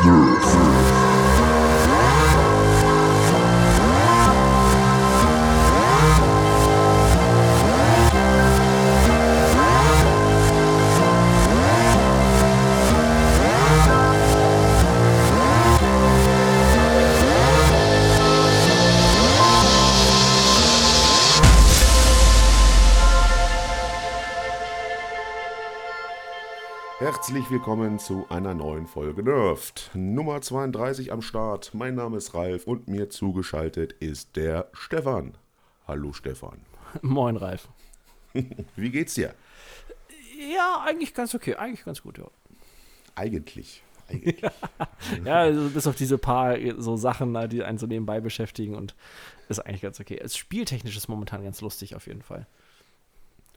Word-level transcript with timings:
Nerf. 0.00 1.01
Herzlich 27.32 27.50
willkommen 27.50 27.98
zu 27.98 28.26
einer 28.28 28.52
neuen 28.52 28.86
Folge 28.86 29.22
Nerft. 29.22 29.90
Nummer 29.94 30.42
32 30.42 31.12
am 31.12 31.22
Start. 31.22 31.72
Mein 31.72 31.94
Name 31.94 32.18
ist 32.18 32.34
Ralf 32.34 32.66
und 32.66 32.88
mir 32.88 33.08
zugeschaltet 33.08 33.92
ist 34.00 34.36
der 34.36 34.68
Stefan. 34.74 35.38
Hallo 35.88 36.12
Stefan. 36.12 36.60
Moin 37.00 37.38
Ralf. 37.38 37.70
Wie 38.76 38.90
geht's 38.90 39.14
dir? 39.14 39.34
Ja, 40.54 40.84
eigentlich 40.86 41.14
ganz 41.14 41.34
okay. 41.34 41.54
Eigentlich 41.54 41.86
ganz 41.86 42.02
gut, 42.02 42.18
ja. 42.18 42.26
Eigentlich. 43.14 43.82
Eigentlich. 44.10 44.42
ja, 45.24 45.36
also 45.36 45.70
bis 45.70 45.86
auf 45.86 45.96
diese 45.96 46.18
paar 46.18 46.58
so 46.76 46.98
Sachen, 46.98 47.48
die 47.48 47.64
einen 47.64 47.78
so 47.78 47.86
nebenbei 47.86 48.20
beschäftigen 48.20 48.74
und 48.74 48.94
ist 49.48 49.58
eigentlich 49.60 49.80
ganz 49.80 49.98
okay. 50.00 50.20
Es 50.22 50.36
spieltechnisch 50.36 50.98
ist 50.98 51.08
momentan 51.08 51.42
ganz 51.42 51.62
lustig 51.62 51.96
auf 51.96 52.06
jeden 52.06 52.20
Fall. 52.20 52.46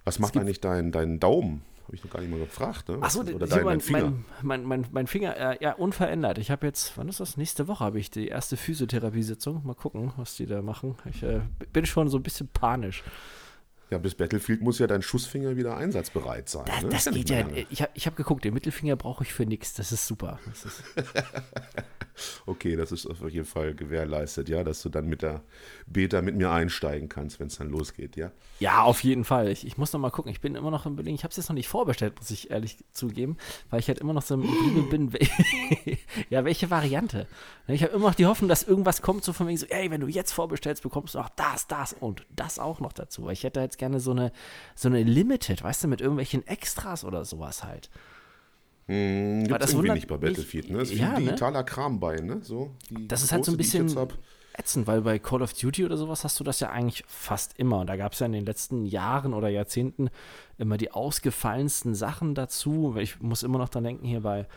Was 0.06 0.20
macht 0.20 0.38
eigentlich 0.38 0.62
dein, 0.62 0.94
dein 0.94 1.20
Daumen? 1.20 1.62
Habe 1.86 1.96
ich 1.96 2.04
noch 2.04 2.12
gar 2.12 2.20
nicht 2.20 2.32
mal 2.32 2.40
gefragt. 2.40 2.90
Ne? 2.90 2.98
Achso, 3.02 3.22
oder 3.22 3.46
dein, 3.46 3.64
mein, 3.64 3.80
Finger? 3.80 4.14
Mein, 4.42 4.64
mein, 4.64 4.86
mein, 4.92 5.06
Finger, 5.06 5.38
äh, 5.38 5.64
ja, 5.64 5.74
unverändert. 5.74 6.40
Ich 6.40 6.50
habe 6.50 6.66
jetzt, 6.66 6.98
wann 6.98 7.08
ist 7.08 7.20
das? 7.20 7.38
Nächste 7.38 7.68
Woche 7.68 7.84
habe 7.84 8.00
ich 8.00 8.10
die 8.10 8.28
erste 8.28 8.58
Physiotherapiesitzung. 8.58 9.62
Mal 9.66 9.76
gucken, 9.76 10.12
was 10.18 10.36
die 10.36 10.48
da 10.48 10.64
machen. 10.64 10.96
Ich 11.10 11.22
äh, 11.22 11.42
bin 11.74 11.86
schon 11.86 12.10
so 12.10 12.18
ein 12.18 12.24
bisschen 12.24 12.48
panisch. 12.48 13.04
Ja, 13.92 14.00
bis 14.00 14.16
Battlefield 14.16 14.62
muss 14.62 14.80
ja 14.80 14.88
dein 14.88 15.04
Schussfinger 15.04 15.58
wieder 15.58 15.78
einsatzbereit 15.78 16.50
sein. 16.50 16.66
Das, 16.66 16.84
ne? 16.84 16.90
das 16.90 17.06
geht 17.12 17.30
ja. 17.30 17.46
Ich 17.70 17.84
habe 17.84 17.92
ich 17.94 18.08
hab 18.08 18.16
geguckt, 18.16 18.44
den 18.44 18.56
Mittelfinger 18.56 18.96
brauche 18.96 19.24
ich 19.24 19.32
für 19.32 19.46
nichts. 19.46 19.74
Das 19.76 19.92
ist 19.92 20.08
super. 20.08 20.40
Das 20.48 20.66
ist 20.66 20.84
okay, 22.46 22.76
das 22.76 22.92
ist 22.92 23.06
auf 23.08 23.30
jeden 23.30 23.46
Fall 23.46 23.74
gewährleistet, 23.74 24.50
ja, 24.50 24.64
dass 24.64 24.82
du 24.82 24.90
dann 24.90 25.08
mit 25.08 25.22
der 25.22 25.42
Beta 25.88 26.22
mit 26.22 26.36
mir 26.36 26.52
einsteigen 26.52 27.10
kannst, 27.10 27.40
wenn 27.40 27.48
es 27.48 27.58
dann 27.58 27.70
losgeht, 27.70 28.16
ja? 28.16 28.32
Ja, 28.60 28.84
auf 28.84 29.04
jeden 29.04 29.24
Fall. 29.24 29.50
Ich, 29.50 29.66
ich 29.66 29.78
muss 29.78 29.92
noch 29.94 30.00
mal 30.00 30.12
gucken. 30.12 30.32
Ich 30.32 30.42
bin 30.42 30.56
immer 30.56 30.72
noch 30.72 30.86
im 30.86 30.94
Überlegen. 30.94 31.16
Ich 31.16 31.24
habe 31.24 31.32
es 31.32 31.38
jetzt 31.38 31.50
noch 31.50 31.56
nicht 31.56 31.68
vorbestellt, 31.68 32.16
muss 32.18 32.32
ich 32.32 32.52
ehrlich 32.52 32.78
zugeben, 32.92 33.38
weil 33.70 33.80
ich 33.80 33.88
halt 33.88 34.00
immer 34.00 34.14
noch 34.14 34.22
so 34.22 34.36
im 34.36 34.44
Übrigen 34.44 35.10
bin. 35.10 35.28
ja, 36.30 36.46
welche 36.46 36.70
Variante? 36.70 37.28
Ich 37.68 37.84
habe 37.84 37.94
immer 37.94 38.08
noch 38.08 38.16
die 38.16 38.26
Hoffnung, 38.26 38.50
dass 38.50 38.64
irgendwas 38.64 39.02
kommt, 39.02 39.24
so 39.24 39.34
von 39.34 39.48
wegen 39.48 39.58
so, 39.58 39.66
ey, 39.68 39.92
wenn 39.92 40.02
du 40.02 40.08
jetzt 40.08 40.32
vorbestellst, 40.32 40.84
bekommst 40.84 41.16
du 41.16 41.20
auch 41.20 41.30
das, 41.30 41.68
das 41.68 41.94
und 41.94 42.26
das 42.30 42.60
auch 42.60 42.80
noch 42.80 42.94
dazu. 42.94 43.26
Weil 43.26 43.34
ich 43.34 43.44
hätte 43.44 43.60
jetzt 43.60 43.78
gerne 43.78 44.00
so 44.00 44.12
eine, 44.12 44.32
so 44.76 44.88
eine 44.88 45.04
Limited, 45.04 45.64
weißt 45.64 45.84
du, 45.84 45.88
mit 45.88 46.02
irgendwelchen 46.02 46.46
Extras 46.48 47.04
oder 47.04 47.26
sowas 47.26 47.64
halt. 47.64 47.90
Hm, 48.88 49.46
Gibt 49.48 49.62
das 49.62 49.74
irgendwie 49.74 49.92
nicht 49.92 50.08
bei 50.08 50.18
Battlefield, 50.18 50.70
ne? 50.70 50.80
Das 50.80 50.92
ist 50.92 51.00
ja, 51.00 51.16
viel 51.16 51.26
ne? 51.26 51.32
digitaler 51.32 51.60
ne? 51.60 51.66
Kram 51.66 52.00
bei, 52.00 52.18
ne? 52.18 52.40
So, 52.44 52.76
das 52.90 53.24
ist 53.24 53.32
halt 53.32 53.44
so 53.46 53.52
ein 53.52 53.58
bisschen 53.58 53.90
ätzend, 54.58 54.88
weil 54.88 55.02
bei 55.02 55.20
Call 55.20 55.42
of 55.42 55.54
Duty 55.54 55.86
oder 55.86 55.98
sowas 55.98 56.24
hast 56.24 56.40
du 56.40 56.44
das 56.44 56.60
ja 56.60 56.70
eigentlich 56.70 57.04
fast 57.08 57.58
immer. 57.58 57.80
Und 57.80 57.88
da 57.88 57.96
gab 57.98 58.14
es 58.14 58.20
ja 58.20 58.26
in 58.26 58.32
den 58.32 58.46
letzten 58.46 58.86
Jahren 58.86 59.34
oder 59.34 59.50
Jahrzehnten 59.50 60.10
immer 60.58 60.78
die 60.78 60.92
ausgefallensten 60.92 61.96
Sachen 61.96 62.36
dazu. 62.36 62.96
Ich 62.98 63.20
muss 63.20 63.44
immer 63.44 63.58
noch 63.58 63.70
dran 63.70 63.84
denken, 63.84 64.06
hier 64.06 64.22
bei 64.22 64.48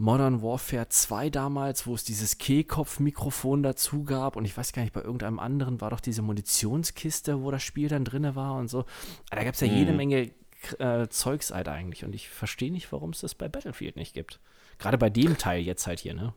Modern 0.00 0.42
Warfare 0.42 0.88
2 0.88 1.28
damals, 1.28 1.84
wo 1.88 1.94
es 1.94 2.04
dieses 2.04 2.38
Kehlkopf-Mikrofon 2.38 3.64
dazu 3.64 4.04
gab 4.04 4.36
und 4.36 4.44
ich 4.44 4.56
weiß 4.56 4.72
gar 4.72 4.82
nicht, 4.82 4.94
bei 4.94 5.02
irgendeinem 5.02 5.40
anderen 5.40 5.80
war 5.80 5.90
doch 5.90 5.98
diese 5.98 6.22
Munitionskiste, 6.22 7.42
wo 7.42 7.50
das 7.50 7.64
Spiel 7.64 7.88
dann 7.88 8.04
drin 8.04 8.36
war 8.36 8.54
und 8.54 8.70
so. 8.70 8.84
da 9.30 9.42
gab 9.42 9.54
es 9.54 9.60
ja 9.60 9.66
mhm. 9.66 9.74
jede 9.74 9.92
Menge 9.92 10.30
äh, 10.78 11.08
Zeugs 11.08 11.50
halt 11.50 11.68
eigentlich 11.68 12.04
und 12.04 12.14
ich 12.14 12.28
verstehe 12.28 12.72
nicht, 12.72 12.92
warum 12.92 13.10
es 13.10 13.20
das 13.20 13.34
bei 13.34 13.48
Battlefield 13.48 13.96
nicht 13.96 14.14
gibt. 14.14 14.40
Gerade 14.78 14.98
bei 14.98 15.10
dem 15.10 15.38
Teil 15.38 15.62
jetzt 15.62 15.86
halt 15.86 16.00
hier, 16.00 16.14
ne? 16.14 16.32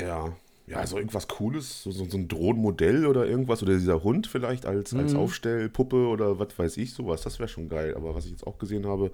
Ja, 0.00 0.36
ja, 0.66 0.78
also 0.78 0.96
irgendwas 0.96 1.28
Cooles, 1.28 1.82
so, 1.82 1.90
so, 1.90 2.06
so 2.06 2.16
ein 2.16 2.26
Drohnenmodell 2.26 3.04
oder 3.04 3.26
irgendwas 3.26 3.62
oder 3.62 3.74
dieser 3.74 4.02
Hund 4.02 4.26
vielleicht 4.26 4.64
als, 4.64 4.92
mhm. 4.92 5.00
als 5.00 5.14
Aufstellpuppe 5.14 6.06
oder 6.06 6.38
was 6.38 6.58
weiß 6.58 6.78
ich, 6.78 6.94
sowas, 6.94 7.20
das 7.20 7.38
wäre 7.38 7.48
schon 7.48 7.68
geil. 7.68 7.94
Aber 7.94 8.14
was 8.14 8.24
ich 8.24 8.30
jetzt 8.30 8.46
auch 8.46 8.56
gesehen 8.56 8.86
habe, 8.86 9.10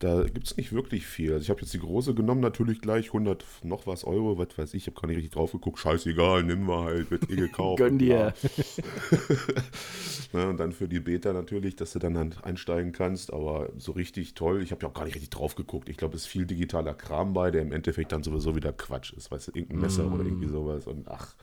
da 0.00 0.24
gibt 0.24 0.46
es 0.46 0.56
nicht 0.58 0.74
wirklich 0.74 1.06
viel. 1.06 1.32
Also 1.32 1.44
ich 1.44 1.50
habe 1.50 1.62
jetzt 1.62 1.72
die 1.72 1.78
große 1.78 2.12
genommen, 2.14 2.42
natürlich 2.42 2.82
gleich 2.82 3.06
100 3.06 3.42
noch 3.62 3.86
was 3.86 4.04
Euro, 4.04 4.36
was 4.36 4.48
weiß 4.58 4.74
ich, 4.74 4.82
ich 4.82 4.86
habe 4.88 5.00
gar 5.00 5.08
nicht 5.08 5.16
richtig 5.16 5.32
drauf 5.32 5.52
geguckt, 5.52 5.78
scheißegal, 5.78 6.42
nimm 6.42 6.66
wir 6.66 6.84
halt, 6.84 7.10
wird 7.10 7.30
eh 7.30 7.36
gekauft. 7.36 7.78
Gönn 7.78 7.98
dir. 7.98 8.34
Na, 10.34 10.50
und 10.50 10.58
dann 10.58 10.72
für 10.72 10.88
die 10.88 11.00
Beta 11.00 11.32
natürlich, 11.32 11.74
dass 11.74 11.92
du 11.94 12.00
dann 12.00 12.18
halt 12.18 12.44
einsteigen 12.44 12.92
kannst, 12.92 13.32
aber 13.32 13.70
so 13.78 13.92
richtig 13.92 14.34
toll, 14.34 14.62
ich 14.62 14.72
habe 14.72 14.82
ja 14.82 14.88
auch 14.88 14.94
gar 14.94 15.04
nicht 15.04 15.14
richtig 15.14 15.30
drauf 15.30 15.54
geguckt. 15.54 15.88
Ich 15.88 15.96
glaube, 15.96 16.16
es 16.16 16.22
ist 16.22 16.28
viel 16.28 16.44
digitaler 16.44 16.92
Kram 16.92 17.32
bei, 17.32 17.50
der 17.50 17.62
im 17.62 17.72
Endeffekt 17.72 18.12
dann 18.12 18.22
sowieso 18.22 18.54
wieder 18.54 18.74
Quatsch 18.74 19.14
ist, 19.14 19.30
weißt 19.30 19.48
du, 19.48 19.52
irgendein 19.54 19.80
Messer 19.80 20.04
mm. 20.04 20.12
oder 20.12 20.24
irgendwie 20.24 20.48
sowas 20.48 20.81
ist 20.82 20.86
und 20.88 21.08
ach, 21.08 21.34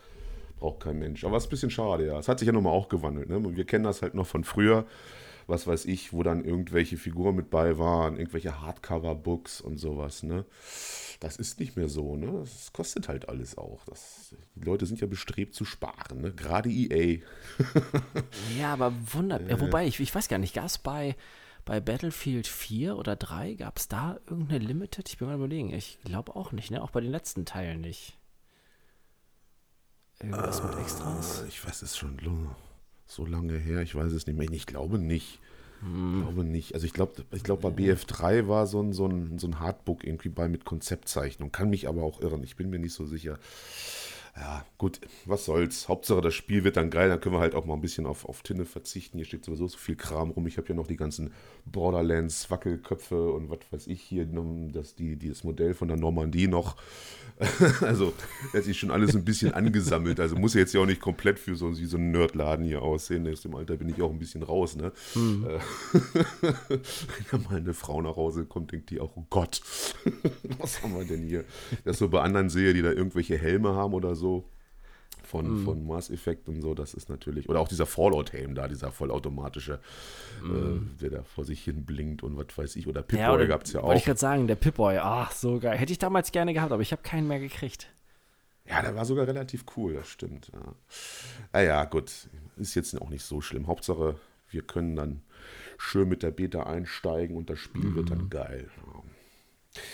braucht 0.60 0.82
kein 0.82 1.00
Mensch. 1.00 1.24
Aber 1.24 1.38
es 1.38 1.44
ist 1.44 1.48
ein 1.48 1.52
bisschen 1.52 1.72
schade, 1.72 2.06
ja. 2.06 2.20
Es 2.20 2.28
hat 2.28 2.40
sich 2.40 2.48
ja 2.48 2.54
nochmal 2.54 2.74
auch 2.74 2.90
gewandelt. 2.90 3.30
Ne? 3.30 3.56
Wir 3.56 3.66
kennen 3.66 3.84
das 3.84 4.02
halt 4.02 4.14
noch 4.14 4.28
von 4.28 4.44
früher, 4.44 4.86
was 5.48 5.66
weiß 5.66 5.86
ich, 5.86 6.14
wo 6.14 6.22
dann 6.24 6.44
irgendwelche 6.44 6.98
Figuren 6.98 7.36
mit 7.36 7.50
bei 7.50 7.78
waren, 7.78 8.18
irgendwelche 8.18 8.62
Hardcover-Books 8.62 9.62
und 9.62 9.78
sowas. 9.78 10.24
Ne? 10.24 10.46
Das 11.20 11.38
ist 11.38 11.60
nicht 11.60 11.76
mehr 11.76 11.90
so. 11.90 12.16
Ne? 12.16 12.32
Das 12.42 12.72
kostet 12.74 13.08
halt 13.08 13.30
alles 13.30 13.58
auch. 13.58 13.84
Das, 13.86 14.36
die 14.56 14.66
Leute 14.66 14.86
sind 14.86 15.02
ja 15.02 15.08
bestrebt 15.08 15.56
zu 15.56 15.66
sparen, 15.66 16.22
ne? 16.22 16.34
gerade 16.34 16.70
EA. 16.70 17.20
ja, 18.60 18.74
aber 18.74 18.94
wundert. 19.14 19.50
Äh. 19.50 19.60
Wobei, 19.60 19.88
ich, 19.88 20.00
ich 20.00 20.14
weiß 20.14 20.28
gar 20.28 20.38
nicht, 20.38 20.54
gab 20.54 20.66
es 20.66 20.78
bei 20.78 21.16
bei 21.66 21.80
Battlefield 21.80 22.48
4 22.48 22.98
oder 22.98 23.16
3, 23.16 23.54
gab 23.54 23.78
es 23.78 23.88
da 23.88 24.20
irgendeine 24.28 24.66
Limited? 24.66 25.08
Ich 25.08 25.20
bin 25.20 25.28
mal 25.28 25.36
überlegen. 25.36 25.72
Ich 25.72 26.00
glaube 26.04 26.36
auch 26.36 26.52
nicht, 26.52 26.72
ne? 26.72 26.82
Auch 26.82 26.90
bei 26.90 27.00
den 27.00 27.12
letzten 27.12 27.46
Teilen 27.46 27.82
nicht. 27.82 28.19
Irgendwas 30.22 30.60
äh, 30.60 30.64
mit 30.64 30.80
Extras? 30.80 31.44
Ich 31.48 31.66
weiß 31.66 31.82
es 31.82 31.98
schon 31.98 32.18
so 33.06 33.26
lange 33.26 33.58
her, 33.58 33.82
ich 33.82 33.96
weiß 33.96 34.12
es 34.14 34.28
nicht 34.28 34.38
mehr. 34.38 34.50
Ich 34.52 34.68
glaube 34.68 35.00
nicht. 35.00 35.40
Hm. 35.82 36.20
Ich 36.20 36.24
glaube 36.24 36.44
nicht. 36.44 36.74
Also 36.74 36.86
ich 36.86 36.94
glaube, 36.94 37.26
ich 37.32 37.44
glaube 37.44 37.70
bei 37.70 37.84
BF3 37.84 38.48
war 38.48 38.68
so 38.68 38.82
ein, 38.82 38.94
so, 38.94 39.08
ein, 39.08 39.40
so 39.40 39.48
ein 39.48 39.60
Hardbook 39.60 40.04
irgendwie 40.04 40.30
bei 40.30 40.48
mit 40.48 40.66
Konzeptzeichnung. 40.66 41.52
Kann 41.52 41.70
mich 41.70 41.88
aber 41.88 42.04
auch 42.04 42.22
irren. 42.22 42.44
Ich 42.44 42.56
bin 42.56 42.70
mir 42.70 42.80
nicht 42.80 42.94
so 42.94 43.06
sicher 43.06 43.40
ja, 44.40 44.64
gut, 44.78 45.02
was 45.26 45.44
soll's. 45.44 45.90
Hauptsache, 45.90 46.22
das 46.22 46.34
Spiel 46.34 46.64
wird 46.64 46.78
dann 46.78 46.90
geil. 46.90 47.10
Dann 47.10 47.20
können 47.20 47.36
wir 47.36 47.40
halt 47.40 47.56
auch 47.56 47.66
mal 47.66 47.74
ein 47.74 47.82
bisschen 47.82 48.06
auf, 48.06 48.24
auf 48.24 48.42
Tinne 48.42 48.64
verzichten. 48.64 49.18
Hier 49.18 49.26
steht 49.26 49.44
sowieso 49.44 49.68
so 49.68 49.78
viel 49.78 49.98
Kram 49.98 50.32
rum. 50.32 50.48
Ich 50.48 50.58
habe 50.58 50.70
ja 50.70 50.76
noch 50.76 50.88
die 50.88 50.96
ganzen 50.96 51.34
Borderlands, 51.66 52.50
Wackelköpfe 52.50 53.32
und 53.32 53.50
was 53.50 53.60
weiß 53.72 53.88
ich 53.88 54.02
hier, 54.02 54.26
das, 54.72 54.96
die, 54.96 55.18
das 55.18 55.44
Modell 55.44 55.74
von 55.74 55.90
der 55.90 55.98
Normandie 55.98 56.48
noch. 56.48 56.78
also, 57.82 58.14
das 58.54 58.68
ist 58.68 58.78
schon 58.78 58.92
alles 58.92 59.14
ein 59.14 59.26
bisschen 59.26 59.54
angesammelt. 59.54 60.22
Also 60.22 60.38
muss 60.38 60.54
jetzt 60.54 60.74
ja 60.74 60.82
auch 60.82 60.86
nicht 60.86 61.02
komplett 61.02 61.38
für 61.38 61.56
so, 61.56 61.74
so 61.74 61.98
einen 61.98 62.12
Nerdladen 62.12 62.66
hier 62.66 62.82
aussehen. 62.82 63.28
Aus 63.30 63.42
dem 63.42 63.56
Alter 63.56 63.76
bin 63.76 63.90
ich 63.90 64.02
auch 64.02 64.12
ein 64.12 64.20
bisschen 64.20 64.44
raus, 64.44 64.78
ne? 64.78 64.94
Mhm. 65.16 65.46
Wenn 66.70 66.82
da 67.32 67.38
mal 67.38 67.58
eine 67.58 67.74
Frau 67.74 68.02
nach 68.02 68.16
Hause 68.16 68.46
kommt, 68.46 68.72
denkt 68.72 68.90
die 68.90 69.02
auch, 69.02 69.12
oh 69.16 69.26
Gott, 69.30 69.62
was 70.60 70.82
haben 70.82 70.96
wir 70.98 71.04
denn 71.04 71.24
hier? 71.24 71.44
Das 71.84 71.98
so 71.98 72.08
bei 72.08 72.22
anderen 72.22 72.50
sehe, 72.50 72.74
die 72.74 72.82
da 72.82 72.92
irgendwelche 72.92 73.38
Helme 73.38 73.74
haben 73.74 73.94
oder 73.94 74.16
so 74.16 74.29
so 74.30 74.44
von, 75.24 75.62
mm. 75.62 75.66
von 75.66 75.86
Mass 75.86 76.10
Effect 76.10 76.50
und 76.50 76.62
so, 76.62 76.74
das 76.74 76.94
ist 76.94 77.10
natürlich, 77.10 77.50
oder 77.50 77.60
auch 77.60 77.68
dieser 77.68 77.86
Fallout-Helm 77.86 78.56
da, 78.56 78.68
dieser 78.68 78.92
vollautomatische, 78.92 79.80
äh, 80.44 80.48
mhm. 80.48 80.98
der 81.02 81.10
da 81.10 81.24
vor 81.24 81.46
sich 81.46 81.64
hin 81.64 81.86
blinkt 81.86 82.24
und 82.24 82.38
was 82.38 82.58
weiß 82.58 82.76
ich, 82.78 82.88
oder 82.88 83.04
Pip-Boy 83.04 83.42
ja, 83.42 83.46
gab 83.46 83.64
es 83.64 83.74
ja 83.74 83.82
auch. 83.82 83.88
Wollte 83.88 84.00
ich 84.00 84.06
gerade 84.06 84.20
sagen, 84.20 84.48
der 84.48 84.56
Pip-Boy, 84.56 84.98
ach, 84.98 85.32
so 85.32 85.60
geil. 85.60 85.78
Hätte 85.78 85.92
ich 85.92 86.00
damals 86.00 86.32
gerne 86.32 86.54
gehabt, 86.54 86.72
aber 86.72 86.82
ich 86.82 86.92
habe 86.92 87.02
keinen 87.04 87.28
mehr 87.28 87.40
gekriegt. 87.40 87.90
Ja, 88.68 88.82
der 88.82 88.96
war 88.96 89.06
sogar 89.06 89.28
relativ 89.28 89.66
cool, 89.76 89.94
das 89.94 90.08
stimmt. 90.08 90.52
Ja. 90.54 90.74
Naja, 91.54 91.86
gut, 91.86 92.12
ist 92.58 92.76
jetzt 92.76 93.00
auch 93.00 93.10
nicht 93.10 93.24
so 93.24 93.42
schlimm. 93.42 93.68
Hauptsache, 93.68 94.16
wir 94.50 94.62
können 94.62 94.96
dann 94.96 95.22
schön 95.78 96.10
mit 96.10 96.24
der 96.24 96.32
Beta 96.32 96.64
einsteigen 96.64 97.36
und 97.36 97.50
das 97.50 97.60
Spiel 97.60 97.86
mm. 97.86 97.96
wird 97.96 98.12
dann 98.12 98.24
mhm. 98.24 98.30
geil. 98.30 98.70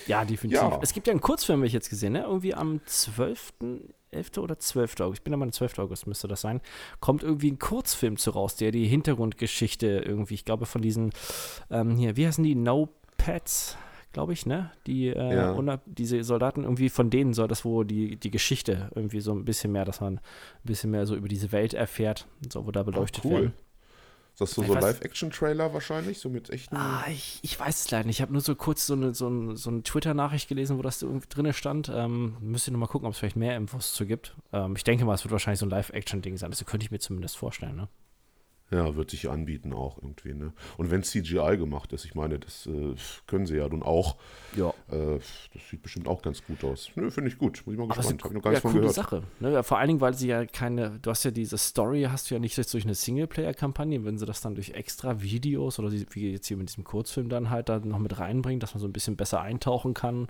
Ja, 0.07 0.23
definitiv. 0.23 0.61
Ja. 0.61 0.79
Es 0.81 0.93
gibt 0.93 1.07
ja 1.07 1.11
einen 1.11 1.21
Kurzfilm, 1.21 1.59
habe 1.59 1.67
ich 1.67 1.73
jetzt 1.73 1.89
gesehen, 1.89 2.13
ne? 2.13 2.23
Irgendwie 2.23 2.53
am 2.53 2.79
12. 2.85 3.53
11. 4.15 4.37
oder 4.39 4.57
12. 4.57 5.01
August, 5.01 5.19
ich 5.19 5.23
bin 5.23 5.33
aber 5.33 5.43
am 5.43 5.51
12. 5.51 5.79
August 5.79 6.07
müsste 6.07 6.27
das 6.27 6.41
sein, 6.41 6.61
kommt 6.99 7.23
irgendwie 7.23 7.51
ein 7.51 7.59
Kurzfilm 7.59 8.17
zu 8.17 8.31
raus, 8.31 8.55
der 8.55 8.71
die 8.71 8.87
Hintergrundgeschichte 8.87 10.03
irgendwie, 10.05 10.35
ich 10.35 10.45
glaube 10.45 10.65
von 10.65 10.81
diesen, 10.81 11.11
ähm, 11.69 11.97
hier, 11.97 12.17
wie 12.17 12.25
heißen 12.25 12.43
die, 12.43 12.55
No 12.55 12.89
Pets, 13.17 13.77
glaube 14.13 14.33
ich, 14.33 14.45
ne? 14.45 14.71
Die, 14.87 15.07
äh, 15.09 15.35
ja. 15.35 15.79
diese 15.85 16.23
Soldaten, 16.23 16.63
irgendwie 16.63 16.89
von 16.89 17.09
denen 17.09 17.33
soll 17.33 17.49
das 17.49 17.65
wo 17.65 17.83
die, 17.83 18.15
die 18.15 18.31
Geschichte 18.31 18.89
irgendwie 18.95 19.19
so 19.19 19.33
ein 19.33 19.43
bisschen 19.43 19.73
mehr, 19.73 19.83
dass 19.83 19.99
man 19.99 20.17
ein 20.17 20.21
bisschen 20.63 20.91
mehr 20.91 21.05
so 21.05 21.15
über 21.15 21.27
diese 21.27 21.51
Welt 21.51 21.73
erfährt, 21.73 22.25
so 22.51 22.65
wo 22.65 22.71
da 22.71 22.83
beleuchtet 22.83 23.23
Ach, 23.25 23.29
cool. 23.29 23.33
werden. 23.33 23.53
Ist 24.35 24.41
das 24.41 24.51
so, 24.51 24.63
so 24.63 24.73
Live-Action-Trailer 24.73 25.73
wahrscheinlich, 25.73 26.19
so 26.19 26.27
mit 26.27 26.49
echten. 26.49 26.75
Ah, 26.75 27.05
ich, 27.09 27.39
ich 27.41 27.57
weiß 27.57 27.85
es 27.85 27.91
leider 27.91 28.05
nicht. 28.05 28.17
Ich 28.17 28.21
habe 28.21 28.33
nur 28.33 28.41
so 28.41 28.53
kurz 28.53 28.85
so 28.85 28.93
eine, 28.93 29.13
so 29.13 29.29
ein, 29.29 29.55
so 29.55 29.69
eine 29.69 29.81
Twitter-Nachricht 29.81 30.49
gelesen, 30.49 30.77
wo 30.77 30.81
das 30.81 31.01
irgendwie 31.01 31.29
drin 31.29 31.53
stand. 31.53 31.89
Ähm, 31.93 32.35
müsste 32.41 32.71
noch 32.71 32.79
mal 32.79 32.87
gucken, 32.87 33.07
ob 33.07 33.13
es 33.13 33.19
vielleicht 33.19 33.37
mehr 33.37 33.55
Infos 33.55 33.93
zu 33.93 34.05
gibt. 34.05 34.35
Ähm, 34.51 34.75
ich 34.75 34.83
denke 34.83 35.05
mal, 35.05 35.13
es 35.13 35.23
wird 35.23 35.31
wahrscheinlich 35.31 35.61
so 35.61 35.65
ein 35.65 35.69
Live-Action-Ding 35.69 36.35
sein. 36.35 36.49
Das 36.49 36.65
könnte 36.65 36.85
ich 36.85 36.91
mir 36.91 36.99
zumindest 36.99 37.37
vorstellen, 37.37 37.77
ne? 37.77 37.87
Ja, 38.71 38.95
wird 38.95 39.11
sich 39.11 39.29
anbieten 39.29 39.73
auch 39.73 39.97
irgendwie. 40.01 40.33
Ne? 40.33 40.51
Und 40.77 40.89
wenn 40.89 41.03
CGI 41.03 41.55
gemacht 41.57 41.93
ist, 41.93 42.03
ich 42.03 42.15
meine, 42.15 42.39
das 42.39 42.65
äh, 42.65 42.95
können 43.27 43.45
sie 43.45 43.57
ja 43.57 43.69
nun 43.69 43.83
auch. 43.83 44.15
Ja. 44.55 44.69
Äh, 44.89 45.19
das 45.53 45.69
sieht 45.69 45.83
bestimmt 45.83 46.07
auch 46.07 46.23
ganz 46.23 46.43
gut 46.43 46.63
aus. 46.63 46.89
Nö, 46.95 47.11
finde 47.11 47.29
ich 47.29 47.37
gut. 47.37 47.61
Muss 47.65 47.73
ich 47.73 47.79
mal 47.79 47.87
gespannt. 47.87 48.23
Habe 48.23 48.33
ich 48.33 48.35
noch 48.35 48.41
gar 48.41 48.49
nichts 48.49 48.63
ja, 48.63 48.69
von 48.71 48.79
gehört. 48.79 48.95
Sache. 48.95 49.23
Ne? 49.39 49.61
Vor 49.61 49.77
allen 49.77 49.89
Dingen, 49.89 50.01
weil 50.01 50.15
sie 50.15 50.29
ja 50.29 50.45
keine, 50.45 50.97
du 50.99 51.11
hast 51.11 51.23
ja 51.23 51.29
diese 51.29 51.59
Story, 51.59 52.07
hast 52.09 52.31
du 52.31 52.35
ja 52.35 52.39
nicht 52.39 52.57
durch 52.57 52.83
eine 52.85 52.95
Singleplayer-Kampagne, 52.95 54.03
wenn 54.03 54.17
sie 54.17 54.25
das 54.25 54.41
dann 54.41 54.55
durch 54.55 54.71
extra 54.71 55.21
Videos 55.21 55.77
oder 55.77 55.91
wie 55.91 56.31
jetzt 56.31 56.47
hier 56.47 56.57
mit 56.57 56.69
diesem 56.69 56.83
Kurzfilm 56.83 57.29
dann 57.29 57.51
halt 57.51 57.69
da 57.69 57.77
noch 57.77 57.99
mit 57.99 58.17
reinbringen, 58.17 58.59
dass 58.59 58.73
man 58.73 58.81
so 58.81 58.87
ein 58.87 58.93
bisschen 58.93 59.15
besser 59.15 59.41
eintauchen 59.41 59.93
kann. 59.93 60.27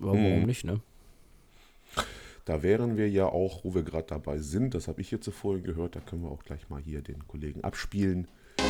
Aber 0.00 0.12
warum 0.12 0.40
hm. 0.40 0.46
nicht, 0.46 0.64
ne? 0.64 0.80
Da 2.50 2.64
wären 2.64 2.96
wir 2.96 3.08
ja 3.08 3.26
auch, 3.26 3.62
wo 3.62 3.76
wir 3.76 3.84
gerade 3.84 4.08
dabei 4.08 4.38
sind, 4.38 4.74
das 4.74 4.88
habe 4.88 5.00
ich 5.00 5.12
jetzt 5.12 5.30
vorhin 5.30 5.62
gehört, 5.62 5.94
da 5.94 6.00
können 6.00 6.22
wir 6.22 6.32
auch 6.32 6.42
gleich 6.42 6.68
mal 6.68 6.82
hier 6.82 7.00
den 7.00 7.28
Kollegen 7.28 7.62
abspielen. 7.62 8.26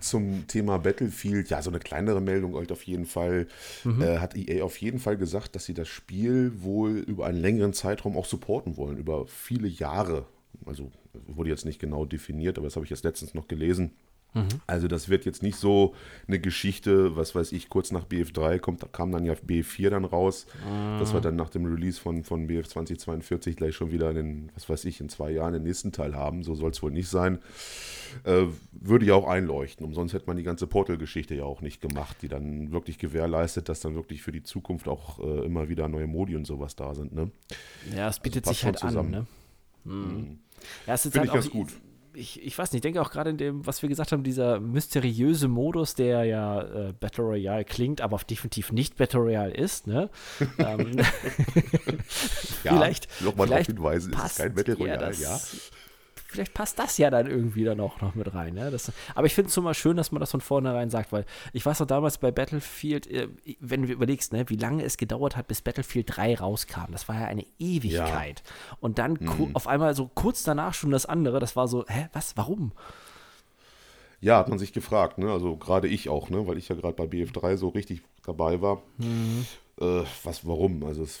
Zum 0.00 0.46
Thema 0.46 0.78
Battlefield, 0.78 1.50
ja, 1.50 1.60
so 1.60 1.68
eine 1.68 1.78
kleinere 1.78 2.22
Meldung 2.22 2.56
halt 2.56 2.72
auf 2.72 2.84
jeden 2.84 3.04
Fall, 3.04 3.48
mhm. 3.84 4.00
äh, 4.00 4.16
hat 4.16 4.34
EA 4.34 4.64
auf 4.64 4.78
jeden 4.78 4.98
Fall 4.98 5.18
gesagt, 5.18 5.56
dass 5.56 5.66
sie 5.66 5.74
das 5.74 5.88
Spiel 5.88 6.62
wohl 6.62 6.92
über 7.00 7.26
einen 7.26 7.42
längeren 7.42 7.74
Zeitraum 7.74 8.16
auch 8.16 8.24
supporten 8.24 8.78
wollen, 8.78 8.96
über 8.96 9.26
viele 9.26 9.68
Jahre. 9.68 10.24
Also 10.64 10.90
wurde 11.26 11.50
jetzt 11.50 11.66
nicht 11.66 11.80
genau 11.80 12.06
definiert, 12.06 12.56
aber 12.56 12.68
das 12.68 12.76
habe 12.76 12.86
ich 12.86 12.90
jetzt 12.90 13.04
letztens 13.04 13.34
noch 13.34 13.46
gelesen. 13.46 13.90
Mhm. 14.36 14.60
Also 14.66 14.86
das 14.86 15.08
wird 15.08 15.24
jetzt 15.24 15.42
nicht 15.42 15.56
so 15.56 15.94
eine 16.28 16.38
Geschichte, 16.38 17.16
was 17.16 17.34
weiß 17.34 17.52
ich, 17.52 17.70
kurz 17.70 17.90
nach 17.90 18.04
BF3 18.04 18.58
kommt, 18.58 18.92
kam 18.92 19.10
dann 19.10 19.24
ja 19.24 19.32
BF4 19.32 19.88
dann 19.88 20.04
raus, 20.04 20.46
mhm. 20.64 20.98
dass 20.98 21.14
wir 21.14 21.20
dann 21.22 21.36
nach 21.36 21.48
dem 21.48 21.64
Release 21.64 21.98
von, 21.98 22.22
von 22.22 22.46
BF 22.46 22.68
2042 22.68 23.56
gleich 23.56 23.74
schon 23.74 23.90
wieder 23.90 24.10
in 24.10 24.50
was 24.54 24.68
weiß 24.68 24.84
ich, 24.84 25.00
in 25.00 25.08
zwei 25.08 25.30
Jahren 25.30 25.54
den 25.54 25.62
nächsten 25.62 25.90
Teil 25.90 26.14
haben. 26.14 26.42
So 26.42 26.54
soll 26.54 26.70
es 26.70 26.82
wohl 26.82 26.90
nicht 26.90 27.08
sein. 27.08 27.38
Äh, 28.24 28.44
würde 28.72 29.06
ja 29.06 29.14
auch 29.14 29.26
einleuchten. 29.26 29.84
Umsonst 29.86 30.12
hätte 30.12 30.26
man 30.26 30.36
die 30.36 30.42
ganze 30.42 30.66
Portal-Geschichte 30.66 31.34
ja 31.34 31.44
auch 31.44 31.62
nicht 31.62 31.80
gemacht, 31.80 32.18
die 32.20 32.28
dann 32.28 32.72
wirklich 32.72 32.98
gewährleistet, 32.98 33.68
dass 33.70 33.80
dann 33.80 33.94
wirklich 33.94 34.22
für 34.22 34.32
die 34.32 34.42
Zukunft 34.42 34.86
auch 34.86 35.18
äh, 35.18 35.46
immer 35.46 35.68
wieder 35.70 35.88
neue 35.88 36.06
Modi 36.06 36.36
und 36.36 36.46
sowas 36.46 36.76
da 36.76 36.94
sind. 36.94 37.14
Ne? 37.14 37.30
Ja, 37.96 38.08
es 38.08 38.20
bietet 38.20 38.46
also 38.46 38.54
sich 38.54 38.64
halt 38.64 38.78
zusammen. 38.78 39.14
an. 39.14 39.26
Ne? 39.84 39.92
Mhm. 39.92 40.38
Ja, 40.86 40.94
es 40.94 41.06
ist 41.06 41.12
Finde 41.12 41.32
halt 41.32 41.44
ich 41.44 41.50
ganz 41.50 41.50
gut 41.50 41.80
ich, 42.16 42.42
ich 42.42 42.56
weiß 42.56 42.72
nicht, 42.72 42.78
ich 42.78 42.82
denke 42.82 43.02
auch 43.02 43.10
gerade 43.10 43.30
in 43.30 43.36
dem, 43.36 43.66
was 43.66 43.82
wir 43.82 43.88
gesagt 43.88 44.12
haben, 44.12 44.22
dieser 44.22 44.58
mysteriöse 44.58 45.48
Modus, 45.48 45.94
der 45.94 46.24
ja 46.24 46.62
äh, 46.62 46.92
Battle 46.98 47.24
Royale 47.24 47.64
klingt, 47.64 48.00
aber 48.00 48.18
definitiv 48.18 48.72
nicht 48.72 48.96
Battle 48.96 49.20
Royale 49.20 49.54
ist, 49.54 49.86
ne? 49.86 50.08
ähm, 50.58 50.96
ja, 52.64 52.72
vielleicht. 52.72 53.08
Nochmal 53.22 53.48
darauf 53.48 53.66
hinweisen, 53.66 54.14
es 54.14 54.32
ist 54.32 54.38
kein 54.38 54.54
Battle 54.54 54.76
Royale, 54.76 55.14
ja. 55.14 55.36
ja 55.36 55.40
vielleicht 56.36 56.54
passt 56.54 56.78
das 56.78 56.98
ja 56.98 57.10
dann 57.10 57.26
irgendwie 57.26 57.64
dann 57.64 57.80
auch 57.80 58.00
noch 58.00 58.14
mit 58.14 58.32
rein. 58.34 58.56
Ja? 58.56 58.70
Das, 58.70 58.92
aber 59.14 59.26
ich 59.26 59.34
finde 59.34 59.48
es 59.48 59.54
schon 59.54 59.64
mal 59.64 59.74
schön, 59.74 59.96
dass 59.96 60.12
man 60.12 60.20
das 60.20 60.30
von 60.30 60.40
vornherein 60.40 60.90
sagt, 60.90 61.12
weil 61.12 61.24
ich 61.52 61.64
weiß 61.64 61.80
noch 61.80 61.86
damals 61.86 62.18
bei 62.18 62.30
Battlefield, 62.30 63.06
äh, 63.08 63.28
wenn 63.60 63.82
du 63.82 63.92
überlegst, 63.92 64.32
ne, 64.32 64.48
wie 64.48 64.56
lange 64.56 64.84
es 64.84 64.96
gedauert 64.96 65.36
hat, 65.36 65.48
bis 65.48 65.62
Battlefield 65.62 66.16
3 66.16 66.36
rauskam. 66.36 66.92
Das 66.92 67.08
war 67.08 67.20
ja 67.20 67.26
eine 67.26 67.46
Ewigkeit. 67.58 68.42
Ja. 68.44 68.76
Und 68.80 68.98
dann 68.98 69.18
mhm. 69.20 69.50
auf 69.54 69.66
einmal 69.66 69.94
so 69.94 70.10
kurz 70.14 70.42
danach 70.42 70.74
schon 70.74 70.90
das 70.90 71.06
andere, 71.06 71.40
das 71.40 71.56
war 71.56 71.68
so, 71.68 71.84
hä, 71.88 72.08
was, 72.12 72.36
warum? 72.36 72.72
Ja, 74.20 74.38
hat 74.38 74.48
man 74.48 74.58
sich 74.58 74.72
gefragt, 74.72 75.18
ne? 75.18 75.30
Also 75.30 75.56
gerade 75.56 75.88
ich 75.88 76.08
auch, 76.08 76.30
ne? 76.30 76.46
Weil 76.46 76.58
ich 76.58 76.68
ja 76.68 76.74
gerade 76.74 76.94
bei 76.94 77.04
BF3 77.04 77.56
so 77.56 77.68
richtig 77.68 78.02
dabei 78.24 78.60
war. 78.60 78.82
Mhm. 78.98 79.46
Äh, 79.80 80.02
was, 80.24 80.46
warum? 80.46 80.84
Also 80.84 81.02
es 81.02 81.20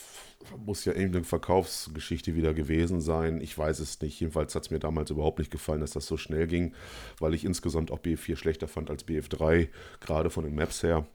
muss 0.64 0.84
ja 0.84 0.92
irgendeine 0.92 1.24
Verkaufsgeschichte 1.24 2.34
wieder 2.34 2.54
gewesen 2.54 3.00
sein. 3.00 3.40
Ich 3.40 3.56
weiß 3.56 3.78
es 3.80 4.00
nicht. 4.00 4.20
Jedenfalls 4.20 4.54
hat 4.54 4.64
es 4.64 4.70
mir 4.70 4.78
damals 4.78 5.10
überhaupt 5.10 5.38
nicht 5.38 5.50
gefallen, 5.50 5.80
dass 5.80 5.92
das 5.92 6.06
so 6.06 6.16
schnell 6.16 6.46
ging, 6.46 6.74
weil 7.18 7.34
ich 7.34 7.44
insgesamt 7.44 7.90
auch 7.90 8.00
BF4 8.00 8.36
schlechter 8.36 8.68
fand 8.68 8.90
als 8.90 9.06
BF3, 9.06 9.68
gerade 10.00 10.30
von 10.30 10.44
den 10.44 10.54
Maps 10.54 10.82
her. 10.82 11.06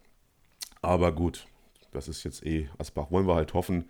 Aber 0.81 1.11
gut, 1.11 1.47
das 1.91 2.07
ist 2.07 2.23
jetzt 2.23 2.45
eh 2.45 2.69
Asbach. 2.77 3.11
Wollen 3.11 3.27
wir 3.27 3.35
halt 3.35 3.53
hoffen, 3.53 3.85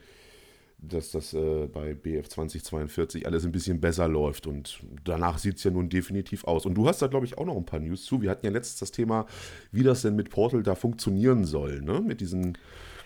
dass 0.82 1.12
das 1.12 1.34
äh, 1.34 1.68
bei 1.68 1.94
BF 1.94 2.28
2042 2.28 3.28
alles 3.28 3.46
ein 3.46 3.52
bisschen 3.52 3.80
besser 3.80 4.08
läuft. 4.08 4.48
Und 4.48 4.80
danach 5.04 5.38
sieht 5.38 5.58
es 5.58 5.64
ja 5.64 5.72
nun 5.72 5.90
definitiv 5.90 6.44
aus. 6.44 6.66
Und 6.66 6.74
du 6.76 6.88
hast 6.88 7.02
da, 7.02 7.08
glaube 7.08 7.26
ich, 7.26 7.38
auch 7.38 7.46
noch 7.46 7.56
ein 7.56 7.66
paar 7.66 7.80
News 7.80 8.04
zu. 8.04 8.22
Wir 8.22 8.32
hatten 8.32 8.46
ja 8.46 8.52
letztens 8.52 8.80
das 8.80 8.92
Thema, 8.92 9.28
wie 9.72 9.84
das 9.84 10.02
denn 10.02 10.16
mit 10.16 10.32
Portal 10.32 10.64
da 10.64 10.76
funktionieren 10.76 11.46
soll, 11.46 11.82
ne? 11.82 12.02
Mit 12.02 12.20
diesen 12.20 12.58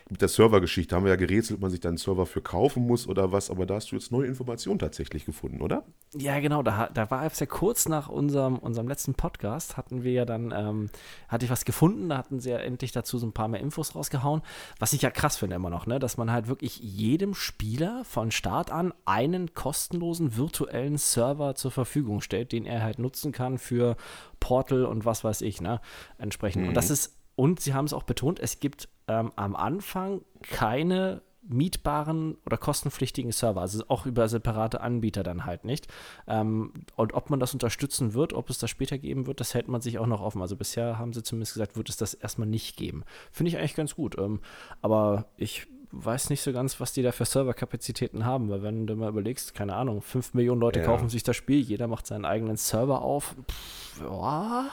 mit 0.07 0.21
der 0.21 0.27
Servergeschichte 0.27 0.95
haben 0.95 1.03
wir 1.03 1.09
ja 1.09 1.15
gerätselt, 1.15 1.57
ob 1.57 1.61
man 1.61 1.71
sich 1.71 1.79
da 1.79 1.89
einen 1.89 1.97
Server 1.97 2.27
für 2.27 2.41
kaufen 2.41 2.85
muss 2.85 3.07
oder 3.07 3.31
was, 3.31 3.49
aber 3.49 3.65
da 3.65 3.75
hast 3.75 3.91
du 3.91 3.95
jetzt 3.95 4.11
neue 4.11 4.27
Informationen 4.27 4.77
tatsächlich 4.77 5.25
gefunden, 5.25 5.61
oder? 5.61 5.83
Ja, 6.13 6.39
genau, 6.39 6.61
da, 6.61 6.89
da 6.93 7.09
war 7.09 7.25
es 7.25 7.39
ja 7.39 7.47
kurz 7.47 7.89
nach 7.89 8.07
unserem, 8.07 8.59
unserem 8.59 8.87
letzten 8.87 9.15
Podcast, 9.15 9.77
hatten 9.77 10.03
wir 10.03 10.11
ja 10.11 10.25
dann, 10.25 10.53
ähm, 10.55 10.89
hatte 11.27 11.45
ich 11.45 11.51
was 11.51 11.65
gefunden, 11.65 12.09
da 12.09 12.17
hatten 12.19 12.39
sie 12.39 12.51
ja 12.51 12.57
endlich 12.57 12.91
dazu 12.91 13.17
so 13.17 13.25
ein 13.25 13.33
paar 13.33 13.47
mehr 13.47 13.61
Infos 13.61 13.95
rausgehauen, 13.95 14.43
was 14.77 14.93
ich 14.93 15.01
ja 15.01 15.09
krass 15.09 15.37
finde 15.37 15.55
immer 15.55 15.71
noch, 15.71 15.87
ne, 15.87 15.97
dass 15.97 16.17
man 16.17 16.31
halt 16.31 16.47
wirklich 16.47 16.77
jedem 16.77 17.33
Spieler 17.33 18.03
von 18.05 18.29
Start 18.29 18.69
an 18.69 18.93
einen 19.05 19.55
kostenlosen 19.55 20.37
virtuellen 20.37 20.99
Server 20.99 21.55
zur 21.55 21.71
Verfügung 21.71 22.21
stellt, 22.21 22.51
den 22.51 22.67
er 22.67 22.83
halt 22.83 22.99
nutzen 22.99 23.31
kann 23.31 23.57
für 23.57 23.97
Portal 24.39 24.85
und 24.85 25.03
was 25.03 25.23
weiß 25.23 25.41
ich, 25.41 25.61
ne, 25.61 25.81
entsprechend. 26.19 26.61
Mhm. 26.61 26.67
Und 26.69 26.77
das 26.77 26.91
ist 26.91 27.14
und 27.35 27.59
sie 27.59 27.73
haben 27.73 27.85
es 27.85 27.93
auch 27.93 28.03
betont, 28.03 28.39
es 28.39 28.59
gibt 28.59 28.89
ähm, 29.07 29.31
am 29.35 29.55
Anfang 29.55 30.21
keine 30.41 31.21
mietbaren 31.47 32.37
oder 32.45 32.57
kostenpflichtigen 32.57 33.31
Server, 33.31 33.61
also 33.61 33.83
auch 33.87 34.05
über 34.05 34.27
separate 34.27 34.81
Anbieter 34.81 35.23
dann 35.23 35.45
halt 35.45 35.63
nicht. 35.63 35.87
Ähm, 36.27 36.73
und 36.95 37.13
ob 37.13 37.29
man 37.29 37.39
das 37.39 37.53
unterstützen 37.53 38.13
wird, 38.13 38.33
ob 38.33 38.49
es 38.49 38.57
das 38.57 38.69
später 38.69 38.97
geben 38.97 39.27
wird, 39.27 39.39
das 39.39 39.53
hält 39.53 39.67
man 39.67 39.81
sich 39.81 39.99
auch 39.99 40.07
noch 40.07 40.21
offen. 40.21 40.41
Also 40.41 40.55
bisher 40.55 40.97
haben 40.97 41.13
sie 41.13 41.23
zumindest 41.23 41.53
gesagt, 41.53 41.77
wird 41.77 41.89
es 41.89 41.97
das 41.97 42.13
erstmal 42.13 42.47
nicht 42.47 42.77
geben. 42.77 43.03
Finde 43.31 43.49
ich 43.49 43.57
eigentlich 43.57 43.75
ganz 43.75 43.95
gut. 43.95 44.17
Ähm, 44.17 44.39
aber 44.81 45.25
ich 45.37 45.67
weiß 45.91 46.29
nicht 46.29 46.41
so 46.41 46.51
ganz, 46.51 46.79
was 46.79 46.93
die 46.93 47.03
da 47.03 47.11
für 47.11 47.25
Serverkapazitäten 47.25 48.25
haben, 48.25 48.49
weil 48.49 48.63
wenn 48.63 48.87
du 48.87 48.95
mal 48.95 49.09
überlegst, 49.09 49.53
keine 49.53 49.75
Ahnung, 49.75 50.01
5 50.01 50.33
Millionen 50.33 50.61
Leute 50.61 50.79
ja. 50.79 50.85
kaufen 50.85 51.09
sich 51.09 51.23
das 51.23 51.35
Spiel, 51.35 51.59
jeder 51.59 51.87
macht 51.87 52.07
seinen 52.07 52.25
eigenen 52.25 52.57
Server 52.57 53.01
auf. 53.01 53.35
Pff, 53.49 54.01
ja 54.01 54.69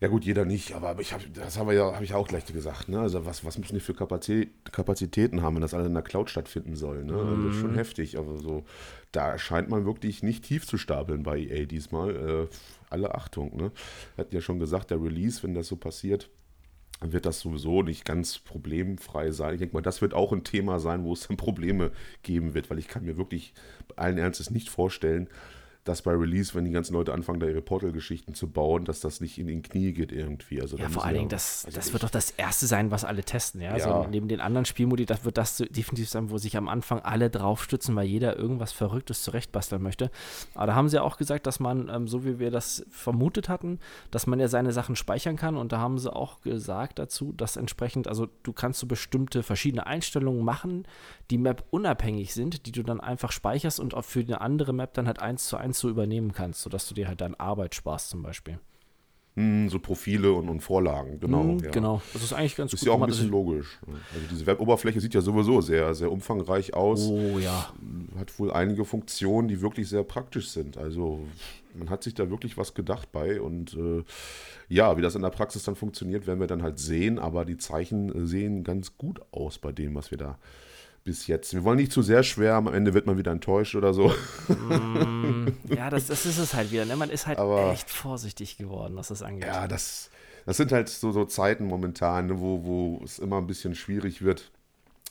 ja 0.00 0.08
gut, 0.08 0.24
jeder 0.24 0.44
nicht, 0.44 0.74
aber 0.74 1.00
ich 1.00 1.12
hab, 1.12 1.20
das 1.34 1.58
habe 1.58 1.74
ja, 1.74 1.92
hab 1.92 2.02
ich 2.02 2.14
auch 2.14 2.28
gleich 2.28 2.46
gesagt. 2.46 2.88
Ne? 2.88 3.00
Also 3.00 3.26
was, 3.26 3.44
was 3.44 3.58
müssen 3.58 3.74
die 3.74 3.80
für 3.80 3.94
Kapazitäten 3.94 5.42
haben, 5.42 5.56
wenn 5.56 5.62
das 5.62 5.74
alles 5.74 5.88
in 5.88 5.94
der 5.94 6.02
Cloud 6.02 6.30
stattfinden 6.30 6.76
soll? 6.76 7.04
Ne? 7.04 7.14
Also 7.14 7.36
das 7.36 7.54
ist 7.54 7.60
schon 7.60 7.72
mhm. 7.72 7.76
heftig. 7.76 8.16
Also 8.16 8.38
so, 8.38 8.64
da 9.10 9.38
scheint 9.38 9.68
man 9.68 9.86
wirklich 9.86 10.22
nicht 10.22 10.44
tief 10.44 10.66
zu 10.66 10.78
stapeln 10.78 11.24
bei 11.24 11.38
EA 11.38 11.64
diesmal. 11.64 12.14
Äh, 12.14 12.54
alle 12.90 13.14
Achtung. 13.14 13.56
Ne? 13.56 13.72
Wir 14.14 14.24
hatten 14.24 14.34
ja 14.34 14.40
schon 14.40 14.58
gesagt, 14.58 14.90
der 14.90 15.02
Release, 15.02 15.42
wenn 15.42 15.54
das 15.54 15.66
so 15.66 15.76
passiert, 15.76 16.30
dann 17.00 17.12
wird 17.12 17.26
das 17.26 17.40
sowieso 17.40 17.82
nicht 17.82 18.04
ganz 18.04 18.38
problemfrei 18.38 19.30
sein. 19.30 19.54
Ich 19.54 19.60
denke 19.60 19.74
mal, 19.74 19.82
das 19.82 20.00
wird 20.00 20.14
auch 20.14 20.32
ein 20.32 20.44
Thema 20.44 20.80
sein, 20.80 21.04
wo 21.04 21.12
es 21.12 21.26
dann 21.26 21.36
Probleme 21.36 21.92
geben 22.22 22.54
wird, 22.54 22.70
weil 22.70 22.78
ich 22.78 22.88
kann 22.88 23.04
mir 23.04 23.16
wirklich 23.16 23.52
allen 23.96 24.18
Ernstes 24.18 24.50
nicht 24.50 24.68
vorstellen, 24.68 25.28
dass 25.88 26.02
bei 26.02 26.12
Release, 26.12 26.54
wenn 26.54 26.64
die 26.64 26.70
ganzen 26.70 26.92
Leute 26.92 27.14
anfangen, 27.14 27.40
da 27.40 27.46
ihre 27.46 27.62
Portal-Geschichten 27.62 28.34
zu 28.34 28.50
bauen, 28.50 28.84
dass 28.84 29.00
das 29.00 29.20
nicht 29.20 29.38
in 29.38 29.46
den 29.46 29.62
Knie 29.62 29.92
geht 29.92 30.12
irgendwie. 30.12 30.60
Also 30.60 30.76
ja, 30.76 30.88
vor 30.88 31.04
allen 31.04 31.14
Dingen, 31.14 31.28
das, 31.30 31.64
also 31.64 31.76
das 31.76 31.92
wird 31.92 32.02
doch 32.02 32.10
das 32.10 32.30
Erste 32.32 32.66
sein, 32.66 32.90
was 32.90 33.04
alle 33.04 33.24
testen. 33.24 33.62
Ja? 33.62 33.70
Also 33.70 33.88
ja. 33.88 33.96
Also 33.96 34.10
neben 34.10 34.28
den 34.28 34.40
anderen 34.40 34.66
Spielmodi, 34.66 35.06
das 35.06 35.24
wird 35.24 35.38
das 35.38 35.56
definitiv 35.56 36.08
sein, 36.08 36.30
wo 36.30 36.36
sich 36.36 36.56
am 36.56 36.68
Anfang 36.68 37.00
alle 37.00 37.30
drauf 37.30 37.64
stützen, 37.64 37.96
weil 37.96 38.06
jeder 38.06 38.36
irgendwas 38.36 38.72
Verrücktes 38.72 39.22
zurechtbasteln 39.22 39.82
möchte. 39.82 40.10
Aber 40.54 40.66
da 40.66 40.74
haben 40.74 40.88
sie 40.88 40.96
ja 40.96 41.02
auch 41.02 41.16
gesagt, 41.16 41.46
dass 41.46 41.58
man, 41.58 41.88
ähm, 41.88 42.06
so 42.06 42.24
wie 42.24 42.38
wir 42.38 42.50
das 42.50 42.84
vermutet 42.90 43.48
hatten, 43.48 43.78
dass 44.10 44.26
man 44.26 44.38
ja 44.40 44.48
seine 44.48 44.72
Sachen 44.72 44.94
speichern 44.94 45.36
kann. 45.36 45.56
Und 45.56 45.72
da 45.72 45.78
haben 45.78 45.98
sie 45.98 46.14
auch 46.14 46.42
gesagt 46.42 46.98
dazu, 46.98 47.32
dass 47.32 47.56
entsprechend, 47.56 48.08
also 48.08 48.28
du 48.42 48.52
kannst 48.52 48.80
so 48.80 48.86
bestimmte 48.86 49.42
verschiedene 49.42 49.86
Einstellungen 49.86 50.44
machen, 50.44 50.86
die 51.30 51.38
Map 51.38 51.64
unabhängig 51.70 52.32
sind, 52.34 52.66
die 52.66 52.72
du 52.72 52.82
dann 52.82 53.00
einfach 53.00 53.32
speicherst 53.32 53.80
und 53.80 53.94
auch 53.94 54.04
für 54.04 54.20
eine 54.20 54.40
andere 54.40 54.72
Map 54.72 54.94
dann 54.94 55.06
halt 55.06 55.20
eins 55.20 55.46
zu 55.46 55.56
eins 55.56 55.78
so 55.78 55.88
übernehmen 55.88 56.32
kannst, 56.32 56.62
sodass 56.62 56.88
du 56.88 56.94
dir 56.94 57.08
halt 57.08 57.20
deine 57.20 57.38
Arbeit 57.38 57.74
sparst 57.74 58.10
zum 58.10 58.22
Beispiel. 58.22 58.58
Hm, 59.38 59.68
so 59.68 59.78
Profile 59.78 60.32
und, 60.32 60.48
und 60.48 60.60
Vorlagen, 60.62 61.20
genau. 61.20 61.44
Mm, 61.44 61.58
ja. 61.60 61.70
Genau, 61.70 62.02
das 62.12 62.24
ist 62.24 62.32
eigentlich 62.32 62.56
ganz 62.56 62.72
ist 62.72 62.80
gut. 62.80 62.86
Ist 62.86 62.86
ja 62.88 62.92
auch 62.92 63.02
ein 63.02 63.06
bisschen 63.06 63.30
logisch. 63.30 63.78
Also 63.86 64.26
diese 64.32 64.46
Web-Oberfläche 64.46 65.00
sieht 65.00 65.14
ja 65.14 65.20
sowieso 65.20 65.60
sehr, 65.60 65.94
sehr 65.94 66.10
umfangreich 66.10 66.74
aus. 66.74 67.06
Oh 67.06 67.38
ja. 67.38 67.72
Hat 68.18 68.36
wohl 68.40 68.50
einige 68.50 68.84
Funktionen, 68.84 69.46
die 69.46 69.60
wirklich 69.60 69.88
sehr 69.88 70.02
praktisch 70.02 70.48
sind. 70.48 70.76
Also 70.76 71.20
man 71.72 71.88
hat 71.88 72.02
sich 72.02 72.14
da 72.14 72.30
wirklich 72.30 72.56
was 72.56 72.74
gedacht 72.74 73.12
bei 73.12 73.40
und 73.40 73.74
äh, 73.74 74.02
ja, 74.68 74.96
wie 74.96 75.02
das 75.02 75.14
in 75.14 75.22
der 75.22 75.30
Praxis 75.30 75.62
dann 75.62 75.76
funktioniert, 75.76 76.26
werden 76.26 76.40
wir 76.40 76.48
dann 76.48 76.64
halt 76.64 76.80
sehen, 76.80 77.20
aber 77.20 77.44
die 77.44 77.58
Zeichen 77.58 78.26
sehen 78.26 78.64
ganz 78.64 78.98
gut 78.98 79.20
aus 79.30 79.58
bei 79.58 79.70
dem, 79.70 79.94
was 79.94 80.10
wir 80.10 80.18
da 80.18 80.38
bis 81.08 81.26
jetzt. 81.26 81.54
Wir 81.54 81.64
wollen 81.64 81.78
nicht 81.78 81.90
zu 81.90 82.02
sehr 82.02 82.22
schwer, 82.22 82.54
am 82.56 82.66
Ende 82.66 82.92
wird 82.92 83.06
man 83.06 83.16
wieder 83.16 83.32
enttäuscht 83.32 83.74
oder 83.74 83.94
so. 83.94 84.12
Mm, 84.48 85.46
ja, 85.74 85.88
das, 85.88 86.08
das 86.08 86.26
ist 86.26 86.36
es 86.36 86.52
halt 86.52 86.70
wieder. 86.70 86.84
Ne? 86.84 86.96
Man 86.96 87.08
ist 87.08 87.26
halt 87.26 87.38
Aber, 87.38 87.72
echt 87.72 87.88
vorsichtig 87.88 88.58
geworden, 88.58 88.94
was 88.94 89.08
das 89.08 89.22
angeht. 89.22 89.46
Ja, 89.46 89.66
das, 89.66 90.10
das 90.44 90.58
sind 90.58 90.70
halt 90.70 90.90
so, 90.90 91.10
so 91.10 91.24
Zeiten 91.24 91.64
momentan, 91.64 92.26
ne, 92.26 92.40
wo, 92.40 92.62
wo 92.62 93.00
es 93.02 93.18
immer 93.18 93.38
ein 93.38 93.46
bisschen 93.46 93.74
schwierig 93.74 94.20
wird 94.20 94.50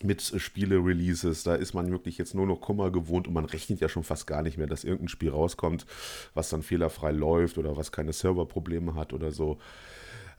mit 0.04 0.22
Spiele-Releases. 0.22 1.42
Da 1.42 1.56
ist 1.56 1.74
man 1.74 1.90
wirklich 1.90 2.20
jetzt 2.20 2.36
nur 2.36 2.46
noch 2.46 2.62
Kummer 2.62 2.92
gewohnt 2.92 3.28
und 3.28 3.34
man 3.34 3.46
rechnet 3.46 3.80
ja 3.80 3.90
schon 3.90 4.04
fast 4.04 4.28
gar 4.28 4.44
nicht 4.44 4.60
mehr, 4.60 4.68
dass 4.68 4.84
irgendein 4.84 5.08
Spiel 5.08 5.32
rauskommt, 5.32 5.88
was 6.36 6.50
dann 6.50 6.62
fehlerfrei 6.62 7.12
läuft 7.12 7.58
oder 7.58 7.76
was 7.76 7.92
keine 7.92 8.14
Serverprobleme 8.14 8.94
hat 8.94 9.14
oder 9.14 9.32
so. 9.32 9.58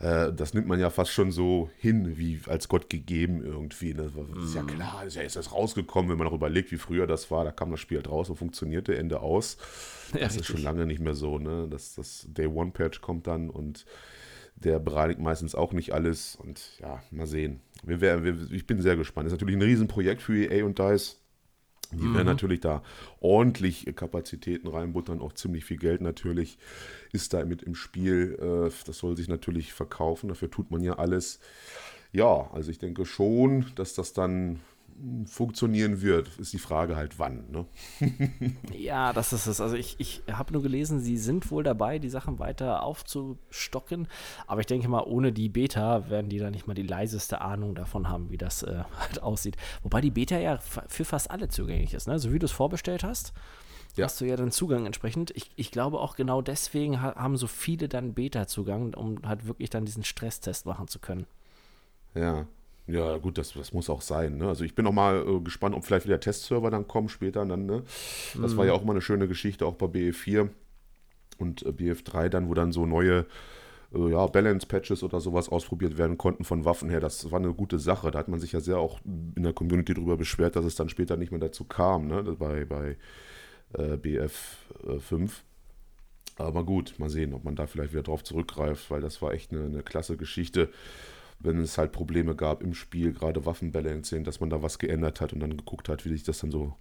Äh, 0.01 0.33
das 0.33 0.55
nimmt 0.55 0.69
man 0.69 0.79
ja 0.79 0.91
fast 0.91 1.11
schon 1.11 1.33
so 1.33 1.71
hin, 1.79 2.17
wie 2.19 2.41
als 2.47 2.69
Gott 2.69 2.89
gegeben 2.89 3.43
irgendwie. 3.45 3.95
Ne? 3.95 4.11
Das 4.15 4.45
ist 4.45 4.55
ja 4.55 4.63
mhm. 4.63 4.69
klar, 4.69 5.05
ist 5.05 5.17
ja 5.17 5.23
erst 5.23 5.53
rausgekommen, 5.53 6.11
wenn 6.11 6.19
man 6.19 6.29
auch 6.29 6.33
überlegt, 6.33 6.71
wie 6.71 6.77
früher 6.77 7.07
das 7.07 7.31
war. 7.31 7.45
Da 7.45 7.51
kam 7.51 7.71
das 7.71 7.81
Spiel 7.81 7.99
halt 7.99 8.09
raus 8.09 8.31
und 8.31 8.37
funktionierte, 8.37 8.97
Ende 8.97 9.21
aus. 9.21 9.59
Ja, 10.15 10.21
das 10.21 10.37
richtig. 10.37 10.41
ist 10.41 10.47
schon 10.47 10.63
lange 10.63 10.87
nicht 10.87 11.01
mehr 11.01 11.15
so. 11.15 11.39
Ne? 11.39 11.69
Das, 11.69 11.95
das 11.95 12.27
Day 12.31 12.47
One 12.47 12.71
Patch 12.71 13.03
kommt 13.03 13.27
dann 13.27 13.51
und 13.51 13.85
der 14.55 14.79
bereinigt 14.79 15.21
meistens 15.21 15.55
auch 15.55 15.75
nicht 15.75 15.93
alles. 15.93 16.35
Und 16.35 16.79
ja, 16.81 17.03
mal 17.11 17.27
sehen. 17.27 17.61
Wir, 17.85 18.01
wir, 18.01 18.51
ich 18.51 18.67
bin 18.67 18.81
sehr 18.81 18.97
gespannt. 18.97 19.27
Das 19.27 19.35
ist 19.35 19.39
natürlich 19.39 19.57
ein 19.57 19.63
Riesenprojekt 19.63 20.23
für 20.23 20.35
EA 20.35 20.65
und 20.65 20.79
DICE. 20.79 21.17
Die 21.93 22.05
mhm. 22.05 22.15
werden 22.15 22.27
natürlich 22.27 22.61
da 22.61 22.83
ordentlich 23.21 23.87
Kapazitäten 23.97 24.69
reinbuttern, 24.69 25.21
auch 25.21 25.33
ziemlich 25.33 25.65
viel 25.65 25.79
Geld 25.79 26.01
natürlich 26.01 26.59
ist 27.13 27.33
da 27.33 27.45
mit 27.45 27.63
im 27.63 27.75
Spiel. 27.75 28.39
Äh, 28.41 28.71
das 28.87 28.99
soll 28.99 29.17
sich 29.17 29.29
natürlich 29.29 29.73
verkaufen, 29.73 30.29
dafür 30.29 30.51
tut 30.51 30.71
man 30.71 30.83
ja 30.83 30.95
alles. 30.95 31.41
Ja, 32.13 32.51
also 32.53 32.71
ich 32.71 32.79
denke 32.79 33.05
schon, 33.05 33.67
dass 33.75 33.95
das 33.95 34.13
dann 34.13 34.61
funktionieren 35.27 36.03
wird, 36.03 36.29
ist 36.39 36.53
die 36.53 36.59
Frage 36.59 36.97
halt 36.97 37.19
wann. 37.19 37.45
Ne? 37.51 37.67
ja, 38.77 39.13
das 39.13 39.33
ist 39.33 39.47
es. 39.47 39.61
Also 39.61 39.77
ich, 39.77 39.97
ich 39.99 40.23
habe 40.31 40.53
nur 40.53 40.63
gelesen, 40.63 41.01
sie 41.01 41.17
sind 41.17 41.51
wohl 41.51 41.63
dabei, 41.63 41.99
die 41.99 42.09
Sachen 42.09 42.39
weiter 42.39 42.83
aufzustocken. 42.83 44.09
Aber 44.47 44.61
ich 44.61 44.67
denke 44.67 44.89
mal, 44.89 45.03
ohne 45.03 45.33
die 45.33 45.49
Beta 45.49 46.11
werden 46.11 46.29
die 46.29 46.39
da 46.39 46.51
nicht 46.51 46.67
mal 46.67 46.75
die 46.75 46.83
leiseste 46.83 47.41
Ahnung 47.41 47.75
davon 47.75 48.09
haben, 48.09 48.31
wie 48.31 48.39
das 48.39 48.63
äh, 48.63 48.83
halt 48.99 49.23
aussieht. 49.23 49.57
Wobei 49.83 50.01
die 50.01 50.11
Beta 50.11 50.39
ja 50.39 50.59
für 50.59 51.05
fast 51.05 51.31
alle 51.31 51.49
zugänglich 51.49 51.95
ist. 51.95 52.09
Ne? 52.09 52.19
So 52.19 52.33
wie 52.33 52.39
du 52.39 52.47
es 52.47 52.53
vorbestellt 52.53 53.05
hast, 53.05 53.33
ja. 53.95 54.05
hast 54.05 54.21
du 54.21 54.25
ja 54.25 54.37
dann 54.37 54.51
Zugang 54.51 54.87
entsprechend. 54.87 55.31
Ich, 55.37 55.51
ich 55.57 55.71
glaube 55.71 56.01
auch 56.01 56.17
genau 56.17 56.43
deswegen 56.43 57.01
haben 57.01 57.37
so 57.37 57.47
viele 57.47 57.89
dann 57.89 58.15
Beta-Zugang, 58.15 58.95
um 58.95 59.21
halt 59.27 59.47
wirklich 59.47 59.71
dann 59.71 59.85
diesen 59.85 60.05
Stresstest 60.05 60.67
machen 60.67 60.89
zu 60.89 60.99
können. 60.99 61.27
Ja, 62.15 62.47
ja, 62.89 63.19
gut, 63.19 63.37
das, 63.37 63.53
das 63.53 63.75
muss 63.75 63.91
auch 63.91 64.01
sein. 64.01 64.39
Ne? 64.39 64.49
Also 64.49 64.65
ich 64.65 64.75
bin 64.75 64.87
auch 64.87 64.93
mal 64.93 65.23
äh, 65.27 65.41
gespannt, 65.41 65.75
ob 65.75 65.85
vielleicht 65.85 66.07
wieder 66.07 66.21
Testserver 66.21 66.71
dann 66.71 66.89
kommen 66.89 67.11
später. 67.11 67.45
Dann, 67.45 67.67
ne? 67.67 67.83
Das 68.41 68.55
mhm. 68.55 68.57
war 68.57 68.67
ja 68.67 68.73
auch 68.73 68.83
mal 68.83 68.93
eine 68.93 69.03
schöne 69.03 69.29
Geschichte, 69.29 69.67
auch 69.67 69.75
bei 69.75 69.87
BE4 69.87 70.49
und 71.39 71.67
äh, 71.67 71.69
BF3 71.69 72.31
dann, 72.31 72.49
wo 72.49 72.55
dann 72.55 72.73
so 72.73 72.87
neue 72.87 73.27
äh, 73.95 74.11
ja, 74.11 74.27
Balance-Patches 74.27 75.03
oder 75.03 75.21
sowas 75.21 75.51
ausprobiert 75.51 75.99
werden 75.99 76.17
konnten 76.17 76.45
von 76.45 76.65
Waffen 76.65 76.89
her. 76.89 77.01
Das 77.01 77.31
war 77.31 77.39
eine 77.39 77.53
gute 77.53 77.79
Sache. 77.79 78.11
Da 78.11 78.19
hat 78.19 78.29
man 78.29 78.41
sich 78.41 78.53
ja 78.53 78.61
sehr 78.61 78.79
auch 78.79 79.01
in 79.05 79.43
der 79.43 79.53
Community 79.53 79.93
darüber 79.93 80.17
beschwert, 80.17 80.57
dass 80.57 80.65
es 80.65 80.75
dann 80.75 80.89
später 80.89 81.19
nicht 81.19 81.31
mehr 81.31 81.41
dazu 81.41 81.65
kam, 81.65 82.07
ne? 82.07 82.23
bei, 82.39 82.65
bei 82.65 82.97
äh, 83.75 83.97
BF5. 83.97 85.31
Aber 86.37 86.65
gut, 86.65 86.95
mal 86.99 87.11
sehen, 87.11 87.35
ob 87.35 87.45
man 87.45 87.55
da 87.55 87.67
vielleicht 87.67 87.93
wieder 87.93 88.05
drauf 88.05 88.25
zurückgreift, 88.25 88.91
weil 88.91 89.03
das 89.03 89.21
war 89.21 89.35
echt 89.35 89.53
eine, 89.53 89.65
eine 89.65 89.83
klasse 89.83 90.17
Geschichte 90.17 90.71
wenn 91.41 91.61
es 91.61 91.79
halt 91.79 91.93
Probleme 91.93 92.35
gab 92.35 92.63
im 92.63 92.75
Spiel, 92.75 93.13
gerade 93.13 93.47
Waffenbalancing, 93.47 94.25
dass 94.25 94.41
man 94.41 94.51
da 94.51 94.63
was 94.63 94.79
geändert 94.79 95.21
hat 95.21 95.33
und 95.33 95.41
dann 95.41 95.57
geguckt 95.57 95.89
hat, 95.89 96.05
wie 96.05 96.11
sich 96.11 96.25
das 96.25 96.41
dann 96.41 96.51
so 96.51 96.75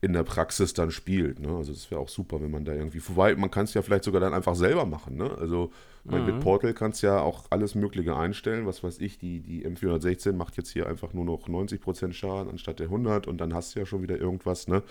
in 0.00 0.12
der 0.12 0.24
Praxis 0.24 0.74
dann 0.74 0.90
spielt. 0.90 1.38
Ne? 1.38 1.56
Also 1.56 1.70
es 1.70 1.88
wäre 1.90 2.00
auch 2.00 2.08
super, 2.08 2.42
wenn 2.42 2.50
man 2.50 2.64
da 2.64 2.74
irgendwie, 2.74 3.00
wobei 3.06 3.36
man 3.36 3.52
kann 3.52 3.64
es 3.64 3.74
ja 3.74 3.82
vielleicht 3.82 4.02
sogar 4.02 4.20
dann 4.20 4.34
einfach 4.34 4.56
selber 4.56 4.84
machen. 4.84 5.16
Ne? 5.16 5.30
Also 5.38 5.70
mhm. 6.02 6.26
mit 6.26 6.40
Portal 6.40 6.74
kannst 6.74 7.02
du 7.02 7.06
ja 7.06 7.20
auch 7.20 7.44
alles 7.50 7.76
Mögliche 7.76 8.16
einstellen. 8.16 8.66
Was 8.66 8.82
weiß 8.82 8.98
ich, 8.98 9.18
die, 9.18 9.40
die 9.40 9.64
M416 9.64 10.32
macht 10.32 10.56
jetzt 10.56 10.70
hier 10.70 10.88
einfach 10.88 11.12
nur 11.12 11.24
noch 11.24 11.48
90% 11.48 12.12
Schaden 12.12 12.50
anstatt 12.50 12.80
der 12.80 12.86
100 12.86 13.28
und 13.28 13.40
dann 13.40 13.54
hast 13.54 13.76
du 13.76 13.78
ja 13.78 13.86
schon 13.86 14.02
wieder 14.02 14.18
irgendwas. 14.18 14.66
Ne? 14.66 14.82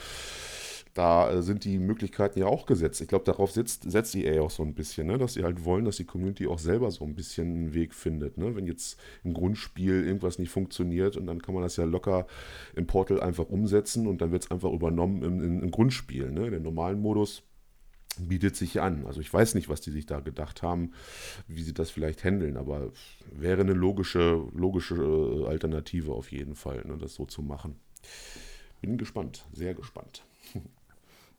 Da 0.93 1.31
äh, 1.31 1.41
sind 1.41 1.63
die 1.63 1.79
Möglichkeiten 1.79 2.39
ja 2.39 2.48
auch 2.48 2.65
gesetzt. 2.65 3.01
Ich 3.01 3.07
glaube, 3.07 3.25
darauf 3.25 3.51
setzt, 3.51 3.89
setzt 3.89 4.15
EA 4.15 4.41
auch 4.41 4.51
so 4.51 4.63
ein 4.63 4.74
bisschen, 4.74 5.07
ne? 5.07 5.17
dass 5.17 5.33
sie 5.33 5.43
halt 5.43 5.63
wollen, 5.63 5.86
dass 5.86 5.98
die 5.98 6.05
Community 6.05 6.48
auch 6.48 6.60
selber 6.60 6.91
so 6.91 7.05
ein 7.05 7.15
bisschen 7.15 7.48
einen 7.48 7.74
Weg 7.74 7.93
findet. 7.93 8.38
Ne? 8.38 8.55
Wenn 8.55 8.67
jetzt 8.67 9.00
im 9.24 9.33
Grundspiel 9.33 10.05
irgendwas 10.05 10.39
nicht 10.39 10.50
funktioniert 10.50 11.17
und 11.17 11.27
dann 11.27 11.41
kann 11.41 11.53
man 11.53 11.63
das 11.63 11.77
ja 11.77 11.86
locker 11.86 12.27
im 12.75 12.88
Portal 12.88 13.21
einfach 13.21 13.50
umsetzen 13.50 14.07
und 14.07 14.21
dann 14.21 14.31
wird 14.31 14.43
es 14.43 14.51
einfach 14.51 14.71
übernommen 14.71 15.24
im, 15.24 15.41
im, 15.41 15.63
im 15.63 15.71
Grundspiel. 15.71 16.31
Ne? 16.31 16.51
Den 16.51 16.63
normalen 16.63 17.00
Modus 17.00 17.43
bietet 18.19 18.57
sich 18.57 18.81
an. 18.81 19.05
Also 19.05 19.21
ich 19.21 19.33
weiß 19.33 19.55
nicht, 19.55 19.69
was 19.69 19.79
die 19.79 19.91
sich 19.91 20.05
da 20.05 20.19
gedacht 20.19 20.62
haben, 20.62 20.91
wie 21.48 21.63
sie 21.63 21.74
das 21.74 21.89
vielleicht 21.89 22.25
handeln, 22.25 22.57
aber 22.57 22.91
wäre 23.31 23.62
eine 23.62 23.74
logische, 23.74 24.45
logische 24.53 24.95
äh, 24.95 25.48
Alternative 25.48 26.12
auf 26.12 26.31
jeden 26.31 26.55
Fall, 26.55 26.83
ne? 26.86 26.98
das 26.98 27.15
so 27.15 27.25
zu 27.25 27.41
machen. 27.41 27.79
Bin 28.81 28.98
gespannt, 28.98 29.45
sehr 29.53 29.74
gespannt. 29.74 30.25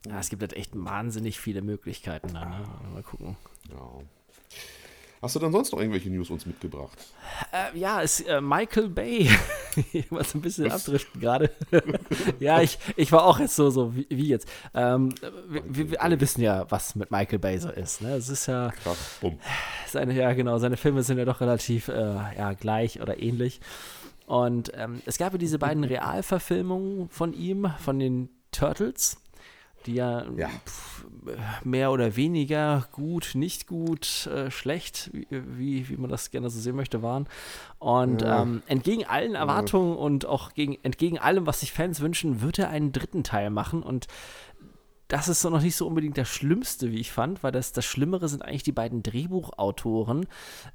Ja, 0.07 0.19
es 0.19 0.29
gibt 0.29 0.41
halt 0.41 0.53
echt 0.53 0.71
wahnsinnig 0.73 1.39
viele 1.39 1.61
Möglichkeiten 1.61 2.33
dann. 2.33 2.49
Ne? 2.49 2.65
Mal 2.93 3.03
gucken. 3.03 3.37
Ja. 3.69 4.01
Hast 5.23 5.37
du 5.37 5.39
dann 5.39 5.53
sonst 5.53 5.71
noch 5.71 5.79
irgendwelche 5.79 6.09
News 6.09 6.29
uns 6.29 6.45
mitgebracht? 6.45 6.97
Äh, 7.53 7.79
ja, 7.79 8.01
ist 8.01 8.27
äh, 8.27 8.41
Michael 8.41 8.89
Bay. 8.89 9.29
ich 9.93 10.11
war 10.11 10.21
so 10.25 10.37
ein 10.37 10.41
bisschen 10.41 10.69
abdriften 10.69 11.21
gerade. 11.21 11.49
ja, 12.41 12.61
ich, 12.61 12.77
ich 12.97 13.13
war 13.13 13.23
auch 13.23 13.39
jetzt 13.39 13.55
so, 13.55 13.69
so 13.69 13.95
wie, 13.95 14.05
wie 14.09 14.27
jetzt. 14.27 14.49
Ähm, 14.73 15.15
wir, 15.47 15.91
wir, 15.91 16.01
alle 16.01 16.19
wissen 16.19 16.41
ja, 16.41 16.69
was 16.69 16.95
mit 16.95 17.09
Michael 17.09 17.39
Bay 17.39 17.57
so 17.57 17.69
ist. 17.69 18.01
Ne? 18.01 18.15
Es 18.15 18.27
ist 18.27 18.47
ja. 18.47 18.73
Krach, 18.83 18.97
bumm. 19.21 19.39
Seine, 19.87 20.13
ja, 20.13 20.33
genau, 20.33 20.57
seine 20.57 20.75
Filme 20.75 21.03
sind 21.03 21.17
ja 21.17 21.23
doch 21.23 21.39
relativ 21.39 21.87
äh, 21.87 21.93
ja, 21.93 22.51
gleich 22.51 23.01
oder 23.01 23.17
ähnlich. 23.17 23.61
Und 24.25 24.73
ähm, 24.75 25.01
es 25.05 25.17
gab 25.17 25.31
ja 25.31 25.37
diese 25.37 25.57
beiden 25.57 25.85
Realverfilmungen 25.85 27.07
von 27.07 27.31
ihm, 27.31 27.71
von 27.79 27.97
den 27.97 28.27
Turtles 28.51 29.22
die 29.85 29.95
ja, 29.95 30.25
ja. 30.37 30.49
Pf, 30.65 31.05
mehr 31.63 31.91
oder 31.91 32.15
weniger 32.15 32.87
gut, 32.91 33.31
nicht 33.33 33.67
gut, 33.67 34.27
äh, 34.27 34.51
schlecht, 34.51 35.11
wie, 35.29 35.89
wie 35.89 35.97
man 35.97 36.09
das 36.09 36.31
gerne 36.31 36.49
so 36.49 36.59
sehen 36.59 36.75
möchte, 36.75 37.01
waren. 37.01 37.27
Und 37.79 38.21
ja. 38.21 38.41
ähm, 38.41 38.61
entgegen 38.67 39.05
allen 39.05 39.35
Erwartungen 39.35 39.95
ja. 39.95 39.99
und 39.99 40.25
auch 40.25 40.53
gegen, 40.53 40.77
entgegen 40.83 41.19
allem, 41.19 41.45
was 41.45 41.61
sich 41.61 41.71
Fans 41.71 42.01
wünschen, 42.01 42.41
wird 42.41 42.59
er 42.59 42.69
einen 42.69 42.91
dritten 42.91 43.23
Teil 43.23 43.49
machen. 43.49 43.83
Und 43.83 44.07
das 45.07 45.27
ist 45.27 45.41
so 45.41 45.49
noch 45.49 45.61
nicht 45.61 45.75
so 45.75 45.85
unbedingt 45.85 46.17
das 46.17 46.29
Schlimmste, 46.29 46.91
wie 46.91 46.99
ich 46.99 47.11
fand, 47.11 47.43
weil 47.43 47.51
das, 47.51 47.71
das 47.71 47.85
Schlimmere 47.85 48.27
sind 48.29 48.43
eigentlich 48.43 48.63
die 48.63 48.71
beiden 48.71 49.03
Drehbuchautoren. 49.03 50.25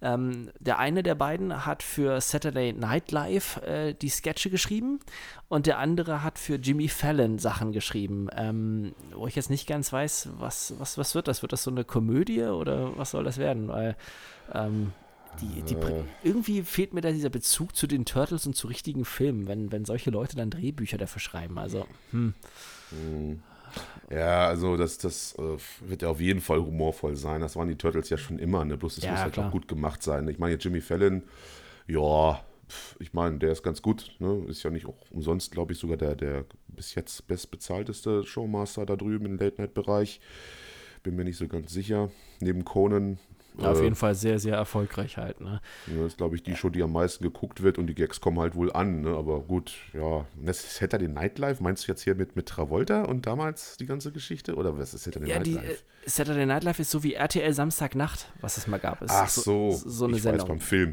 Ähm, 0.03 0.51
der 0.61 0.79
eine 0.79 1.03
der 1.03 1.15
beiden 1.15 1.67
hat 1.67 1.83
für 1.83 2.21
Saturday 2.21 2.73
Night 2.73 3.11
Live 3.11 3.57
äh, 3.63 3.95
die 3.95 4.09
Sketche 4.09 4.51
geschrieben 4.51 5.01
und 5.49 5.67
der 5.67 5.79
andere 5.79 6.23
hat 6.23 6.39
für 6.39 6.57
Jimmy 6.57 6.89
Fallon 6.89 7.39
Sachen 7.39 7.73
geschrieben, 7.73 8.29
ähm, 8.37 8.95
wo 9.15 9.27
ich 9.27 9.35
jetzt 9.35 9.51
nicht 9.51 9.67
ganz 9.67 9.93
weiß, 9.93 10.31
was, 10.39 10.75
was, 10.79 10.99
was 10.99 11.15
wird 11.15 11.27
das? 11.27 11.43
Wird 11.43 11.53
das 11.53 11.63
so 11.63 11.71
eine 11.71 11.85
Komödie 11.85 12.43
oder 12.43 12.97
was 12.97 13.13
soll 13.13 13.25
das 13.25 13.39
werden? 13.39 13.69
Weil 13.69 13.97
ähm, 14.53 14.93
die, 15.41 15.63
die, 15.63 15.75
äh. 15.75 16.05
irgendwie 16.23 16.63
fehlt 16.63 16.95
mir 16.95 17.01
da 17.01 17.11
dieser 17.11 17.31
Bezug 17.31 17.77
zu 17.77 17.87
den 17.87 18.05
Turtles 18.05 18.47
und 18.47 18.55
zu 18.55 18.67
richtigen 18.67 19.05
Filmen, 19.05 19.47
wenn, 19.47 19.73
wenn 19.73 19.85
solche 19.85 20.11
Leute 20.11 20.37
dann 20.37 20.51
Drehbücher 20.51 20.99
dafür 20.99 21.21
schreiben. 21.21 21.59
Also, 21.59 21.87
hm. 22.11 22.35
hm. 22.91 23.43
Ja, 24.11 24.49
also 24.49 24.77
das, 24.77 24.99
das 24.99 25.35
äh, 25.39 25.59
wird 25.89 26.03
ja 26.03 26.09
auf 26.09 26.21
jeden 26.21 26.41
Fall 26.41 26.59
humorvoll 26.59 27.17
sein. 27.17 27.41
Das 27.41 27.57
waren 27.57 27.69
die 27.69 27.77
Turtles 27.77 28.09
ja 28.11 28.17
schon 28.17 28.39
immer, 28.39 28.65
ne? 28.65 28.77
Bloß 28.77 28.99
es 28.99 29.05
ja, 29.05 29.11
muss 29.11 29.21
halt 29.21 29.35
klar. 29.35 29.49
auch 29.49 29.53
gut 29.53 29.69
gemacht 29.69 30.03
sein. 30.03 30.27
Ich 30.29 30.39
meine, 30.39 30.57
Jimmy 30.57 30.81
Fallon, 30.81 31.23
ja, 31.87 32.41
ich 32.99 33.13
meine, 33.13 33.39
der 33.39 33.53
ist 33.53 33.63
ganz 33.63 33.83
gut, 33.83 34.17
ne? 34.19 34.45
Ist 34.49 34.63
ja 34.63 34.71
nicht 34.71 34.87
auch 34.87 34.97
umsonst, 35.11 35.53
glaube 35.53 35.73
ich, 35.73 35.79
sogar 35.79 35.97
der, 35.97 36.15
der 36.17 36.45
bis 36.69 36.95
jetzt 36.95 37.27
bestbezahlteste 37.27 38.25
Showmaster 38.25 38.87
da 38.87 38.97
drüben 38.97 39.27
im 39.27 39.37
Late-Night-Bereich. 39.37 40.21
Bin 41.03 41.17
mir 41.17 41.25
nicht 41.25 41.37
so 41.37 41.47
ganz 41.49 41.73
sicher. 41.73 42.11
Neben 42.41 42.65
Conan 42.65 43.19
ja, 43.59 43.73
auf 43.73 43.81
äh, 43.81 43.85
jeden 43.85 43.95
Fall 43.95 44.15
sehr, 44.15 44.39
sehr 44.39 44.55
erfolgreich 44.55 45.17
halt. 45.17 45.41
Ne? 45.41 45.61
Ja, 45.87 46.03
das 46.03 46.13
ist, 46.13 46.17
glaube 46.17 46.37
ich, 46.37 46.43
die 46.43 46.57
Show, 46.57 46.69
die 46.69 46.83
am 46.83 46.93
meisten 46.93 47.25
geguckt 47.25 47.63
wird 47.63 47.79
und 47.79 47.87
die 47.87 47.95
Gags 47.95 48.21
kommen 48.21 48.39
halt 48.39 48.55
wohl 48.55 48.73
an. 48.73 49.03
Ne? 49.03 49.11
Aber 49.11 49.41
gut, 49.41 49.75
ja. 49.93 50.27
Das 50.45 50.77
Saturday 50.77 51.09
Night 51.09 51.39
Live, 51.39 51.61
meinst 51.61 51.87
du 51.87 51.93
jetzt 51.93 52.03
hier 52.03 52.15
mit, 52.15 52.37
mit 52.37 52.47
Travolta 52.47 53.03
und 53.03 53.27
damals 53.27 53.77
die 53.77 53.87
ganze 53.87 54.13
Geschichte? 54.13 54.55
Oder 54.55 54.79
was 54.79 54.95
ist 54.95 55.05
Saturday 55.05 55.29
ja, 55.29 55.37
Night 55.37 55.47
die, 55.47 55.55
Live? 55.55 55.85
Äh, 56.05 56.09
Saturday 56.09 56.47
Night 56.47 56.65
Live 56.65 56.79
ist 56.79 56.91
so 56.91 57.03
wie 57.03 57.15
RTL 57.15 57.53
Samstagnacht, 57.53 58.29
was 58.41 58.57
es 58.57 58.67
mal 58.67 58.79
gab. 58.79 59.03
Es 59.03 59.11
Ach 59.11 59.29
so, 59.29 59.73
so, 59.73 59.89
so 59.89 60.05
eine 60.07 60.17
ich 60.17 60.23
Sendung. 60.23 60.43
Weiß, 60.43 60.49
beim 60.49 60.61
Film. 60.61 60.93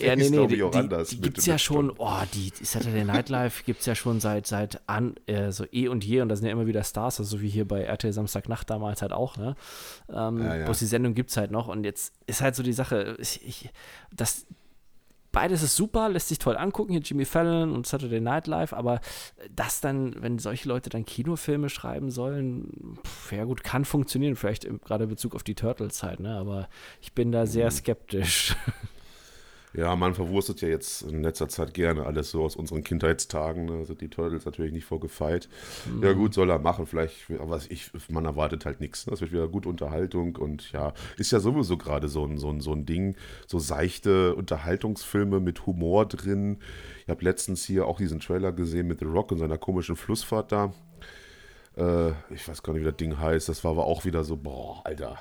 Ja, 0.00 0.16
nee, 0.16 0.30
nee, 0.30 0.46
die, 0.46 0.56
die, 0.56 1.04
die 1.10 1.20
gibt 1.20 1.38
es 1.38 1.46
ja 1.46 1.58
schon, 1.58 1.92
oh, 1.96 2.22
die, 2.34 2.52
Saturday 2.62 3.04
Night 3.04 3.28
Live 3.28 3.64
gibt 3.64 3.80
es 3.80 3.86
ja 3.86 3.94
schon 3.94 4.20
seit, 4.20 4.46
seit 4.46 4.80
an, 4.88 5.14
äh, 5.26 5.52
so 5.52 5.64
eh 5.72 5.88
und 5.88 6.04
je 6.04 6.20
und 6.20 6.28
da 6.28 6.36
sind 6.36 6.46
ja 6.46 6.52
immer 6.52 6.66
wieder 6.66 6.84
Stars, 6.84 7.20
also 7.20 7.40
wie 7.40 7.48
hier 7.48 7.66
bei 7.66 7.82
RTL 7.82 8.12
Samstagnacht 8.12 8.68
damals 8.68 9.02
halt 9.02 9.12
auch, 9.12 9.36
ne? 9.36 9.56
Ähm, 10.08 10.42
ja, 10.42 10.56
ja. 10.56 10.64
Bloß 10.64 10.78
die 10.78 10.86
Sendung 10.86 11.14
gibt 11.14 11.30
es 11.30 11.36
halt 11.36 11.50
noch 11.50 11.68
und 11.68 11.84
jetzt 11.84 12.14
ist 12.26 12.42
halt 12.42 12.54
so 12.54 12.62
die 12.62 12.72
Sache, 12.72 13.16
ich, 13.18 13.46
ich, 13.46 13.70
das, 14.12 14.46
beides 15.32 15.62
ist 15.62 15.76
super, 15.76 16.08
lässt 16.08 16.28
sich 16.28 16.38
toll 16.38 16.56
angucken, 16.56 16.92
hier 16.92 17.00
Jimmy 17.00 17.24
Fallon 17.24 17.72
und 17.72 17.86
Saturday 17.86 18.20
Night 18.20 18.46
Live, 18.46 18.72
aber 18.72 19.00
das 19.54 19.80
dann, 19.80 20.14
wenn 20.22 20.38
solche 20.38 20.68
Leute 20.68 20.90
dann 20.90 21.04
Kinofilme 21.04 21.68
schreiben 21.68 22.10
sollen, 22.10 22.98
pf, 23.04 23.32
ja 23.32 23.44
gut, 23.44 23.64
kann 23.64 23.84
funktionieren, 23.84 24.36
vielleicht 24.36 24.66
gerade 24.82 25.04
in 25.04 25.10
Bezug 25.10 25.34
auf 25.34 25.42
die 25.42 25.54
Turtles 25.54 26.02
halt, 26.02 26.20
ne? 26.20 26.36
aber 26.36 26.68
ich 27.00 27.12
bin 27.12 27.32
da 27.32 27.46
sehr 27.46 27.66
mhm. 27.66 27.70
skeptisch. 27.70 28.56
Ja, 29.72 29.94
man 29.94 30.14
verwurstet 30.14 30.62
ja 30.62 30.68
jetzt 30.68 31.02
in 31.02 31.22
letzter 31.22 31.48
Zeit 31.48 31.74
gerne 31.74 32.04
alles 32.04 32.30
so 32.30 32.42
aus 32.42 32.56
unseren 32.56 32.82
Kindheitstagen. 32.82 33.66
Ne? 33.66 33.72
Also 33.74 33.94
die 33.94 34.08
Turtles 34.08 34.44
natürlich 34.44 34.72
nicht 34.72 34.84
vorgefeit. 34.84 35.48
Mhm. 35.86 36.02
Ja, 36.02 36.12
gut, 36.12 36.34
soll 36.34 36.50
er 36.50 36.58
machen, 36.58 36.86
vielleicht, 36.86 37.30
aber 37.38 37.60
ich, 37.68 37.90
man 38.08 38.24
erwartet 38.24 38.66
halt 38.66 38.80
nichts. 38.80 39.06
Ne? 39.06 39.12
Das 39.12 39.20
wird 39.20 39.32
wieder 39.32 39.46
gute 39.46 39.68
Unterhaltung 39.68 40.36
und 40.36 40.72
ja, 40.72 40.92
ist 41.16 41.30
ja 41.30 41.38
sowieso 41.38 41.76
gerade 41.76 42.08
so 42.08 42.24
ein, 42.24 42.38
so, 42.38 42.50
ein, 42.50 42.60
so 42.60 42.72
ein 42.72 42.84
Ding, 42.84 43.16
so 43.46 43.60
seichte 43.60 44.34
Unterhaltungsfilme 44.34 45.38
mit 45.38 45.66
Humor 45.66 46.06
drin. 46.06 46.58
Ich 47.02 47.08
habe 47.08 47.24
letztens 47.24 47.64
hier 47.64 47.86
auch 47.86 47.98
diesen 47.98 48.18
Trailer 48.18 48.50
gesehen 48.52 48.88
mit 48.88 48.98
The 48.98 49.04
Rock 49.04 49.30
und 49.30 49.38
seiner 49.38 49.58
komischen 49.58 49.94
Flussfahrt 49.94 50.50
da. 50.50 50.72
Äh, 51.76 52.10
ich 52.34 52.46
weiß 52.48 52.64
gar 52.64 52.72
nicht, 52.72 52.82
wie 52.82 52.86
das 52.86 52.96
Ding 52.96 53.18
heißt. 53.18 53.48
Das 53.48 53.62
war 53.62 53.70
aber 53.70 53.86
auch 53.86 54.04
wieder 54.04 54.24
so, 54.24 54.36
boah, 54.36 54.82
Alter 54.84 55.16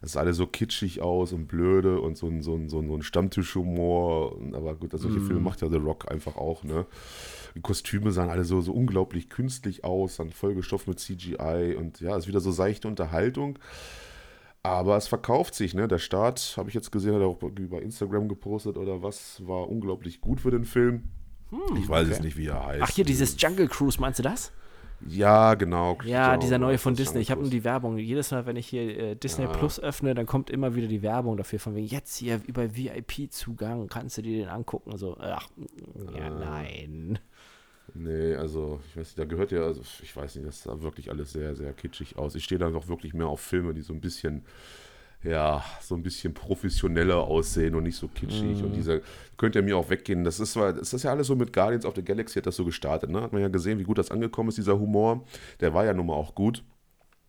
das 0.00 0.12
sah 0.12 0.20
alles 0.20 0.36
so 0.36 0.46
kitschig 0.46 1.00
aus 1.00 1.32
und 1.32 1.46
blöde 1.46 2.00
und 2.00 2.16
so 2.16 2.28
ein, 2.28 2.42
so 2.42 2.54
ein, 2.54 2.68
so 2.68 2.78
ein, 2.78 3.02
Stammtischhumor. 3.02 4.36
Aber 4.52 4.74
gut, 4.74 4.92
solche 4.92 5.18
mm. 5.18 5.26
Filme 5.26 5.40
macht 5.40 5.62
ja 5.62 5.68
The 5.68 5.76
Rock 5.76 6.10
einfach 6.10 6.36
auch, 6.36 6.64
ne? 6.64 6.86
Die 7.54 7.62
Kostüme 7.62 8.12
sahen 8.12 8.28
alle 8.28 8.44
so, 8.44 8.60
so 8.60 8.72
unglaublich 8.72 9.30
künstlich 9.30 9.82
aus, 9.84 10.16
dann 10.16 10.30
vollgestopft 10.30 10.88
mit 10.88 11.00
CGI 11.00 11.74
und 11.78 12.00
ja, 12.00 12.16
ist 12.16 12.28
wieder 12.28 12.40
so 12.40 12.50
seichte 12.50 12.86
Unterhaltung. 12.86 13.58
Aber 14.62 14.96
es 14.96 15.06
verkauft 15.06 15.54
sich, 15.54 15.74
ne? 15.74 15.88
Der 15.88 15.98
Start, 15.98 16.54
habe 16.56 16.68
ich 16.68 16.74
jetzt 16.74 16.90
gesehen, 16.90 17.14
hat 17.14 17.20
er 17.20 17.28
auch 17.28 17.40
über 17.42 17.80
Instagram 17.80 18.28
gepostet 18.28 18.76
oder 18.76 19.02
was, 19.02 19.46
war 19.46 19.68
unglaublich 19.68 20.20
gut 20.20 20.40
für 20.40 20.50
den 20.50 20.64
Film. 20.64 21.04
Hm, 21.50 21.76
ich 21.76 21.88
weiß 21.88 22.02
okay. 22.02 22.10
jetzt 22.10 22.24
nicht, 22.24 22.36
wie 22.36 22.48
er 22.48 22.66
heißt. 22.66 22.82
Ach, 22.82 22.90
hier 22.90 23.04
dieses 23.04 23.40
Jungle 23.40 23.68
Cruise, 23.68 24.00
meinst 24.00 24.18
du 24.18 24.22
das? 24.22 24.52
Ja, 25.08 25.54
genau. 25.54 25.98
Ja, 26.04 26.30
genau, 26.30 26.40
dieser 26.40 26.58
neue 26.58 26.78
von 26.78 26.94
Disney. 26.94 27.20
Ich 27.20 27.30
habe 27.30 27.42
nur 27.42 27.50
die 27.50 27.64
Werbung. 27.64 27.98
Jedes 27.98 28.30
Mal, 28.30 28.46
wenn 28.46 28.56
ich 28.56 28.66
hier 28.66 28.98
äh, 28.98 29.14
Disney 29.14 29.44
ja. 29.44 29.50
Plus 29.50 29.78
öffne, 29.78 30.14
dann 30.14 30.26
kommt 30.26 30.50
immer 30.50 30.74
wieder 30.74 30.88
die 30.88 31.02
Werbung 31.02 31.36
dafür. 31.36 31.60
Von 31.60 31.74
wegen, 31.74 31.86
jetzt 31.86 32.16
hier 32.16 32.40
über 32.46 32.74
VIP-Zugang, 32.74 33.88
kannst 33.88 34.18
du 34.18 34.22
dir 34.22 34.38
den 34.38 34.48
angucken. 34.48 34.96
So, 34.96 35.16
ach, 35.18 35.48
ja, 36.16 36.30
nein. 36.30 37.18
Nee, 37.94 38.34
also, 38.34 38.80
ich 38.88 38.96
weiß 38.96 39.06
nicht, 39.06 39.18
da 39.18 39.24
gehört 39.24 39.52
ja, 39.52 39.62
also, 39.62 39.82
ich 40.02 40.16
weiß 40.16 40.36
nicht, 40.36 40.46
das 40.46 40.62
sah 40.62 40.80
wirklich 40.82 41.10
alles 41.10 41.32
sehr, 41.32 41.54
sehr 41.54 41.72
kitschig 41.72 42.16
aus. 42.16 42.34
Ich 42.34 42.44
stehe 42.44 42.58
da 42.58 42.68
noch 42.70 42.88
wirklich 42.88 43.14
mehr 43.14 43.28
auf 43.28 43.40
Filme, 43.40 43.74
die 43.74 43.82
so 43.82 43.92
ein 43.92 44.00
bisschen 44.00 44.44
ja, 45.26 45.64
so 45.80 45.94
ein 45.94 46.02
bisschen 46.02 46.34
professioneller 46.34 47.18
aussehen 47.18 47.74
und 47.74 47.84
nicht 47.84 47.96
so 47.96 48.08
kitschig. 48.08 48.60
Mm. 48.60 48.64
Und 48.64 48.70
mhm. 48.70 48.74
dieser, 48.74 49.00
könnt 49.36 49.54
ihr 49.54 49.62
mir 49.62 49.76
auch 49.76 49.90
weggehen. 49.90 50.24
Das 50.24 50.40
ist, 50.40 50.56
das 50.56 50.92
ist 50.92 51.02
ja 51.02 51.10
alles 51.10 51.26
so 51.26 51.36
mit 51.36 51.52
Guardians 51.52 51.84
of 51.84 51.94
the 51.96 52.04
Galaxy, 52.04 52.38
hat 52.38 52.46
das 52.46 52.56
so 52.56 52.64
gestartet. 52.64 53.10
Ne? 53.10 53.20
Hat 53.20 53.32
man 53.32 53.42
ja 53.42 53.48
gesehen, 53.48 53.78
wie 53.78 53.84
gut 53.84 53.98
das 53.98 54.10
angekommen 54.10 54.48
ist, 54.48 54.58
dieser 54.58 54.78
Humor. 54.78 55.24
Der 55.60 55.74
war 55.74 55.84
ja 55.84 55.92
nun 55.92 56.06
mal 56.06 56.14
auch 56.14 56.34
gut. 56.34 56.62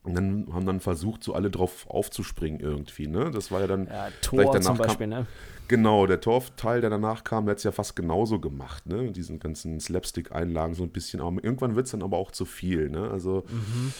Und 0.04 0.16
dann 0.16 0.48
haben 0.54 0.66
dann 0.66 0.80
versucht, 0.80 1.22
so 1.22 1.34
alle 1.34 1.50
drauf 1.50 1.86
aufzuspringen 1.90 2.62
irgendwie, 2.62 3.08
ne? 3.08 3.30
Das 3.30 3.52
war 3.52 3.60
ja 3.60 3.68
dann. 3.68 3.88
Ja, 3.88 4.08
Tor 4.22 4.58
zum 4.62 4.78
Beispiel, 4.78 5.10
kam, 5.10 5.20
ne? 5.20 5.28
Genau, 5.68 6.08
der 6.08 6.22
Torf-Teil, 6.22 6.80
der 6.80 6.90
danach 6.90 7.26
kam, 7.26 7.46
der 7.46 7.52
hat 7.52 7.58
es 7.58 7.66
ja 7.66 7.74
fast 7.74 7.98
genauso 7.98 8.40
gemacht, 8.40 8.86
ne? 8.86 9.02
Mit 9.02 9.18
diesen 9.18 9.40
ganzen 9.40 9.82
Slapstick-Einlagen 9.82 10.76
so 10.76 10.84
ein 10.84 10.92
bisschen. 10.92 11.20
Aber 11.20 11.44
irgendwann 11.44 11.76
wird 11.76 11.88
es 11.88 11.92
dann 11.92 12.04
aber 12.04 12.16
auch 12.16 12.32
zu 12.32 12.46
viel, 12.46 12.90
ne? 12.90 13.10
Also. 13.12 13.44
Mhm 13.50 13.92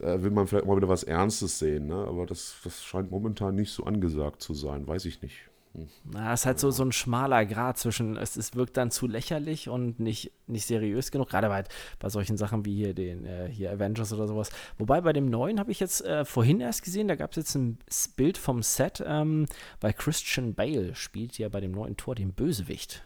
äh, 0.00 0.22
will 0.22 0.30
man 0.30 0.46
vielleicht 0.46 0.66
mal 0.66 0.76
wieder 0.76 0.88
was 0.88 1.02
Ernstes 1.02 1.58
sehen. 1.58 1.86
Ne? 1.86 1.94
Aber 1.94 2.26
das, 2.26 2.56
das 2.64 2.82
scheint 2.82 3.10
momentan 3.10 3.54
nicht 3.54 3.72
so 3.72 3.84
angesagt 3.84 4.42
zu 4.42 4.54
sein. 4.54 4.86
Weiß 4.86 5.04
ich 5.04 5.22
nicht. 5.22 5.50
Hm. 5.74 5.86
Na, 6.12 6.32
es 6.32 6.40
ist 6.40 6.46
halt 6.46 6.58
so, 6.58 6.70
so 6.70 6.82
ein 6.82 6.90
schmaler 6.90 7.46
Grad 7.46 7.78
zwischen, 7.78 8.16
es, 8.16 8.36
es 8.36 8.56
wirkt 8.56 8.76
dann 8.76 8.90
zu 8.90 9.06
lächerlich 9.06 9.68
und 9.68 10.00
nicht, 10.00 10.32
nicht 10.48 10.66
seriös 10.66 11.12
genug, 11.12 11.28
gerade 11.28 11.48
bei, 11.48 11.64
bei 12.00 12.08
solchen 12.08 12.36
Sachen 12.36 12.64
wie 12.64 12.74
hier 12.74 12.92
den 12.92 13.24
äh, 13.24 13.48
hier 13.48 13.70
Avengers 13.70 14.12
oder 14.12 14.26
sowas. 14.26 14.50
Wobei 14.78 15.00
bei 15.00 15.12
dem 15.12 15.26
neuen 15.26 15.60
habe 15.60 15.70
ich 15.70 15.78
jetzt 15.78 16.04
äh, 16.04 16.24
vorhin 16.24 16.60
erst 16.60 16.82
gesehen, 16.82 17.06
da 17.06 17.14
gab 17.14 17.30
es 17.30 17.36
jetzt 17.36 17.54
ein 17.54 17.78
Bild 18.16 18.36
vom 18.36 18.62
Set, 18.62 19.02
ähm, 19.06 19.46
weil 19.80 19.92
Christian 19.92 20.54
Bale 20.54 20.94
spielt 20.96 21.38
ja 21.38 21.48
bei 21.48 21.60
dem 21.60 21.70
neuen 21.70 21.96
Tor 21.96 22.16
den 22.16 22.32
Bösewicht. 22.32 23.04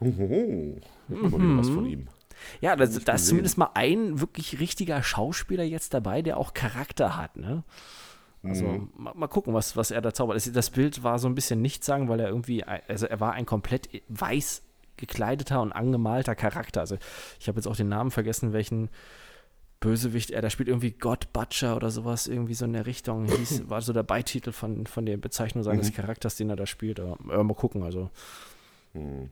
Oho, 0.00 0.80
mhm. 1.08 1.58
was 1.58 1.68
von 1.68 1.86
ihm. 1.86 2.08
Ja, 2.60 2.76
da, 2.76 2.86
da 2.86 3.12
ist 3.14 3.26
zumindest 3.26 3.58
mal 3.58 3.70
ein 3.74 4.20
wirklich 4.20 4.60
richtiger 4.60 5.02
Schauspieler 5.02 5.64
jetzt 5.64 5.94
dabei, 5.94 6.22
der 6.22 6.36
auch 6.36 6.54
Charakter 6.54 7.16
hat, 7.16 7.36
ne? 7.36 7.64
Also 8.42 8.64
mhm. 8.64 8.90
mal, 8.96 9.14
mal, 9.14 9.26
gucken, 9.26 9.54
was, 9.54 9.76
was 9.76 9.90
er 9.90 10.02
da 10.02 10.12
zaubert. 10.12 10.54
Das 10.54 10.70
Bild 10.70 11.02
war 11.02 11.18
so 11.18 11.28
ein 11.28 11.34
bisschen 11.34 11.62
nichts 11.62 11.86
sagen, 11.86 12.08
weil 12.08 12.20
er 12.20 12.28
irgendwie, 12.28 12.62
also 12.62 13.06
er 13.06 13.18
war 13.18 13.32
ein 13.32 13.46
komplett 13.46 13.88
weiß 14.08 14.62
gekleideter 14.96 15.60
und 15.62 15.72
angemalter 15.72 16.34
Charakter. 16.34 16.80
Also 16.80 16.98
ich 17.40 17.48
habe 17.48 17.58
jetzt 17.58 17.66
auch 17.66 17.76
den 17.76 17.88
Namen 17.88 18.10
vergessen, 18.10 18.52
welchen 18.52 18.90
Bösewicht 19.80 20.30
er, 20.30 20.42
da 20.42 20.50
spielt 20.50 20.68
irgendwie 20.68 20.92
God 20.92 21.32
Butcher 21.32 21.76
oder 21.76 21.90
sowas, 21.90 22.26
irgendwie 22.26 22.54
so 22.54 22.64
in 22.64 22.72
der 22.72 22.86
Richtung. 22.86 23.26
Hieß, 23.26 23.64
war 23.68 23.80
so 23.82 23.92
der 23.92 24.02
Beititel 24.02 24.52
von, 24.52 24.86
von 24.86 25.06
der 25.06 25.16
Bezeichnung 25.16 25.64
seines 25.64 25.90
mhm. 25.90 25.94
Charakters, 25.94 26.36
den 26.36 26.50
er 26.50 26.56
da 26.56 26.66
spielt. 26.66 27.00
Aber, 27.00 27.18
äh, 27.32 27.42
mal 27.42 27.54
gucken, 27.54 27.82
also. 27.82 28.10
Mhm. 28.92 29.30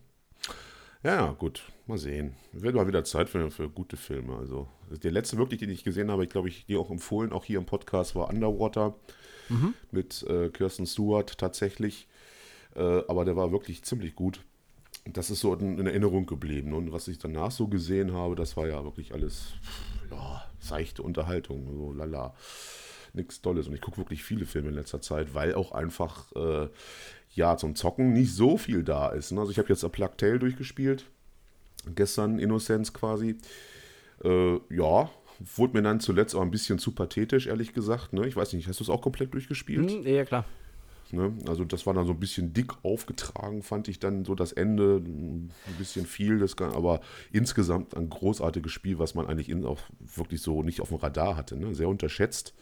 Ja, 1.05 1.33
gut, 1.33 1.65
mal 1.87 1.99
sehen. 1.99 2.35
Wird 2.53 2.77
mal 2.77 2.87
wieder 2.87 3.03
Zeit 3.03 3.29
für, 3.29 3.51
für 3.51 3.69
gute 3.69 3.97
Filme. 3.97 4.37
Also, 4.37 4.69
der 5.03 5.11
letzte 5.11 5.37
wirklich, 5.37 5.59
den 5.59 5.71
ich 5.71 5.83
gesehen 5.83 6.11
habe, 6.13 6.23
ich 6.23 6.31
glaube, 6.31 6.49
ich 6.49 6.67
dir 6.67 6.79
auch 6.79 6.91
empfohlen, 6.91 7.33
auch 7.33 7.45
hier 7.45 7.59
im 7.59 7.67
Podcast, 7.67 8.15
war 8.15 8.31
Underwater 8.31 8.95
mhm. 9.49 9.75
mit 9.91 10.23
äh, 10.29 10.49
Kirsten 10.51 10.87
Stewart 10.87 11.37
tatsächlich. 11.39 12.07
Äh, 12.77 13.03
aber 13.09 13.25
der 13.25 13.35
war 13.35 13.51
wirklich 13.51 13.83
ziemlich 13.83 14.15
gut. 14.15 14.43
Das 15.05 15.31
ist 15.31 15.41
so 15.41 15.53
in, 15.55 15.79
in, 15.79 15.87
Erinnerung 15.87 16.27
geblieben. 16.27 16.73
Und 16.73 16.93
was 16.93 17.09
ich 17.09 17.19
danach 17.19 17.51
so 17.51 17.67
gesehen 17.67 18.13
habe, 18.13 18.37
das 18.37 18.57
war 18.57 18.69
ja 18.69 18.85
wirklich 18.85 19.13
alles 19.13 19.55
ja, 20.09 20.45
seichte 20.61 21.03
Unterhaltung. 21.03 21.67
So 21.77 21.93
lala. 21.93 22.35
Nichts 23.15 23.43
Tolles. 23.43 23.69
Und 23.69 23.75
ich 23.75 23.81
gucke 23.81 23.99
wirklich 23.99 24.25
viele 24.25 24.47
Filme 24.47 24.69
in 24.69 24.75
letzter 24.75 25.01
Zeit, 25.01 25.35
weil 25.35 25.55
auch 25.55 25.73
einfach. 25.73 26.33
Äh, 26.35 26.69
ja, 27.35 27.57
zum 27.57 27.75
Zocken 27.75 28.13
nicht 28.13 28.35
so 28.35 28.59
viel 28.59 28.83
da 28.83 29.09
ist. 29.09 29.33
Ne? 29.33 29.41
Also 29.41 29.53
ich 29.53 29.59
habe 29.59 29.69
jetzt 29.69 29.85
A 29.85 29.89
Plug 29.89 30.11
Tale 30.17 30.39
durchgespielt. 30.39 31.07
Gestern 31.95 32.39
Innocence 32.39 32.93
quasi. 32.93 33.37
Äh, 34.23 34.55
ja, 34.71 35.11
wurde 35.57 35.77
mir 35.77 35.83
dann 35.83 36.01
zuletzt 36.01 36.35
auch 36.35 36.43
ein 36.43 36.51
bisschen 36.51 36.79
zu 36.79 36.93
pathetisch, 36.93 37.47
ehrlich 37.47 37.73
gesagt. 37.73 38.13
Ne? 38.13 38.27
Ich 38.27 38.37
weiß 38.37 38.53
nicht, 38.53 38.69
hast 38.69 38.81
du 38.81 38.85
es 38.85 38.91
auch 38.91 39.03
komplett 39.03 39.33
durchgespielt? 39.35 39.91
Hm, 39.91 40.07
ja, 40.07 40.25
klar. 40.25 40.45
Ne? 41.11 41.33
Also 41.47 41.65
das 41.65 41.87
war 41.87 41.95
dann 41.95 42.07
so 42.07 42.13
ein 42.13 42.21
bisschen 42.21 42.55
dick 42.55 42.73
aufgetragen, 42.83 43.63
fand 43.63 43.89
ich 43.89 43.99
dann 43.99 44.25
so 44.25 44.35
das 44.35 44.53
Ende. 44.53 45.03
Ein 45.05 45.51
bisschen 45.79 46.07
viel, 46.07 46.39
das 46.39 46.57
kann, 46.57 46.73
aber 46.73 47.01
insgesamt 47.33 47.97
ein 47.97 48.09
großartiges 48.09 48.71
Spiel, 48.73 48.99
was 48.99 49.15
man 49.15 49.27
eigentlich 49.27 49.49
in, 49.49 49.65
auch 49.65 49.81
wirklich 50.15 50.41
so 50.41 50.63
nicht 50.63 50.81
auf 50.81 50.89
dem 50.89 50.99
Radar 50.99 51.37
hatte. 51.37 51.57
Ne? 51.57 51.75
Sehr 51.75 51.89
unterschätzt. 51.89 52.55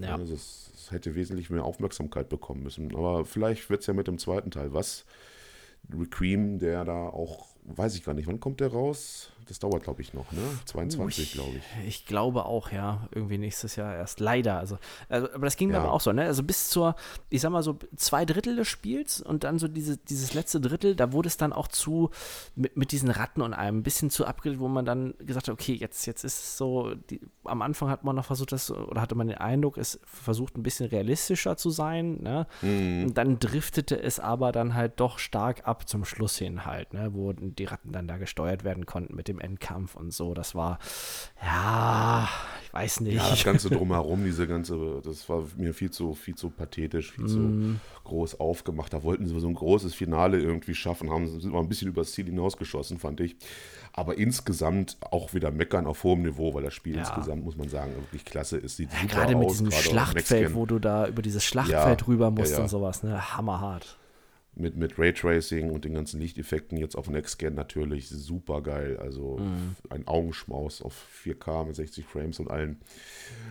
Ja. 0.00 0.16
Also 0.16 0.34
es 0.34 0.88
hätte 0.90 1.14
wesentlich 1.14 1.50
mehr 1.50 1.64
Aufmerksamkeit 1.64 2.28
bekommen 2.28 2.62
müssen. 2.62 2.94
Aber 2.94 3.24
vielleicht 3.24 3.68
wird 3.70 3.80
es 3.80 3.86
ja 3.86 3.94
mit 3.94 4.06
dem 4.06 4.18
zweiten 4.18 4.50
Teil 4.50 4.72
was. 4.72 5.04
Requiem, 5.92 6.58
der 6.58 6.84
da 6.84 7.08
auch, 7.08 7.46
weiß 7.64 7.94
ich 7.94 8.04
gar 8.04 8.14
nicht, 8.14 8.26
wann 8.26 8.40
kommt 8.40 8.60
der 8.60 8.72
raus? 8.72 9.32
Das 9.48 9.58
dauert, 9.60 9.84
glaube 9.84 10.02
ich, 10.02 10.12
noch, 10.12 10.30
ne? 10.32 10.40
22, 10.64 11.32
glaube 11.32 11.56
ich. 11.56 11.88
Ich 11.88 12.06
glaube 12.06 12.46
auch, 12.46 12.72
ja. 12.72 13.08
Irgendwie 13.14 13.38
nächstes 13.38 13.76
Jahr 13.76 13.94
erst. 13.94 14.18
Leider. 14.18 14.58
Also, 14.58 14.78
also 15.08 15.32
aber 15.32 15.46
das 15.46 15.56
ging 15.56 15.68
mir 15.68 15.78
aber 15.78 15.92
auch 15.92 16.00
so, 16.00 16.12
ne? 16.12 16.24
Also 16.24 16.42
bis 16.42 16.68
zur, 16.68 16.96
ich 17.30 17.40
sag 17.40 17.50
mal 17.50 17.62
so, 17.62 17.78
zwei 17.96 18.24
Drittel 18.24 18.56
des 18.56 18.66
Spiels 18.66 19.20
und 19.20 19.44
dann 19.44 19.58
so 19.58 19.68
diese, 19.68 19.96
dieses 19.98 20.34
letzte 20.34 20.60
Drittel, 20.60 20.96
da 20.96 21.12
wurde 21.12 21.28
es 21.28 21.36
dann 21.36 21.52
auch 21.52 21.68
zu, 21.68 22.10
mit, 22.56 22.76
mit 22.76 22.92
diesen 22.92 23.10
Ratten 23.10 23.40
und 23.40 23.54
einem 23.54 23.78
ein 23.78 23.82
bisschen 23.82 24.10
zu 24.10 24.26
abgeredet, 24.26 24.60
wo 24.60 24.68
man 24.68 24.84
dann 24.84 25.14
gesagt 25.18 25.48
hat, 25.48 25.52
okay, 25.52 25.74
jetzt, 25.74 26.06
jetzt 26.06 26.24
ist 26.24 26.38
es 26.38 26.56
so, 26.56 26.94
die, 27.10 27.20
am 27.44 27.62
Anfang 27.62 27.88
hat 27.88 28.04
man 28.04 28.16
noch 28.16 28.24
versucht, 28.24 28.52
das, 28.52 28.70
oder 28.70 29.00
hatte 29.00 29.14
man 29.14 29.28
den 29.28 29.38
Eindruck, 29.38 29.78
es 29.78 30.00
versucht 30.04 30.56
ein 30.56 30.62
bisschen 30.62 30.88
realistischer 30.88 31.56
zu 31.56 31.70
sein, 31.70 32.18
ne? 32.22 32.46
Mhm. 32.62 33.06
Und 33.06 33.18
dann 33.18 33.38
driftete 33.38 34.00
es 34.00 34.18
aber 34.18 34.52
dann 34.52 34.74
halt 34.74 34.98
doch 35.00 35.18
stark 35.18 35.66
ab 35.66 35.88
zum 35.88 36.04
Schluss 36.04 36.36
hin 36.36 36.64
halt, 36.64 36.92
ne? 36.94 37.10
Wo 37.14 37.32
die 37.32 37.64
Ratten 37.64 37.92
dann 37.92 38.08
da 38.08 38.16
gesteuert 38.16 38.64
werden 38.64 38.86
konnten 38.86 39.14
mit 39.14 39.28
dem 39.28 39.35
dem 39.36 39.40
Endkampf 39.40 39.94
und 39.94 40.12
so. 40.12 40.34
Das 40.34 40.54
war, 40.54 40.78
ja, 41.42 42.28
ich 42.64 42.72
weiß 42.72 43.00
nicht. 43.00 43.16
Ja, 43.16 43.30
das 43.30 43.44
Ganze 43.44 43.70
drumherum, 43.70 44.24
diese 44.24 44.46
ganze, 44.46 45.00
das 45.04 45.28
war 45.28 45.44
mir 45.56 45.74
viel 45.74 45.90
zu, 45.90 46.14
viel 46.14 46.34
zu 46.34 46.50
pathetisch, 46.50 47.12
viel 47.12 47.24
mm. 47.24 47.28
zu 47.28 47.38
mhm. 47.38 47.80
groß 48.04 48.40
aufgemacht. 48.40 48.92
Da 48.92 49.02
wollten 49.02 49.26
sie 49.26 49.38
so 49.38 49.48
ein 49.48 49.54
großes 49.54 49.94
Finale 49.94 50.40
irgendwie 50.40 50.74
schaffen, 50.74 51.10
haben 51.10 51.26
sind 51.26 51.52
mal 51.52 51.60
ein 51.60 51.68
bisschen 51.68 51.88
übers 51.88 52.12
Ziel 52.12 52.26
hinausgeschossen, 52.26 52.98
fand 52.98 53.20
ich. 53.20 53.36
Aber 53.92 54.18
insgesamt 54.18 54.98
auch 55.00 55.32
wieder 55.32 55.50
meckern 55.50 55.86
auf 55.86 56.04
hohem 56.04 56.22
Niveau, 56.22 56.52
weil 56.52 56.62
das 56.62 56.74
Spiel 56.74 56.96
ja. 56.96 57.00
insgesamt, 57.00 57.44
muss 57.44 57.56
man 57.56 57.68
sagen, 57.68 57.94
wirklich 57.96 58.24
klasse 58.24 58.58
ist. 58.58 58.76
Sieht 58.76 58.90
ja, 58.92 59.06
gerade 59.06 59.34
mit 59.34 59.46
aus, 59.46 59.52
diesem 59.52 59.70
Schlachtfeld, 59.70 60.54
wo 60.54 60.66
du 60.66 60.78
da 60.78 61.08
über 61.08 61.22
dieses 61.22 61.44
Schlachtfeld 61.44 62.02
ja, 62.02 62.06
rüber 62.06 62.30
musst 62.30 62.58
und 62.58 62.68
sowas, 62.68 63.02
ne? 63.02 63.36
Hammerhart 63.36 63.98
mit, 64.56 64.76
mit 64.76 64.98
Raytracing 64.98 65.70
und 65.70 65.84
den 65.84 65.94
ganzen 65.94 66.20
Lichteffekten 66.20 66.78
jetzt 66.78 66.96
auf 66.96 67.08
Next-Gen 67.08 67.54
natürlich 67.54 68.08
super 68.08 68.62
geil. 68.62 68.98
Also 68.98 69.38
mhm. 69.38 69.76
ein 69.90 70.08
Augenschmaus 70.08 70.82
auf 70.82 71.06
4K 71.24 71.66
mit 71.66 71.76
60 71.76 72.06
Frames 72.06 72.40
und 72.40 72.50
allen. 72.50 72.80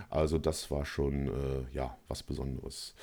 Also 0.10 0.40
das 0.40 0.72
war 0.72 0.86
schon, 0.86 1.28
äh, 1.28 1.74
ja, 1.74 1.96
was 2.08 2.24
Besonderes. 2.24 2.96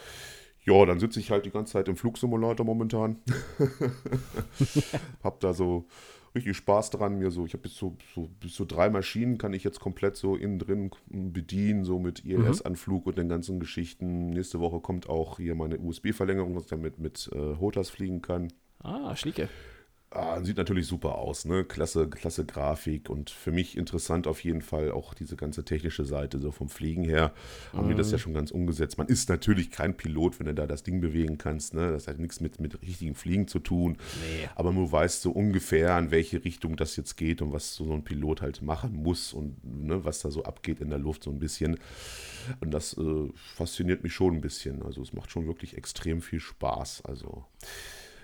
Ja, 0.65 0.85
dann 0.85 1.01
sitze 1.01 1.21
ich 1.21 1.31
halt 1.31 1.47
die 1.47 1.51
ganze 1.51 1.73
Zeit 1.73 1.88
im 1.88 1.97
Flugsimulator 1.97 2.67
momentan. 2.67 3.17
hab 5.23 5.41
da 5.41 5.55
so 5.55 5.87
richtig 6.35 6.57
Spaß 6.57 6.90
dran. 6.90 7.18
Mir 7.18 7.31
so, 7.31 7.47
ich 7.47 7.53
habe 7.53 7.62
bis 7.62 7.77
so, 7.77 7.97
so, 8.14 8.29
bis 8.40 8.55
so 8.55 8.64
drei 8.64 8.90
Maschinen 8.90 9.38
kann 9.38 9.53
ich 9.53 9.64
jetzt 9.64 9.81
komplett 9.81 10.16
so 10.16 10.37
innen 10.37 10.59
drin 10.59 10.90
bedienen, 11.09 11.85
so 11.85 11.99
mit 11.99 12.25
ILS-Anflug 12.25 13.07
und 13.07 13.18
den 13.18 13.29
ganzen 13.29 13.61
Geschichten. 13.61 14.31
Nächste 14.31 14.61
Woche 14.61 14.81
kommt 14.81 15.09
auch 15.09 15.38
hier 15.38 15.55
meine 15.55 15.79
USB-Verlängerung, 15.79 16.55
dass 16.55 16.64
ich 16.64 16.71
damit 16.71 16.99
mit 16.99 17.31
äh, 17.33 17.57
Hotas 17.59 17.90
fliegen 17.90 18.23
kann. 18.23 18.49
Ah, 18.83 19.14
schnieke. 19.14 19.49
Ah, 20.14 20.42
sieht 20.42 20.59
natürlich 20.59 20.87
super 20.87 21.14
aus, 21.14 21.46
ne? 21.46 21.64
Klasse, 21.64 22.07
klasse 22.07 22.44
Grafik 22.44 23.09
und 23.09 23.31
für 23.31 23.51
mich 23.51 23.79
interessant 23.79 24.27
auf 24.27 24.44
jeden 24.44 24.61
Fall 24.61 24.90
auch 24.90 25.14
diese 25.14 25.37
ganze 25.37 25.64
technische 25.64 26.05
Seite, 26.05 26.38
so 26.38 26.51
vom 26.51 26.68
Fliegen 26.68 27.05
her, 27.05 27.33
haben 27.72 27.88
wir 27.88 27.96
das 27.96 28.11
ja 28.11 28.18
schon 28.18 28.35
ganz 28.35 28.51
umgesetzt. 28.51 28.98
Man 28.98 29.07
ist 29.07 29.31
natürlich 29.31 29.70
kein 29.70 29.96
Pilot, 29.96 30.38
wenn 30.38 30.46
du 30.46 30.55
da 30.55 30.66
das 30.66 30.83
Ding 30.83 31.01
bewegen 31.01 31.38
kannst, 31.38 31.72
ne? 31.72 31.92
Das 31.92 32.09
hat 32.09 32.18
nichts 32.18 32.40
mit, 32.40 32.61
mit 32.61 32.83
richtigem 32.83 33.14
Fliegen 33.14 33.48
zu 33.48 33.59
tun. 33.59 33.96
Nee. 34.20 34.48
Aber 34.55 34.72
du 34.72 34.92
weißt 34.92 35.22
so 35.22 35.31
ungefähr, 35.31 35.98
in 35.98 36.11
welche 36.11 36.44
Richtung 36.44 36.77
das 36.77 36.96
jetzt 36.96 37.16
geht 37.16 37.40
und 37.40 37.53
was 37.53 37.75
so 37.75 37.90
ein 37.94 38.05
Pilot 38.05 38.42
halt 38.42 38.61
machen 38.61 38.94
muss 38.94 39.33
und 39.33 39.64
ne, 39.64 40.05
was 40.05 40.20
da 40.20 40.31
so 40.31 40.44
abgeht 40.44 40.81
in 40.81 40.90
der 40.90 40.98
Luft 40.98 41.25
so 41.25 41.31
ein 41.31 41.38
bisschen. 41.38 41.79
Und 42.61 42.72
das 42.72 42.98
äh, 42.98 43.29
fasziniert 43.35 44.03
mich 44.03 44.12
schon 44.12 44.35
ein 44.35 44.40
bisschen. 44.42 44.83
Also 44.83 45.01
es 45.01 45.14
macht 45.14 45.31
schon 45.31 45.46
wirklich 45.46 45.77
extrem 45.79 46.20
viel 46.20 46.40
Spaß. 46.40 47.03
Also 47.07 47.44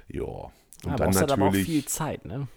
ja. 0.09 0.51
Und 0.85 0.93
Ah, 0.93 0.97
dann 0.97 1.07
brauchst 1.07 1.21
halt 1.21 1.33
aber 1.33 1.43
auch 1.43 1.47
natürlich. 1.47 1.67
viel 1.67 1.85
Zeit, 1.85 2.25
ne? 2.25 2.49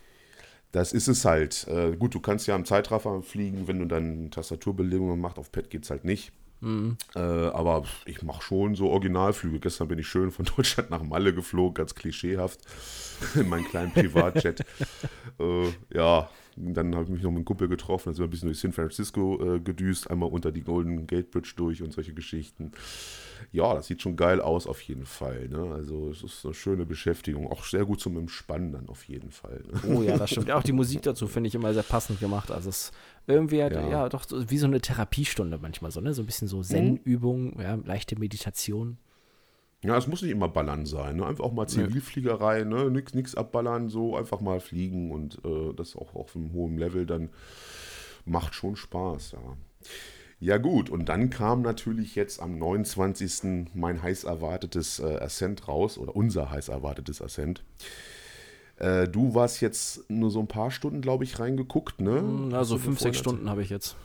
Das 0.72 0.94
ist 0.94 1.08
es 1.08 1.26
halt. 1.26 1.68
Äh, 1.68 1.96
gut, 1.98 2.14
du 2.16 2.20
kannst 2.20 2.48
ja 2.48 2.56
am 2.56 2.66
Zeitraffer 2.66 3.22
fliegen, 3.22 3.68
wenn 3.68 3.80
du 3.80 3.86
dann 3.86 4.32
Tastaturbelegungen 4.32 5.20
machst. 5.20 5.38
Auf 5.38 5.52
Pad 5.52 5.70
geht 5.70 5.84
es 5.84 5.90
halt 5.90 6.06
nicht. 6.06 6.32
Äh, 7.16 7.20
aber 7.20 7.86
ich 8.06 8.22
mache 8.22 8.44
schon 8.44 8.76
so 8.76 8.90
Originalflüge. 8.92 9.60
Gestern 9.60 9.88
bin 9.88 9.98
ich 9.98 10.08
schön 10.08 10.30
von 10.30 10.46
Deutschland 10.56 10.92
nach 10.92 11.02
Malle 11.02 11.34
geflogen, 11.34 11.74
ganz 11.74 11.96
klischeehaft, 11.96 12.60
in 13.36 13.50
meinen 13.50 13.66
kleinen 13.66 13.92
Privatjet. 13.92 14.64
äh, 15.40 15.70
ja, 15.92 16.30
dann 16.56 16.94
habe 16.96 17.06
ich 17.06 17.10
mich 17.10 17.24
noch 17.24 17.32
mit 17.32 17.38
einem 17.38 17.46
Kumpel 17.46 17.68
getroffen, 17.68 18.06
dann 18.06 18.14
sind 18.16 18.24
wir 18.24 18.28
ein 18.28 18.30
bisschen 18.30 18.48
durch 18.48 18.60
San 18.60 18.72
Francisco 18.72 19.56
äh, 19.56 19.60
gedüst, 19.60 20.10
einmal 20.10 20.30
unter 20.30 20.52
die 20.52 20.62
Golden 20.62 21.08
Gate 21.08 21.32
Bridge 21.32 21.54
durch 21.56 21.82
und 21.82 21.94
solche 21.94 22.14
Geschichten. 22.14 22.72
Ja, 23.52 23.74
das 23.74 23.88
sieht 23.88 24.02
schon 24.02 24.16
geil 24.16 24.40
aus 24.40 24.68
auf 24.68 24.82
jeden 24.82 25.06
Fall. 25.06 25.48
Ne? 25.50 25.72
Also 25.74 26.10
es 26.10 26.24
ist 26.24 26.46
eine 26.46 26.54
schöne 26.54 26.86
Beschäftigung, 26.86 27.48
auch 27.48 27.64
sehr 27.64 27.86
gut 27.86 28.00
zum 28.00 28.18
Entspannen 28.18 28.72
dann 28.72 28.88
auf 28.90 29.04
jeden 29.06 29.32
Fall. 29.32 29.64
Ne? 29.72 29.96
Oh 29.96 30.02
ja, 30.04 30.18
das 30.18 30.32
stimmt. 30.32 30.52
Auch 30.52 30.64
die 30.64 30.72
Musik 30.72 31.02
dazu 31.02 31.28
finde 31.28 31.48
ich 31.48 31.56
immer 31.56 31.74
sehr 31.74 31.84
passend 31.84 32.20
gemacht. 32.20 32.52
Also 32.52 32.70
es 32.70 32.86
ist 32.86 32.94
irgendwie 33.28 33.62
halt, 33.62 33.74
ja. 33.74 33.90
Ja. 33.90 34.10
doch 34.10 34.24
so, 34.28 34.50
wie 34.50 34.58
so 34.58 34.68
eine 34.68 34.82
Therapiestunde 34.82 35.58
manchmal 35.62 35.92
so, 35.92 36.02
ne? 36.02 36.14
So 36.14 36.22
ein 36.22 36.26
bisschen 36.26 36.48
so 36.48 36.62
Zen-Übung, 36.62 37.60
ja, 37.60 37.76
leichte 37.76 38.18
Meditation. 38.18 38.98
Ja, 39.84 39.98
es 39.98 40.08
muss 40.08 40.22
nicht 40.22 40.32
immer 40.32 40.48
ballern 40.48 40.86
sein. 40.86 41.18
Ne? 41.18 41.26
Einfach 41.26 41.44
auch 41.44 41.54
mal 41.54 41.68
Zivilfliegerei, 41.68 42.64
ne? 42.64 42.92
nix, 42.92 43.14
nix 43.14 43.36
abballern, 43.36 43.90
so 43.90 44.16
einfach 44.16 44.40
mal 44.40 44.60
fliegen 44.60 45.12
und 45.12 45.40
äh, 45.44 45.74
das 45.76 45.96
auch 45.96 46.14
auf 46.16 46.36
einem 46.36 46.54
hohen 46.54 46.78
Level 46.78 47.06
dann 47.06 47.30
macht 48.26 48.54
schon 48.54 48.76
Spaß, 48.76 49.34
ja. 49.34 49.58
Ja 50.40 50.58
gut, 50.58 50.90
und 50.90 51.08
dann 51.08 51.30
kam 51.30 51.62
natürlich 51.62 52.16
jetzt 52.16 52.42
am 52.42 52.58
29. 52.58 53.70
mein 53.76 54.02
heiß 54.02 54.24
erwartetes 54.24 55.00
äh, 55.00 55.18
Ascent 55.18 55.68
raus, 55.68 56.00
oder 56.00 56.16
unser 56.16 56.50
heiß 56.50 56.70
erwartetes 56.70 57.22
Ascent. 57.22 57.64
Äh, 58.78 59.08
du 59.08 59.36
warst 59.36 59.62
jetzt 59.62 60.10
nur 60.10 60.32
so 60.32 60.40
ein 60.40 60.48
paar 60.48 60.72
Stunden, 60.72 61.02
glaube 61.02 61.24
ich, 61.26 61.40
reingeguckt, 61.40 62.02
ne? 62.02 62.50
Also 62.54 62.78
So 62.78 62.84
fünf, 62.84 63.00
sechs 63.00 63.20
Stunden 63.20 63.52
habe 63.52 63.62
ich 63.62 63.70
jetzt. 63.70 63.96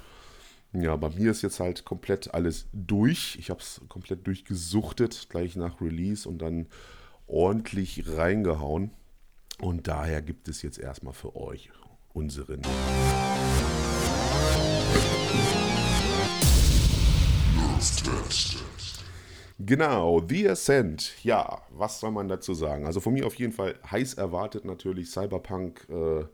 Ja, 0.81 0.97
bei 0.97 1.11
mir 1.11 1.31
ist 1.31 1.43
jetzt 1.43 1.61
halt 1.61 1.85
komplett 1.85 2.35
alles 2.35 2.67
durch. 2.73 3.37
Ich 3.39 3.51
habe 3.51 3.61
es 3.61 3.81
komplett 3.89 4.27
durchgesuchtet, 4.27 5.29
gleich 5.29 5.57
nach 5.57 5.81
Release 5.81 6.29
und 6.29 6.39
dann 6.39 6.67
ordentlich 7.27 8.05
reingehauen. 8.09 8.91
Und 9.59 9.89
daher 9.89 10.23
gibt 10.23 10.49
es 10.49 10.63
jetzt 10.63 10.79
erstmal 10.79 11.15
für 11.15 11.37
euch 11.37 11.71
unseren. 12.13 12.63
Genau, 19.59 20.23
The 20.27 20.51
Ascent. 20.51 21.15
Ja, 21.25 21.63
was 21.71 22.01
soll 22.01 22.11
man 22.11 22.29
dazu 22.29 22.53
sagen? 22.53 22.85
Also 22.85 23.01
von 23.01 23.15
mir 23.15 23.27
auf 23.27 23.37
jeden 23.37 23.53
Fall 23.53 23.75
heiß 23.91 24.15
erwartet 24.15 24.67
natürlich 24.67 25.11
Cyberpunk 25.11 25.87
äh, 25.89 26.25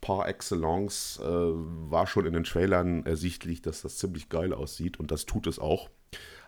par 0.00 0.28
excellence. 0.28 1.18
Äh, 1.20 1.26
war 1.26 2.06
schon 2.06 2.26
in 2.26 2.34
den 2.34 2.44
Trailern 2.44 3.04
ersichtlich, 3.04 3.62
dass 3.62 3.82
das 3.82 3.98
ziemlich 3.98 4.28
geil 4.28 4.52
aussieht 4.52 5.00
und 5.00 5.10
das 5.10 5.26
tut 5.26 5.46
es 5.48 5.58
auch. 5.58 5.90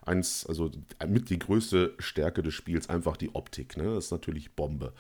Eins, 0.03 0.47
also 0.47 0.71
mit 1.07 1.29
die 1.29 1.38
größte 1.38 1.95
Stärke 1.99 2.43
des 2.43 2.55
Spiels 2.55 2.88
einfach 2.88 3.19
die 3.19 3.35
Optik. 3.35 3.77
Ne? 3.77 3.95
Das 3.95 4.07
ist 4.07 4.11
natürlich 4.12 4.55
Bombe. 4.55 4.95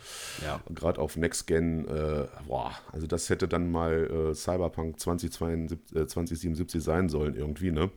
Ja. 0.44 0.60
Gerade 0.68 1.00
auf 1.00 1.16
Next 1.16 1.46
Gen, 1.46 1.86
äh, 1.88 2.26
boah, 2.46 2.72
also 2.92 3.06
das 3.06 3.30
hätte 3.30 3.48
dann 3.48 3.70
mal 3.70 4.30
äh, 4.30 4.34
Cyberpunk 4.34 5.00
2072, 5.00 5.96
äh, 5.96 6.06
2077 6.06 6.82
sein 6.82 7.08
sollen 7.08 7.34
irgendwie, 7.34 7.70
ne? 7.70 7.90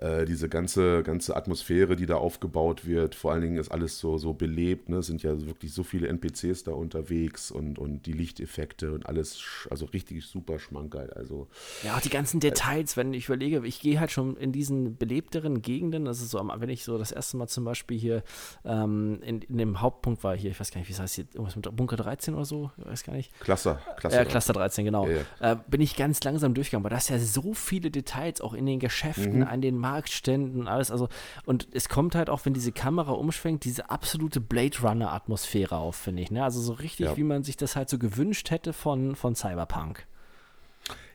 Äh, 0.00 0.24
diese 0.24 0.48
ganze, 0.48 1.02
ganze 1.02 1.36
Atmosphäre, 1.36 1.94
die 1.94 2.06
da 2.06 2.14
aufgebaut 2.16 2.86
wird, 2.86 3.14
vor 3.14 3.32
allen 3.32 3.42
Dingen 3.42 3.58
ist 3.58 3.70
alles 3.70 3.98
so, 3.98 4.16
so 4.16 4.32
belebt, 4.32 4.88
ne? 4.88 4.96
Es 4.98 5.06
sind 5.06 5.22
ja 5.22 5.38
wirklich 5.46 5.74
so 5.74 5.82
viele 5.82 6.08
NPCs 6.08 6.64
da 6.64 6.72
unterwegs 6.72 7.50
und, 7.50 7.78
und 7.78 8.06
die 8.06 8.12
Lichteffekte 8.12 8.92
und 8.92 9.04
alles, 9.06 9.42
also 9.68 9.84
richtig 9.84 10.24
super 10.24 10.58
schmankerl. 10.58 11.10
Also 11.12 11.48
Ja, 11.82 11.96
auch 11.96 12.00
die 12.00 12.08
ganzen 12.08 12.40
Details, 12.40 12.96
wenn 12.96 13.12
ich 13.12 13.26
überlege, 13.26 13.60
ich 13.66 13.80
gehe 13.80 14.00
halt 14.00 14.10
schon 14.10 14.38
in 14.38 14.52
diesen 14.52 14.96
belebteren 14.96 15.60
Gegenden, 15.60 16.06
das 16.06 16.22
ist 16.22 16.30
so, 16.30 16.50
wenn 16.56 16.70
ich 16.70 16.82
so 16.84 16.96
das 16.96 17.12
erste 17.12 17.36
Mal 17.36 17.48
zum 17.48 17.64
Beispiel 17.66 17.98
hier 17.98 18.22
ähm, 18.64 19.18
in, 19.22 19.42
in 19.42 19.58
dem 19.58 19.82
Hauptpunkt 19.82 20.24
war 20.24 20.34
hier, 20.34 20.50
ich 20.50 20.58
weiß 20.58 20.70
gar 20.70 20.78
nicht, 20.78 20.88
wie 20.88 20.94
es 20.94 21.00
heißt, 21.00 21.14
hier, 21.16 21.26
irgendwas 21.34 21.56
mit 21.56 21.76
Bunker 21.76 21.96
13 21.96 22.34
oder 22.34 22.46
so, 22.46 22.70
ich 22.78 22.86
weiß 22.86 23.04
gar 23.04 23.12
nicht. 23.12 23.38
klasse, 23.40 23.78
klasse. 23.98 24.16
Ja, 24.16 24.24
Cluster 24.24 24.54
13, 24.54 24.86
genau. 24.86 25.06
Ja, 25.06 25.52
Äh, 25.52 25.56
bin 25.68 25.82
ich 25.82 25.94
ganz 25.96 26.22
langsam 26.24 26.54
durchgegangen, 26.54 26.84
weil 26.84 26.90
da 26.90 26.96
ist 26.96 27.10
ja 27.10 27.18
so 27.18 27.52
viele 27.52 27.90
Details 27.90 28.40
auch 28.40 28.54
in 28.54 28.64
den 28.64 28.78
Geschäften, 28.78 29.42
an 29.42 29.60
den 29.60 29.76
Marktständen, 29.90 30.68
alles. 30.68 30.90
Also, 30.90 31.08
und 31.46 31.68
es 31.72 31.88
kommt 31.88 32.14
halt 32.14 32.30
auch, 32.30 32.44
wenn 32.44 32.54
diese 32.54 32.72
Kamera 32.72 33.12
umschwenkt, 33.12 33.64
diese 33.64 33.90
absolute 33.90 34.40
Blade 34.40 34.78
Runner-Atmosphäre 34.82 35.76
auf, 35.76 35.96
finde 35.96 36.22
ich. 36.22 36.30
Ne? 36.30 36.42
Also 36.44 36.60
so 36.60 36.72
richtig, 36.74 37.06
Ja. 37.06 37.16
wie 37.16 37.24
man 37.24 37.42
sich 37.42 37.56
das 37.56 37.76
halt 37.76 37.88
so 37.88 37.98
gewünscht 37.98 38.50
hätte 38.50 38.72
von, 38.72 39.16
von 39.16 39.34
Cyberpunk. 39.34 40.06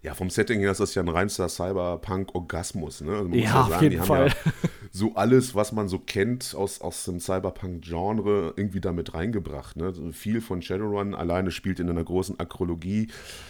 Ja, 0.04 0.14
vom 0.14 0.30
Setting 0.30 0.60
her 0.60 0.72
ist 0.72 0.80
das 0.80 0.94
ja 0.96 1.02
ein 1.02 1.10
reinster 1.10 1.50
Cyberpunk-Orgasmus. 1.50 3.02
Ne? 3.02 3.12
Also 3.18 3.30
Ja, 3.34 3.62
auf 3.64 3.82
jeden 3.82 4.00
die 4.02 4.06
Fall. 4.06 4.30
haben 4.30 4.36
ja 4.46 4.52
so 4.92 5.14
alles, 5.16 5.56
was 5.56 5.72
man 5.72 5.88
so 5.90 6.00
kennt 6.00 6.54
aus, 6.56 6.80
aus 6.80 7.04
dem 7.06 7.20
Cyberpunk-Genre, 7.20 8.54
irgendwie 8.56 8.82
damit 8.82 9.14
reingebracht. 9.14 9.76
Ne? 9.78 9.92
So 9.94 10.12
viel 10.12 10.42
von 10.42 10.62
Shadowrun 10.62 11.14
alleine 11.16 11.52
spielt 11.52 11.80
in 11.80 11.90
einer 11.90 12.04
großen 12.04 12.40
Akrologie. 12.40 13.08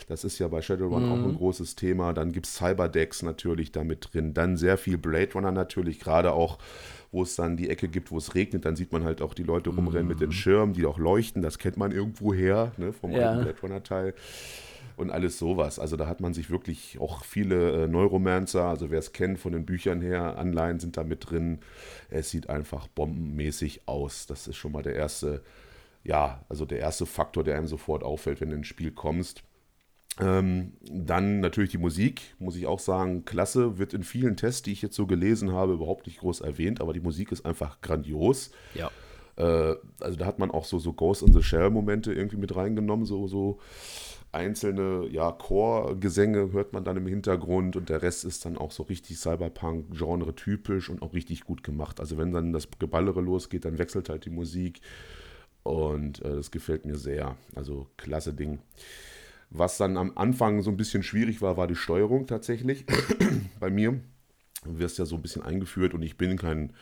Das 0.07 0.23
ist 0.23 0.39
ja 0.39 0.47
bei 0.47 0.61
Shadowrun 0.61 1.11
auch 1.11 1.17
Mhm. 1.17 1.25
ein 1.25 1.35
großes 1.35 1.75
Thema. 1.75 2.13
Dann 2.13 2.31
gibt 2.31 2.47
es 2.47 2.55
Cyberdecks 2.55 3.21
natürlich 3.21 3.71
damit 3.71 4.09
drin. 4.13 4.33
Dann 4.33 4.57
sehr 4.57 4.77
viel 4.77 4.97
Blade 4.97 5.33
Runner 5.33 5.51
natürlich, 5.51 5.99
gerade 5.99 6.31
auch 6.33 6.57
wo 7.11 7.23
es 7.23 7.35
dann 7.37 7.55
die 7.55 7.69
Ecke 7.69 7.87
gibt, 7.87 8.11
wo 8.11 8.17
es 8.17 8.35
regnet, 8.35 8.65
dann 8.65 8.75
sieht 8.75 8.91
man 8.91 9.05
halt 9.05 9.21
auch 9.21 9.33
die 9.33 9.43
Leute 9.43 9.69
rumrennen 9.69 10.07
mit 10.07 10.19
den 10.19 10.33
Schirmen, 10.33 10.73
die 10.73 10.85
auch 10.85 10.97
leuchten. 10.97 11.41
Das 11.41 11.59
kennt 11.59 11.77
man 11.77 11.93
irgendwo 11.93 12.33
her, 12.33 12.73
ne? 12.75 12.91
vom 12.91 13.11
Ja. 13.11 13.29
alten 13.29 13.43
Blade 13.43 13.57
Runner-Teil 13.61 14.13
und 14.97 15.11
alles 15.11 15.37
sowas. 15.37 15.79
Also 15.79 15.97
da 15.97 16.07
hat 16.07 16.21
man 16.21 16.33
sich 16.33 16.49
wirklich 16.49 16.99
auch 16.99 17.23
viele 17.23 17.83
äh, 17.83 17.87
Neuromancer, 17.87 18.65
also 18.65 18.91
wer 18.91 18.99
es 18.99 19.13
kennt 19.13 19.39
von 19.39 19.53
den 19.53 19.65
Büchern 19.65 20.01
her, 20.01 20.37
Anleihen 20.37 20.79
sind 20.79 20.97
da 20.97 21.03
mit 21.03 21.29
drin. 21.29 21.59
Es 22.09 22.29
sieht 22.29 22.49
einfach 22.49 22.87
bombenmäßig 22.87 23.87
aus. 23.87 24.27
Das 24.27 24.47
ist 24.47 24.55
schon 24.55 24.71
mal 24.71 24.83
der 24.83 24.95
erste, 24.95 25.43
ja, 26.03 26.43
also 26.49 26.65
der 26.65 26.79
erste 26.79 27.05
Faktor, 27.05 27.43
der 27.43 27.57
einem 27.57 27.67
sofort 27.67 28.03
auffällt, 28.03 28.41
wenn 28.41 28.49
du 28.49 28.55
ins 28.55 28.67
Spiel 28.67 28.91
kommst. 28.91 29.43
Ähm, 30.17 30.73
dann 30.89 31.41
natürlich 31.41 31.71
die 31.71 31.77
Musik, 31.77 32.35
muss 32.39 32.55
ich 32.55 32.67
auch 32.67 32.79
sagen, 32.79 33.25
klasse, 33.25 33.77
wird 33.77 33.93
in 33.93 34.03
vielen 34.03 34.37
Tests, 34.37 34.61
die 34.61 34.71
ich 34.71 34.81
jetzt 34.81 34.95
so 34.95 35.07
gelesen 35.07 35.51
habe, 35.51 35.73
überhaupt 35.73 36.07
nicht 36.07 36.19
groß 36.19 36.39
erwähnt, 36.39 36.79
aber 36.79 36.93
die 36.93 37.01
Musik 37.01 37.33
ist 37.33 37.45
einfach 37.45 37.81
grandios. 37.81 38.51
Ja. 38.75 38.89
Äh, 39.35 39.75
also 39.99 40.17
da 40.17 40.25
hat 40.25 40.39
man 40.39 40.51
auch 40.51 40.63
so, 40.63 40.79
so 40.79 40.93
Ghost 40.93 41.21
in 41.21 41.33
the 41.33 41.43
Shell-Momente 41.43 42.13
irgendwie 42.13 42.37
mit 42.37 42.55
reingenommen, 42.55 43.05
so, 43.05 43.27
so 43.27 43.59
einzelne 44.35 45.07
ja, 45.09 45.31
Chorgesänge 45.31 46.51
hört 46.51 46.73
man 46.73 46.83
dann 46.83 46.97
im 46.97 47.07
Hintergrund 47.07 47.75
und 47.75 47.89
der 47.89 48.01
Rest 48.01 48.25
ist 48.25 48.45
dann 48.45 48.57
auch 48.57 48.71
so 48.71 48.83
richtig 48.83 49.17
Cyberpunk-Genre 49.17 50.35
typisch 50.35 50.89
und 50.89 51.01
auch 51.01 51.13
richtig 51.13 51.45
gut 51.45 51.63
gemacht. 51.63 51.99
Also 51.99 52.17
wenn 52.17 52.31
dann 52.31 52.53
das 52.53 52.67
Geballere 52.77 53.21
losgeht, 53.21 53.65
dann 53.65 53.77
wechselt 53.77 54.09
halt 54.09 54.25
die 54.25 54.29
Musik 54.29 54.81
und 55.63 56.23
äh, 56.23 56.35
das 56.35 56.51
gefällt 56.51 56.85
mir 56.85 56.97
sehr. 56.97 57.35
Also 57.55 57.87
klasse 57.97 58.33
Ding. 58.33 58.59
Was 59.49 59.77
dann 59.77 59.97
am 59.97 60.11
Anfang 60.15 60.61
so 60.61 60.69
ein 60.69 60.77
bisschen 60.77 61.01
schwierig 61.01 61.41
war, 61.41 61.57
war 61.57 61.67
die 61.67 61.75
Steuerung 61.75 62.27
tatsächlich 62.27 62.85
bei 63.59 63.69
mir. 63.69 63.99
Du 64.63 64.79
wirst 64.79 64.99
ja 64.99 65.05
so 65.05 65.15
ein 65.15 65.21
bisschen 65.21 65.43
eingeführt 65.43 65.93
und 65.93 66.01
ich 66.01 66.17
bin 66.17 66.37
kein 66.37 66.73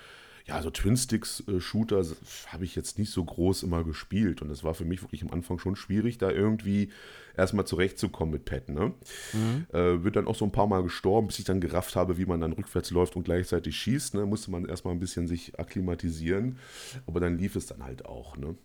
ja, 0.45 0.61
so 0.61 0.69
Twin-Sticks-Shooter 0.69 2.01
äh, 2.01 2.15
habe 2.47 2.65
ich 2.65 2.75
jetzt 2.75 2.99
nicht 2.99 3.11
so 3.11 3.23
groß 3.23 3.63
immer 3.63 3.83
gespielt. 3.83 4.41
Und 4.41 4.49
es 4.49 4.63
war 4.63 4.73
für 4.73 4.83
mich 4.83 5.01
wirklich 5.01 5.23
am 5.23 5.31
Anfang 5.31 5.57
schon 5.57 5.77
schwierig, 5.77 6.17
da 6.17 6.29
irgendwie 6.29 6.91
erstmal 7.37 7.65
zurechtzukommen 7.65 8.33
mit 8.33 8.43
Pet. 8.43 8.67
Ne? 8.67 8.93
Mhm. 9.31 9.65
Äh, 9.71 10.03
wird 10.03 10.17
dann 10.17 10.27
auch 10.27 10.35
so 10.35 10.43
ein 10.43 10.51
paar 10.51 10.67
Mal 10.67 10.83
gestorben, 10.83 11.27
bis 11.27 11.39
ich 11.39 11.45
dann 11.45 11.61
gerafft 11.61 11.95
habe, 11.95 12.17
wie 12.17 12.25
man 12.25 12.41
dann 12.41 12.51
rückwärts 12.51 12.91
läuft 12.91 13.15
und 13.15 13.23
gleichzeitig 13.23 13.77
schießt. 13.77 14.15
Ne? 14.15 14.25
Musste 14.25 14.51
man 14.51 14.65
erstmal 14.65 14.93
ein 14.93 14.99
bisschen 14.99 15.27
sich 15.27 15.57
akklimatisieren. 15.57 16.59
Aber 17.07 17.21
dann 17.21 17.37
lief 17.37 17.55
es 17.55 17.65
dann 17.67 17.83
halt 17.83 18.05
auch. 18.05 18.35
Ne? 18.35 18.55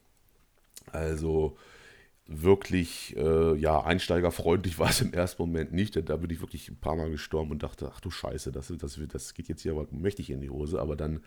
Also 0.91 1.57
wirklich 2.27 3.17
äh, 3.17 3.57
ja, 3.57 3.85
einsteigerfreundlich 3.85 4.79
war 4.81 4.91
es 4.91 5.01
im 5.01 5.13
ersten 5.13 5.43
Moment 5.43 5.73
nicht. 5.73 5.95
Da 6.09 6.17
bin 6.17 6.31
ich 6.31 6.41
wirklich 6.41 6.69
ein 6.69 6.77
paar 6.77 6.97
Mal 6.97 7.11
gestorben 7.11 7.53
und 7.53 7.63
dachte, 7.63 7.89
ach 7.95 8.01
du 8.01 8.11
Scheiße, 8.11 8.51
das, 8.51 8.73
das, 8.77 8.99
das 9.09 9.35
geht 9.35 9.49
jetzt 9.49 9.63
hier 9.63 9.73
aber 9.73 9.87
mächtig 9.93 10.31
in 10.31 10.41
die 10.41 10.51
Hose. 10.51 10.81
Aber 10.81 10.97
dann 10.97 11.21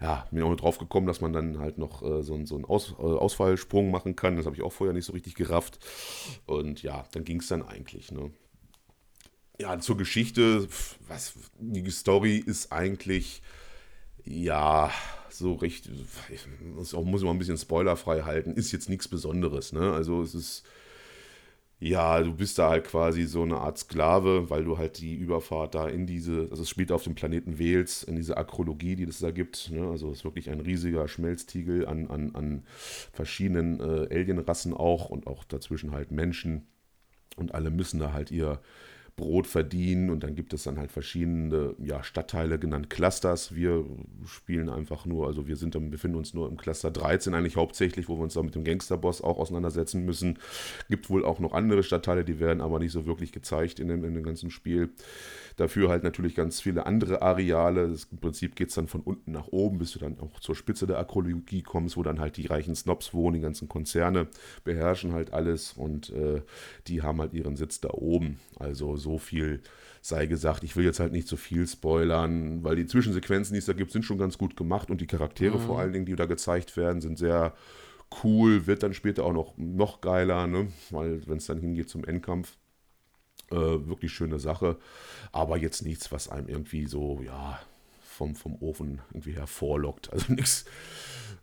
ja, 0.00 0.26
bin 0.30 0.42
auch 0.42 0.56
drauf 0.56 0.78
gekommen, 0.78 1.06
dass 1.06 1.20
man 1.20 1.32
dann 1.32 1.58
halt 1.58 1.76
noch 1.76 2.02
äh, 2.02 2.22
so, 2.22 2.44
so 2.46 2.54
einen 2.54 2.64
Aus, 2.64 2.94
äh, 2.98 3.02
Ausfallsprung 3.02 3.90
machen 3.90 4.16
kann. 4.16 4.36
Das 4.36 4.46
habe 4.46 4.56
ich 4.56 4.62
auch 4.62 4.72
vorher 4.72 4.94
nicht 4.94 5.04
so 5.04 5.12
richtig 5.12 5.34
gerafft. 5.34 5.78
Und 6.46 6.82
ja, 6.82 7.04
dann 7.12 7.24
ging 7.24 7.40
es 7.40 7.48
dann 7.48 7.62
eigentlich. 7.62 8.10
Ne? 8.10 8.30
Ja, 9.60 9.78
zur 9.78 9.98
Geschichte, 9.98 10.66
was, 11.06 11.34
die 11.58 11.90
Story 11.90 12.38
ist 12.38 12.72
eigentlich, 12.72 13.42
ja, 14.24 14.90
so 15.28 15.54
recht, 15.54 15.90
muss, 16.62 16.94
auch, 16.94 17.04
muss 17.04 17.22
man 17.22 17.36
ein 17.36 17.38
bisschen 17.38 17.58
spoilerfrei 17.58 18.22
halten, 18.22 18.54
ist 18.54 18.72
jetzt 18.72 18.88
nichts 18.88 19.06
Besonderes. 19.06 19.72
Ne? 19.72 19.92
Also 19.92 20.22
es 20.22 20.34
ist 20.34 20.64
ja, 21.80 22.22
du 22.22 22.34
bist 22.34 22.58
da 22.58 22.68
halt 22.68 22.84
quasi 22.84 23.24
so 23.24 23.42
eine 23.42 23.56
Art 23.56 23.78
Sklave, 23.78 24.50
weil 24.50 24.64
du 24.64 24.76
halt 24.76 24.98
die 25.00 25.14
Überfahrt 25.14 25.74
da 25.74 25.88
in 25.88 26.06
diese, 26.06 26.48
also 26.50 26.62
es 26.62 26.68
spielt 26.68 26.92
auf 26.92 27.04
dem 27.04 27.14
Planeten 27.14 27.58
Wales, 27.58 28.02
in 28.02 28.16
diese 28.16 28.36
Akrologie, 28.36 28.96
die 28.96 29.04
es 29.04 29.20
da 29.20 29.30
gibt. 29.30 29.70
Ne? 29.70 29.88
Also 29.88 30.10
es 30.10 30.18
ist 30.18 30.24
wirklich 30.24 30.50
ein 30.50 30.60
riesiger 30.60 31.08
Schmelztiegel 31.08 31.86
an, 31.86 32.08
an, 32.08 32.34
an 32.34 32.64
verschiedenen 33.12 33.80
äh, 33.80 34.14
Alienrassen 34.14 34.74
auch 34.74 35.08
und 35.08 35.26
auch 35.26 35.42
dazwischen 35.44 35.92
halt 35.92 36.10
Menschen. 36.10 36.66
Und 37.36 37.54
alle 37.54 37.70
müssen 37.70 37.98
da 37.98 38.12
halt 38.12 38.30
ihr 38.30 38.60
Brot 39.20 39.46
verdienen 39.46 40.10
und 40.10 40.24
dann 40.24 40.34
gibt 40.34 40.52
es 40.52 40.64
dann 40.64 40.78
halt 40.78 40.90
verschiedene 40.90 41.74
ja, 41.78 42.02
Stadtteile 42.02 42.58
genannt 42.58 42.90
Clusters. 42.90 43.54
Wir 43.54 43.84
spielen 44.26 44.68
einfach 44.68 45.06
nur, 45.06 45.26
also 45.26 45.46
wir 45.46 45.56
sind 45.56 45.76
befinden 45.90 46.16
uns 46.16 46.34
nur 46.34 46.48
im 46.48 46.56
Cluster 46.56 46.90
13 46.90 47.34
eigentlich 47.34 47.56
hauptsächlich, 47.56 48.08
wo 48.08 48.16
wir 48.16 48.22
uns 48.22 48.34
da 48.34 48.42
mit 48.42 48.54
dem 48.54 48.64
Gangsterboss 48.64 49.22
auch 49.22 49.38
auseinandersetzen 49.38 50.04
müssen. 50.04 50.38
Gibt 50.88 51.10
wohl 51.10 51.24
auch 51.24 51.38
noch 51.38 51.52
andere 51.52 51.82
Stadtteile, 51.82 52.24
die 52.24 52.40
werden 52.40 52.60
aber 52.60 52.78
nicht 52.78 52.92
so 52.92 53.06
wirklich 53.06 53.30
gezeigt 53.30 53.78
in 53.78 53.88
dem, 53.88 54.04
in 54.04 54.14
dem 54.14 54.24
ganzen 54.24 54.50
Spiel. 54.50 54.90
Dafür 55.56 55.90
halt 55.90 56.04
natürlich 56.04 56.34
ganz 56.34 56.60
viele 56.60 56.86
andere 56.86 57.20
Areale. 57.20 57.88
Das, 57.88 58.04
Im 58.04 58.18
Prinzip 58.18 58.56
geht 58.56 58.70
es 58.70 58.74
dann 58.74 58.88
von 58.88 59.02
unten 59.02 59.32
nach 59.32 59.48
oben, 59.48 59.78
bis 59.78 59.92
du 59.92 59.98
dann 59.98 60.18
auch 60.18 60.40
zur 60.40 60.54
Spitze 60.54 60.86
der 60.86 60.98
Akrologie 60.98 61.62
kommst, 61.62 61.96
wo 61.96 62.02
dann 62.02 62.18
halt 62.18 62.38
die 62.38 62.46
reichen 62.46 62.74
Snobs 62.74 63.12
wohnen, 63.12 63.34
die 63.34 63.40
ganzen 63.40 63.68
Konzerne 63.68 64.28
beherrschen 64.64 65.12
halt 65.12 65.34
alles 65.34 65.74
und 65.74 66.10
äh, 66.10 66.40
die 66.86 67.02
haben 67.02 67.20
halt 67.20 67.34
ihren 67.34 67.56
Sitz 67.56 67.80
da 67.80 67.90
oben. 67.90 68.38
Also 68.58 68.96
so 68.96 69.09
viel 69.18 69.62
sei 70.02 70.26
gesagt. 70.26 70.64
Ich 70.64 70.76
will 70.76 70.84
jetzt 70.84 71.00
halt 71.00 71.12
nicht 71.12 71.28
zu 71.28 71.36
so 71.36 71.42
viel 71.42 71.66
spoilern, 71.66 72.64
weil 72.64 72.76
die 72.76 72.86
Zwischensequenzen, 72.86 73.54
die 73.54 73.58
es 73.58 73.66
da 73.66 73.72
gibt, 73.72 73.92
sind 73.92 74.04
schon 74.04 74.18
ganz 74.18 74.38
gut 74.38 74.56
gemacht 74.56 74.90
und 74.90 75.00
die 75.00 75.06
Charaktere 75.06 75.58
mhm. 75.58 75.62
vor 75.62 75.78
allen 75.78 75.92
Dingen, 75.92 76.06
die 76.06 76.16
da 76.16 76.26
gezeigt 76.26 76.76
werden, 76.76 77.00
sind 77.00 77.18
sehr 77.18 77.54
cool, 78.24 78.66
wird 78.66 78.82
dann 78.82 78.94
später 78.94 79.24
auch 79.24 79.32
noch, 79.32 79.56
noch 79.56 80.00
geiler, 80.00 80.46
ne? 80.46 80.68
weil 80.90 81.26
wenn 81.26 81.36
es 81.36 81.46
dann 81.46 81.60
hingeht 81.60 81.88
zum 81.88 82.04
Endkampf, 82.04 82.56
äh, 83.50 83.54
wirklich 83.54 84.12
schöne 84.12 84.38
Sache, 84.38 84.78
aber 85.32 85.58
jetzt 85.58 85.82
nichts, 85.82 86.10
was 86.10 86.28
einem 86.28 86.48
irgendwie 86.48 86.86
so, 86.86 87.20
ja, 87.24 87.60
vom, 88.02 88.34
vom 88.34 88.56
Ofen 88.60 89.00
irgendwie 89.10 89.32
hervorlockt. 89.32 90.12
Also 90.12 90.32
nichts 90.32 90.64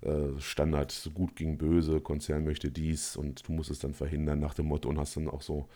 äh, 0.02 0.40
Standard, 0.40 0.92
so 0.92 1.12
gut 1.12 1.36
gegen 1.36 1.58
böse, 1.58 2.02
Konzern 2.02 2.44
möchte 2.44 2.72
dies 2.72 3.16
und 3.16 3.48
du 3.48 3.54
musst 3.54 3.72
es 3.72 3.80
dann 3.80 3.94
verhindern 3.94 4.40
nach 4.40 4.54
dem 4.54 4.68
Motto 4.68 4.90
und 4.90 5.00
hast 5.00 5.16
dann 5.16 5.30
auch 5.30 5.42
so 5.42 5.68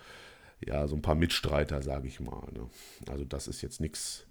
ja, 0.66 0.88
so 0.88 0.96
ein 0.96 1.02
paar 1.02 1.16
Mitstreiter, 1.16 1.82
sage 1.82 2.08
ich 2.08 2.20
mal. 2.20 2.48
Ne? 2.54 2.68
Also 3.10 3.26
das 3.26 3.48
ist 3.48 3.62
jetzt 3.62 3.82
nichts 3.82 4.28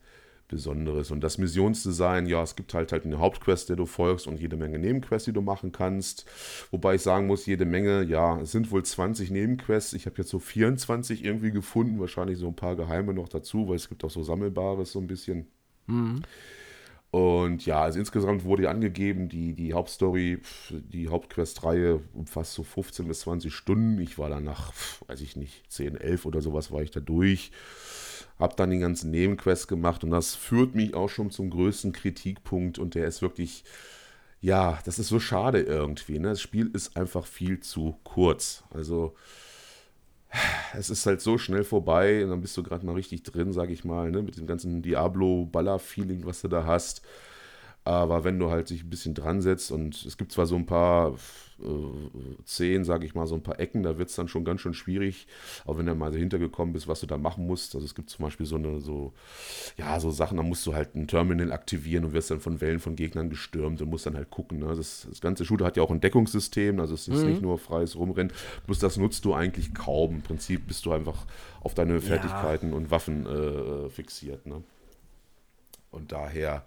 Besonderes. 0.51 1.11
Und 1.11 1.23
das 1.23 1.39
Missionsdesign, 1.39 2.27
ja, 2.27 2.43
es 2.43 2.57
gibt 2.57 2.75
halt 2.75 2.93
halt 2.93 3.07
eine 3.07 3.19
Hauptquest, 3.19 3.69
der 3.69 3.77
du 3.77 3.87
folgst 3.87 4.27
und 4.27 4.41
jede 4.41 4.57
Menge 4.57 4.79
Nebenquests, 4.79 5.27
die 5.27 5.33
du 5.33 5.43
machen 5.43 5.73
kannst. 5.73 6.27
Wobei 6.71 6.97
ich 6.97 7.03
sagen 7.03 7.27
muss, 7.27 7.47
jede 7.47 7.65
Menge, 7.65 8.03
ja, 8.03 8.41
es 8.41 8.53
sind 8.53 8.71
wohl 8.71 8.85
20 8.85 9.31
Nebenquests. 9.31 9.93
Ich 9.93 10.07
habe 10.07 10.17
jetzt 10.19 10.31
so 10.31 10.41
24 10.41 11.25
irgendwie 11.25 11.53
gefunden, 11.53 12.01
wahrscheinlich 12.01 12.39
so 12.39 12.49
ein 12.49 12.57
paar 12.57 12.77
geheime 12.77 13.15
noch 13.15 13.29
dazu, 13.29 13.69
weil 13.69 13.77
es 13.77 13.89
gibt 13.89 14.05
auch 14.05 14.11
so 14.11 14.23
Sammelbares 14.23 14.93
so 14.93 14.99
ein 14.99 15.07
bisschen. 15.07 15.47
Mhm. 15.87 16.23
Und 17.11 17.67
ja, 17.67 17.83
also 17.83 17.99
insgesamt 17.99 18.45
wurde 18.45 18.71
angegeben, 18.71 19.29
die, 19.29 19.53
die 19.53 19.73
Hauptstory, 19.73 20.39
die 20.71 21.09
Hauptquest-Reihe 21.09 22.01
umfasst 22.15 22.55
so 22.55 22.63
15 22.63 23.09
bis 23.09 23.21
20 23.21 23.53
Stunden. 23.53 24.01
Ich 24.01 24.17
war 24.17 24.31
dann 24.31 24.45
nach, 24.45 24.73
weiß 25.09 25.21
ich 25.21 25.35
nicht, 25.35 25.65
10, 25.71 25.97
11 25.97 26.25
oder 26.25 26.41
sowas 26.41 26.71
war 26.71 26.83
ich 26.83 26.93
da 26.93 27.01
durch. 27.01 27.51
Hab 28.39 28.57
dann 28.57 28.71
die 28.71 28.79
ganzen 28.79 29.11
Nebenquests 29.11 29.67
gemacht 29.67 30.05
und 30.05 30.11
das 30.11 30.37
führt 30.37 30.77
mich 30.77 30.95
auch 30.95 31.09
schon 31.09 31.31
zum 31.31 31.51
größten 31.51 31.93
Kritikpunkt 31.93 32.79
und 32.79 32.95
der 32.95 33.07
ist 33.09 33.23
wirklich, 33.23 33.65
ja, 34.41 34.79
das 34.85 35.01
ist 35.01 35.09
so 35.09 35.19
schade 35.19 35.61
irgendwie. 35.61 36.21
Ne? 36.21 36.29
Das 36.29 36.41
Spiel 36.41 36.71
ist 36.73 36.97
einfach 36.97 37.27
viel 37.27 37.59
zu 37.59 37.99
kurz. 38.05 38.63
Also 38.71 39.15
es 40.75 40.91
ist 40.91 41.07
halt 41.07 41.21
so 41.21 41.39
schnell 41.39 41.65
vorbei 41.65 42.23
und 42.25 42.31
dann 42.31 42.41
bist 42.41 42.57
du 42.57 42.63
gerade 42.63 42.87
mal 42.87 42.95
richtig 42.95 43.23
drin, 43.23 43.53
sag 43.53 43.71
ich 43.71 43.85
mal, 43.85 44.11
ne, 44.11 44.23
mit 44.23 44.37
dem 44.37 44.47
ganzen 44.47 44.83
Diablo-Baller-Feeling, 44.83 46.25
was 46.25 46.43
du 46.43 46.49
da 46.49 46.65
hast. 46.65 47.03
Aber 47.85 48.25
wenn 48.25 48.39
du 48.39 48.51
halt 48.51 48.71
dich 48.71 48.85
ein 48.85 48.91
bisschen 48.91 49.15
dran 49.15 49.41
setzt 49.41 49.73
und 49.73 50.05
es 50.05 50.17
gibt 50.17 50.33
zwar 50.33 50.47
so 50.47 50.57
ein 50.57 50.67
paar 50.67 51.15
äh, 51.63 52.45
Szenen, 52.47 52.85
sage 52.85 53.07
ich 53.07 53.15
mal, 53.15 53.27
so 53.27 53.35
ein 53.35 53.43
paar 53.43 53.61
Ecken, 53.61 53.83
da 53.83 53.99
wird 53.99 54.11
es 54.11 54.17
dann 54.17 54.29
schon 54.29 54.45
ganz 54.45 54.61
schön 54.61 54.75
schwierig. 54.75 55.27
Aber 55.65 55.79
wenn 55.79 55.87
du 55.87 55.95
mal 55.95 56.11
dahinter 56.11 56.39
gekommen 56.39 56.73
bist, 56.73 56.89
was 56.89 57.01
du 57.01 57.07
da 57.07 57.19
machen 57.19 57.47
musst, 57.47 57.75
also 57.75 57.85
es 57.85 57.95
gibt 57.95 58.11
zum 58.11 58.25
Beispiel 58.25 58.47
so 58.47 58.57
eine, 58.57 58.81
so, 58.81 59.13
ja, 59.77 59.99
so 60.01 60.11
Sachen, 60.11 60.37
da 60.37 60.43
musst 60.43 60.67
du 60.67 60.75
halt 60.75 60.95
ein 60.95 61.07
Terminal 61.07 61.53
aktivieren 61.53 62.05
und 62.05 62.13
wirst 62.13 62.31
dann 62.31 62.41
von 62.41 62.61
Wellen 62.61 62.81
von 62.81 62.97
Gegnern 62.97 63.31
gestürmt 63.31 63.81
und 63.83 63.91
musst 63.91 64.07
dann 64.07 64.17
halt 64.17 64.31
gucken. 64.31 64.59
Ne? 64.59 64.75
Das, 64.75 65.07
das, 65.09 65.21
ganze 65.21 65.45
Shooter 65.45 65.65
hat 65.65 65.77
ja 65.77 65.83
auch 65.83 65.91
ein 65.91 66.01
Deckungssystem, 66.01 66.81
also 66.81 66.95
es 66.95 67.09
ist 67.09 67.23
mhm. 67.23 67.31
nicht 67.31 67.43
nur 67.43 67.59
freies 67.59 67.97
Rumrennen. 67.97 68.33
Bloß 68.67 68.79
das 68.79 68.97
nutzt 68.97 69.25
du 69.25 69.35
eigentlich 69.35 69.75
kaum. 69.75 70.17
Im 70.17 70.23
Prinzip 70.23 70.67
bist 70.67 70.87
du 70.87 70.93
einfach 70.93 71.27
auf 71.61 71.75
deine 71.75 72.01
Fertigkeiten 72.01 72.71
ja. 72.71 72.77
und 72.77 72.91
Waffen 72.91 73.27
äh, 73.27 73.89
fixiert. 73.91 74.47
Ne? 74.47 74.63
Und 75.91 76.13
daher 76.13 76.65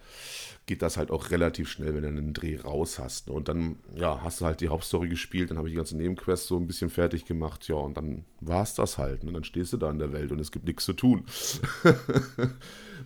geht 0.66 0.82
das 0.82 0.98
halt 0.98 1.12
auch 1.12 1.32
relativ 1.32 1.70
schnell, 1.70 1.94
wenn 1.94 2.02
du 2.02 2.08
einen 2.08 2.34
Dreh 2.34 2.58
raus 2.58 3.00
hast. 3.00 3.28
Ne? 3.28 3.34
Und 3.34 3.48
dann, 3.48 3.78
ja, 3.96 4.22
hast 4.22 4.42
du 4.42 4.46
halt 4.46 4.62
die 4.62 4.70
Hauptstory 4.70 5.10
gespielt, 5.10 5.50
dann 5.50 5.58
habe 5.58 5.68
ich 5.68 5.74
die 5.74 5.78
ganzen 5.78 5.98
Nebenquests 5.98 6.48
so 6.48 6.58
ein 6.58 6.68
bisschen 6.68 6.90
fertig 6.90 7.26
gemacht, 7.26 7.68
ja, 7.68 7.76
und 7.76 7.96
dann 7.96 8.26
war 8.42 8.64
es 8.64 8.74
das 8.74 8.98
halt. 8.98 9.22
Und 9.22 9.28
ne? 9.28 9.34
dann 9.34 9.44
stehst 9.44 9.74
du 9.74 9.78
da 9.78 9.90
in 9.90 10.00
der 10.00 10.14
Welt 10.14 10.32
und 10.32 10.40
es 10.40 10.52
gibt 10.52 10.66
nichts 10.66 10.86
zu 10.86 10.94
tun. 10.94 11.26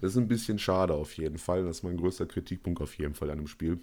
das 0.02 0.12
ist 0.12 0.18
ein 0.18 0.28
bisschen 0.28 0.60
schade 0.60 0.94
auf 0.94 1.14
jeden 1.18 1.38
Fall. 1.38 1.64
Das 1.64 1.78
ist 1.78 1.84
mein 1.84 1.98
größter 1.98 2.26
Kritikpunkt 2.26 2.82
auf 2.82 2.96
jeden 2.98 3.14
Fall 3.14 3.30
an 3.30 3.38
dem 3.38 3.48
Spiel. 3.48 3.80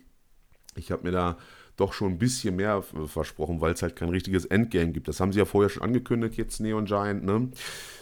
Ich 0.76 0.90
habe 0.90 1.04
mir 1.04 1.12
da 1.12 1.38
doch 1.76 1.92
schon 1.92 2.12
ein 2.12 2.18
bisschen 2.18 2.56
mehr 2.56 2.82
versprochen, 2.82 3.60
weil 3.60 3.72
es 3.72 3.82
halt 3.82 3.96
kein 3.96 4.08
richtiges 4.08 4.44
Endgame 4.44 4.92
gibt. 4.92 5.08
Das 5.08 5.20
haben 5.20 5.32
sie 5.32 5.38
ja 5.38 5.44
vorher 5.44 5.70
schon 5.70 5.82
angekündigt, 5.82 6.36
jetzt 6.36 6.60
Neon 6.60 6.84
Giant, 6.84 7.24
ne? 7.24 7.50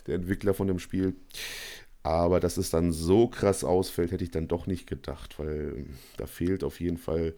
Der 0.06 0.16
Entwickler 0.16 0.52
von 0.52 0.66
dem 0.66 0.78
Spiel. 0.78 1.16
Aber 2.02 2.40
dass 2.40 2.56
es 2.56 2.70
dann 2.70 2.92
so 2.92 3.28
krass 3.28 3.62
ausfällt, 3.62 4.10
hätte 4.10 4.24
ich 4.24 4.30
dann 4.30 4.48
doch 4.48 4.66
nicht 4.66 4.88
gedacht, 4.88 5.38
weil 5.38 5.86
da 6.16 6.26
fehlt 6.26 6.64
auf 6.64 6.80
jeden 6.80 6.98
Fall 6.98 7.34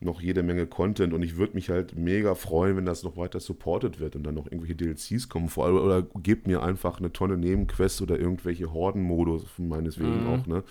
noch 0.00 0.20
jede 0.20 0.42
Menge 0.42 0.66
Content 0.66 1.14
und 1.14 1.22
ich 1.22 1.36
würde 1.36 1.54
mich 1.54 1.70
halt 1.70 1.96
mega 1.96 2.34
freuen, 2.34 2.76
wenn 2.76 2.84
das 2.84 3.02
noch 3.02 3.16
weiter 3.16 3.40
supported 3.40 3.98
wird 3.98 4.14
und 4.14 4.24
dann 4.24 4.34
noch 4.34 4.46
irgendwelche 4.46 4.76
DLCs 4.76 5.28
kommen. 5.28 5.48
Vor 5.48 5.64
allem, 5.64 5.78
oder 5.78 6.02
gebt 6.22 6.46
mir 6.46 6.62
einfach 6.62 6.98
eine 6.98 7.12
Tonne 7.12 7.38
Nebenquests 7.38 8.02
oder 8.02 8.18
irgendwelche 8.18 8.72
Horden-Modus, 8.72 9.44
meineswegen 9.56 10.24
mhm. 10.24 10.28
auch, 10.28 10.46
ne? 10.46 10.64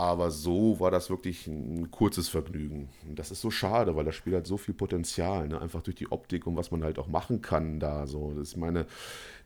Aber 0.00 0.30
so 0.30 0.80
war 0.80 0.90
das 0.90 1.10
wirklich 1.10 1.46
ein 1.46 1.90
kurzes 1.90 2.30
Vergnügen. 2.30 2.88
Das 3.14 3.30
ist 3.30 3.42
so 3.42 3.50
schade, 3.50 3.94
weil 3.96 4.06
das 4.06 4.14
Spiel 4.14 4.34
hat 4.34 4.46
so 4.46 4.56
viel 4.56 4.72
Potenzial, 4.72 5.46
ne? 5.46 5.60
einfach 5.60 5.82
durch 5.82 5.96
die 5.96 6.10
Optik 6.10 6.46
und 6.46 6.56
was 6.56 6.70
man 6.70 6.82
halt 6.82 6.98
auch 6.98 7.06
machen 7.06 7.42
kann 7.42 7.78
da. 7.80 8.06
So, 8.06 8.32
das 8.32 8.56
meine, 8.56 8.86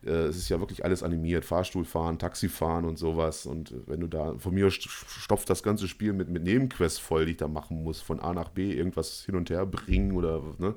äh, 0.05 0.11
es 0.11 0.37
ist 0.37 0.47
ja 0.47 0.61
wirklich 0.61 0.85
alles 0.85 1.03
animiert, 1.03 1.43
Fahrstuhlfahren, 1.43 2.19
Taxifahren 2.19 2.85
und 2.85 2.97
sowas. 2.97 3.45
Und 3.45 3.73
wenn 3.85 3.99
du 3.99 4.07
da, 4.07 4.37
von 4.37 4.53
mir 4.53 4.71
stopft 4.71 5.49
das 5.49 5.61
ganze 5.61 5.89
Spiel 5.89 6.13
mit, 6.13 6.29
mit 6.29 6.43
Nebenquests 6.43 6.99
voll, 6.99 7.25
die 7.25 7.31
ich 7.31 7.37
da 7.37 7.49
machen 7.49 7.83
muss, 7.83 7.99
von 7.99 8.21
A 8.21 8.31
nach 8.31 8.47
B 8.47 8.71
irgendwas 8.71 9.25
hin 9.25 9.35
und 9.35 9.49
her 9.49 9.65
bringen 9.65 10.15
oder 10.15 10.41
ne? 10.57 10.73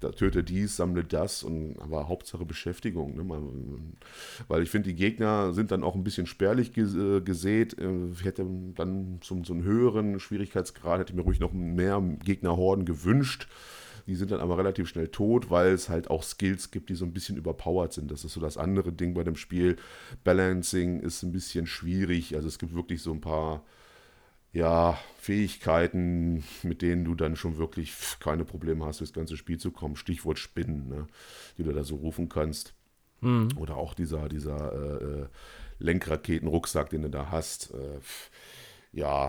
Da 0.00 0.10
töte 0.10 0.44
dies, 0.44 0.76
sammle 0.76 1.04
das 1.04 1.42
und 1.42 1.78
aber 1.80 2.08
Hauptsache 2.08 2.44
Beschäftigung. 2.44 3.16
Ne? 3.16 3.92
Weil 4.48 4.62
ich 4.62 4.70
finde, 4.70 4.90
die 4.90 4.94
Gegner 4.94 5.52
sind 5.52 5.70
dann 5.70 5.82
auch 5.82 5.94
ein 5.94 6.04
bisschen 6.04 6.26
spärlich 6.26 6.76
äh, 6.76 7.20
gesät. 7.20 7.78
Äh, 7.78 8.10
ich 8.12 8.24
hätte 8.24 8.46
dann 8.74 9.20
so, 9.22 9.42
so 9.42 9.54
einen 9.54 9.62
höheren 9.62 10.20
Schwierigkeitsgrad, 10.20 11.00
hätte 11.00 11.16
mir 11.16 11.22
ruhig 11.22 11.40
noch 11.40 11.52
mehr 11.52 12.02
Gegnerhorden 12.24 12.84
gewünscht. 12.84 13.48
Die 14.06 14.14
sind 14.14 14.30
dann 14.30 14.40
aber 14.40 14.56
relativ 14.58 14.88
schnell 14.88 15.08
tot, 15.08 15.50
weil 15.50 15.72
es 15.72 15.88
halt 15.88 16.10
auch 16.10 16.22
Skills 16.22 16.70
gibt, 16.70 16.90
die 16.90 16.94
so 16.94 17.04
ein 17.04 17.12
bisschen 17.12 17.36
überpowered 17.36 17.92
sind. 17.92 18.10
Das 18.10 18.24
ist 18.24 18.34
so 18.34 18.40
das 18.40 18.56
andere 18.56 18.92
Ding 18.92 19.14
bei 19.14 19.24
dem 19.24 19.34
Spiel. 19.34 19.76
Balancing 20.22 21.00
ist 21.00 21.22
ein 21.22 21.32
bisschen 21.32 21.66
schwierig. 21.66 22.36
Also 22.36 22.46
es 22.46 22.58
gibt 22.58 22.74
wirklich 22.74 23.02
so 23.02 23.12
ein 23.12 23.20
paar 23.20 23.64
ja, 24.56 24.98
Fähigkeiten, 25.18 26.42
mit 26.62 26.80
denen 26.80 27.04
du 27.04 27.14
dann 27.14 27.36
schon 27.36 27.58
wirklich 27.58 27.92
keine 28.20 28.44
Probleme 28.44 28.86
hast, 28.86 29.00
durchs 29.00 29.12
ganze 29.12 29.36
Spiel 29.36 29.58
zu 29.58 29.70
kommen. 29.70 29.96
Stichwort 29.96 30.38
Spinnen, 30.38 30.88
ne, 30.88 31.06
die 31.58 31.62
du 31.62 31.72
da 31.72 31.84
so 31.84 31.96
rufen 31.96 32.30
kannst. 32.30 32.72
Mhm. 33.20 33.50
Oder 33.56 33.76
auch 33.76 33.92
dieser, 33.92 34.28
dieser 34.28 34.72
äh, 34.72 35.04
äh 35.04 35.26
Lenkraketenrucksack, 35.78 36.88
den 36.88 37.02
du 37.02 37.10
da 37.10 37.30
hast. 37.30 37.74
Äh, 37.74 38.00
ja, 38.92 39.26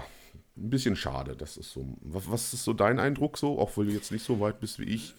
ein 0.55 0.69
bisschen 0.69 0.95
schade. 0.95 1.35
Das 1.35 1.57
ist 1.57 1.73
so. 1.73 1.85
Was, 1.99 2.31
was, 2.31 2.53
ist 2.53 2.63
so 2.63 2.71
dein 2.71 2.97
Eindruck 2.97 3.37
so, 3.37 3.59
auch 3.59 3.75
weil 3.75 3.87
du 3.87 3.91
jetzt 3.91 4.13
nicht 4.13 4.23
so 4.23 4.39
weit 4.39 4.61
bist 4.61 4.79
wie 4.79 4.85
ich? 4.85 5.13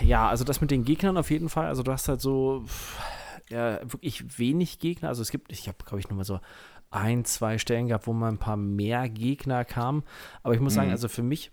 Ja, 0.00 0.30
also 0.30 0.44
das 0.44 0.62
mit 0.62 0.70
den 0.70 0.84
Gegnern 0.84 1.18
auf 1.18 1.30
jeden 1.30 1.50
Fall. 1.50 1.66
Also 1.66 1.82
du 1.82 1.92
hast 1.92 2.08
halt 2.08 2.22
so 2.22 2.64
ja, 3.50 3.80
wirklich 3.82 4.38
wenig 4.38 4.78
Gegner. 4.78 5.08
Also 5.08 5.20
es 5.20 5.30
gibt, 5.30 5.52
ich 5.52 5.68
habe, 5.68 5.78
glaube 5.84 6.00
ich, 6.00 6.08
nur 6.08 6.16
mal 6.16 6.24
so 6.24 6.40
ein, 6.90 7.24
zwei 7.24 7.58
Stellen 7.58 7.88
gehabt, 7.88 8.06
wo 8.06 8.12
mal 8.12 8.28
ein 8.28 8.38
paar 8.38 8.56
mehr 8.56 9.08
Gegner 9.08 9.64
kamen. 9.64 10.04
Aber 10.42 10.54
ich 10.54 10.60
muss 10.60 10.74
mhm. 10.74 10.76
sagen, 10.76 10.90
also 10.90 11.08
für 11.08 11.22
mich, 11.22 11.50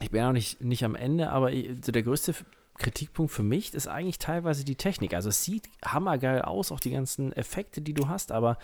ich 0.00 0.10
bin 0.10 0.18
ja 0.18 0.26
noch 0.26 0.32
nicht, 0.32 0.60
nicht 0.60 0.84
am 0.84 0.94
Ende, 0.94 1.30
aber 1.30 1.52
ich, 1.52 1.70
so 1.84 1.92
der 1.92 2.02
größte 2.02 2.34
Kritikpunkt 2.78 3.30
für 3.30 3.42
mich 3.42 3.74
ist 3.74 3.86
eigentlich 3.86 4.18
teilweise 4.18 4.64
die 4.64 4.76
Technik. 4.76 5.14
Also 5.14 5.28
es 5.28 5.44
sieht 5.44 5.68
hammergeil 5.84 6.42
aus, 6.42 6.72
auch 6.72 6.80
die 6.80 6.90
ganzen 6.90 7.32
Effekte, 7.32 7.80
die 7.82 7.94
du 7.94 8.08
hast, 8.08 8.32
aber 8.32 8.58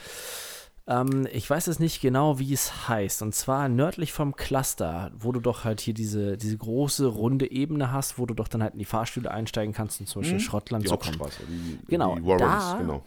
ähm, 0.89 1.27
ich 1.33 1.49
weiß 1.49 1.67
es 1.67 1.79
nicht 1.79 2.01
genau, 2.01 2.39
wie 2.39 2.53
es 2.53 2.89
heißt. 2.89 3.23
Und 3.23 3.35
zwar 3.35 3.69
nördlich 3.69 4.13
vom 4.13 4.37
Cluster, 4.37 5.11
wo 5.19 5.33
du 5.33 5.41
doch 5.41 5.65
halt 5.65 5.81
hier 5.81 5.95
diese, 5.95 6.37
diese 6.37 6.57
große 6.57 7.07
runde 7.07 7.51
Ebene 7.51 7.93
hast, 7.93 8.19
wo 8.19 8.27
du 8.27 8.35
doch 8.35 8.49
dann 8.49 8.63
halt 8.63 8.75
in 8.75 8.79
die 8.79 8.85
Fahrstühle 8.85 9.31
einsteigen 9.31 9.75
kannst 9.75 10.01
und 10.01 10.07
zum 10.07 10.23
Beispiel 10.23 10.39
mhm. 10.39 10.43
Schrottland 10.43 10.85
die 10.85 10.89
zu 10.89 10.97
kommen. 10.97 11.19
Die, 11.49 11.79
genau, 11.89 12.17
die 12.17 12.25
Warrens, 12.25 12.73
da 12.73 12.79
genau. 12.79 13.05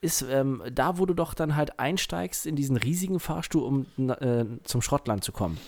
Ist 0.00 0.22
ähm, 0.22 0.62
da, 0.72 0.98
wo 0.98 1.06
du 1.06 1.14
doch 1.14 1.34
dann 1.34 1.56
halt 1.56 1.78
einsteigst 1.78 2.46
in 2.46 2.56
diesen 2.56 2.76
riesigen 2.76 3.20
Fahrstuhl, 3.20 3.62
um 3.62 4.10
äh, 4.10 4.44
zum 4.64 4.82
Schrottland 4.82 5.24
zu 5.24 5.32
kommen. 5.32 5.58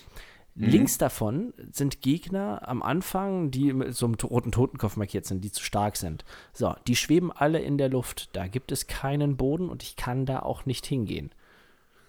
Mhm. 0.54 0.66
Links 0.66 0.98
davon 0.98 1.54
sind 1.72 2.02
Gegner 2.02 2.68
am 2.68 2.82
Anfang, 2.82 3.50
die 3.50 3.72
mit 3.72 3.94
so 3.94 4.06
einem 4.06 4.16
roten 4.16 4.52
Totenkopf 4.52 4.96
markiert 4.96 5.26
sind, 5.26 5.42
die 5.42 5.52
zu 5.52 5.62
stark 5.62 5.96
sind. 5.96 6.24
So, 6.52 6.74
die 6.86 6.96
schweben 6.96 7.32
alle 7.32 7.60
in 7.60 7.78
der 7.78 7.88
Luft. 7.88 8.30
Da 8.34 8.46
gibt 8.46 8.72
es 8.72 8.86
keinen 8.86 9.36
Boden 9.36 9.68
und 9.68 9.82
ich 9.82 9.96
kann 9.96 10.26
da 10.26 10.40
auch 10.40 10.66
nicht 10.66 10.86
hingehen. 10.86 11.30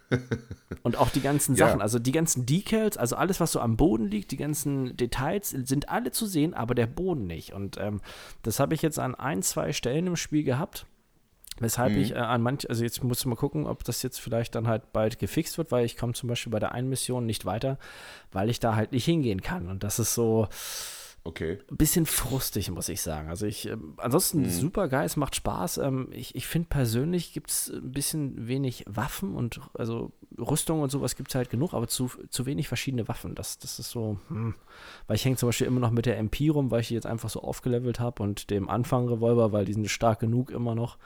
und 0.83 0.97
auch 0.97 1.09
die 1.09 1.21
ganzen 1.21 1.55
Sachen, 1.55 1.79
ja. 1.79 1.83
also 1.83 1.97
die 1.97 2.11
ganzen 2.11 2.45
Decals, 2.45 2.97
also 2.97 3.15
alles, 3.15 3.39
was 3.39 3.53
so 3.53 3.61
am 3.61 3.77
Boden 3.77 4.07
liegt, 4.09 4.31
die 4.31 4.37
ganzen 4.37 4.97
Details 4.97 5.51
sind 5.51 5.87
alle 5.87 6.11
zu 6.11 6.25
sehen, 6.25 6.53
aber 6.53 6.75
der 6.75 6.87
Boden 6.87 7.27
nicht. 7.27 7.53
Und 7.53 7.77
ähm, 7.77 8.01
das 8.41 8.59
habe 8.59 8.75
ich 8.75 8.81
jetzt 8.81 8.99
an 8.99 9.15
ein, 9.15 9.41
zwei 9.41 9.71
Stellen 9.71 10.07
im 10.07 10.15
Spiel 10.17 10.43
gehabt. 10.43 10.85
Weshalb 11.61 11.93
mhm. 11.93 12.01
ich 12.01 12.11
äh, 12.11 12.15
an 12.15 12.41
manch, 12.41 12.69
also 12.69 12.83
jetzt 12.83 13.03
muss 13.03 13.19
ich 13.19 13.25
mal 13.25 13.35
gucken, 13.35 13.65
ob 13.65 13.83
das 13.83 14.01
jetzt 14.03 14.19
vielleicht 14.19 14.55
dann 14.55 14.67
halt 14.67 14.91
bald 14.91 15.19
gefixt 15.19 15.57
wird, 15.57 15.71
weil 15.71 15.85
ich 15.85 15.95
komme 15.95 16.13
zum 16.13 16.27
Beispiel 16.27 16.51
bei 16.51 16.59
der 16.59 16.73
einen 16.73 16.89
Mission 16.89 17.25
nicht 17.25 17.45
weiter, 17.45 17.77
weil 18.31 18.49
ich 18.49 18.59
da 18.59 18.75
halt 18.75 18.91
nicht 18.91 19.05
hingehen 19.05 19.41
kann. 19.41 19.69
Und 19.69 19.83
das 19.83 19.99
ist 19.99 20.13
so, 20.13 20.47
Okay. 21.23 21.59
Ein 21.69 21.77
bisschen 21.77 22.07
frustig, 22.07 22.71
muss 22.71 22.89
ich 22.89 23.01
sagen. 23.01 23.29
Also 23.29 23.45
ich, 23.45 23.67
äh, 23.67 23.77
ansonsten 23.97 24.41
mhm. 24.41 24.49
super 24.49 24.87
geil, 24.87 25.05
es 25.05 25.17
macht 25.17 25.35
Spaß. 25.35 25.77
Ähm, 25.77 26.07
ich 26.11 26.33
ich 26.33 26.47
finde 26.47 26.69
persönlich 26.69 27.31
gibt 27.31 27.51
es 27.51 27.69
ein 27.69 27.91
bisschen 27.91 28.47
wenig 28.47 28.85
Waffen 28.87 29.35
und 29.35 29.61
also 29.75 30.11
Rüstung 30.39 30.81
und 30.81 30.89
sowas 30.89 31.15
gibt 31.15 31.29
es 31.29 31.35
halt 31.35 31.51
genug, 31.51 31.75
aber 31.75 31.87
zu, 31.87 32.09
zu 32.29 32.47
wenig 32.47 32.67
verschiedene 32.67 33.07
Waffen. 33.07 33.35
Das, 33.35 33.59
das 33.59 33.77
ist 33.77 33.91
so, 33.91 34.17
hm. 34.29 34.55
weil 35.05 35.15
ich 35.15 35.23
hänge 35.23 35.35
zum 35.35 35.49
Beispiel 35.49 35.67
immer 35.67 35.79
noch 35.79 35.91
mit 35.91 36.07
der 36.07 36.17
MP 36.17 36.49
rum, 36.49 36.71
weil 36.71 36.81
ich 36.81 36.87
die 36.87 36.95
jetzt 36.95 37.05
einfach 37.05 37.29
so 37.29 37.41
aufgelevelt 37.41 37.99
habe 37.99 38.23
und 38.23 38.49
dem 38.49 38.67
Anfang-Revolver, 38.67 39.51
weil 39.51 39.65
die 39.65 39.73
sind 39.73 39.87
stark 39.91 40.19
genug 40.21 40.49
immer 40.49 40.73
noch. 40.73 40.97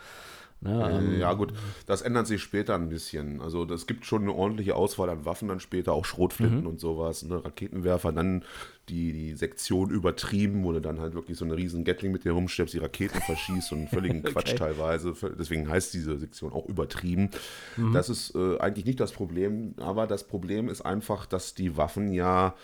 Ne, 0.61 0.89
ähm, 0.91 1.19
ja, 1.19 1.33
gut, 1.33 1.53
das 1.85 2.01
ändert 2.01 2.27
sich 2.27 2.41
später 2.41 2.75
ein 2.75 2.89
bisschen. 2.89 3.41
Also, 3.41 3.65
es 3.65 3.87
gibt 3.87 4.05
schon 4.05 4.23
eine 4.23 4.33
ordentliche 4.33 4.75
Auswahl 4.75 5.09
an 5.09 5.25
Waffen 5.25 5.47
dann 5.47 5.59
später, 5.59 5.93
auch 5.93 6.05
Schrotflinten 6.05 6.61
mhm. 6.61 6.67
und 6.67 6.79
sowas, 6.79 7.23
ne, 7.23 7.43
Raketenwerfer, 7.43 8.11
dann 8.11 8.43
die, 8.89 9.13
die 9.13 9.33
Sektion 9.33 9.89
übertrieben, 9.89 10.63
wo 10.63 10.71
du 10.71 10.79
dann 10.79 10.99
halt 10.99 11.13
wirklich 11.13 11.37
so 11.37 11.45
eine 11.45 11.57
riesen 11.57 11.83
Gatling 11.83 12.11
mit 12.11 12.23
dir 12.23 12.31
rumschleppst, 12.31 12.73
die 12.73 12.79
Raketen 12.79 13.19
verschießt 13.21 13.71
und 13.73 13.89
völligen 13.89 14.23
Quatsch 14.23 14.49
okay. 14.49 14.57
teilweise. 14.57 15.13
Deswegen 15.37 15.67
heißt 15.69 15.93
diese 15.93 16.17
Sektion 16.17 16.53
auch 16.53 16.67
übertrieben. 16.67 17.29
Mhm. 17.77 17.93
Das 17.93 18.09
ist 18.09 18.35
äh, 18.35 18.57
eigentlich 18.59 18.85
nicht 18.85 18.99
das 18.99 19.11
Problem, 19.11 19.73
aber 19.77 20.07
das 20.07 20.23
Problem 20.23 20.69
ist 20.69 20.81
einfach, 20.81 21.25
dass 21.25 21.55
die 21.55 21.77
Waffen 21.77 22.11
ja 22.11 22.55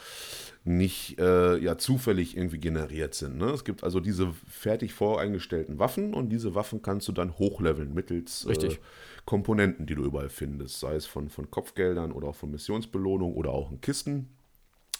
nicht 0.63 1.19
äh, 1.19 1.57
ja 1.57 1.77
zufällig 1.77 2.37
irgendwie 2.37 2.59
generiert 2.59 3.15
sind. 3.15 3.37
Ne? 3.37 3.45
Es 3.45 3.63
gibt 3.63 3.83
also 3.83 3.99
diese 3.99 4.31
fertig 4.47 4.93
voreingestellten 4.93 5.79
Waffen 5.79 6.13
und 6.13 6.29
diese 6.29 6.53
Waffen 6.53 6.81
kannst 6.83 7.07
du 7.07 7.11
dann 7.11 7.37
hochleveln 7.37 7.93
mittels 7.93 8.45
äh, 8.45 8.77
Komponenten, 9.25 9.87
die 9.87 9.95
du 9.95 10.03
überall 10.03 10.29
findest, 10.29 10.79
sei 10.79 10.95
es 10.95 11.07
von, 11.07 11.29
von 11.29 11.49
Kopfgeldern 11.49 12.11
oder 12.11 12.27
auch 12.27 12.35
von 12.35 12.51
Missionsbelohnung 12.51 13.33
oder 13.33 13.51
auch 13.51 13.71
in 13.71 13.81
Kisten. 13.81 14.29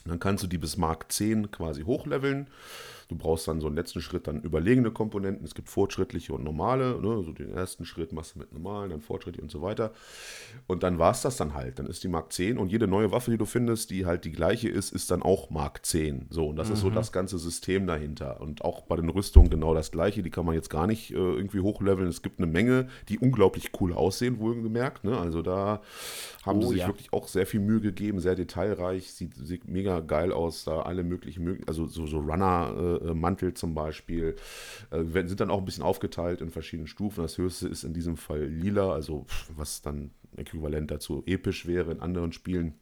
Dann 0.06 0.20
kannst 0.20 0.44
du 0.44 0.48
die 0.48 0.58
bis 0.58 0.78
Mark 0.78 1.12
10 1.12 1.52
quasi 1.52 1.84
hochleveln. 1.84 2.48
Du 3.12 3.18
brauchst 3.18 3.46
dann 3.50 3.60
so 3.60 3.68
einen 3.68 3.76
letzten 3.76 4.00
Schritt 4.00 4.26
dann 4.26 4.42
überlegene 4.42 4.90
Komponenten. 4.90 5.44
Es 5.44 5.54
gibt 5.54 5.68
fortschrittliche 5.68 6.32
und 6.32 6.46
normale. 6.46 6.98
Ne? 7.02 7.10
Also 7.10 7.34
den 7.34 7.52
ersten 7.52 7.84
Schritt 7.84 8.14
machst 8.14 8.36
du 8.36 8.40
mit 8.40 8.54
normalen, 8.54 8.92
dann 8.92 9.02
fortschrittlich 9.02 9.44
und 9.44 9.52
so 9.52 9.62
weiter. 9.62 9.92
Und 10.66 10.82
dann 10.84 10.98
war 10.98 11.12
es 11.12 11.22
das 11.22 11.36
dann 11.36 11.54
halt. 11.54 11.78
Dann 11.78 11.88
ist 11.88 12.06
die 12.06 12.08
Mark 12.08 12.32
10 12.32 12.58
und 12.58 12.72
jede 12.72 12.88
neue 12.88 13.12
Waffe, 13.12 13.30
die 13.30 13.38
du 13.38 13.44
findest, 13.44 13.90
die 13.90 14.06
halt 14.06 14.24
die 14.24 14.32
gleiche 14.32 14.70
ist, 14.70 14.94
ist 14.94 15.12
dann 15.12 15.24
auch 15.24 15.50
Mark 15.50 15.86
10. 15.86 16.28
So, 16.30 16.48
und 16.48 16.56
das 16.56 16.70
mhm. 16.70 16.74
ist 16.74 16.80
so 16.80 16.90
mhm. 16.90 16.96
das 16.96 17.12
ganze 17.12 17.38
System 17.38 17.86
dahinter. 17.86 18.40
Und 18.40 18.64
auch 18.64 18.84
bei 18.84 18.96
den 18.96 19.10
Rüstungen 19.10 19.50
genau 19.50 19.74
das 19.74 19.92
gleiche. 19.92 20.24
Die 20.24 20.30
kann 20.30 20.46
man 20.46 20.56
jetzt 20.56 20.70
gar 20.70 20.88
nicht 20.88 21.12
äh, 21.12 21.16
irgendwie 21.16 21.60
hochleveln. 21.60 22.08
Es 22.08 22.22
gibt 22.22 22.40
eine 22.40 22.48
Menge, 22.48 22.88
die 23.10 23.20
unglaublich 23.20 23.72
cool 23.82 23.92
aussehen, 23.92 24.40
wohlgemerkt. 24.40 25.04
Ne? 25.04 25.18
Also 25.18 25.42
da 25.42 25.82
haben 26.46 26.60
oh, 26.60 26.62
sie 26.62 26.68
sich 26.70 26.80
ja. 26.80 26.88
wirklich 26.88 27.12
auch 27.12 27.28
sehr 27.28 27.46
viel 27.46 27.60
Mühe 27.60 27.82
gegeben, 27.82 28.22
sehr 28.22 28.36
detailreich, 28.36 29.12
sieht, 29.12 29.36
sieht 29.36 29.68
mega 29.68 30.00
geil 30.00 30.32
aus, 30.32 30.64
da 30.64 30.84
alle 30.84 31.04
möglichen, 31.04 31.60
also 31.68 31.88
so, 31.88 32.08
so 32.08 32.20
Runner- 32.20 33.01
äh, 33.04 33.14
Mantel 33.14 33.54
zum 33.54 33.74
Beispiel, 33.74 34.36
äh, 34.92 35.04
sind 35.28 35.40
dann 35.40 35.52
auch 35.52 35.60
ein 35.60 35.66
bisschen 35.66 35.84
aufgeteilt 35.84 36.42
in 36.42 36.50
verschiedenen 36.50 36.88
Stufen. 36.88 37.22
Das 37.22 37.38
höchste 37.38 37.68
ist 37.68 37.84
in 37.84 37.94
diesem 37.94 38.18
Fall 38.18 38.46
lila, 38.46 38.94
also 38.94 39.26
was 39.56 39.82
dann 39.82 40.12
äquivalent 40.36 40.92
dazu 40.92 41.24
episch 41.26 41.66
wäre 41.66 41.92
in 41.92 42.00
anderen 42.00 42.32
Spielen. 42.32 42.76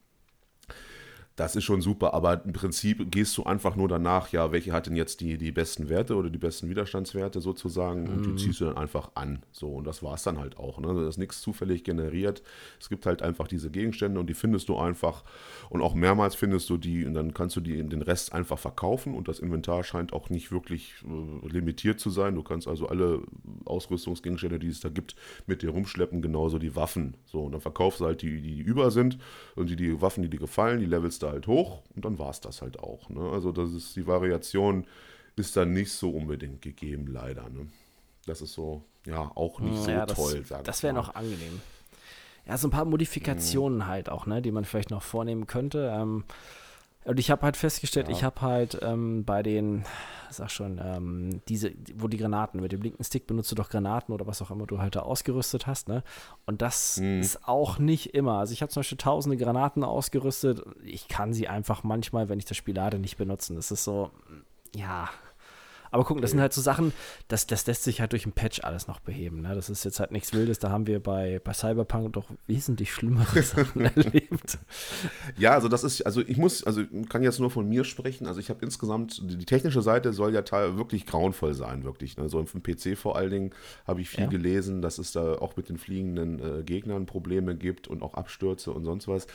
Das 1.39 1.55
ist 1.55 1.63
schon 1.63 1.79
super, 1.79 2.13
aber 2.13 2.43
im 2.43 2.51
Prinzip 2.51 3.09
gehst 3.09 3.37
du 3.37 3.43
einfach 3.43 3.77
nur 3.77 3.87
danach, 3.87 4.33
ja, 4.33 4.51
welche 4.51 4.73
hat 4.73 4.87
denn 4.87 4.97
jetzt 4.97 5.21
die, 5.21 5.37
die 5.37 5.53
besten 5.53 5.87
Werte 5.87 6.17
oder 6.17 6.29
die 6.29 6.37
besten 6.37 6.67
Widerstandswerte 6.67 7.39
sozusagen 7.39 8.09
und 8.09 8.25
die 8.25 8.31
mhm. 8.31 8.37
ziehst 8.37 8.59
du 8.59 8.65
dann 8.65 8.75
einfach 8.75 9.11
an. 9.15 9.41
So, 9.53 9.69
und 9.75 9.87
das 9.87 10.03
war 10.03 10.15
es 10.15 10.23
dann 10.23 10.37
halt 10.37 10.57
auch. 10.57 10.81
Ne? 10.81 10.89
Also 10.89 10.99
das 10.99 11.11
ist 11.11 11.17
nichts 11.17 11.39
zufällig 11.39 11.85
generiert. 11.85 12.43
Es 12.77 12.89
gibt 12.89 13.05
halt 13.05 13.21
einfach 13.21 13.47
diese 13.47 13.69
Gegenstände 13.69 14.19
und 14.19 14.27
die 14.27 14.33
findest 14.33 14.67
du 14.67 14.77
einfach 14.77 15.23
und 15.69 15.81
auch 15.81 15.93
mehrmals 15.93 16.35
findest 16.35 16.69
du 16.69 16.75
die 16.75 17.05
und 17.05 17.13
dann 17.13 17.33
kannst 17.33 17.55
du 17.55 17.61
die 17.61 17.79
in 17.79 17.89
den 17.89 18.01
Rest 18.01 18.33
einfach 18.33 18.59
verkaufen 18.59 19.13
und 19.13 19.29
das 19.29 19.39
Inventar 19.39 19.85
scheint 19.85 20.11
auch 20.11 20.29
nicht 20.29 20.51
wirklich 20.51 20.93
äh, 21.05 21.47
limitiert 21.47 22.01
zu 22.01 22.09
sein. 22.09 22.35
Du 22.35 22.43
kannst 22.43 22.67
also 22.67 22.89
alle 22.89 23.21
Ausrüstungsgegenstände, 23.63 24.59
die 24.59 24.67
es 24.67 24.81
da 24.81 24.89
gibt, 24.89 25.15
mit 25.47 25.61
dir 25.61 25.69
rumschleppen, 25.69 26.21
genauso 26.21 26.59
die 26.59 26.75
Waffen. 26.75 27.13
So, 27.27 27.43
und 27.43 27.53
dann 27.53 27.61
verkaufst 27.61 28.01
du 28.01 28.05
halt 28.07 28.23
die, 28.23 28.41
die 28.41 28.59
über 28.59 28.91
sind 28.91 29.17
und 29.55 29.69
die, 29.69 29.77
die 29.77 30.01
Waffen, 30.01 30.21
die 30.21 30.29
dir 30.29 30.39
gefallen, 30.39 30.81
die 30.81 30.85
levelst 30.85 31.28
du 31.29 31.33
halt 31.33 31.47
hoch 31.47 31.81
und 31.95 32.05
dann 32.05 32.19
war 32.19 32.29
es 32.29 32.41
das 32.41 32.61
halt 32.61 32.79
auch. 32.79 33.09
Ne? 33.09 33.29
Also 33.31 33.51
das 33.51 33.73
ist 33.73 33.95
die 33.95 34.07
Variation 34.07 34.85
ist 35.35 35.55
dann 35.55 35.71
nicht 35.71 35.91
so 35.91 36.09
unbedingt 36.09 36.61
gegeben, 36.61 37.07
leider. 37.07 37.49
Ne? 37.49 37.67
Das 38.25 38.41
ist 38.41 38.53
so, 38.53 38.83
ja, 39.05 39.31
auch 39.35 39.59
nicht 39.59 39.83
so 39.83 39.89
ja, 39.89 40.05
toll, 40.05 40.43
sage 40.45 40.63
Das 40.63 40.83
wäre 40.83 40.93
noch 40.93 41.15
angenehm. 41.15 41.61
Ja, 42.45 42.57
so 42.57 42.67
ein 42.67 42.71
paar 42.71 42.85
Modifikationen 42.85 43.79
mhm. 43.79 43.87
halt 43.87 44.09
auch, 44.09 44.25
ne, 44.25 44.41
die 44.41 44.51
man 44.51 44.65
vielleicht 44.65 44.89
noch 44.89 45.03
vornehmen 45.03 45.47
könnte. 45.47 45.91
Ähm, 45.95 46.23
und 47.09 47.19
ich 47.19 47.31
habe 47.31 47.41
halt 47.41 47.57
festgestellt, 47.57 48.07
ja. 48.07 48.13
ich 48.13 48.23
habe 48.23 48.39
halt 48.41 48.77
ähm, 48.83 49.25
bei 49.25 49.41
den, 49.41 49.83
sag 50.29 50.51
schon, 50.51 50.79
ähm, 50.79 51.41
diese, 51.49 51.71
wo 51.95 52.07
die 52.07 52.17
Granaten, 52.17 52.61
mit 52.61 52.71
dem 52.71 52.83
linken 52.83 53.03
Stick 53.03 53.25
benutzt 53.25 53.51
du 53.51 53.55
doch 53.55 53.71
Granaten 53.71 54.13
oder 54.13 54.27
was 54.27 54.43
auch 54.43 54.51
immer 54.51 54.67
du 54.67 54.77
halt 54.77 54.95
da 54.95 54.99
ausgerüstet 54.99 55.65
hast, 55.65 55.87
ne? 55.87 56.03
Und 56.45 56.61
das 56.61 56.97
mhm. 56.97 57.19
ist 57.19 57.47
auch 57.47 57.79
nicht 57.79 58.13
immer. 58.13 58.33
Also 58.33 58.53
ich 58.53 58.61
habe 58.61 58.71
zum 58.71 58.81
Beispiel 58.81 58.99
tausende 58.99 59.37
Granaten 59.37 59.83
ausgerüstet. 59.83 60.61
Ich 60.83 61.07
kann 61.07 61.33
sie 61.33 61.47
einfach 61.47 61.83
manchmal, 61.83 62.29
wenn 62.29 62.37
ich 62.37 62.45
das 62.45 62.57
Spiel 62.57 62.75
lade, 62.75 62.99
nicht 62.99 63.17
benutzen. 63.17 63.55
Das 63.55 63.71
ist 63.71 63.83
so, 63.83 64.11
ja, 64.75 65.09
aber 65.91 66.03
gucken, 66.03 66.21
das 66.21 66.31
sind 66.31 66.41
halt 66.41 66.53
so 66.53 66.61
Sachen, 66.61 66.93
das, 67.27 67.47
das 67.47 67.65
lässt 67.67 67.83
sich 67.83 68.01
halt 68.01 68.11
durch 68.11 68.25
ein 68.25 68.31
Patch 68.31 68.61
alles 68.63 68.87
noch 68.87 68.99
beheben. 68.99 69.41
Ne? 69.41 69.55
Das 69.55 69.69
ist 69.69 69.83
jetzt 69.83 69.99
halt 69.99 70.11
nichts 70.11 70.33
Wildes. 70.33 70.59
Da 70.59 70.69
haben 70.69 70.87
wir 70.87 71.01
bei, 71.01 71.39
bei 71.43 71.53
Cyberpunk 71.53 72.13
doch 72.13 72.25
wesentlich 72.47 72.93
schlimmere 72.93 73.41
Sachen 73.43 73.85
erlebt. 73.85 74.59
Ja, 75.37 75.51
also 75.51 75.67
das 75.67 75.83
ist, 75.83 76.01
also 76.05 76.21
ich 76.21 76.37
muss, 76.37 76.63
also 76.63 76.83
kann 77.09 77.23
jetzt 77.23 77.39
nur 77.39 77.49
von 77.49 77.67
mir 77.67 77.83
sprechen. 77.83 78.27
Also 78.27 78.39
ich 78.39 78.49
habe 78.49 78.63
insgesamt, 78.63 79.21
die 79.23 79.45
technische 79.45 79.81
Seite 79.81 80.13
soll 80.13 80.33
ja 80.33 80.43
wirklich 80.77 81.05
grauenvoll 81.05 81.53
sein, 81.53 81.83
wirklich. 81.83 82.17
Ne? 82.17 82.29
So 82.29 82.39
im 82.39 82.63
PC 82.63 82.97
vor 82.97 83.15
allen 83.15 83.31
Dingen 83.31 83.49
habe 83.87 84.01
ich 84.01 84.09
viel 84.09 84.25
ja. 84.25 84.29
gelesen, 84.29 84.81
dass 84.81 84.97
es 84.97 85.11
da 85.11 85.35
auch 85.35 85.55
mit 85.57 85.69
den 85.69 85.77
fliegenden 85.77 86.39
äh, 86.39 86.63
Gegnern 86.63 87.05
Probleme 87.05 87.55
gibt 87.55 87.87
und 87.87 88.01
auch 88.01 88.13
Abstürze 88.13 88.71
und 88.71 88.83
sonst 88.83 89.07
was. 89.07 89.27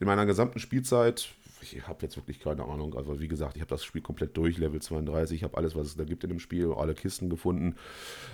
In 0.00 0.06
meiner 0.06 0.26
gesamten 0.26 0.58
Spielzeit 0.58 1.28
ich 1.62 1.86
habe 1.86 1.98
jetzt 2.02 2.16
wirklich 2.16 2.40
keine 2.40 2.64
Ahnung. 2.64 2.94
Also 2.94 3.20
wie 3.20 3.28
gesagt, 3.28 3.56
ich 3.56 3.62
habe 3.62 3.70
das 3.70 3.84
Spiel 3.84 4.02
komplett 4.02 4.36
durch, 4.36 4.58
Level 4.58 4.80
32, 4.80 5.36
ich 5.36 5.44
habe 5.44 5.56
alles, 5.56 5.74
was 5.74 5.86
es 5.88 5.96
da 5.96 6.04
gibt 6.04 6.24
in 6.24 6.30
dem 6.30 6.40
Spiel, 6.40 6.72
alle 6.72 6.94
Kisten 6.94 7.28
gefunden. 7.30 7.76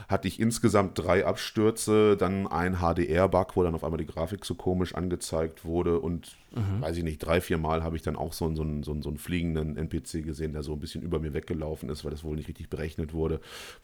Hatte 0.09 0.29
ich 0.29 0.41
insgesamt 0.41 0.99
drei 0.99 1.27
Abstürze, 1.27 2.17
dann 2.17 2.47
ein 2.47 2.77
HDR-Bug, 2.79 3.57
wo 3.57 3.63
dann 3.63 3.75
auf 3.75 3.85
einmal 3.85 3.99
die 3.99 4.07
Grafik 4.07 4.45
so 4.45 4.55
komisch 4.55 4.95
angezeigt 4.95 5.65
wurde 5.65 6.01
und 6.01 6.37
mhm. 6.55 6.81
weiß 6.81 6.97
ich 6.97 7.05
nicht, 7.05 7.19
drei, 7.19 7.41
vier 7.41 7.59
Mal 7.59 7.83
habe 7.83 7.97
ich 7.97 8.03
dann 8.03 8.17
auch 8.17 8.33
so, 8.33 8.55
so, 8.55 8.65
so, 8.83 9.01
so 9.01 9.09
einen 9.09 9.19
fliegenden 9.19 9.77
NPC 9.77 10.25
gesehen, 10.25 10.53
der 10.53 10.63
so 10.63 10.73
ein 10.73 10.81
bisschen 10.81 11.03
über 11.03 11.19
mir 11.19 11.35
weggelaufen 11.35 11.89
ist, 11.89 12.05
weil 12.05 12.11
das 12.11 12.25
wohl 12.25 12.37
nicht 12.37 12.49
richtig 12.49 12.69
berechnet 12.69 13.13
wurde, 13.13 13.41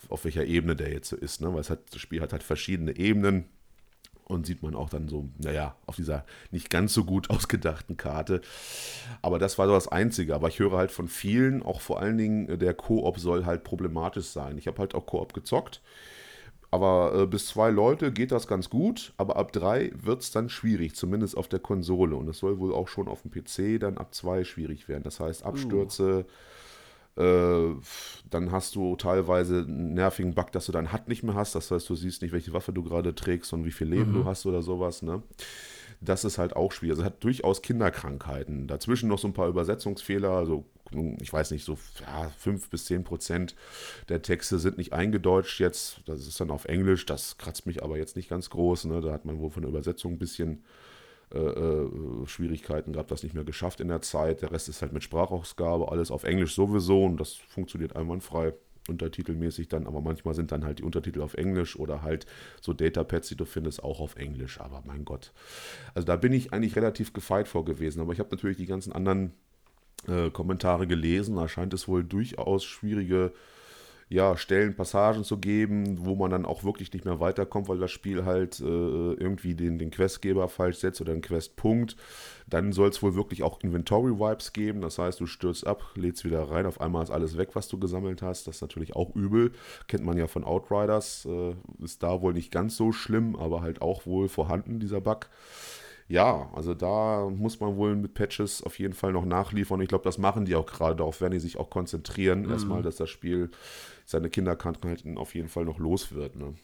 auf 0.09 0.25
welcher 0.25 0.45
Ebene 0.45 0.77
der 0.77 0.93
jetzt 0.93 1.09
so 1.09 1.17
ist. 1.17 1.41
Ne? 1.41 1.53
Weil 1.53 1.61
es 1.61 1.71
hat, 1.71 1.81
das 1.93 2.01
Spiel 2.01 2.21
hat 2.21 2.33
halt 2.33 2.43
verschiedene 2.43 2.97
Ebenen 2.97 3.47
und 4.31 4.47
sieht 4.47 4.63
man 4.63 4.75
auch 4.75 4.89
dann 4.89 5.09
so, 5.09 5.29
naja, 5.39 5.75
auf 5.87 5.97
dieser 5.97 6.25
nicht 6.51 6.71
ganz 6.71 6.95
so 6.95 7.05
gut 7.05 7.31
ausgedachten 7.31 7.97
Karte. 7.97 8.41
Aber 9.23 9.39
das 9.39 9.59
war 9.59 9.67
so 9.67 9.75
das 9.75 9.89
Einzige. 9.89 10.35
Aber 10.35 10.49
ich 10.49 10.59
höre 10.59 10.77
halt 10.77 10.91
von 10.91 11.09
vielen, 11.09 11.63
auch 11.63 11.81
vor 11.81 12.01
allen 12.01 12.19
Dingen, 12.19 12.49
äh, 12.49 12.59
der 12.59 12.75
Koop 12.75 13.19
soll 13.19 13.45
halt 13.45 13.65
problematisch 13.65 14.27
sein. 14.27 14.59
Ich 14.59 14.67
habe 14.67 14.79
halt 14.79 14.95
auch 14.95 15.07
Koop 15.07 15.35
gezockt. 15.35 15.81
Aber 16.71 17.13
äh, 17.15 17.27
bis 17.27 17.49
zwei 17.49 17.71
Leute 17.71 18.13
geht 18.13 18.31
das 18.31 18.47
ganz 18.47 18.71
gut, 18.71 19.13
aber 19.17 19.35
ab 19.35 19.53
drei 19.53 19.91
wird 20.01 20.23
es 20.23 20.31
dann 20.31 20.49
schwierig, 20.49 20.95
zumindest 20.95 21.37
auf 21.37 21.49
der 21.49 21.59
Konsole. 21.59 22.15
Und 22.15 22.29
es 22.29 22.39
soll 22.39 22.61
wohl 22.61 22.73
auch 22.73 22.87
schon 22.87 23.09
auf 23.09 23.23
dem 23.23 23.33
PC 23.33 23.81
dann 23.81 23.99
ab 23.99 24.15
zwei 24.15 24.45
schwierig 24.45 24.89
werden. 24.89 25.03
Das 25.03 25.19
heißt, 25.19 25.45
Abstürze, 25.45 26.27
uh 26.29 26.33
dann 27.17 28.53
hast 28.53 28.77
du 28.77 28.97
teilweise 28.97 29.65
einen 29.67 29.95
nervigen 29.95 30.35
Bug, 30.35 30.53
dass 30.53 30.67
du 30.67 30.73
dein 30.73 30.93
HUD 30.93 31.09
nicht 31.09 31.23
mehr 31.23 31.35
hast. 31.35 31.55
Das 31.55 31.71
heißt, 31.71 31.89
du 31.89 31.95
siehst 31.95 32.23
nicht, 32.23 32.33
welche 32.33 32.53
Waffe 32.53 32.73
du 32.73 32.83
gerade 32.83 33.15
trägst 33.15 33.53
und 33.53 33.65
wie 33.65 33.73
viel 33.73 33.89
Leben 33.89 34.13
mhm. 34.13 34.15
du 34.15 34.25
hast 34.25 34.47
oder 34.47 34.63
sowas. 34.63 35.03
Ne? 35.03 35.23
Das 36.01 36.25
ist 36.25 36.39
halt 36.39 36.57
auch 36.57 36.73
schwierig. 36.73 36.93
Also 36.93 37.05
hat 37.05 37.23
durchaus 37.23 37.63
Kinderkrankheiten. 37.63 38.67
Dazwischen 38.67 39.09
noch 39.09 39.19
so 39.19 39.29
ein 39.29 39.35
paar 39.35 39.49
Übersetzungsfehler. 39.49 40.31
Also 40.31 40.65
ich 41.21 41.33
weiß 41.33 41.51
nicht, 41.51 41.65
so 41.65 41.79
ja, 42.01 42.31
5 42.39 42.71
bis 42.71 42.87
10 42.87 43.05
Prozent 43.05 43.55
der 44.09 44.23
Texte 44.23 44.59
sind 44.59 44.79
nicht 44.79 44.93
eingedeutscht 44.93 45.61
jetzt. 45.61 46.01
Das 46.07 46.27
ist 46.27 46.41
dann 46.41 46.51
auf 46.51 46.65
Englisch. 46.65 47.07
Das 47.07 47.39
kratzt 47.39 47.67
mich 47.67 47.83
aber 47.83 47.99
jetzt 47.99 48.17
nicht 48.17 48.31
ganz 48.31 48.51
groß. 48.51 48.87
Ne? 48.87 49.01
Da 49.01 49.13
hat 49.13 49.25
man 49.25 49.39
wohl 49.41 49.51
von 49.51 49.63
der 49.63 49.71
Übersetzung 49.71 50.13
ein 50.13 50.19
bisschen 50.19 50.65
äh, 51.33 51.39
äh, 51.39 52.27
Schwierigkeiten 52.27 52.93
gehabt, 52.93 53.11
das 53.11 53.23
nicht 53.23 53.35
mehr 53.35 53.45
geschafft 53.45 53.81
in 53.81 53.89
der 53.89 54.03
Zeit. 54.03 54.43
Der 54.43 54.53
Rest 54.53 54.69
ist 54.69 54.83
halt 54.83 54.93
mit 54.93 55.05
Sprachausgabe, 55.05 55.91
alles 55.91 56.11
auf 56.11 56.25
Englisch 56.25 56.55
sowieso 56.55 57.05
und 57.05 57.19
das 57.19 57.35
funktioniert 57.35 57.97
einwandfrei 57.97 58.55
untertitelmäßig 58.89 59.69
dann, 59.69 59.87
aber 59.87 60.01
manchmal 60.01 60.35
sind 60.35 60.53
dann 60.53 60.65
halt 60.65 60.81
die 60.81 60.83
Untertitel 60.83 61.23
auf 61.23 61.35
Englisch 61.35 61.79
oder 61.79 62.03
halt 62.03 62.27
so 62.61 62.73
Datapads, 62.73 63.29
die 63.29 63.37
du 63.37 63.45
findest, 63.45 63.83
auch 63.83 64.01
auf 64.01 64.17
Englisch. 64.17 64.61
Aber 64.61 64.83
mein 64.87 65.05
Gott. 65.05 65.33
Also 65.95 66.07
da 66.07 66.17
bin 66.17 66.33
ich 66.33 66.53
eigentlich 66.53 66.77
relativ 66.77 67.13
gefeit 67.13 67.49
vor 67.49 67.65
gewesen. 67.65 68.01
Aber 68.01 68.13
ich 68.13 68.19
habe 68.19 68.31
natürlich 68.31 68.57
die 68.57 68.67
ganzen 68.67 68.93
anderen 68.93 69.33
äh, 70.09 70.31
Kommentare 70.31 70.87
gelesen. 70.87 71.37
Da 71.37 71.49
scheint 71.49 71.73
es 71.73 71.89
wohl 71.89 72.05
durchaus 72.05 72.65
schwierige 72.65 73.33
ja, 74.13 74.37
Stellen, 74.37 74.75
Passagen 74.75 75.23
zu 75.23 75.39
geben, 75.39 76.05
wo 76.05 76.17
man 76.17 76.33
dann 76.33 76.45
auch 76.45 76.65
wirklich 76.65 76.93
nicht 76.93 77.05
mehr 77.05 77.21
weiterkommt, 77.21 77.69
weil 77.69 77.79
das 77.79 77.93
Spiel 77.93 78.25
halt 78.25 78.59
äh, 78.59 78.65
irgendwie 78.65 79.55
den, 79.55 79.79
den 79.79 79.93
Questgeber 79.93 80.49
falsch 80.49 80.79
setzt 80.79 81.01
oder 81.01 81.13
den 81.13 81.23
Questpunkt. 81.23 81.97
Dann 82.49 82.73
soll 82.73 82.89
es 82.89 83.01
wohl 83.05 83.15
wirklich 83.15 83.45
auch 83.45 83.61
Inventory-Vibes 83.61 84.53
geben. 84.53 84.81
Das 84.81 84.99
heißt, 84.99 85.21
du 85.21 85.27
stürzt 85.27 85.65
ab, 85.65 85.85
lädst 85.95 86.25
wieder 86.25 86.43
rein, 86.43 86.67
auf 86.67 86.81
einmal 86.81 87.05
ist 87.05 87.11
alles 87.11 87.39
weg, 87.39 87.51
was 87.55 87.69
du 87.69 87.79
gesammelt 87.79 88.21
hast. 88.21 88.49
Das 88.49 88.57
ist 88.57 88.63
natürlich 88.63 88.97
auch 88.97 89.15
übel. 89.15 89.53
Kennt 89.87 90.05
man 90.05 90.19
ja 90.19 90.27
von 90.27 90.43
Outriders. 90.43 91.25
Äh, 91.27 91.55
ist 91.85 92.03
da 92.03 92.21
wohl 92.21 92.33
nicht 92.33 92.51
ganz 92.51 92.77
so 92.77 92.91
schlimm, 92.91 93.37
aber 93.37 93.61
halt 93.61 93.81
auch 93.81 94.07
wohl 94.07 94.29
vorhanden, 94.29 94.81
dieser 94.81 95.01
Bug 95.01 95.29
ja, 96.11 96.51
also 96.55 96.75
da 96.75 97.31
muss 97.31 97.61
man 97.61 97.77
wohl 97.77 97.95
mit 97.95 98.15
Patches 98.15 98.65
auf 98.65 98.81
jeden 98.81 98.95
Fall 98.95 99.13
noch 99.13 99.25
nachliefern. 99.25 99.81
Ich 99.81 99.89
glaube, 99.89 100.03
das 100.03 100.19
machen 100.19 100.45
die 100.45 100.57
auch 100.57 100.67
gerade. 100.67 100.97
Darauf 100.97 101.21
werden 101.21 101.35
die 101.35 101.39
sich 101.39 101.57
auch 101.57 101.71
konzentrieren. 101.71 102.43
Mhm. 102.43 102.51
Erstmal, 102.51 102.83
dass 102.83 102.97
das 102.97 103.09
Spiel 103.09 103.49
seine 104.07 104.29
Kinderkrankheiten 104.29 105.19
auf 105.19 105.37
jeden 105.37 105.49
Fall 105.49 105.65
noch 105.65 105.79
los 105.79 106.13
wird. 106.13 106.35
Ne? 106.35 106.55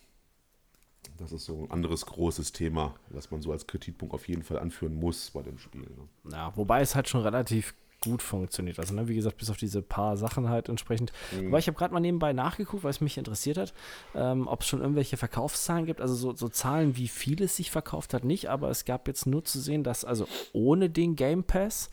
Das 1.19 1.31
ist 1.31 1.45
so 1.45 1.63
ein 1.63 1.71
anderes 1.71 2.07
großes 2.07 2.51
Thema, 2.51 2.97
was 3.11 3.31
man 3.31 3.41
so 3.41 3.53
als 3.53 3.69
Kritikpunkt 3.69 4.15
auf 4.15 4.27
jeden 4.27 4.43
Fall 4.43 4.59
anführen 4.59 4.97
muss 4.97 5.31
bei 5.31 5.43
dem 5.43 5.59
Spiel. 5.59 5.83
Ne? 5.83 6.33
Ja, 6.33 6.53
wobei 6.57 6.81
es 6.81 6.97
halt 6.97 7.09
schon 7.09 7.23
relativ 7.23 7.73
gut 8.01 8.23
funktioniert. 8.23 8.79
Also, 8.79 8.95
ne, 8.95 9.09
wie 9.09 9.15
gesagt, 9.15 9.39
bis 9.39 9.51
auf 9.51 9.57
diese 9.57 9.83
paar 9.83 10.17
Sachen 10.17 10.49
halt 10.49 10.69
entsprechend. 10.69 11.13
Mhm. 11.33 11.49
Aber 11.49 11.59
ich 11.59 11.67
habe 11.67 11.77
gerade 11.77 11.95
mal 11.95 12.01
nebenbei 12.01 12.33
nachgeguckt, 12.33 12.85
weil 12.85 12.91
es 12.91 13.01
mich 13.01 13.19
interessiert 13.19 13.59
hat, 13.59 13.75
ähm, 14.15 14.47
ob 14.47 14.63
es 14.63 14.69
schon 14.69 14.81
irgendwelche 14.81 15.17
Verkaufszahlen 15.17 15.87
gibt. 15.87 16.01
Also 16.01 16.15
so, 16.15 16.35
so, 16.35 16.49
Zahlen, 16.49 16.97
wie 16.97 17.09
viel 17.09 17.43
es 17.43 17.57
sich 17.57 17.71
verkauft 17.71 18.15
hat, 18.15 18.25
nicht, 18.25 18.49
aber 18.49 18.71
es 18.71 18.85
gab 18.85 19.09
jetzt 19.09 19.27
nur 19.27 19.45
zu 19.45 19.61
sehen, 19.61 19.83
dass 19.83 20.05
also 20.05 20.27
ohne 20.53 20.91
den 20.91 21.17
Game 21.17 21.45
Pass 21.45 21.91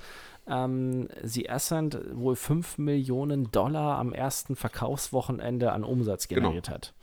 ähm, 0.47 1.07
The 1.23 1.49
Ascent 1.49 1.97
wohl 2.13 2.35
5 2.35 2.77
Millionen 2.77 3.51
Dollar 3.51 3.97
am 3.97 4.13
ersten 4.13 4.55
Verkaufswochenende 4.55 5.71
an 5.71 5.83
Umsatz 5.83 6.27
genau. 6.27 6.41
generiert 6.41 6.65
genau. 6.65 6.75
hat. 6.75 6.93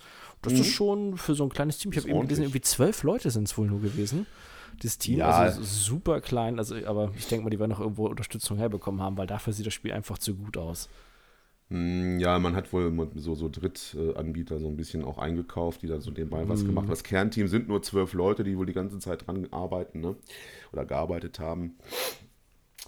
Das 0.43 0.55
mhm. 0.55 0.61
ist 0.61 0.69
schon 0.69 1.17
für 1.17 1.35
so 1.35 1.45
ein 1.45 1.51
kleines 1.51 1.79
Team. 1.79 1.93
Ich 1.93 1.99
habe 1.99 2.09
eben 2.09 2.29
gesehen, 2.29 2.45
irgendwie 2.45 2.61
zwölf 2.61 3.03
Leute 3.03 3.31
sind 3.31 3.49
es 3.49 3.59
wohl 3.59 3.67
nur 3.67 3.81
gewesen 3.81 4.27
das 4.85 4.99
Team. 4.99 5.19
Ja. 5.19 5.31
Also 5.31 5.63
super 5.63 6.21
klein, 6.21 6.59
also, 6.59 6.75
aber 6.87 7.13
ich 7.17 7.29
denke 7.29 7.45
mal, 7.45 7.51
die 7.51 7.59
werden 7.59 7.71
noch 7.71 7.81
irgendwo 7.81 8.07
Unterstützung 8.07 8.59
herbekommen 8.59 9.01
haben, 9.01 9.17
weil 9.17 9.27
dafür 9.27 9.53
sieht 9.53 9.67
das 9.67 9.75
Spiel 9.75 9.93
einfach 9.93 10.19
zu 10.19 10.35
gut 10.35 10.57
aus. 10.57 10.89
Hm, 11.71 12.19
ja, 12.19 12.39
man 12.41 12.57
hat 12.57 12.73
wohl 12.73 13.11
so, 13.15 13.37
so 13.37 13.49
Drittanbieter 13.49 14.59
so 14.59 14.67
ein 14.67 14.77
bisschen 14.77 15.05
auch 15.05 15.19
eingekauft, 15.19 15.83
die 15.83 15.87
dann 15.87 16.01
so 16.01 16.11
nebenbei 16.11 16.49
was 16.49 16.65
gemacht 16.65 16.85
haben. 16.85 16.91
Das 16.91 17.05
Kernteam 17.05 17.47
sind 17.47 17.69
nur 17.69 17.81
zwölf 17.83 18.13
Leute, 18.13 18.43
die 18.43 18.59
wohl 18.59 18.67
die 18.67 18.73
ganze 18.73 18.99
Zeit 18.99 19.27
dran 19.27 19.47
arbeiten 19.53 20.01
ne? 20.01 20.17
oder 20.73 20.85
gearbeitet 20.85 21.39
haben. 21.39 21.77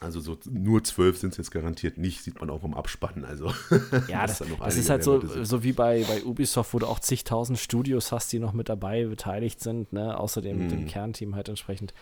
Also 0.03 0.21
so 0.21 0.37
nur 0.51 0.83
zwölf 0.85 1.19
sind 1.19 1.31
es 1.31 1.39
jetzt 1.39 1.51
garantiert 1.51 1.99
nicht, 1.99 2.23
sieht 2.23 2.41
man 2.41 2.51
auch 2.51 2.65
im 2.65 2.75
Abspannen. 2.75 3.25
Also 3.25 3.47
ja, 4.09 4.27
das, 4.27 4.43
das 4.59 4.77
ist 4.77 4.91
halt 4.91 5.05
so, 5.05 5.21
so 5.45 5.63
wie 5.63 5.73
bei, 5.73 6.05
bei 6.05 6.25
Ubisoft, 6.25 6.75
wo 6.75 6.79
du 6.79 6.87
auch 6.87 7.01
zigtausend 7.01 7.59
Studios 7.59 8.13
hast, 8.13 8.33
die 8.33 8.39
noch 8.39 8.53
mit 8.53 8.69
dabei 8.69 9.05
beteiligt 9.05 9.61
sind, 9.61 9.93
ne? 9.93 10.19
außer 10.19 10.43
dem, 10.43 10.67
mm. 10.67 10.69
dem 10.69 10.87
Kernteam 10.87 11.35
halt 11.35 11.49
entsprechend. 11.49 11.95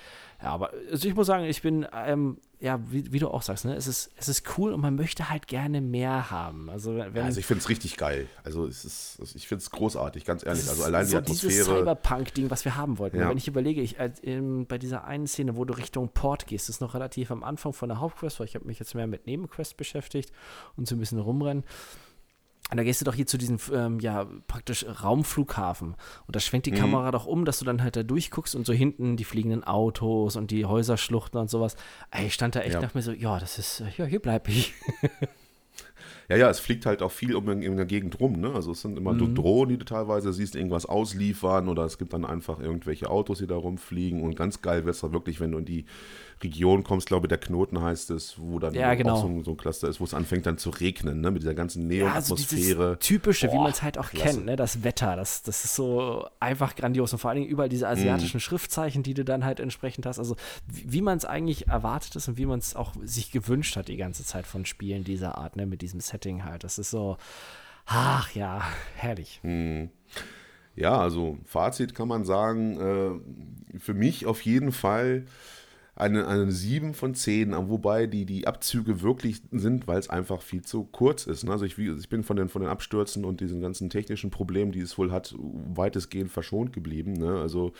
Ja, 0.42 0.50
aber 0.50 0.72
also 0.90 1.06
ich 1.06 1.14
muss 1.14 1.26
sagen, 1.26 1.44
ich 1.44 1.60
bin, 1.60 1.86
ähm, 1.92 2.38
ja, 2.60 2.80
wie, 2.90 3.12
wie, 3.12 3.18
du 3.18 3.28
auch 3.28 3.42
sagst, 3.42 3.66
ne, 3.66 3.74
es 3.74 3.86
ist, 3.86 4.10
es 4.16 4.28
ist 4.28 4.56
cool 4.56 4.72
und 4.72 4.80
man 4.80 4.94
möchte 4.94 5.28
halt 5.28 5.46
gerne 5.48 5.82
mehr 5.82 6.30
haben. 6.30 6.70
Also, 6.70 6.96
wenn, 6.96 7.24
also 7.24 7.40
ich 7.40 7.46
finde 7.46 7.60
es 7.60 7.68
richtig 7.68 7.98
geil. 7.98 8.26
Also 8.42 8.66
es 8.66 8.84
ist, 8.84 9.16
also 9.20 9.36
ich 9.36 9.46
finde 9.48 9.62
es 9.62 9.70
großartig, 9.70 10.24
ganz 10.24 10.44
ehrlich. 10.44 10.66
Also 10.68 10.84
allein 10.84 11.04
so 11.04 11.12
die 11.12 11.16
Atmosphäre. 11.18 11.52
Dieses 11.52 11.66
Cyberpunk-Ding, 11.66 12.50
was 12.50 12.64
wir 12.64 12.76
haben 12.76 12.98
wollten. 12.98 13.18
Ja. 13.18 13.28
Wenn 13.28 13.36
ich 13.36 13.48
überlege, 13.48 13.82
ich 13.82 14.00
als, 14.00 14.18
in, 14.20 14.66
bei 14.66 14.78
dieser 14.78 15.04
einen 15.04 15.26
Szene, 15.26 15.56
wo 15.56 15.66
du 15.66 15.74
Richtung 15.74 16.08
Port 16.08 16.46
gehst, 16.46 16.70
ist 16.70 16.80
noch 16.80 16.94
relativ 16.94 17.30
am 17.30 17.44
Anfang 17.44 17.74
von 17.74 17.90
der 17.90 18.00
Hauptquest, 18.00 18.40
weil 18.40 18.46
ich 18.46 18.54
habe 18.54 18.66
mich 18.66 18.78
jetzt 18.78 18.94
mehr 18.94 19.06
mit 19.06 19.26
Nebenquest 19.26 19.76
beschäftigt 19.76 20.32
und 20.76 20.88
so 20.88 20.96
ein 20.96 21.00
bisschen 21.00 21.18
rumrennen. 21.18 21.64
Und 22.70 22.76
da 22.76 22.84
gehst 22.84 23.00
du 23.00 23.04
doch 23.04 23.14
hier 23.14 23.26
zu 23.26 23.38
diesem, 23.38 23.58
ähm, 23.72 24.00
ja, 24.00 24.26
praktisch 24.46 24.86
Raumflughafen. 25.02 25.94
Und 26.26 26.36
da 26.36 26.40
schwenkt 26.40 26.66
die 26.66 26.72
mhm. 26.72 26.76
Kamera 26.76 27.10
doch 27.10 27.26
um, 27.26 27.44
dass 27.44 27.58
du 27.58 27.64
dann 27.64 27.82
halt 27.82 27.96
da 27.96 28.02
durchguckst 28.02 28.54
und 28.54 28.66
so 28.66 28.72
hinten 28.72 29.16
die 29.16 29.24
fliegenden 29.24 29.64
Autos 29.64 30.36
und 30.36 30.50
die 30.50 30.64
Häuserschluchten 30.64 31.40
und 31.40 31.50
sowas. 31.50 31.76
Ey, 32.10 32.26
ich 32.26 32.34
stand 32.34 32.54
da 32.54 32.60
echt 32.60 32.74
ja. 32.74 32.80
nach 32.80 32.94
mir 32.94 33.02
so, 33.02 33.12
ja, 33.12 33.38
das 33.38 33.58
ist, 33.58 33.82
ja, 33.96 34.04
hier 34.04 34.20
bleib 34.20 34.48
ich. 34.48 34.72
Ja, 36.30 36.36
ja, 36.36 36.48
es 36.48 36.60
fliegt 36.60 36.86
halt 36.86 37.02
auch 37.02 37.10
viel 37.10 37.34
um 37.34 37.48
in, 37.48 37.60
in 37.60 37.76
der 37.76 37.86
Gegend 37.86 38.20
rum. 38.20 38.34
Ne? 38.34 38.52
Also 38.54 38.70
es 38.70 38.82
sind 38.82 38.96
immer 38.96 39.12
mhm. 39.14 39.34
Drohnen, 39.34 39.70
die 39.70 39.78
du 39.78 39.84
teilweise 39.84 40.32
siehst, 40.32 40.54
irgendwas 40.54 40.86
ausliefern 40.86 41.68
oder 41.68 41.84
es 41.84 41.98
gibt 41.98 42.12
dann 42.12 42.24
einfach 42.24 42.60
irgendwelche 42.60 43.10
Autos, 43.10 43.38
die 43.38 43.48
da 43.48 43.56
rumfliegen. 43.56 44.22
Und 44.22 44.36
ganz 44.36 44.62
geil 44.62 44.82
wäre 44.82 44.90
es 44.90 45.02
wirklich, 45.02 45.40
wenn 45.40 45.50
du 45.50 45.58
in 45.58 45.64
die 45.64 45.86
Region 46.42 46.84
kommst, 46.84 47.08
glaube 47.08 47.26
ich, 47.26 47.28
der 47.28 47.38
Knoten 47.38 47.82
heißt 47.82 48.10
es, 48.10 48.38
wo 48.38 48.58
dann 48.58 48.74
ja, 48.74 48.94
genau. 48.94 49.14
auch 49.14 49.22
so, 49.22 49.42
so, 49.42 49.50
ein 49.52 49.56
Cluster 49.56 49.88
ist, 49.88 50.00
wo 50.00 50.04
es 50.04 50.14
anfängt 50.14 50.46
dann 50.46 50.58
zu 50.58 50.70
regnen, 50.70 51.20
ne? 51.20 51.30
mit 51.30 51.42
dieser 51.42 51.54
ganzen 51.54 51.86
Neonatmosphäre. 51.86 52.82
Ja, 52.82 52.88
also 52.90 52.96
typische, 52.96 53.48
Boah, 53.48 53.52
wie 53.52 53.58
man 53.58 53.70
es 53.70 53.82
halt 53.82 53.98
auch 53.98 54.10
klasse. 54.10 54.36
kennt, 54.36 54.46
ne? 54.46 54.56
das 54.56 54.82
Wetter, 54.82 55.16
das, 55.16 55.42
das 55.42 55.64
ist 55.64 55.74
so 55.74 56.26
einfach 56.40 56.76
grandios 56.76 57.12
und 57.12 57.18
vor 57.18 57.30
allen 57.30 57.40
Dingen 57.40 57.50
überall 57.50 57.68
diese 57.68 57.88
asiatischen 57.88 58.38
mm. 58.38 58.40
Schriftzeichen, 58.40 59.02
die 59.02 59.14
du 59.14 59.24
dann 59.24 59.44
halt 59.44 59.60
entsprechend 59.60 60.06
hast, 60.06 60.18
also 60.18 60.36
wie, 60.66 60.92
wie 60.92 61.02
man 61.02 61.18
es 61.18 61.24
eigentlich 61.24 61.68
erwartet 61.68 62.16
ist 62.16 62.28
und 62.28 62.38
wie 62.38 62.46
man 62.46 62.58
es 62.58 62.74
auch 62.74 62.94
sich 63.02 63.32
gewünscht 63.32 63.76
hat 63.76 63.88
die 63.88 63.96
ganze 63.96 64.24
Zeit 64.24 64.46
von 64.46 64.64
Spielen 64.64 65.04
dieser 65.04 65.36
Art, 65.36 65.56
ne? 65.56 65.66
mit 65.66 65.82
diesem 65.82 66.00
Setting 66.00 66.44
halt, 66.44 66.64
das 66.64 66.78
ist 66.78 66.90
so, 66.90 67.18
ach 67.86 68.34
ja, 68.34 68.62
herrlich. 68.96 69.40
Mm. 69.42 69.86
Ja, 70.76 70.98
also 70.98 71.36
Fazit 71.44 71.94
kann 71.94 72.08
man 72.08 72.24
sagen, 72.24 72.80
äh, 73.74 73.78
für 73.78 73.92
mich 73.92 74.24
auf 74.24 74.40
jeden 74.42 74.72
Fall 74.72 75.26
eine, 76.00 76.26
eine 76.26 76.50
7 76.50 76.94
von 76.94 77.14
10, 77.14 77.54
wobei 77.68 78.06
die, 78.06 78.24
die 78.24 78.46
Abzüge 78.46 79.02
wirklich 79.02 79.42
sind, 79.52 79.86
weil 79.86 79.98
es 79.98 80.08
einfach 80.08 80.42
viel 80.42 80.62
zu 80.62 80.84
kurz 80.84 81.26
ist. 81.26 81.44
Ne? 81.44 81.52
Also 81.52 81.64
ich, 81.64 81.78
ich 81.78 82.08
bin 82.08 82.24
von 82.24 82.36
den, 82.36 82.48
von 82.48 82.62
den 82.62 82.70
Abstürzen 82.70 83.24
und 83.24 83.40
diesen 83.40 83.60
ganzen 83.60 83.90
technischen 83.90 84.30
Problemen, 84.30 84.72
die 84.72 84.80
es 84.80 84.96
wohl 84.98 85.12
hat, 85.12 85.34
weitestgehend 85.38 86.30
verschont 86.30 86.72
geblieben. 86.72 87.12
Ne? 87.12 87.38
Also 87.38 87.72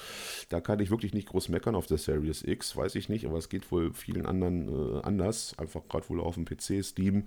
da 0.49 0.61
kann 0.61 0.81
ich 0.81 0.91
wirklich 0.91 1.15
nicht 1.15 1.29
groß 1.29 1.49
meckern 1.49 1.75
auf 1.75 1.87
der 1.87 1.99
Series 1.99 2.43
X, 2.43 2.77
weiß 2.77 2.95
ich 2.95 3.09
nicht, 3.09 3.27
aber 3.27 3.39
es 3.39 3.49
geht 3.49 3.71
wohl 3.73 3.93
vielen 3.93 4.27
anderen 4.27 4.69
äh, 4.69 5.01
anders, 5.03 5.55
einfach 5.59 5.83
gerade 5.89 6.09
wohl 6.09 6.21
auf 6.21 6.35
dem 6.35 6.45
PC, 6.45 6.85
Steam 6.85 7.25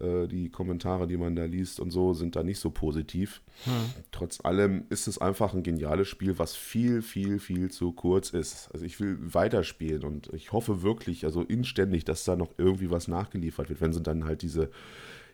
Äh, 0.00 0.26
die 0.26 0.48
Kommentare, 0.50 1.06
die 1.06 1.16
man 1.16 1.36
da 1.36 1.44
liest 1.44 1.80
und 1.80 1.90
so, 1.90 2.14
sind 2.14 2.36
da 2.36 2.42
nicht 2.42 2.58
so 2.58 2.70
positiv. 2.70 3.42
Hm. 3.64 3.72
Trotz 4.10 4.44
allem 4.44 4.84
ist 4.90 5.06
es 5.06 5.18
einfach 5.18 5.54
ein 5.54 5.62
geniales 5.62 6.08
Spiel, 6.08 6.38
was 6.38 6.56
viel, 6.56 7.02
viel, 7.02 7.38
viel 7.38 7.70
zu 7.70 7.92
kurz 7.92 8.30
ist. 8.30 8.70
Also 8.72 8.84
ich 8.84 8.98
will 9.00 9.18
weiterspielen 9.20 10.04
und 10.04 10.32
ich 10.32 10.52
hoffe 10.52 10.82
wirklich, 10.82 11.24
also 11.24 11.42
inständig, 11.42 12.04
dass 12.04 12.24
da 12.24 12.36
noch 12.36 12.52
irgendwie 12.58 12.90
was 12.90 13.08
nachgeliefert 13.08 13.68
wird, 13.68 13.80
wenn 13.80 13.92
sie 13.92 14.02
dann 14.02 14.24
halt 14.24 14.42
diese 14.42 14.70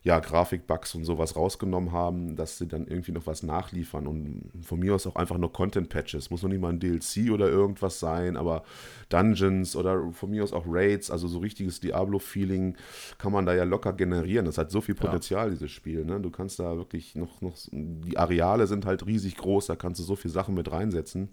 ja, 0.02 0.18
Grafikbugs 0.18 0.94
und 0.94 1.04
sowas 1.04 1.36
rausgenommen 1.36 1.92
haben, 1.92 2.34
dass 2.34 2.56
sie 2.56 2.66
dann 2.66 2.86
irgendwie 2.86 3.12
noch 3.12 3.26
was 3.26 3.42
nachliefern 3.42 4.06
und 4.06 4.50
von 4.62 4.78
mir 4.78 4.94
aus 4.94 5.06
auch 5.06 5.16
einfach 5.16 5.36
nur 5.36 5.52
Content-Patches. 5.52 6.30
Muss 6.30 6.42
noch 6.42 6.48
nicht 6.48 6.60
mal 6.60 6.70
ein 6.70 6.80
DLC 6.80 7.30
oder 7.30 7.50
irgendwas 7.50 8.00
sein, 8.00 8.38
aber 8.38 8.62
Dungeons 9.10 9.76
oder 9.76 10.10
von 10.12 10.30
mir 10.30 10.42
aus 10.42 10.54
auch 10.54 10.64
Raids, 10.66 11.10
also 11.10 11.28
so 11.28 11.38
richtiges 11.40 11.80
Diablo-Feeling 11.80 12.78
kann 13.18 13.32
man 13.32 13.44
da 13.44 13.52
ja 13.52 13.64
locker 13.64 13.92
generieren. 13.92 14.46
Das 14.46 14.56
hat 14.56 14.70
so 14.70 14.80
viel 14.80 14.94
Potenzial, 14.94 15.48
ja. 15.48 15.50
dieses 15.50 15.70
Spiel. 15.70 16.06
Ne? 16.06 16.18
Du 16.18 16.30
kannst 16.30 16.58
da 16.58 16.78
wirklich 16.78 17.14
noch, 17.14 17.42
noch, 17.42 17.56
die 17.70 18.16
Areale 18.16 18.66
sind 18.66 18.86
halt 18.86 19.04
riesig 19.04 19.36
groß, 19.36 19.66
da 19.66 19.76
kannst 19.76 20.00
du 20.00 20.04
so 20.04 20.16
viele 20.16 20.32
Sachen 20.32 20.54
mit 20.54 20.72
reinsetzen. 20.72 21.28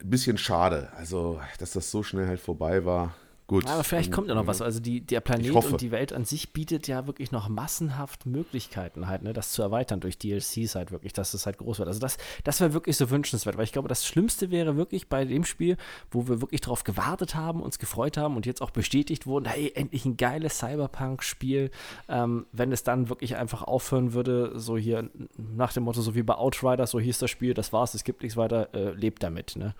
Ein 0.00 0.10
bisschen 0.10 0.38
schade, 0.38 0.92
also 0.96 1.40
dass 1.58 1.72
das 1.72 1.90
so 1.90 2.04
schnell 2.04 2.28
halt 2.28 2.40
vorbei 2.40 2.84
war. 2.84 3.16
Gut. 3.46 3.66
Aber 3.66 3.84
vielleicht 3.84 4.10
kommt 4.10 4.28
ja 4.28 4.34
noch 4.34 4.46
was. 4.46 4.62
Also 4.62 4.80
die, 4.80 5.02
der 5.02 5.20
Planet 5.20 5.50
und 5.52 5.80
die 5.82 5.90
Welt 5.90 6.14
an 6.14 6.24
sich 6.24 6.54
bietet 6.54 6.88
ja 6.88 7.06
wirklich 7.06 7.30
noch 7.30 7.50
massenhaft 7.50 8.24
Möglichkeiten 8.24 9.06
halt, 9.06 9.22
ne, 9.22 9.34
das 9.34 9.52
zu 9.52 9.60
erweitern 9.60 10.00
durch 10.00 10.16
DLCs 10.16 10.74
halt 10.74 10.92
wirklich, 10.92 11.12
dass 11.12 11.34
es 11.34 11.44
halt 11.44 11.58
groß 11.58 11.78
wird. 11.78 11.88
Also 11.88 12.00
das, 12.00 12.16
das 12.42 12.60
wäre 12.60 12.72
wirklich 12.72 12.96
so 12.96 13.10
wünschenswert, 13.10 13.58
weil 13.58 13.64
ich 13.64 13.72
glaube, 13.72 13.88
das 13.88 14.06
Schlimmste 14.06 14.50
wäre 14.50 14.78
wirklich 14.78 15.10
bei 15.10 15.26
dem 15.26 15.44
Spiel, 15.44 15.76
wo 16.10 16.26
wir 16.26 16.40
wirklich 16.40 16.62
darauf 16.62 16.84
gewartet 16.84 17.34
haben, 17.34 17.60
uns 17.60 17.78
gefreut 17.78 18.16
haben 18.16 18.34
und 18.36 18.46
jetzt 18.46 18.62
auch 18.62 18.70
bestätigt 18.70 19.26
wurden, 19.26 19.44
hey, 19.44 19.72
endlich 19.74 20.06
ein 20.06 20.16
geiles 20.16 20.58
Cyberpunk-Spiel, 20.60 21.70
ähm, 22.08 22.46
wenn 22.52 22.72
es 22.72 22.82
dann 22.82 23.10
wirklich 23.10 23.36
einfach 23.36 23.62
aufhören 23.62 24.14
würde, 24.14 24.58
so 24.58 24.78
hier 24.78 25.10
nach 25.36 25.74
dem 25.74 25.82
Motto, 25.82 26.00
so 26.00 26.14
wie 26.14 26.22
bei 26.22 26.34
Outriders, 26.34 26.92
so 26.92 26.98
hieß 26.98 27.18
das 27.18 27.30
Spiel, 27.30 27.52
das 27.52 27.74
war's, 27.74 27.92
es 27.92 28.04
gibt 28.04 28.22
nichts 28.22 28.38
weiter, 28.38 28.72
äh, 28.72 28.92
lebt 28.92 29.22
damit, 29.22 29.56
ne? 29.56 29.74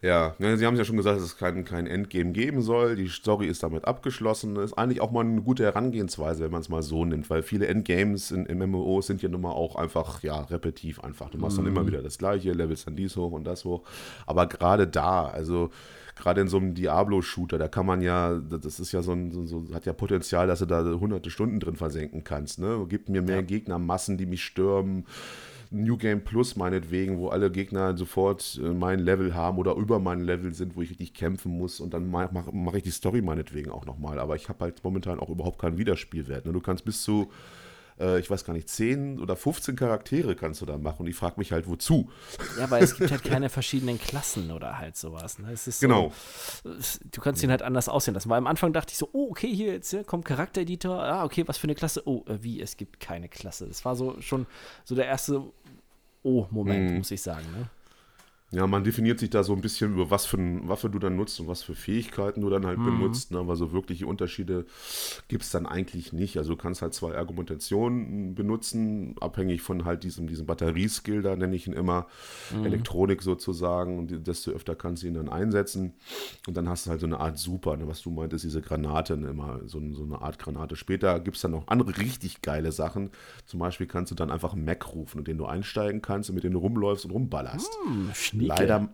Ja, 0.00 0.36
ja, 0.38 0.56
sie 0.56 0.64
haben 0.64 0.76
ja 0.76 0.84
schon 0.84 0.96
gesagt, 0.96 1.16
dass 1.16 1.24
es 1.24 1.36
kein, 1.38 1.64
kein 1.64 1.88
Endgame 1.88 2.30
geben 2.30 2.62
soll. 2.62 2.94
Die 2.94 3.08
Story 3.08 3.46
ist 3.48 3.64
damit 3.64 3.84
abgeschlossen. 3.84 4.54
Das 4.54 4.66
ist 4.66 4.78
eigentlich 4.78 5.00
auch 5.00 5.10
mal 5.10 5.24
eine 5.24 5.42
gute 5.42 5.64
Herangehensweise, 5.64 6.44
wenn 6.44 6.52
man 6.52 6.60
es 6.60 6.68
mal 6.68 6.82
so 6.82 7.04
nimmt, 7.04 7.28
weil 7.30 7.42
viele 7.42 7.66
Endgames 7.66 8.30
in, 8.30 8.46
in 8.46 8.58
MMOs 8.58 9.08
sind 9.08 9.22
ja 9.22 9.28
nun 9.28 9.40
mal 9.40 9.50
auch 9.50 9.74
einfach, 9.74 10.22
ja, 10.22 10.42
repetitiv 10.42 11.00
einfach. 11.00 11.30
Du 11.30 11.38
machst 11.38 11.58
mhm. 11.58 11.64
dann 11.64 11.72
immer 11.72 11.82
mhm. 11.82 11.88
wieder 11.88 12.02
das 12.02 12.16
Gleiche, 12.16 12.52
levelst 12.52 12.86
dann 12.86 12.94
dies 12.94 13.16
hoch 13.16 13.32
und 13.32 13.44
das 13.44 13.64
hoch. 13.64 13.82
Aber 14.24 14.46
gerade 14.46 14.86
da, 14.86 15.26
also 15.26 15.70
gerade 16.14 16.42
in 16.42 16.48
so 16.48 16.58
einem 16.58 16.74
Diablo-Shooter, 16.74 17.58
da 17.58 17.66
kann 17.66 17.86
man 17.86 18.00
ja, 18.00 18.34
das 18.34 18.78
ist 18.78 18.92
ja 18.92 19.02
so 19.02 19.12
ein, 19.12 19.46
so, 19.48 19.64
hat 19.74 19.84
ja 19.84 19.92
Potenzial, 19.92 20.46
dass 20.46 20.60
du 20.60 20.66
da 20.66 20.84
hunderte 20.84 21.30
Stunden 21.30 21.58
drin 21.58 21.74
versenken 21.74 22.22
kannst. 22.22 22.60
Ne? 22.60 22.86
Gibt 22.88 23.08
mir 23.08 23.22
mehr 23.22 23.36
ja. 23.36 23.42
Gegnermassen, 23.42 24.16
die 24.16 24.26
mich 24.26 24.44
stürmen 24.44 25.06
New 25.70 25.96
Game 25.96 26.22
Plus 26.22 26.56
meinetwegen, 26.56 27.18
wo 27.18 27.28
alle 27.28 27.50
Gegner 27.50 27.96
sofort 27.96 28.60
äh, 28.62 28.68
mein 28.68 29.00
Level 29.00 29.34
haben 29.34 29.58
oder 29.58 29.74
über 29.74 29.98
mein 29.98 30.20
Level 30.20 30.54
sind, 30.54 30.76
wo 30.76 30.82
ich 30.82 30.90
richtig 30.90 31.14
kämpfen 31.14 31.52
muss 31.52 31.80
und 31.80 31.94
dann 31.94 32.10
mache 32.10 32.48
mach, 32.52 32.74
ich 32.74 32.82
die 32.82 32.90
Story 32.90 33.22
meinetwegen 33.22 33.70
auch 33.70 33.84
nochmal. 33.84 34.18
Aber 34.18 34.36
ich 34.36 34.48
habe 34.48 34.64
halt 34.64 34.82
momentan 34.82 35.20
auch 35.20 35.28
überhaupt 35.28 35.58
keinen 35.58 35.78
Wiederspielwert. 35.78 36.46
Ne? 36.46 36.52
Du 36.52 36.60
kannst 36.60 36.84
bis 36.84 37.02
zu 37.02 37.30
äh, 38.00 38.18
ich 38.18 38.30
weiß 38.30 38.44
gar 38.44 38.52
nicht, 38.52 38.68
10 38.68 39.20
oder 39.20 39.36
15 39.36 39.76
Charaktere 39.76 40.36
kannst 40.36 40.60
du 40.60 40.66
da 40.66 40.78
machen. 40.78 41.00
Und 41.00 41.06
ich 41.08 41.16
frage 41.16 41.34
mich 41.38 41.52
halt, 41.52 41.68
wozu? 41.68 42.10
Ja, 42.58 42.70
weil 42.70 42.82
es 42.82 42.96
gibt 42.96 43.10
halt 43.10 43.24
keine 43.24 43.48
verschiedenen 43.48 43.98
Klassen 43.98 44.50
oder 44.50 44.78
halt 44.78 44.96
sowas. 44.96 45.38
Ne? 45.38 45.52
Es 45.52 45.66
ist 45.66 45.80
genau. 45.80 46.12
So, 46.62 46.70
du 47.10 47.20
kannst 47.20 47.42
ihn 47.42 47.50
halt 47.50 47.62
anders 47.62 47.88
aussehen 47.88 48.14
lassen. 48.14 48.30
Weil 48.30 48.38
am 48.38 48.46
Anfang 48.46 48.72
dachte 48.72 48.92
ich 48.92 48.98
so, 48.98 49.08
oh, 49.12 49.28
okay, 49.30 49.52
hier 49.52 49.72
jetzt 49.72 49.90
hier 49.90 50.04
kommt 50.04 50.24
Charaktereditor. 50.24 51.02
Ah, 51.02 51.24
okay, 51.24 51.44
was 51.46 51.58
für 51.58 51.64
eine 51.64 51.74
Klasse? 51.74 52.02
Oh, 52.06 52.24
äh, 52.26 52.42
wie, 52.42 52.60
es 52.60 52.76
gibt 52.76 53.00
keine 53.00 53.28
Klasse. 53.28 53.66
Das 53.66 53.84
war 53.84 53.96
so 53.96 54.20
schon 54.20 54.46
so 54.84 54.94
der 54.94 55.06
erste 55.06 55.42
Oh-Moment, 56.22 56.90
mhm. 56.90 56.98
muss 56.98 57.10
ich 57.10 57.22
sagen. 57.22 57.46
Ne? 57.56 57.70
Ja, 58.50 58.66
man 58.66 58.82
definiert 58.82 59.18
sich 59.18 59.28
da 59.28 59.44
so 59.44 59.52
ein 59.52 59.60
bisschen 59.60 59.92
über 59.92 60.10
was 60.10 60.24
für 60.24 60.38
eine 60.38 60.66
Waffe 60.66 60.88
du 60.88 60.98
dann 60.98 61.16
nutzt 61.16 61.38
und 61.38 61.48
was 61.48 61.62
für 61.62 61.74
Fähigkeiten 61.74 62.40
du 62.40 62.48
dann 62.48 62.64
halt 62.64 62.78
mhm. 62.78 62.86
benutzt. 62.86 63.30
Ne? 63.30 63.38
Aber 63.38 63.56
so 63.56 63.72
wirkliche 63.72 64.06
Unterschiede 64.06 64.64
gibt 65.28 65.42
es 65.42 65.50
dann 65.50 65.66
eigentlich 65.66 66.14
nicht. 66.14 66.38
Also 66.38 66.52
du 66.52 66.56
kannst 66.56 66.80
halt 66.80 66.94
zwei 66.94 67.14
Argumentationen 67.14 68.34
benutzen, 68.34 69.16
abhängig 69.20 69.60
von 69.60 69.84
halt 69.84 70.02
diesem, 70.02 70.26
diesem 70.26 70.46
Batterieskill, 70.46 71.20
da 71.20 71.36
nenne 71.36 71.54
ich 71.56 71.66
ihn 71.66 71.74
immer, 71.74 72.06
mhm. 72.56 72.64
Elektronik 72.64 73.20
sozusagen. 73.20 73.98
Und 73.98 74.26
desto 74.26 74.52
öfter 74.52 74.74
kannst 74.74 75.02
du 75.02 75.08
ihn 75.08 75.14
dann 75.14 75.28
einsetzen. 75.28 75.92
Und 76.46 76.56
dann 76.56 76.70
hast 76.70 76.86
du 76.86 76.90
halt 76.90 77.00
so 77.00 77.06
eine 77.06 77.20
Art 77.20 77.36
Super, 77.36 77.76
ne? 77.76 77.86
was 77.86 78.00
du 78.00 78.10
meintest, 78.10 78.44
diese 78.44 78.62
Granate, 78.62 79.18
ne? 79.18 79.28
immer 79.28 79.60
so, 79.66 79.78
so, 79.92 80.04
eine 80.04 80.22
Art 80.22 80.38
Granate. 80.38 80.74
Später 80.74 81.20
gibt 81.20 81.36
es 81.36 81.42
dann 81.42 81.50
noch 81.50 81.68
andere 81.68 81.98
richtig 81.98 82.40
geile 82.40 82.72
Sachen. 82.72 83.10
Zum 83.44 83.60
Beispiel 83.60 83.86
kannst 83.86 84.10
du 84.10 84.14
dann 84.14 84.30
einfach 84.30 84.54
einen 84.54 84.64
Mac 84.64 84.94
rufen, 84.94 85.18
in 85.18 85.24
den 85.24 85.36
du 85.36 85.44
einsteigen 85.44 86.00
kannst 86.00 86.30
und 86.30 86.34
mit 86.34 86.44
dem 86.44 86.54
du 86.54 86.60
rumläufst 86.60 87.04
und 87.04 87.10
rumballerst. 87.10 87.70
Mhm, 87.86 88.10
Leider, 88.46 88.88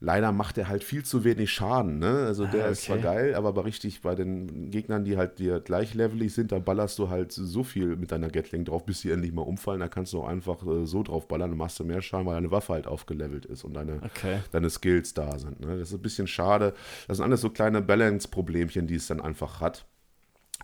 leider 0.00 0.32
macht 0.32 0.58
er 0.58 0.68
halt 0.68 0.84
viel 0.84 1.04
zu 1.04 1.24
wenig 1.24 1.52
Schaden. 1.52 1.98
Ne? 1.98 2.24
Also 2.26 2.46
der 2.46 2.60
ah, 2.60 2.64
okay. 2.64 2.72
ist 2.72 2.82
zwar 2.82 2.98
geil, 2.98 3.34
aber 3.34 3.52
bei 3.52 3.62
richtig 3.62 4.02
bei 4.02 4.14
den 4.14 4.70
Gegnern, 4.70 5.04
die 5.04 5.16
halt 5.16 5.38
dir 5.38 5.60
gleichlevelig 5.60 6.34
sind, 6.34 6.52
da 6.52 6.58
ballerst 6.58 6.98
du 6.98 7.08
halt 7.08 7.32
so 7.32 7.64
viel 7.64 7.96
mit 7.96 8.12
deiner 8.12 8.28
Gatling 8.28 8.64
drauf, 8.64 8.84
bis 8.84 9.00
sie 9.00 9.10
endlich 9.10 9.32
mal 9.32 9.42
umfallen. 9.42 9.80
Da 9.80 9.88
kannst 9.88 10.12
du 10.12 10.22
auch 10.22 10.28
einfach 10.28 10.64
äh, 10.66 10.86
so 10.86 11.02
drauf 11.02 11.28
ballern 11.28 11.52
und 11.52 11.58
machst 11.58 11.78
du 11.80 11.84
mehr 11.84 12.02
Schaden, 12.02 12.26
weil 12.26 12.34
deine 12.34 12.50
Waffe 12.50 12.74
halt 12.74 12.86
aufgelevelt 12.86 13.46
ist 13.46 13.64
und 13.64 13.74
deine, 13.74 14.00
okay. 14.04 14.40
deine 14.52 14.70
Skills 14.70 15.14
da 15.14 15.38
sind. 15.38 15.60
Ne? 15.60 15.78
Das 15.78 15.88
ist 15.88 15.94
ein 15.94 16.02
bisschen 16.02 16.26
schade. 16.26 16.74
Das 17.08 17.16
sind 17.18 17.24
alles 17.24 17.40
so 17.40 17.50
kleine 17.50 17.82
Balance-Problemchen, 17.82 18.86
die 18.86 18.96
es 18.96 19.06
dann 19.06 19.20
einfach 19.20 19.60
hat. 19.60 19.86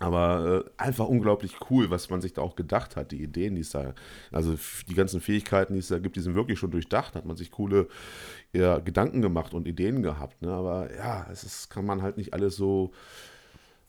Aber 0.01 0.65
äh, 0.65 0.69
einfach 0.81 1.07
unglaublich 1.07 1.55
cool, 1.69 1.91
was 1.91 2.09
man 2.09 2.21
sich 2.21 2.33
da 2.33 2.41
auch 2.41 2.55
gedacht 2.55 2.95
hat, 2.95 3.11
die 3.11 3.21
Ideen, 3.21 3.53
die 3.53 3.61
es 3.61 3.69
da, 3.69 3.93
also 4.31 4.55
die 4.89 4.95
ganzen 4.95 5.21
Fähigkeiten, 5.21 5.73
die 5.73 5.79
es 5.79 5.89
da 5.89 5.99
gibt, 5.99 6.15
die 6.15 6.21
sind 6.21 6.33
wirklich 6.33 6.57
schon 6.57 6.71
durchdacht, 6.71 7.15
hat 7.15 7.25
man 7.25 7.37
sich 7.37 7.51
coole 7.51 7.87
ja, 8.51 8.79
Gedanken 8.79 9.21
gemacht 9.21 9.53
und 9.53 9.67
Ideen 9.67 10.01
gehabt. 10.01 10.41
Ne? 10.41 10.51
Aber 10.51 10.93
ja, 10.95 11.27
es 11.31 11.43
ist, 11.43 11.69
kann 11.69 11.85
man 11.85 12.01
halt 12.01 12.17
nicht 12.17 12.33
alles 12.33 12.55
so 12.55 12.91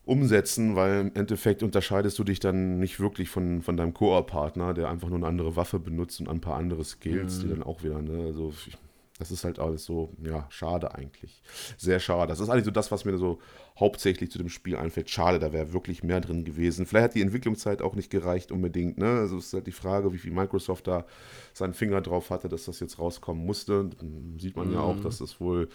umsetzen, 0.04 0.76
weil 0.76 1.00
im 1.00 1.14
Endeffekt 1.14 1.62
unterscheidest 1.62 2.18
du 2.18 2.24
dich 2.24 2.40
dann 2.40 2.78
nicht 2.78 3.00
wirklich 3.00 3.30
von, 3.30 3.62
von 3.62 3.76
deinem 3.76 3.94
Koop-Partner, 3.94 4.74
der 4.74 4.90
einfach 4.90 5.08
nur 5.08 5.18
eine 5.18 5.28
andere 5.28 5.56
Waffe 5.56 5.78
benutzt 5.78 6.20
und 6.20 6.28
ein 6.28 6.40
paar 6.40 6.56
andere 6.56 6.84
Skills, 6.84 7.38
mhm. 7.38 7.42
die 7.42 7.48
dann 7.48 7.62
auch 7.62 7.82
wieder, 7.82 8.02
ne, 8.02 8.26
also 8.26 8.52
ich, 8.66 8.76
das 9.22 9.30
ist 9.30 9.44
halt 9.44 9.60
alles 9.60 9.84
so, 9.84 10.12
ja, 10.20 10.46
schade 10.50 10.96
eigentlich. 10.96 11.42
Sehr 11.78 12.00
schade. 12.00 12.26
Das 12.26 12.40
ist 12.40 12.48
eigentlich 12.48 12.64
so 12.64 12.72
das, 12.72 12.90
was 12.90 13.04
mir 13.04 13.16
so 13.18 13.38
hauptsächlich 13.78 14.32
zu 14.32 14.38
dem 14.38 14.48
Spiel 14.48 14.74
einfällt. 14.74 15.10
Schade, 15.10 15.38
da 15.38 15.52
wäre 15.52 15.72
wirklich 15.72 16.02
mehr 16.02 16.20
drin 16.20 16.44
gewesen. 16.44 16.86
Vielleicht 16.86 17.04
hat 17.04 17.14
die 17.14 17.22
Entwicklungszeit 17.22 17.82
auch 17.82 17.94
nicht 17.94 18.10
gereicht 18.10 18.50
unbedingt. 18.50 18.98
Ne? 18.98 19.06
Also 19.06 19.38
es 19.38 19.46
ist 19.46 19.54
halt 19.54 19.68
die 19.68 19.72
Frage, 19.72 20.12
wie 20.12 20.18
viel 20.18 20.32
Microsoft 20.32 20.88
da 20.88 21.06
seinen 21.54 21.72
Finger 21.72 22.00
drauf 22.00 22.30
hatte, 22.30 22.48
dass 22.48 22.64
das 22.64 22.80
jetzt 22.80 22.98
rauskommen 22.98 23.46
musste. 23.46 23.90
Dann 23.96 24.38
sieht 24.40 24.56
man 24.56 24.68
mhm. 24.68 24.74
ja 24.74 24.80
auch, 24.80 25.00
dass 25.00 25.18
das 25.18 25.40
wohl 25.40 25.68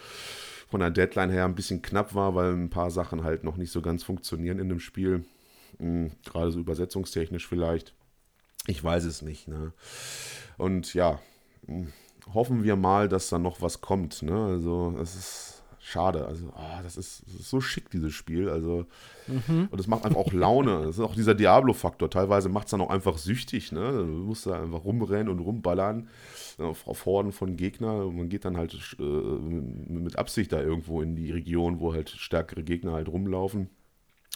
von 0.67 0.81
der 0.81 0.91
Deadline 0.91 1.29
her 1.29 1.45
ein 1.45 1.55
bisschen 1.55 1.81
knapp 1.81 2.13
war, 2.13 2.35
weil 2.35 2.51
ein 2.51 2.69
paar 2.69 2.91
Sachen 2.91 3.23
halt 3.23 3.45
noch 3.45 3.55
nicht 3.55 3.71
so 3.71 3.81
ganz 3.81 4.03
funktionieren 4.03 4.59
in 4.59 4.67
dem 4.67 4.81
Spiel. 4.81 5.23
Mhm, 5.79 6.11
gerade 6.25 6.51
so 6.51 6.59
übersetzungstechnisch 6.59 7.47
vielleicht. 7.47 7.93
Ich 8.65 8.83
weiß 8.83 9.05
es 9.05 9.21
nicht. 9.21 9.47
Ne? 9.47 9.71
Und 10.57 10.93
ja, 10.93 11.21
hm, 11.65 11.93
hoffen 12.33 12.63
wir 12.63 12.75
mal, 12.75 13.09
dass 13.09 13.29
da 13.29 13.39
noch 13.39 13.61
was 13.61 13.81
kommt. 13.81 14.21
Ne? 14.21 14.33
Also 14.33 14.95
es 15.01 15.15
ist 15.15 15.63
schade. 15.79 16.25
Also 16.25 16.47
oh, 16.53 16.81
das, 16.83 16.97
ist, 16.97 17.23
das, 17.25 17.35
ist, 17.35 17.49
so 17.49 17.61
schick, 17.61 17.89
dieses 17.89 18.13
Spiel. 18.13 18.49
Also 18.49 18.85
mhm. 19.27 19.69
und 19.71 19.79
es 19.79 19.87
macht 19.87 20.05
einfach 20.05 20.19
auch 20.19 20.33
Laune. 20.33 20.83
Das 20.85 20.97
ist 20.97 20.99
auch 20.99 21.15
dieser 21.15 21.35
Diablo-Faktor. 21.35 22.09
Teilweise 22.09 22.49
macht 22.49 22.67
es 22.67 22.71
dann 22.71 22.81
auch 22.81 22.89
einfach 22.89 23.17
süchtig. 23.17 23.71
Ne? 23.71 23.91
Du 23.91 24.05
musst 24.05 24.45
da 24.45 24.61
einfach 24.61 24.83
rumrennen 24.83 25.29
und 25.29 25.39
rumballern 25.39 26.09
auf, 26.57 26.87
auf 26.87 27.05
Horden 27.05 27.31
von 27.31 27.55
Gegnern. 27.55 28.15
Man 28.15 28.29
geht 28.29 28.45
dann 28.45 28.57
halt 28.57 28.97
äh, 28.99 29.03
mit 29.03 30.17
Absicht 30.17 30.51
da 30.51 30.59
irgendwo 30.61 31.01
in 31.01 31.15
die 31.15 31.31
Region, 31.31 31.79
wo 31.79 31.93
halt 31.93 32.09
stärkere 32.09 32.63
Gegner 32.63 32.93
halt 32.93 33.07
rumlaufen 33.07 33.69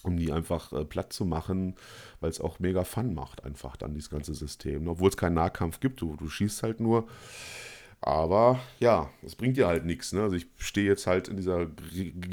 um 0.03 0.17
die 0.17 0.31
einfach 0.31 0.73
äh, 0.73 0.83
platt 0.83 1.13
zu 1.13 1.25
machen, 1.25 1.75
weil 2.21 2.31
es 2.31 2.41
auch 2.41 2.57
mega 2.57 2.83
Fun 2.83 3.13
macht, 3.13 3.43
einfach 3.43 3.75
dann 3.77 3.93
dieses 3.93 4.09
ganze 4.09 4.33
System. 4.33 4.87
Obwohl 4.87 5.09
es 5.09 5.17
keinen 5.17 5.35
Nahkampf 5.35 5.79
gibt, 5.79 6.01
du, 6.01 6.15
du 6.15 6.27
schießt 6.27 6.63
halt 6.63 6.79
nur. 6.79 7.07
Aber 8.03 8.59
ja, 8.79 9.11
das 9.21 9.35
bringt 9.35 9.57
dir 9.57 9.67
halt 9.67 9.85
nichts. 9.85 10.11
Ne? 10.11 10.23
Also 10.23 10.35
ich 10.35 10.47
stehe 10.57 10.87
jetzt 10.87 11.05
halt 11.05 11.27
in 11.27 11.37
dieser 11.37 11.67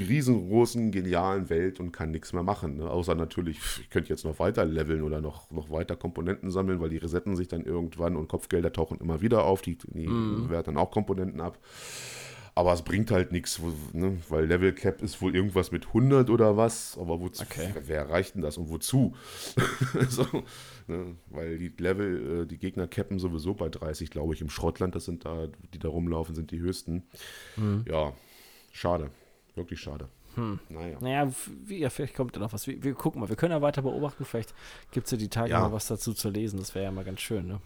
riesengroßen, 0.08 0.90
genialen 0.90 1.50
Welt 1.50 1.78
und 1.78 1.92
kann 1.92 2.10
nichts 2.10 2.32
mehr 2.32 2.42
machen. 2.42 2.78
Ne? 2.78 2.88
Außer 2.88 3.14
natürlich, 3.14 3.58
ich 3.78 3.90
könnte 3.90 4.08
jetzt 4.08 4.24
noch 4.24 4.38
weiter 4.38 4.64
leveln 4.64 5.02
oder 5.02 5.20
noch, 5.20 5.50
noch 5.50 5.70
weiter 5.70 5.94
Komponenten 5.94 6.50
sammeln, 6.50 6.80
weil 6.80 6.88
die 6.88 6.96
resetten 6.96 7.36
sich 7.36 7.48
dann 7.48 7.64
irgendwann 7.64 8.16
und 8.16 8.28
Kopfgelder 8.28 8.72
tauchen 8.72 8.98
immer 8.98 9.20
wieder 9.20 9.44
auf, 9.44 9.60
die, 9.60 9.76
die 9.76 10.08
mm. 10.08 10.48
werten 10.48 10.74
dann 10.74 10.82
auch 10.82 10.90
Komponenten 10.90 11.42
ab. 11.42 11.58
Aber 12.58 12.72
es 12.72 12.82
bringt 12.82 13.12
halt 13.12 13.30
nichts, 13.30 13.60
ne? 13.92 14.18
weil 14.30 14.46
Level 14.46 14.72
Cap 14.72 15.00
ist 15.00 15.22
wohl 15.22 15.32
irgendwas 15.32 15.70
mit 15.70 15.86
100 15.86 16.28
oder 16.28 16.56
was. 16.56 16.98
Aber 16.98 17.20
wozu, 17.20 17.44
okay. 17.44 17.72
wer 17.84 17.98
erreicht 17.98 18.34
denn 18.34 18.42
das 18.42 18.58
und 18.58 18.68
wozu? 18.68 19.14
so, 20.08 20.26
ne? 20.88 21.14
Weil 21.26 21.56
die 21.58 21.72
Level, 21.78 22.42
äh, 22.42 22.46
die 22.46 22.58
Gegner 22.58 22.88
cappen 22.88 23.20
sowieso 23.20 23.54
bei 23.54 23.68
30, 23.68 24.10
glaube 24.10 24.34
ich. 24.34 24.40
Im 24.40 24.50
Schrottland, 24.50 24.96
das 24.96 25.04
sind 25.04 25.24
da, 25.24 25.46
die 25.72 25.78
da 25.78 25.88
rumlaufen, 25.88 26.34
sind 26.34 26.50
die 26.50 26.58
höchsten. 26.58 27.04
Mhm. 27.54 27.84
Ja, 27.88 28.12
schade. 28.72 29.12
Wirklich 29.54 29.78
schade. 29.78 30.08
Hm. 30.34 30.58
Naja. 30.68 30.98
Naja, 31.00 31.32
wie, 31.64 31.78
ja, 31.78 31.90
vielleicht 31.90 32.16
kommt 32.16 32.34
da 32.34 32.40
noch 32.40 32.52
was. 32.52 32.66
Wir, 32.66 32.82
wir, 32.82 32.94
gucken 32.94 33.20
mal, 33.20 33.28
wir 33.28 33.36
können 33.36 33.52
ja 33.52 33.62
weiter 33.62 33.82
beobachten. 33.82 34.24
Vielleicht 34.24 34.52
gibt 34.90 35.06
es 35.06 35.12
ja 35.12 35.16
die 35.16 35.28
Tage 35.28 35.50
ja. 35.50 35.60
mal 35.60 35.70
was 35.70 35.86
dazu 35.86 36.12
zu 36.12 36.28
lesen. 36.28 36.58
Das 36.58 36.74
wäre 36.74 36.86
ja 36.86 36.90
mal 36.90 37.04
ganz 37.04 37.20
schön, 37.20 37.46
ne? 37.46 37.60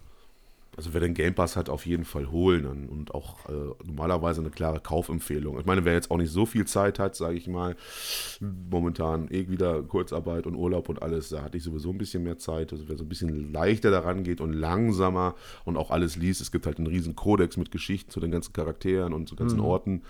Also 0.74 0.94
wer 0.94 1.02
den 1.02 1.12
Game 1.12 1.34
Pass 1.34 1.56
hat, 1.56 1.68
auf 1.68 1.84
jeden 1.84 2.06
Fall 2.06 2.30
holen 2.30 2.64
und, 2.64 2.88
und 2.88 3.14
auch 3.14 3.46
äh, 3.46 3.74
normalerweise 3.84 4.40
eine 4.40 4.48
klare 4.48 4.80
Kaufempfehlung. 4.80 5.60
Ich 5.60 5.66
meine, 5.66 5.84
wer 5.84 5.92
jetzt 5.92 6.10
auch 6.10 6.16
nicht 6.16 6.32
so 6.32 6.46
viel 6.46 6.64
Zeit 6.66 6.98
hat, 6.98 7.14
sage 7.14 7.36
ich 7.36 7.46
mal, 7.46 7.76
momentan 8.40 9.28
eh 9.30 9.48
wieder 9.48 9.82
Kurzarbeit 9.82 10.46
und 10.46 10.54
Urlaub 10.54 10.88
und 10.88 11.02
alles, 11.02 11.28
da 11.28 11.42
hatte 11.42 11.58
ich 11.58 11.62
sowieso 11.62 11.90
ein 11.90 11.98
bisschen 11.98 12.22
mehr 12.22 12.38
Zeit. 12.38 12.72
Also 12.72 12.88
wer 12.88 12.96
so 12.96 13.04
ein 13.04 13.08
bisschen 13.10 13.52
leichter 13.52 13.90
daran 13.90 14.24
geht 14.24 14.40
und 14.40 14.54
langsamer 14.54 15.34
und 15.66 15.76
auch 15.76 15.90
alles 15.90 16.16
liest, 16.16 16.40
es 16.40 16.50
gibt 16.50 16.64
halt 16.64 16.78
einen 16.78 16.86
riesen 16.86 17.16
Kodex 17.16 17.58
mit 17.58 17.70
Geschichten 17.70 18.10
zu 18.10 18.20
den 18.20 18.30
ganzen 18.30 18.54
Charakteren 18.54 19.12
und 19.12 19.28
zu 19.28 19.36
ganzen 19.36 19.58
mhm. 19.58 19.66
Orten, 19.66 20.02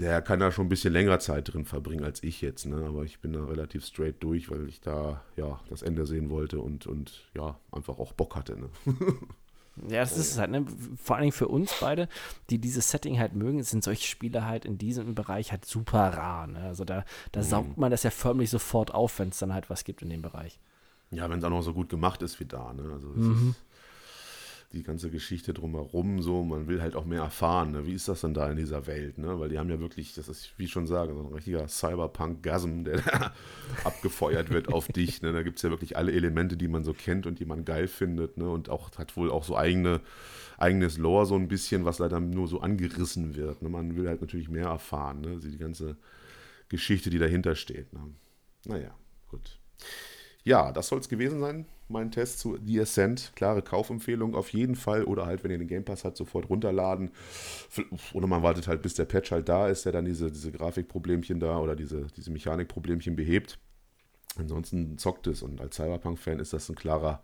der 0.00 0.20
kann 0.20 0.40
da 0.40 0.50
schon 0.50 0.66
ein 0.66 0.68
bisschen 0.68 0.92
länger 0.92 1.20
Zeit 1.20 1.52
drin 1.52 1.64
verbringen 1.64 2.04
als 2.04 2.24
ich 2.24 2.40
jetzt. 2.40 2.66
Ne? 2.66 2.84
Aber 2.88 3.04
ich 3.04 3.20
bin 3.20 3.32
da 3.32 3.44
relativ 3.44 3.84
straight 3.84 4.16
durch, 4.18 4.50
weil 4.50 4.68
ich 4.68 4.80
da 4.80 5.22
ja 5.36 5.60
das 5.70 5.82
Ende 5.82 6.06
sehen 6.06 6.28
wollte 6.28 6.58
und, 6.58 6.88
und 6.88 7.22
ja, 7.36 7.56
einfach 7.70 8.00
auch 8.00 8.12
Bock 8.12 8.34
hatte. 8.34 8.58
Ne? 8.58 8.68
Ja, 9.88 10.00
das 10.00 10.16
ist 10.16 10.32
es 10.32 10.38
halt, 10.38 10.50
ne? 10.50 10.64
Vor 10.96 11.16
allen 11.16 11.24
Dingen 11.24 11.32
für 11.32 11.48
uns 11.48 11.74
beide, 11.80 12.08
die 12.50 12.58
dieses 12.58 12.90
Setting 12.90 13.18
halt 13.18 13.34
mögen, 13.34 13.62
sind 13.62 13.84
solche 13.84 14.06
Spiele 14.06 14.46
halt 14.46 14.64
in 14.64 14.78
diesem 14.78 15.14
Bereich 15.14 15.52
halt 15.52 15.64
super 15.64 16.16
rar. 16.16 16.46
Ne? 16.46 16.60
Also 16.60 16.84
da, 16.84 17.04
da 17.32 17.40
mhm. 17.40 17.44
saugt 17.44 17.78
man 17.78 17.90
das 17.90 18.02
ja 18.02 18.10
förmlich 18.10 18.50
sofort 18.50 18.94
auf, 18.94 19.18
wenn 19.18 19.28
es 19.28 19.38
dann 19.38 19.52
halt 19.52 19.68
was 19.68 19.84
gibt 19.84 20.02
in 20.02 20.10
dem 20.10 20.22
Bereich. 20.22 20.58
Ja, 21.10 21.28
wenn 21.30 21.38
es 21.38 21.44
auch 21.44 21.50
noch 21.50 21.62
so 21.62 21.72
gut 21.72 21.88
gemacht 21.88 22.22
ist 22.22 22.40
wie 22.40 22.46
da, 22.46 22.72
ne? 22.72 22.90
Also 22.92 23.08
mhm. 23.08 23.50
ist, 23.50 23.56
die 24.72 24.82
ganze 24.82 25.10
Geschichte 25.10 25.54
drumherum, 25.54 26.20
so, 26.22 26.42
man 26.42 26.66
will 26.66 26.82
halt 26.82 26.96
auch 26.96 27.04
mehr 27.04 27.22
erfahren, 27.22 27.72
ne? 27.72 27.86
wie 27.86 27.94
ist 27.94 28.08
das 28.08 28.20
denn 28.20 28.34
da 28.34 28.50
in 28.50 28.56
dieser 28.56 28.86
Welt, 28.86 29.16
ne? 29.18 29.38
Weil 29.38 29.48
die 29.48 29.58
haben 29.58 29.70
ja 29.70 29.78
wirklich, 29.78 30.14
das 30.14 30.28
ist, 30.28 30.58
wie 30.58 30.64
ich 30.64 30.70
schon 30.70 30.86
sage, 30.86 31.14
so 31.14 31.20
ein 31.20 31.32
richtiger 31.32 31.68
Cyberpunk-Gasm, 31.68 32.82
der 32.84 33.00
da 33.00 33.32
abgefeuert 33.84 34.50
wird 34.50 34.68
auf 34.68 34.88
dich. 34.88 35.22
Ne? 35.22 35.32
Da 35.32 35.42
gibt 35.42 35.58
es 35.58 35.62
ja 35.62 35.70
wirklich 35.70 35.96
alle 35.96 36.12
Elemente, 36.12 36.56
die 36.56 36.68
man 36.68 36.84
so 36.84 36.92
kennt 36.92 37.26
und 37.26 37.38
die 37.38 37.44
man 37.44 37.64
geil 37.64 37.86
findet, 37.86 38.36
ne? 38.38 38.48
Und 38.50 38.68
auch 38.68 38.90
hat 38.98 39.16
wohl 39.16 39.30
auch 39.30 39.44
so 39.44 39.56
eigene, 39.56 40.00
eigenes 40.58 40.98
Lore, 40.98 41.26
so 41.26 41.36
ein 41.36 41.48
bisschen, 41.48 41.84
was 41.84 41.98
leider 41.98 42.20
nur 42.20 42.48
so 42.48 42.60
angerissen 42.60 43.36
wird. 43.36 43.62
Ne? 43.62 43.68
Man 43.68 43.96
will 43.96 44.08
halt 44.08 44.20
natürlich 44.20 44.48
mehr 44.48 44.66
erfahren, 44.66 45.20
ne? 45.20 45.28
Also 45.28 45.48
die 45.48 45.58
ganze 45.58 45.96
Geschichte, 46.68 47.10
die 47.10 47.18
dahinter 47.18 47.54
steht. 47.54 47.92
Ne? 47.92 48.00
Naja, 48.64 48.94
gut. 49.28 49.60
Ja, 50.42 50.72
das 50.72 50.88
soll 50.88 50.98
es 50.98 51.08
gewesen 51.08 51.40
sein 51.40 51.66
mein 51.88 52.10
Test 52.10 52.40
zu 52.40 52.58
The 52.64 52.80
Ascent. 52.80 53.32
Klare 53.36 53.62
Kaufempfehlung 53.62 54.34
auf 54.34 54.52
jeden 54.52 54.74
Fall. 54.74 55.04
Oder 55.04 55.26
halt, 55.26 55.44
wenn 55.44 55.50
ihr 55.50 55.58
den 55.58 55.68
Game 55.68 55.84
Pass 55.84 56.04
habt, 56.04 56.16
sofort 56.16 56.48
runterladen. 56.48 57.10
Oder 58.12 58.26
man 58.26 58.42
wartet 58.42 58.68
halt, 58.68 58.82
bis 58.82 58.94
der 58.94 59.04
Patch 59.04 59.30
halt 59.30 59.48
da 59.48 59.68
ist, 59.68 59.84
der 59.84 59.92
dann 59.92 60.04
diese, 60.04 60.30
diese 60.30 60.52
Grafikproblemchen 60.52 61.40
da 61.40 61.58
oder 61.58 61.76
diese, 61.76 62.06
diese 62.16 62.30
Mechanikproblemchen 62.30 63.16
behebt. 63.16 63.58
Ansonsten 64.38 64.98
zockt 64.98 65.26
es. 65.26 65.42
Und 65.42 65.60
als 65.60 65.76
Cyberpunk-Fan 65.76 66.40
ist 66.40 66.52
das 66.52 66.68
ein 66.68 66.74
klarer 66.74 67.22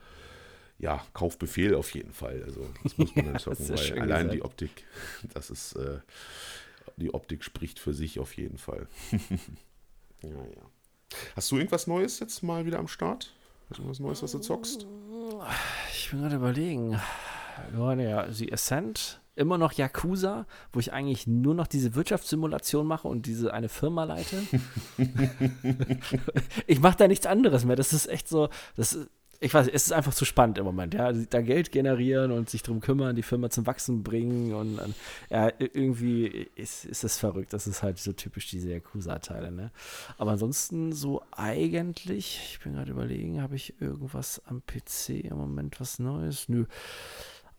ja, 0.78 1.04
Kaufbefehl 1.14 1.74
auf 1.74 1.94
jeden 1.94 2.12
Fall. 2.12 2.42
Also 2.44 2.68
das 2.82 2.98
muss 2.98 3.14
man 3.14 3.24
dann 3.32 3.38
zocken, 3.38 3.68
weil 3.68 3.92
allein 4.00 4.08
gesagt. 4.08 4.34
die 4.34 4.42
Optik, 4.42 4.84
das 5.34 5.50
ist, 5.50 5.76
äh, 5.76 6.00
die 6.96 7.14
Optik 7.14 7.44
spricht 7.44 7.78
für 7.78 7.94
sich 7.94 8.18
auf 8.18 8.36
jeden 8.36 8.58
Fall. 8.58 8.88
ja, 10.22 10.28
ja. 10.28 10.70
Hast 11.36 11.50
du 11.50 11.56
irgendwas 11.56 11.86
Neues 11.86 12.18
jetzt 12.20 12.42
mal 12.42 12.66
wieder 12.66 12.78
am 12.78 12.88
Start? 12.88 13.34
Irgendwas 13.78 14.00
Neues, 14.00 14.22
was 14.22 14.32
du 14.32 14.38
zockst? 14.38 14.86
Ich 15.92 16.10
bin 16.10 16.20
gerade 16.20 16.36
überlegen. 16.36 17.00
Ja, 17.76 17.94
ja, 17.94 18.26
die 18.26 18.52
Ascent, 18.52 19.20
immer 19.34 19.58
noch 19.58 19.72
Yakuza, 19.72 20.46
wo 20.72 20.80
ich 20.80 20.92
eigentlich 20.92 21.26
nur 21.26 21.54
noch 21.54 21.66
diese 21.66 21.94
Wirtschaftssimulation 21.94 22.86
mache 22.86 23.08
und 23.08 23.26
diese 23.26 23.52
eine 23.52 23.68
Firma 23.68 24.04
leite. 24.04 24.42
ich 26.66 26.80
mache 26.80 26.96
da 26.96 27.08
nichts 27.08 27.26
anderes 27.26 27.64
mehr. 27.64 27.76
Das 27.76 27.92
ist 27.92 28.08
echt 28.08 28.28
so, 28.28 28.48
das 28.76 28.92
ist, 28.92 29.10
ich 29.42 29.52
weiß, 29.52 29.66
es 29.66 29.86
ist 29.86 29.92
einfach 29.92 30.14
zu 30.14 30.24
spannend 30.24 30.58
im 30.58 30.64
Moment, 30.64 30.94
ja. 30.94 31.12
Da 31.12 31.40
Geld 31.40 31.72
generieren 31.72 32.30
und 32.30 32.48
sich 32.48 32.62
darum 32.62 32.80
kümmern, 32.80 33.16
die 33.16 33.24
Firma 33.24 33.50
zum 33.50 33.66
Wachsen 33.66 34.04
bringen 34.04 34.54
und 34.54 34.78
ja, 35.30 35.50
irgendwie 35.58 36.48
ist, 36.54 36.84
ist 36.84 37.02
das 37.02 37.18
verrückt. 37.18 37.52
Das 37.52 37.66
ist 37.66 37.82
halt 37.82 37.98
so 37.98 38.12
typisch 38.12 38.48
diese 38.48 38.70
Yakuza-Teile, 38.70 39.50
ne? 39.50 39.72
Aber 40.16 40.32
ansonsten 40.32 40.92
so 40.92 41.22
eigentlich, 41.32 42.40
ich 42.52 42.60
bin 42.60 42.74
gerade 42.74 42.92
überlegen, 42.92 43.42
habe 43.42 43.56
ich 43.56 43.74
irgendwas 43.80 44.40
am 44.46 44.62
PC 44.64 45.24
im 45.24 45.36
Moment 45.36 45.80
was 45.80 45.98
Neues? 45.98 46.48
Nö. 46.48 46.66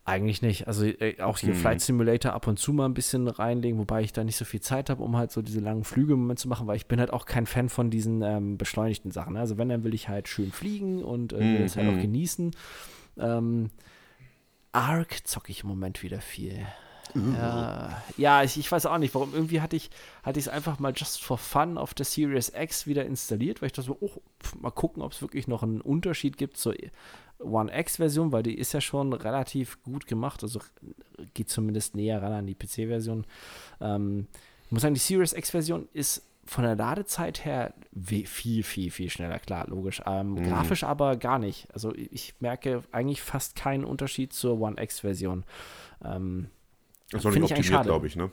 Eigentlich 0.06 0.42
nicht. 0.42 0.68
Also 0.68 0.84
äh, 0.84 1.20
auch 1.22 1.38
hier 1.38 1.54
mhm. 1.54 1.58
Flight 1.58 1.80
Simulator 1.80 2.34
ab 2.34 2.46
und 2.46 2.58
zu 2.58 2.74
mal 2.74 2.84
ein 2.84 2.92
bisschen 2.92 3.26
reinlegen, 3.26 3.78
wobei 3.78 4.02
ich 4.02 4.12
da 4.12 4.22
nicht 4.22 4.36
so 4.36 4.44
viel 4.44 4.60
Zeit 4.60 4.90
habe, 4.90 5.02
um 5.02 5.16
halt 5.16 5.30
so 5.30 5.40
diese 5.40 5.60
langen 5.60 5.84
Flüge 5.84 6.12
im 6.12 6.20
Moment 6.20 6.38
zu 6.38 6.48
machen, 6.48 6.66
weil 6.66 6.76
ich 6.76 6.86
bin 6.86 7.00
halt 7.00 7.10
auch 7.10 7.24
kein 7.24 7.46
Fan 7.46 7.70
von 7.70 7.88
diesen 7.88 8.20
ähm, 8.20 8.58
beschleunigten 8.58 9.12
Sachen. 9.12 9.32
Ne? 9.32 9.40
Also 9.40 9.56
wenn, 9.56 9.70
dann 9.70 9.82
will 9.82 9.94
ich 9.94 10.10
halt 10.10 10.28
schön 10.28 10.52
fliegen 10.52 11.02
und 11.02 11.32
äh, 11.32 11.38
will 11.38 11.62
es 11.62 11.76
halt 11.76 11.88
auch 11.88 11.94
mhm. 11.94 12.02
genießen. 12.02 12.50
Ähm, 13.16 13.70
Arc 14.72 15.26
zocke 15.26 15.50
ich 15.50 15.62
im 15.62 15.68
Moment 15.70 16.02
wieder 16.02 16.20
viel. 16.20 16.66
Mhm. 17.14 17.34
Ja, 17.34 18.02
ja 18.18 18.42
ich, 18.42 18.58
ich, 18.58 18.70
weiß 18.70 18.84
auch 18.86 18.98
nicht, 18.98 19.14
warum. 19.14 19.32
Irgendwie 19.32 19.62
hatte 19.62 19.76
ich 19.76 19.88
hatte 20.22 20.38
es 20.38 20.48
einfach 20.48 20.78
mal 20.80 20.92
just 20.94 21.22
for 21.22 21.38
fun 21.38 21.78
auf 21.78 21.94
der 21.94 22.04
Series 22.04 22.52
X 22.54 22.86
wieder 22.86 23.06
installiert, 23.06 23.62
weil 23.62 23.68
ich 23.68 23.72
dachte 23.72 23.86
so, 23.86 23.96
oh, 24.00 24.20
pf, 24.42 24.56
mal 24.56 24.70
gucken, 24.70 25.02
ob 25.02 25.12
es 25.12 25.22
wirklich 25.22 25.48
noch 25.48 25.62
einen 25.62 25.80
Unterschied 25.80 26.36
gibt 26.36 26.56
zur 26.56 26.74
One 27.44 27.76
X-Version, 27.76 28.32
weil 28.32 28.42
die 28.42 28.56
ist 28.58 28.72
ja 28.72 28.80
schon 28.80 29.12
relativ 29.12 29.82
gut 29.82 30.06
gemacht, 30.06 30.42
also 30.42 30.60
geht 31.34 31.48
zumindest 31.48 31.94
näher 31.94 32.22
ran 32.22 32.32
an 32.32 32.46
die 32.46 32.54
PC-Version. 32.54 33.26
Ähm, 33.80 34.26
ich 34.66 34.72
muss 34.72 34.82
sagen, 34.82 34.94
die 34.94 35.00
Series 35.00 35.32
X-Version 35.32 35.88
ist 35.92 36.22
von 36.46 36.64
der 36.64 36.76
Ladezeit 36.76 37.44
her 37.44 37.72
viel, 37.94 38.62
viel, 38.62 38.90
viel 38.90 39.10
schneller, 39.10 39.38
klar, 39.38 39.66
logisch. 39.68 40.02
Ähm, 40.06 40.32
mhm. 40.32 40.48
Grafisch 40.48 40.84
aber 40.84 41.16
gar 41.16 41.38
nicht. 41.38 41.68
Also 41.72 41.94
ich 41.94 42.34
merke 42.40 42.82
eigentlich 42.92 43.22
fast 43.22 43.56
keinen 43.56 43.84
Unterschied 43.84 44.32
zur 44.32 44.60
One 44.60 44.80
X-Version. 44.80 45.44
Ähm, 46.04 46.48
das 47.10 47.20
ist 47.20 47.24
noch 47.24 47.32
nicht 47.32 47.52
optimiert, 47.52 47.84
glaube 47.84 48.06
ich, 48.06 48.16
ne? 48.16 48.30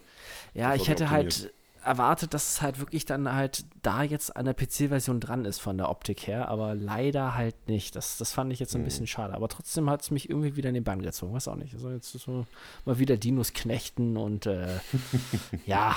Ja, 0.53 0.75
ich 0.75 0.87
hätte 0.87 1.09
halt 1.09 1.53
erwartet, 1.83 2.33
dass 2.33 2.49
es 2.49 2.61
halt 2.61 2.79
wirklich 2.79 3.05
dann 3.05 3.31
halt 3.33 3.65
da 3.81 4.03
jetzt 4.03 4.35
an 4.35 4.45
der 4.45 4.53
PC-Version 4.53 5.19
dran 5.19 5.45
ist 5.45 5.59
von 5.59 5.77
der 5.77 5.89
Optik 5.89 6.27
her, 6.27 6.47
aber 6.49 6.75
leider 6.75 7.35
halt 7.35 7.67
nicht. 7.67 7.95
Das, 7.95 8.17
das 8.17 8.31
fand 8.31 8.53
ich 8.53 8.59
jetzt 8.59 8.75
ein 8.75 8.81
mhm. 8.81 8.85
bisschen 8.85 9.07
schade. 9.07 9.33
Aber 9.33 9.47
trotzdem 9.47 9.89
hat 9.89 10.01
es 10.01 10.11
mich 10.11 10.29
irgendwie 10.29 10.55
wieder 10.55 10.69
in 10.69 10.75
den 10.75 10.83
Bann 10.83 11.01
gezogen. 11.01 11.33
Weiß 11.33 11.47
auch 11.47 11.55
nicht. 11.55 11.73
Also 11.73 11.89
jetzt 11.89 12.11
so 12.11 12.45
mal 12.85 12.99
wieder 12.99 13.17
Dinos 13.17 13.53
knechten 13.53 14.17
und 14.17 14.45
äh, 14.45 14.79
ja, 15.65 15.95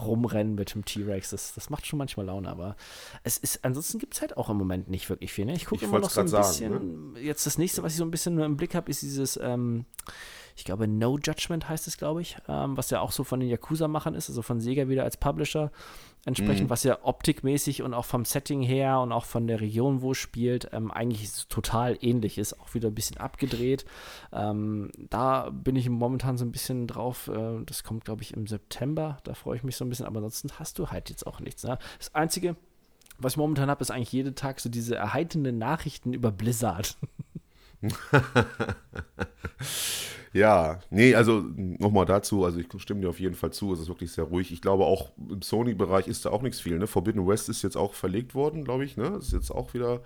rumrennen 0.00 0.54
mit 0.54 0.74
dem 0.74 0.84
T-Rex. 0.84 1.30
Das, 1.30 1.54
das 1.54 1.68
macht 1.68 1.86
schon 1.86 1.98
manchmal 1.98 2.26
Laune, 2.26 2.48
aber 2.48 2.76
es 3.22 3.36
ist, 3.36 3.64
ansonsten 3.64 3.98
gibt 3.98 4.14
es 4.14 4.22
halt 4.22 4.36
auch 4.36 4.48
im 4.48 4.56
Moment 4.56 4.88
nicht 4.88 5.08
wirklich 5.10 5.32
viel. 5.32 5.44
Ne? 5.44 5.54
Ich 5.54 5.66
gucke 5.66 5.84
immer 5.84 5.98
noch 5.98 6.10
so 6.10 6.20
ein 6.20 6.30
bisschen. 6.30 6.72
Sagen, 6.72 7.12
ne? 7.12 7.20
Jetzt 7.20 7.46
das 7.46 7.58
nächste, 7.58 7.82
was 7.82 7.92
ich 7.92 7.98
so 7.98 8.04
ein 8.04 8.10
bisschen 8.10 8.34
nur 8.34 8.46
im 8.46 8.56
Blick 8.56 8.74
habe, 8.74 8.90
ist 8.90 9.02
dieses 9.02 9.38
ähm, 9.42 9.84
ich 10.56 10.64
glaube, 10.64 10.88
No 10.88 11.18
Judgment 11.18 11.68
heißt 11.68 11.86
es, 11.86 11.96
glaube 11.96 12.22
ich, 12.22 12.36
ähm, 12.48 12.76
was 12.76 12.90
ja 12.90 13.00
auch 13.00 13.12
so 13.12 13.24
von 13.24 13.40
den 13.40 13.48
Yakuza-Machern 13.48 14.14
ist, 14.14 14.28
also 14.28 14.42
von 14.42 14.60
Sega 14.60 14.88
wieder 14.88 15.04
als 15.04 15.16
Publisher 15.16 15.70
entsprechend, 16.26 16.64
mhm. 16.64 16.70
was 16.70 16.82
ja 16.84 16.98
optikmäßig 17.02 17.82
und 17.82 17.94
auch 17.94 18.04
vom 18.04 18.24
Setting 18.24 18.62
her 18.62 19.00
und 19.00 19.12
auch 19.12 19.24
von 19.24 19.46
der 19.46 19.60
Region, 19.60 20.02
wo 20.02 20.12
es 20.12 20.18
spielt, 20.18 20.68
ähm, 20.72 20.90
eigentlich 20.90 21.30
total 21.48 21.96
ähnlich 22.00 22.36
ist, 22.38 22.60
auch 22.60 22.74
wieder 22.74 22.88
ein 22.88 22.94
bisschen 22.94 23.16
abgedreht. 23.16 23.84
Ähm, 24.32 24.90
da 25.08 25.50
bin 25.50 25.76
ich 25.76 25.88
momentan 25.88 26.36
so 26.36 26.44
ein 26.44 26.52
bisschen 26.52 26.86
drauf, 26.86 27.28
äh, 27.28 27.64
das 27.64 27.84
kommt, 27.84 28.04
glaube 28.04 28.22
ich, 28.22 28.34
im 28.34 28.46
September, 28.46 29.18
da 29.24 29.34
freue 29.34 29.56
ich 29.56 29.62
mich 29.62 29.76
so 29.76 29.84
ein 29.84 29.88
bisschen, 29.88 30.06
aber 30.06 30.18
ansonsten 30.18 30.50
hast 30.58 30.78
du 30.78 30.88
halt 30.88 31.08
jetzt 31.08 31.26
auch 31.26 31.40
nichts. 31.40 31.64
Ne? 31.64 31.78
Das 31.98 32.14
Einzige, 32.14 32.56
was 33.18 33.34
ich 33.34 33.38
momentan 33.38 33.70
habe, 33.70 33.80
ist 33.82 33.90
eigentlich 33.90 34.12
jeden 34.12 34.34
Tag 34.34 34.60
so 34.60 34.68
diese 34.68 34.96
erheiternden 34.96 35.58
Nachrichten 35.58 36.12
über 36.12 36.30
Blizzard. 36.30 36.96
Ja, 40.32 40.78
nee, 40.90 41.14
also 41.16 41.44
nochmal 41.56 42.06
dazu, 42.06 42.44
also 42.44 42.60
ich 42.60 42.66
stimme 42.78 43.00
dir 43.00 43.08
auf 43.08 43.18
jeden 43.18 43.34
Fall 43.34 43.52
zu, 43.52 43.72
es 43.72 43.80
ist 43.80 43.88
wirklich 43.88 44.12
sehr 44.12 44.24
ruhig. 44.24 44.52
Ich 44.52 44.62
glaube 44.62 44.84
auch 44.84 45.10
im 45.28 45.42
Sony-Bereich 45.42 46.06
ist 46.06 46.24
da 46.24 46.30
auch 46.30 46.42
nichts 46.42 46.60
viel. 46.60 46.78
Ne? 46.78 46.86
Forbidden 46.86 47.26
West 47.26 47.48
ist 47.48 47.62
jetzt 47.62 47.76
auch 47.76 47.94
verlegt 47.94 48.34
worden, 48.34 48.62
glaube 48.64 48.84
ich, 48.84 48.96
ne? 48.96 49.16
Ist 49.18 49.32
jetzt 49.32 49.50
auch 49.50 49.74
wieder 49.74 50.02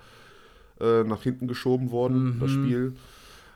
äh, 0.80 1.04
nach 1.04 1.22
hinten 1.22 1.46
geschoben 1.46 1.90
worden, 1.90 2.36
mhm. 2.36 2.40
das 2.40 2.50
Spiel. 2.50 2.94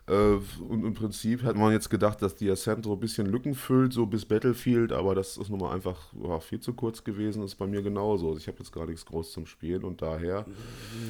Äh, 0.08 0.38
und 0.62 0.84
im 0.84 0.94
Prinzip 0.94 1.42
hat 1.42 1.56
man 1.56 1.72
jetzt 1.72 1.90
gedacht, 1.90 2.22
dass 2.22 2.34
die 2.34 2.50
Ascent 2.50 2.84
so 2.84 2.92
ein 2.92 3.00
bisschen 3.00 3.26
Lücken 3.26 3.54
füllt, 3.54 3.92
so 3.92 4.06
bis 4.06 4.24
Battlefield, 4.24 4.92
aber 4.92 5.14
das 5.14 5.36
ist 5.36 5.50
nun 5.50 5.60
mal 5.60 5.72
einfach 5.72 6.12
ja, 6.22 6.40
viel 6.40 6.60
zu 6.60 6.72
kurz 6.74 7.04
gewesen. 7.04 7.42
Das 7.42 7.52
ist 7.52 7.56
bei 7.56 7.66
mir 7.66 7.82
genauso. 7.82 8.28
Also 8.28 8.38
ich 8.38 8.48
habe 8.48 8.58
jetzt 8.58 8.72
gar 8.72 8.86
nichts 8.86 9.04
groß 9.04 9.32
zum 9.32 9.46
Spielen 9.46 9.84
und 9.84 10.02
daher. 10.02 10.46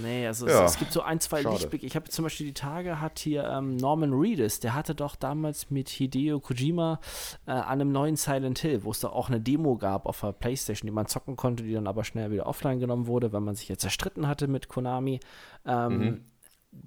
Nee, 0.03 0.27
also 0.27 0.47
ja, 0.47 0.65
es, 0.65 0.73
es, 0.73 0.79
gibt 0.79 0.93
so 0.93 1.03
ein, 1.03 1.21
zwei 1.21 1.43
Lichtblicke. 1.43 1.87
Ich 1.87 1.97
habe 1.97 2.09
zum 2.09 2.25
Beispiel 2.25 2.47
die 2.47 2.55
Tage 2.55 3.01
hat 3.01 3.19
hier 3.19 3.45
ähm, 3.45 3.77
Norman 3.77 4.13
Reedus, 4.13 4.61
der 4.61 4.75
hatte 4.75 4.95
doch 4.95 5.17
damals 5.17 5.71
mit 5.71 5.89
Hideo 5.89 6.41
Kojima 6.41 7.01
äh, 7.47 7.53
an 7.53 7.81
einem 7.81 7.93
neuen 7.93 8.17
Silent 8.17 8.59
Hill, 8.59 8.85
wo 8.85 8.91
es 8.91 9.01
da 9.01 9.09
auch 9.09 9.29
eine 9.29 9.41
Demo 9.41 9.77
gab 9.77 10.07
auf 10.07 10.21
der 10.21 10.33
Playstation, 10.33 10.87
die 10.87 10.95
man 10.95 11.07
zocken 11.07 11.37
konnte, 11.37 11.63
die 11.63 11.73
dann 11.73 11.87
aber 11.87 12.05
schnell 12.05 12.31
wieder 12.31 12.47
offline 12.47 12.81
genommen 12.81 13.07
wurde, 13.07 13.33
weil 13.33 13.41
man 13.41 13.55
sich 13.55 13.69
ja 13.69 13.77
zerstritten 13.77 14.27
hatte 14.27 14.49
mit 14.49 14.69
Konami. 14.69 15.21
Ähm, 15.65 15.99
mhm 15.99 16.21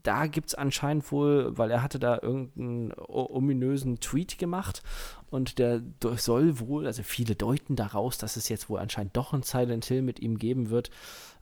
da 0.04 0.28
gibt 0.28 0.50
es 0.50 0.56
anscheinend 0.56 1.12
wohl, 1.12 1.58
weil 1.58 1.72
er 1.72 1.82
hatte 1.82 2.00
da 2.00 2.20
irgendeinen 2.22 2.94
ominösen 2.98 4.00
Tweet 4.00 4.38
gemacht 4.38 4.84
und 5.30 5.60
der 5.60 5.82
soll 6.18 6.60
wohl, 6.60 6.86
also 6.86 7.04
viele 7.04 7.36
deuten 7.36 7.76
daraus, 7.76 8.18
dass 8.18 8.36
es 8.36 8.50
jetzt 8.50 8.70
wohl 8.70 8.80
anscheinend 8.80 9.16
doch 9.16 9.34
ein 9.34 9.44
Silent 9.44 9.86
Hill 9.86 10.02
mit 10.02 10.20
ihm 10.20 10.38
geben 10.38 10.70
wird. 10.70 10.92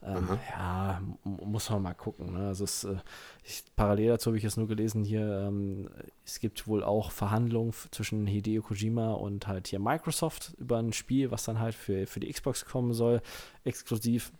Ähm, 0.02 0.38
ja, 0.50 1.02
muss 1.24 1.68
man 1.68 1.82
mal 1.82 1.94
gucken. 1.94 2.32
Ne? 2.32 2.48
Also 2.48 2.64
es, 2.64 2.84
äh, 2.84 2.96
ich, 3.44 3.64
parallel 3.76 4.08
dazu 4.08 4.28
habe 4.28 4.38
ich 4.38 4.44
jetzt 4.44 4.56
nur 4.56 4.68
gelesen 4.68 5.04
hier, 5.04 5.46
ähm, 5.46 5.90
es 6.24 6.40
gibt 6.40 6.66
wohl 6.66 6.82
auch 6.82 7.10
Verhandlungen 7.10 7.72
zwischen 7.90 8.26
Hideo 8.26 8.62
Kojima 8.62 9.12
und 9.12 9.46
halt 9.46 9.66
hier 9.68 9.80
Microsoft 9.80 10.54
über 10.58 10.78
ein 10.78 10.92
Spiel, 10.92 11.30
was 11.30 11.44
dann 11.44 11.58
halt 11.58 11.74
für, 11.74 12.06
für 12.06 12.20
die 12.20 12.32
Xbox 12.32 12.64
kommen 12.64 12.94
soll, 12.94 13.20
exklusiv. 13.64 14.32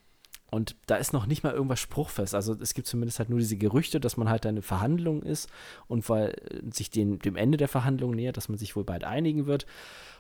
Und 0.51 0.77
da 0.87 0.97
ist 0.97 1.13
noch 1.13 1.27
nicht 1.27 1.45
mal 1.45 1.53
irgendwas 1.53 1.81
spruchfest. 1.81 2.35
Also 2.35 2.57
es 2.61 2.75
gibt 2.75 2.89
zumindest 2.89 3.19
halt 3.19 3.31
nur 3.31 3.39
diese 3.39 3.57
Gerüchte, 3.57 4.01
dass 4.01 4.17
man 4.17 4.29
halt 4.29 4.45
eine 4.47 4.63
Verhandlung 4.63 5.23
ist 5.23 5.49
und 5.87 6.09
weil 6.09 6.31
äh, 6.31 6.71
sich 6.73 6.91
den, 6.91 7.19
dem 7.21 7.37
Ende 7.37 7.57
der 7.57 7.69
Verhandlung 7.69 8.13
nähert, 8.13 8.37
dass 8.37 8.49
man 8.49 8.59
sich 8.59 8.75
wohl 8.77 8.85
bald 8.85 9.05
einigen 9.05 9.47
wird 9.47 9.67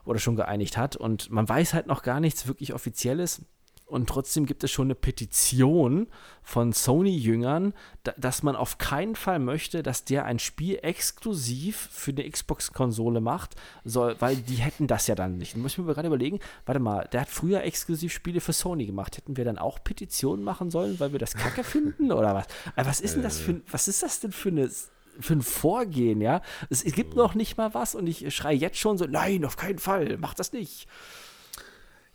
oder 0.05 0.19
schon 0.19 0.37
geeinigt 0.37 0.77
hat. 0.77 0.97
Und 0.97 1.31
man 1.31 1.49
weiß 1.49 1.75
halt 1.75 1.87
noch 1.87 2.03
gar 2.03 2.21
nichts 2.21 2.47
wirklich 2.47 2.75
Offizielles. 2.75 3.43
Und 3.91 4.09
trotzdem 4.09 4.47
gibt 4.47 4.63
es 4.63 4.71
schon 4.71 4.87
eine 4.87 4.95
Petition 4.95 6.07
von 6.43 6.73
Sony-Jüngern, 6.73 7.75
da, 8.05 8.13
dass 8.17 8.43
man 8.43 8.55
auf 8.55 8.79
keinen 8.79 9.17
Fall 9.17 9.41
möchte, 9.41 9.83
dass 9.83 10.05
der 10.05 10.25
ein 10.25 10.39
Spiel 10.39 10.79
exklusiv 10.83 11.89
für 11.91 12.13
eine 12.13 12.29
Xbox-Konsole 12.29 13.21
macht, 13.21 13.57
soll, 13.85 14.17
weil 14.21 14.37
die 14.37 14.57
hätten 14.57 14.87
das 14.87 15.09
ja 15.09 15.15
dann 15.15 15.39
nicht. 15.39 15.55
Da 15.55 15.59
muss 15.59 15.73
ich 15.73 15.79
mir 15.79 15.93
gerade 15.93 16.07
überlegen, 16.07 16.39
warte 16.67 16.79
mal, 16.79 17.09
der 17.13 17.23
hat 17.23 17.29
früher 17.29 17.63
exklusiv 17.65 18.13
Spiele 18.13 18.41
für 18.41 18.53
Sony 18.53 18.87
gemacht. 18.87 19.17
Hätten 19.17 19.37
wir 19.37 19.45
dann 19.45 19.59
auch 19.59 19.83
Petitionen 19.83 20.45
machen 20.45 20.71
sollen, 20.71 21.01
weil 21.01 21.13
wir 21.13 21.19
das 21.19 21.35
Kacke 21.35 21.65
finden 21.65 22.13
oder 22.13 22.35
was? 22.35 22.47
Aber 22.77 22.89
was 22.89 23.01
ist 23.01 23.17
denn 23.17 23.23
das 23.23 23.39
für, 23.39 23.61
was 23.71 23.89
ist 23.89 24.03
das 24.03 24.21
denn 24.21 24.33
für 24.33 24.51
eine 24.51 24.71
für 25.19 25.35
ein 25.35 25.43
Vorgehen, 25.43 26.21
ja? 26.21 26.41
Es, 26.71 26.83
es 26.83 26.95
gibt 26.95 27.15
noch 27.15 27.35
nicht 27.35 27.59
mal 27.59 27.75
was 27.75 27.95
und 27.95 28.07
ich 28.07 28.35
schreie 28.35 28.57
jetzt 28.57 28.79
schon 28.79 28.97
so, 28.97 29.05
nein, 29.07 29.45
auf 29.45 29.57
keinen 29.57 29.79
Fall, 29.79 30.17
mach 30.19 30.33
das 30.33 30.53
nicht. 30.53 30.87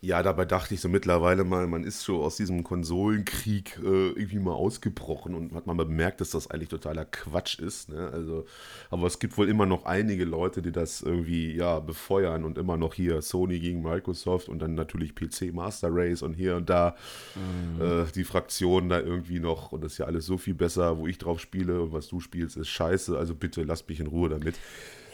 Ja, 0.01 0.21
dabei 0.21 0.45
dachte 0.45 0.75
ich 0.75 0.81
so 0.81 0.89
mittlerweile 0.89 1.43
mal, 1.43 1.65
man 1.65 1.83
ist 1.83 2.01
so 2.01 2.21
aus 2.21 2.35
diesem 2.35 2.63
Konsolenkrieg 2.63 3.79
äh, 3.83 4.09
irgendwie 4.09 4.37
mal 4.37 4.53
ausgebrochen 4.53 5.33
und 5.33 5.55
hat 5.55 5.65
man 5.65 5.77
mal 5.77 5.85
bemerkt, 5.85 6.21
dass 6.21 6.29
das 6.29 6.51
eigentlich 6.51 6.69
totaler 6.69 7.05
Quatsch 7.05 7.57
ist. 7.57 7.89
Ne? 7.89 8.09
Also, 8.11 8.45
aber 8.91 9.07
es 9.07 9.17
gibt 9.17 9.35
wohl 9.37 9.49
immer 9.49 9.65
noch 9.65 9.85
einige 9.85 10.25
Leute, 10.25 10.61
die 10.61 10.71
das 10.71 11.01
irgendwie 11.01 11.55
ja 11.55 11.79
befeuern 11.79 12.43
und 12.43 12.59
immer 12.59 12.77
noch 12.77 12.93
hier 12.93 13.21
Sony 13.23 13.59
gegen 13.59 13.81
Microsoft 13.81 14.47
und 14.47 14.59
dann 14.59 14.75
natürlich 14.75 15.15
PC 15.15 15.53
Master 15.53 15.89
Race 15.91 16.21
und 16.21 16.35
hier 16.35 16.55
und 16.55 16.69
da 16.69 16.95
mhm. 17.33 17.81
äh, 17.81 18.05
die 18.13 18.25
Fraktionen 18.25 18.89
da 18.89 18.99
irgendwie 18.99 19.39
noch 19.39 19.71
und 19.71 19.83
das 19.83 19.93
ist 19.93 19.97
ja 19.97 20.05
alles 20.05 20.27
so 20.27 20.37
viel 20.37 20.53
besser, 20.53 20.99
wo 20.99 21.07
ich 21.07 21.17
drauf 21.17 21.39
spiele 21.39 21.81
und 21.81 21.93
was 21.93 22.09
du 22.09 22.19
spielst 22.19 22.57
ist 22.57 22.67
scheiße. 22.67 23.17
Also 23.17 23.33
bitte 23.33 23.63
lass 23.63 23.87
mich 23.87 23.99
in 23.99 24.07
Ruhe 24.07 24.29
damit. 24.29 24.55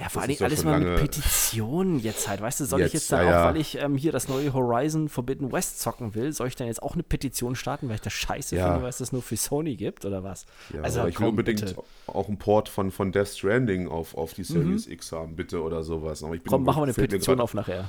Ja, 0.01 0.09
vor 0.09 0.23
allem 0.23 0.35
alles 0.39 0.63
mal 0.63 0.79
mit 0.79 0.99
Petitionen 0.99 1.99
jetzt 1.99 2.27
halt. 2.27 2.41
Weißt 2.41 2.59
du, 2.59 2.65
soll 2.65 2.79
jetzt, 2.79 2.87
ich 2.87 2.93
jetzt 2.95 3.11
da 3.11 3.21
ja, 3.21 3.43
auch, 3.43 3.49
weil 3.49 3.61
ich 3.61 3.77
ähm, 3.77 3.95
hier 3.95 4.11
das 4.11 4.27
neue 4.27 4.51
Horizon 4.51 5.09
Forbidden 5.09 5.51
West 5.51 5.79
zocken 5.79 6.15
will, 6.15 6.33
soll 6.33 6.47
ich 6.47 6.55
dann 6.55 6.65
jetzt 6.65 6.81
auch 6.81 6.95
eine 6.95 7.03
Petition 7.03 7.53
starten, 7.53 7.87
weil 7.87 7.95
ich 7.95 8.01
das 8.01 8.13
scheiße 8.13 8.55
ja. 8.55 8.65
finde, 8.65 8.81
weil 8.81 8.89
es 8.89 8.97
das 8.97 9.11
nur 9.11 9.21
für 9.21 9.37
Sony 9.37 9.75
gibt 9.75 10.03
oder 10.03 10.23
was? 10.23 10.47
Ja, 10.73 10.81
also 10.81 11.05
ich 11.05 11.19
will 11.19 11.27
unbedingt 11.27 11.61
bitte. 11.61 11.83
auch 12.07 12.27
einen 12.27 12.39
Port 12.39 12.67
von, 12.67 12.89
von 12.89 13.11
Death 13.11 13.27
Stranding 13.27 13.89
auf, 13.89 14.15
auf 14.15 14.33
die 14.33 14.43
Series 14.43 14.87
mhm. 14.87 14.93
X 14.93 15.11
haben, 15.11 15.35
bitte 15.35 15.61
oder 15.61 15.83
sowas. 15.83 16.23
Aber 16.23 16.33
ich 16.33 16.41
bin 16.41 16.49
Komm, 16.49 16.63
machen 16.63 16.79
wir 16.79 16.85
eine 16.85 16.93
Petition 16.93 17.35
grad, 17.35 17.43
auf 17.43 17.53
nachher. 17.53 17.87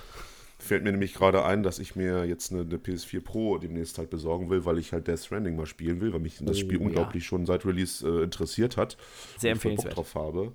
Fällt 0.58 0.84
mir 0.84 0.92
nämlich 0.92 1.14
gerade 1.14 1.46
ein, 1.46 1.62
dass 1.62 1.78
ich 1.78 1.96
mir 1.96 2.26
jetzt 2.26 2.52
eine, 2.52 2.60
eine, 2.60 2.76
PS4 2.76 3.24
Pro 3.24 3.56
demnächst 3.56 3.96
halt 3.96 4.10
besorgen 4.10 4.50
will, 4.50 4.66
weil 4.66 4.76
ich 4.76 4.92
halt 4.92 5.08
Death 5.08 5.20
Stranding 5.20 5.56
mal 5.56 5.64
spielen 5.64 6.02
will, 6.02 6.12
weil 6.12 6.20
mich 6.20 6.36
das 6.42 6.58
Spiel 6.58 6.76
oh, 6.76 6.84
unglaublich 6.84 7.24
schon 7.24 7.46
seit 7.46 7.64
Release 7.64 8.06
äh, 8.06 8.22
interessiert 8.22 8.76
hat. 8.76 8.98
Sehr 9.38 9.52
empfehlenswert. 9.52 9.92
Ich 9.92 9.94
drauf 9.94 10.14
habe 10.14 10.52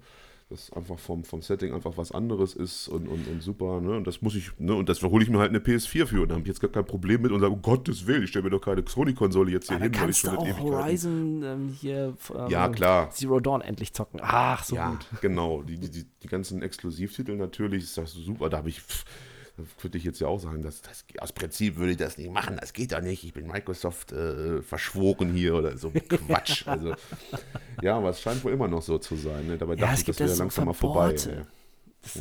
das 0.49 0.71
einfach 0.71 0.97
vom, 0.97 1.25
vom 1.25 1.41
Setting 1.41 1.73
einfach 1.73 1.97
was 1.97 2.11
anderes 2.11 2.53
ist 2.53 2.87
und, 2.87 3.07
und, 3.07 3.27
und 3.27 3.43
super, 3.43 3.81
ne? 3.81 3.97
Und 3.97 4.07
das 4.07 4.21
muss 4.21 4.33
ich, 4.35 4.57
ne? 4.57 4.73
Und 4.73 4.87
das 4.87 5.01
hole 5.03 5.21
ich 5.21 5.29
mir 5.29 5.39
halt 5.39 5.49
eine 5.49 5.59
PS4 5.59 6.05
für 6.05 6.21
und 6.21 6.29
da 6.29 6.35
habe 6.35 6.43
ich 6.43 6.47
jetzt 6.47 6.61
gar 6.61 6.71
kein 6.71 6.85
Problem 6.85 7.21
mit 7.21 7.31
und 7.31 7.41
sage, 7.41 7.51
um 7.51 7.61
Gottes 7.61 8.07
Willen, 8.07 8.23
ich 8.23 8.29
stelle 8.29 8.43
mir 8.43 8.51
doch 8.51 8.61
keine 8.61 8.83
Sony-Konsole 8.87 9.51
jetzt 9.51 9.67
hier 9.67 9.75
Aber 9.75 9.85
hin, 9.85 9.95
weil 9.99 10.09
ich 10.09 10.17
schon 10.17 10.35
du 10.35 10.39
auch 10.39 10.59
Horizon 10.59 11.43
ähm, 11.43 11.69
hier 11.69 12.15
ähm, 12.33 12.49
ja, 12.49 12.69
klar. 12.69 13.09
Zero 13.11 13.41
Dawn 13.41 13.61
endlich 13.61 13.93
zocken. 13.93 14.21
Ach, 14.23 14.63
so 14.63 14.77
ja, 14.77 14.91
gut. 14.91 15.07
Genau, 15.21 15.63
die, 15.63 15.77
die, 15.77 16.05
die 16.05 16.27
ganzen 16.27 16.61
Exklusivtitel 16.61 17.35
natürlich, 17.35 17.83
ist 17.83 17.97
das 17.97 18.13
super, 18.13 18.49
da 18.49 18.57
habe 18.57 18.69
ich. 18.69 18.79
Pff, 18.79 19.03
würde 19.81 19.97
ich 19.97 20.03
jetzt 20.03 20.19
ja 20.19 20.27
auch 20.27 20.39
sagen, 20.39 20.61
dass 20.61 20.81
das, 20.81 21.05
aus 21.19 21.33
Prinzip 21.33 21.77
würde 21.77 21.91
ich 21.91 21.97
das 21.97 22.17
nicht 22.17 22.31
machen, 22.31 22.57
das 22.59 22.73
geht 22.73 22.91
doch 22.91 23.01
nicht, 23.01 23.23
ich 23.23 23.33
bin 23.33 23.47
Microsoft 23.47 24.11
äh, 24.11 24.61
verschworen 24.61 25.33
hier 25.33 25.55
oder 25.55 25.77
so 25.77 25.91
Quatsch. 26.09 26.67
also, 26.67 26.93
ja, 27.81 27.97
aber 27.97 28.09
es 28.09 28.21
scheint 28.21 28.43
wohl 28.43 28.53
immer 28.53 28.67
noch 28.67 28.81
so 28.81 28.97
zu 28.97 29.15
sein. 29.15 29.47
Ne? 29.47 29.57
Dabei 29.57 29.73
ja, 29.75 29.87
dachte 29.87 29.99
ich, 30.01 30.05
das 30.05 30.19
wäre 30.19 30.29
so 30.29 30.39
langsam 30.39 30.65
mal 30.65 30.73
vorbei. 30.73 31.15
Ja. 31.15 31.45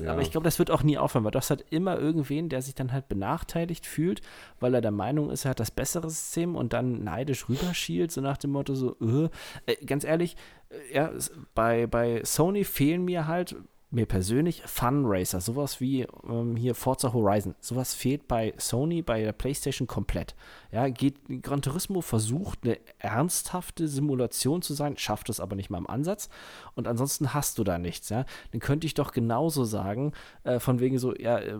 Aber 0.06 0.22
ich 0.22 0.30
glaube, 0.30 0.44
das 0.44 0.58
wird 0.58 0.70
auch 0.70 0.82
nie 0.82 0.98
aufhören, 0.98 1.24
weil 1.24 1.30
das 1.30 1.50
hat 1.50 1.64
immer 1.70 1.98
irgendwen, 1.98 2.48
der 2.48 2.62
sich 2.62 2.74
dann 2.74 2.92
halt 2.92 3.08
benachteiligt 3.08 3.86
fühlt, 3.86 4.20
weil 4.58 4.74
er 4.74 4.80
der 4.80 4.90
Meinung 4.90 5.30
ist, 5.30 5.44
er 5.44 5.50
hat 5.50 5.60
das 5.60 5.70
bessere 5.70 6.10
System 6.10 6.56
und 6.56 6.72
dann 6.72 7.04
neidisch 7.04 7.48
rüberschielt, 7.48 8.10
so 8.10 8.20
nach 8.20 8.36
dem 8.36 8.50
Motto 8.50 8.74
so, 8.74 8.96
äh, 9.00 9.28
äh 9.66 9.84
ganz 9.84 10.04
ehrlich, 10.04 10.36
äh, 10.70 10.94
ja, 10.94 11.12
bei, 11.54 11.86
bei 11.86 12.22
Sony 12.24 12.64
fehlen 12.64 13.04
mir 13.04 13.26
halt 13.26 13.56
mir 13.96 14.06
persönlich 14.06 14.62
Fun 14.64 15.04
Racer, 15.06 15.40
sowas 15.40 15.80
wie 15.80 16.06
ähm, 16.28 16.54
hier 16.54 16.74
Forza 16.74 17.12
Horizon, 17.12 17.56
sowas 17.60 17.94
fehlt 17.94 18.28
bei 18.28 18.54
Sony, 18.58 19.02
bei 19.02 19.22
der 19.22 19.32
PlayStation 19.32 19.88
komplett. 19.88 20.36
Ja, 20.70 20.88
geht 20.88 21.16
Gran 21.42 21.62
Turismo 21.62 22.00
versucht 22.02 22.60
eine 22.62 22.78
ernsthafte 22.98 23.88
Simulation 23.88 24.62
zu 24.62 24.74
sein, 24.74 24.96
schafft 24.96 25.28
es 25.30 25.40
aber 25.40 25.56
nicht 25.56 25.70
mal 25.70 25.78
im 25.78 25.90
Ansatz 25.90 26.28
und 26.74 26.86
ansonsten 26.86 27.34
hast 27.34 27.58
du 27.58 27.64
da 27.64 27.78
nichts, 27.78 28.08
ja. 28.10 28.24
Dann 28.52 28.60
könnte 28.60 28.86
ich 28.86 28.94
doch 28.94 29.12
genauso 29.12 29.64
sagen, 29.64 30.12
äh, 30.44 30.60
von 30.60 30.78
wegen 30.78 30.98
so, 30.98 31.16
ja, 31.16 31.38
äh, 31.38 31.58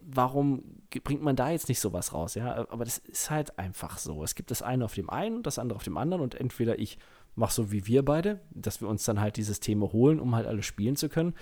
warum 0.00 0.62
bringt 1.02 1.22
man 1.22 1.36
da 1.36 1.50
jetzt 1.50 1.68
nicht 1.68 1.80
sowas 1.80 2.12
raus, 2.12 2.34
ja? 2.34 2.66
Aber 2.70 2.84
das 2.84 2.98
ist 2.98 3.30
halt 3.30 3.58
einfach 3.58 3.98
so. 3.98 4.22
Es 4.22 4.34
gibt 4.34 4.50
das 4.50 4.62
eine 4.62 4.84
auf 4.84 4.94
dem 4.94 5.10
einen 5.10 5.36
und 5.36 5.46
das 5.46 5.58
andere 5.58 5.76
auf 5.76 5.84
dem 5.84 5.96
anderen 5.96 6.22
und 6.22 6.34
entweder 6.34 6.78
ich 6.78 6.98
mach 7.34 7.50
so 7.50 7.72
wie 7.72 7.86
wir 7.86 8.04
beide, 8.04 8.40
dass 8.50 8.80
wir 8.80 8.88
uns 8.88 9.04
dann 9.04 9.20
halt 9.20 9.36
die 9.36 9.42
Systeme 9.42 9.92
holen, 9.92 10.20
um 10.20 10.34
halt 10.34 10.46
alles 10.46 10.66
spielen 10.66 10.96
zu 10.96 11.08
können. 11.08 11.34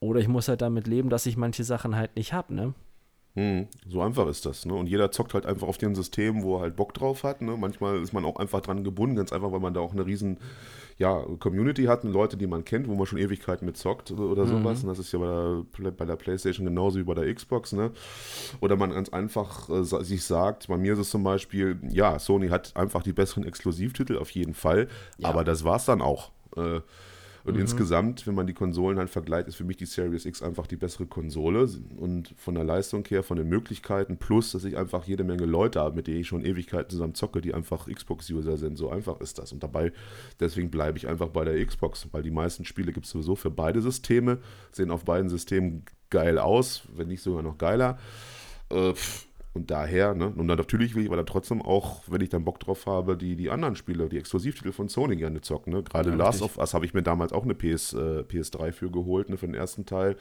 Oder 0.00 0.20
ich 0.20 0.28
muss 0.28 0.48
halt 0.48 0.62
damit 0.62 0.86
leben, 0.86 1.10
dass 1.10 1.26
ich 1.26 1.36
manche 1.36 1.64
Sachen 1.64 1.94
halt 1.94 2.16
nicht 2.16 2.32
habe, 2.32 2.54
ne? 2.54 2.74
Hm, 3.34 3.68
so 3.88 4.00
einfach 4.02 4.26
ist 4.26 4.44
das, 4.44 4.66
ne? 4.66 4.74
Und 4.74 4.88
jeder 4.88 5.12
zockt 5.12 5.34
halt 5.34 5.46
einfach 5.46 5.68
auf 5.68 5.78
dem 5.78 5.94
System, 5.94 6.42
wo 6.42 6.56
er 6.56 6.62
halt 6.62 6.76
Bock 6.76 6.92
drauf 6.94 7.22
hat, 7.22 7.42
ne? 7.42 7.56
Manchmal 7.56 8.02
ist 8.02 8.12
man 8.12 8.24
auch 8.24 8.36
einfach 8.36 8.60
dran 8.60 8.82
gebunden, 8.82 9.16
ganz 9.16 9.32
einfach, 9.32 9.52
weil 9.52 9.60
man 9.60 9.72
da 9.72 9.80
auch 9.80 9.92
eine 9.92 10.04
riesen 10.04 10.38
ja, 11.00 11.24
Community 11.38 11.84
hat, 11.84 12.04
Leute, 12.04 12.36
die 12.36 12.46
man 12.46 12.62
kennt, 12.62 12.86
wo 12.86 12.94
man 12.94 13.06
schon 13.06 13.18
Ewigkeiten 13.18 13.64
mit 13.64 13.78
zockt 13.78 14.10
oder 14.10 14.44
mhm. 14.44 14.48
sowas. 14.48 14.82
Und 14.82 14.88
das 14.88 14.98
ist 14.98 15.12
ja 15.12 15.18
bei 15.18 15.62
der, 15.82 15.90
bei 15.92 16.04
der, 16.04 16.16
Playstation 16.16 16.66
genauso 16.66 16.98
wie 16.98 17.04
bei 17.04 17.14
der 17.14 17.32
Xbox, 17.32 17.72
ne? 17.72 17.92
Oder 18.60 18.76
man 18.76 18.92
ganz 18.92 19.08
einfach 19.08 19.70
äh, 19.70 19.82
sich 19.82 20.24
sagt, 20.24 20.68
bei 20.68 20.76
mir 20.76 20.92
ist 20.92 20.98
es 20.98 21.10
zum 21.10 21.22
Beispiel, 21.22 21.78
ja, 21.88 22.18
Sony 22.18 22.48
hat 22.48 22.76
einfach 22.76 23.02
die 23.02 23.14
besseren 23.14 23.44
Exklusivtitel 23.44 24.18
auf 24.18 24.30
jeden 24.32 24.52
Fall, 24.52 24.88
ja. 25.16 25.28
aber 25.28 25.42
das 25.42 25.64
war's 25.64 25.86
dann 25.86 26.02
auch. 26.02 26.32
Äh, 26.56 26.80
und 27.44 27.54
mhm. 27.54 27.60
insgesamt, 27.60 28.26
wenn 28.26 28.34
man 28.34 28.46
die 28.46 28.52
Konsolen 28.52 28.98
halt 28.98 29.10
vergleicht, 29.10 29.48
ist 29.48 29.56
für 29.56 29.64
mich 29.64 29.76
die 29.76 29.86
Series 29.86 30.26
X 30.26 30.42
einfach 30.42 30.66
die 30.66 30.76
bessere 30.76 31.06
Konsole. 31.06 31.68
Und 31.96 32.34
von 32.36 32.54
der 32.54 32.64
Leistung 32.64 33.04
her, 33.06 33.22
von 33.22 33.36
den 33.36 33.48
Möglichkeiten, 33.48 34.18
plus, 34.18 34.52
dass 34.52 34.64
ich 34.64 34.76
einfach 34.76 35.04
jede 35.04 35.24
Menge 35.24 35.46
Leute 35.46 35.80
habe, 35.80 35.96
mit 35.96 36.06
denen 36.06 36.20
ich 36.20 36.28
schon 36.28 36.44
Ewigkeiten 36.44 36.90
zusammen 36.90 37.14
zocke, 37.14 37.40
die 37.40 37.54
einfach 37.54 37.86
Xbox-User 37.86 38.56
sind. 38.56 38.76
So 38.76 38.90
einfach 38.90 39.20
ist 39.20 39.38
das. 39.38 39.52
Und 39.52 39.62
dabei, 39.62 39.92
deswegen 40.38 40.70
bleibe 40.70 40.98
ich 40.98 41.08
einfach 41.08 41.28
bei 41.28 41.44
der 41.44 41.64
Xbox, 41.64 42.08
weil 42.12 42.22
die 42.22 42.30
meisten 42.30 42.64
Spiele 42.64 42.92
gibt 42.92 43.06
es 43.06 43.12
sowieso 43.12 43.36
für 43.36 43.50
beide 43.50 43.80
Systeme, 43.80 44.38
sehen 44.72 44.90
auf 44.90 45.04
beiden 45.04 45.30
Systemen 45.30 45.84
geil 46.10 46.38
aus, 46.38 46.82
wenn 46.94 47.08
nicht 47.08 47.22
sogar 47.22 47.42
noch 47.42 47.56
geiler. 47.56 47.98
Äh, 48.70 48.92
pff 48.94 49.29
und 49.52 49.70
daher, 49.72 50.14
ne, 50.14 50.28
und 50.28 50.46
dann 50.46 50.58
natürlich 50.58 50.94
will 50.94 51.02
ich 51.02 51.08
aber 51.08 51.16
dann 51.16 51.26
trotzdem 51.26 51.60
auch, 51.60 52.02
wenn 52.06 52.20
ich 52.20 52.28
dann 52.28 52.44
Bock 52.44 52.60
drauf 52.60 52.86
habe, 52.86 53.16
die, 53.16 53.34
die 53.34 53.50
anderen 53.50 53.74
Spiele, 53.74 54.08
die 54.08 54.16
Exklusivtitel 54.16 54.70
von 54.70 54.88
Sony 54.88 55.16
gerne 55.16 55.40
zocken. 55.40 55.72
Ne? 55.72 55.82
Gerade 55.82 56.10
ja, 56.10 56.16
Last 56.16 56.42
of 56.42 56.56
Us 56.56 56.72
habe 56.72 56.84
ich 56.84 56.94
mir 56.94 57.02
damals 57.02 57.32
auch 57.32 57.42
eine 57.42 57.56
PS, 57.56 57.92
äh, 57.94 58.20
PS3 58.20 58.70
für 58.70 58.90
geholt, 58.90 59.28
ne, 59.28 59.36
für 59.36 59.46
den 59.46 59.54
ersten 59.54 59.86
Teil. 59.86 60.16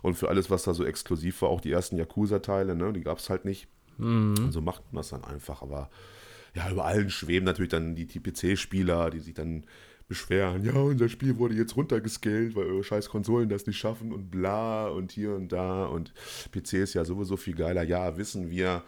Und 0.00 0.14
für 0.14 0.30
alles, 0.30 0.50
was 0.50 0.62
da 0.62 0.72
so 0.72 0.84
exklusiv 0.84 1.42
war, 1.42 1.50
auch 1.50 1.60
die 1.60 1.70
ersten 1.70 1.98
Yakuza-Teile, 1.98 2.74
ne, 2.74 2.94
die 2.94 3.02
gab 3.02 3.18
es 3.18 3.28
halt 3.28 3.44
nicht. 3.44 3.68
Mhm. 3.98 4.36
Und 4.38 4.52
so 4.52 4.62
macht 4.62 4.90
man 4.90 5.00
das 5.00 5.10
dann 5.10 5.24
einfach. 5.24 5.60
Aber 5.60 5.90
ja, 6.54 6.70
über 6.70 6.86
allen 6.86 7.10
schweben 7.10 7.44
natürlich 7.44 7.70
dann 7.70 7.94
die 7.94 8.06
TPC-Spieler, 8.06 9.10
die 9.10 9.20
sich 9.20 9.34
dann 9.34 9.64
beschweren, 10.08 10.64
ja, 10.64 10.74
unser 10.74 11.08
Spiel 11.08 11.38
wurde 11.38 11.54
jetzt 11.54 11.76
runtergescaled, 11.76 12.54
weil 12.54 12.66
eure 12.66 12.84
scheiß 12.84 13.08
Konsolen 13.08 13.48
das 13.48 13.66
nicht 13.66 13.78
schaffen 13.78 14.12
und 14.12 14.30
bla 14.30 14.88
und 14.88 15.12
hier 15.12 15.34
und 15.34 15.52
da 15.52 15.86
und 15.86 16.12
PC 16.52 16.74
ist 16.74 16.94
ja 16.94 17.04
sowieso 17.04 17.36
viel 17.36 17.54
geiler. 17.54 17.82
Ja, 17.82 18.16
wissen 18.16 18.50
wir, 18.50 18.82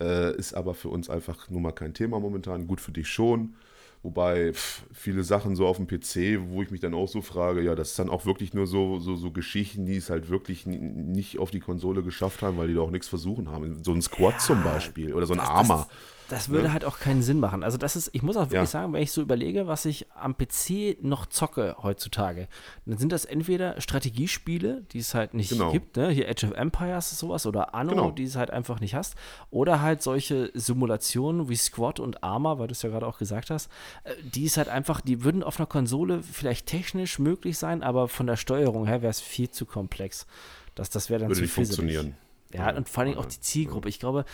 äh, 0.00 0.36
ist 0.36 0.54
aber 0.54 0.74
für 0.74 0.88
uns 0.88 1.10
einfach 1.10 1.48
nur 1.50 1.60
mal 1.60 1.72
kein 1.72 1.94
Thema 1.94 2.20
momentan. 2.20 2.66
Gut 2.66 2.80
für 2.80 2.92
dich 2.92 3.08
schon. 3.08 3.54
Wobei 4.02 4.52
pff, 4.52 4.84
viele 4.92 5.24
Sachen 5.24 5.56
so 5.56 5.66
auf 5.66 5.76
dem 5.76 5.88
PC, 5.88 6.38
wo 6.50 6.62
ich 6.62 6.70
mich 6.70 6.80
dann 6.80 6.94
auch 6.94 7.08
so 7.08 7.20
frage, 7.20 7.62
ja, 7.62 7.74
das 7.74 7.90
ist 7.90 7.98
dann 7.98 8.10
auch 8.10 8.26
wirklich 8.26 8.54
nur 8.54 8.68
so, 8.68 9.00
so, 9.00 9.16
so 9.16 9.32
Geschichten, 9.32 9.86
die 9.86 9.96
es 9.96 10.08
halt 10.08 10.28
wirklich 10.28 10.66
nicht 10.66 11.38
auf 11.40 11.50
die 11.50 11.58
Konsole 11.58 12.04
geschafft 12.04 12.42
haben, 12.42 12.58
weil 12.58 12.68
die 12.68 12.74
da 12.74 12.80
auch 12.80 12.92
nichts 12.92 13.08
versuchen 13.08 13.50
haben. 13.50 13.82
So 13.82 13.92
ein 13.92 14.02
Squad 14.02 14.34
ja, 14.34 14.38
zum 14.38 14.62
Beispiel 14.62 15.12
oder 15.14 15.26
so 15.26 15.34
ein 15.34 15.40
das, 15.40 15.48
Armor. 15.48 15.88
Das, 15.88 16.17
das 16.28 16.48
würde 16.50 16.64
ne? 16.68 16.72
halt 16.72 16.84
auch 16.84 16.98
keinen 16.98 17.22
Sinn 17.22 17.40
machen. 17.40 17.62
Also 17.62 17.78
das 17.78 17.96
ist, 17.96 18.10
ich 18.12 18.22
muss 18.22 18.36
auch 18.36 18.42
wirklich 18.50 18.54
Ja. 18.60 18.66
sagen, 18.66 18.92
wenn 18.92 19.02
ich 19.02 19.12
so 19.12 19.22
überlege, 19.22 19.66
was 19.66 19.84
ich 19.84 20.06
am 20.14 20.36
PC 20.36 20.98
noch 21.02 21.26
zocke 21.26 21.76
heutzutage, 21.82 22.48
dann 22.86 22.98
sind 22.98 23.12
das 23.12 23.24
entweder 23.24 23.80
Strategiespiele, 23.80 24.84
die 24.92 24.98
es 24.98 25.14
halt 25.14 25.34
nicht 25.34 25.50
Genau. 25.50 25.72
gibt, 25.72 25.96
ne? 25.96 26.10
hier 26.10 26.28
Age 26.28 26.44
of 26.44 26.52
Empires 26.52 27.10
sowas 27.18 27.46
oder 27.46 27.74
Anno, 27.74 27.90
Genau. 27.92 28.10
die 28.10 28.24
es 28.24 28.36
halt 28.36 28.50
einfach 28.50 28.80
nicht 28.80 28.94
hast, 28.94 29.14
oder 29.50 29.80
halt 29.80 30.02
solche 30.02 30.50
Simulationen 30.54 31.48
wie 31.48 31.56
Squad 31.56 32.00
und 32.00 32.22
Arma, 32.22 32.58
weil 32.58 32.68
du 32.68 32.72
es 32.72 32.82
ja 32.82 32.90
gerade 32.90 33.06
auch 33.06 33.18
gesagt 33.18 33.50
hast, 33.50 33.70
äh, 34.04 34.12
die 34.22 34.44
ist 34.44 34.56
halt 34.56 34.68
einfach, 34.68 35.00
die 35.00 35.24
würden 35.24 35.42
auf 35.42 35.58
einer 35.58 35.66
Konsole 35.66 36.22
vielleicht 36.22 36.66
technisch 36.66 37.18
möglich 37.18 37.58
sein, 37.58 37.82
aber 37.82 38.08
von 38.08 38.26
der 38.26 38.36
Steuerung 38.36 38.86
her 38.86 39.02
wäre 39.02 39.10
es 39.10 39.20
viel 39.20 39.50
zu 39.50 39.64
komplex. 39.66 40.26
Das, 40.74 40.90
das 40.90 41.10
wäre 41.10 41.20
dann 41.20 41.28
Würde 41.30 41.36
zu 41.38 41.42
nicht 41.42 41.52
funktionieren. 41.54 42.06
Ja, 42.08 42.12
Ja, 42.52 42.74
und 42.74 42.88
vor 42.88 43.04
allem 43.04 43.18
auch 43.18 43.26
die 43.26 43.40
Zielgruppe. 43.40 43.88
Ich 43.88 43.98
glaube, 43.98 44.24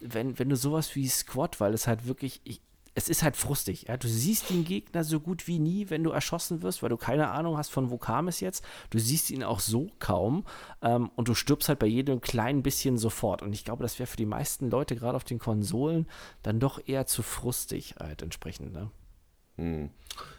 wenn, 0.00 0.38
wenn 0.38 0.48
du 0.48 0.56
sowas 0.56 0.94
wie 0.94 1.08
Squad, 1.08 1.60
weil 1.60 1.72
es 1.72 1.86
halt 1.86 2.06
wirklich, 2.06 2.40
ich, 2.44 2.60
es 2.94 3.08
ist 3.08 3.22
halt 3.22 3.36
frustig. 3.36 3.86
Ja? 3.88 3.96
Du 3.96 4.08
siehst 4.08 4.50
den 4.50 4.64
Gegner 4.64 5.04
so 5.04 5.20
gut 5.20 5.46
wie 5.46 5.58
nie, 5.58 5.88
wenn 5.88 6.04
du 6.04 6.10
erschossen 6.10 6.62
wirst, 6.62 6.82
weil 6.82 6.90
du 6.90 6.96
keine 6.96 7.30
Ahnung 7.30 7.56
hast, 7.56 7.70
von 7.70 7.90
wo 7.90 7.96
kam 7.96 8.28
es 8.28 8.40
jetzt. 8.40 8.64
Du 8.90 8.98
siehst 8.98 9.30
ihn 9.30 9.42
auch 9.42 9.60
so 9.60 9.90
kaum 9.98 10.44
ähm, 10.82 11.10
und 11.16 11.28
du 11.28 11.34
stirbst 11.34 11.68
halt 11.68 11.78
bei 11.78 11.86
jedem 11.86 12.20
kleinen 12.20 12.62
bisschen 12.62 12.98
sofort. 12.98 13.42
Und 13.42 13.54
ich 13.54 13.64
glaube, 13.64 13.82
das 13.82 13.98
wäre 13.98 14.06
für 14.06 14.16
die 14.16 14.26
meisten 14.26 14.70
Leute, 14.70 14.94
gerade 14.94 15.16
auf 15.16 15.24
den 15.24 15.38
Konsolen, 15.38 16.06
dann 16.42 16.60
doch 16.60 16.80
eher 16.86 17.06
zu 17.06 17.22
frustig 17.22 17.94
halt 17.98 18.20
entsprechend. 18.22 18.72
Ne? 18.72 18.90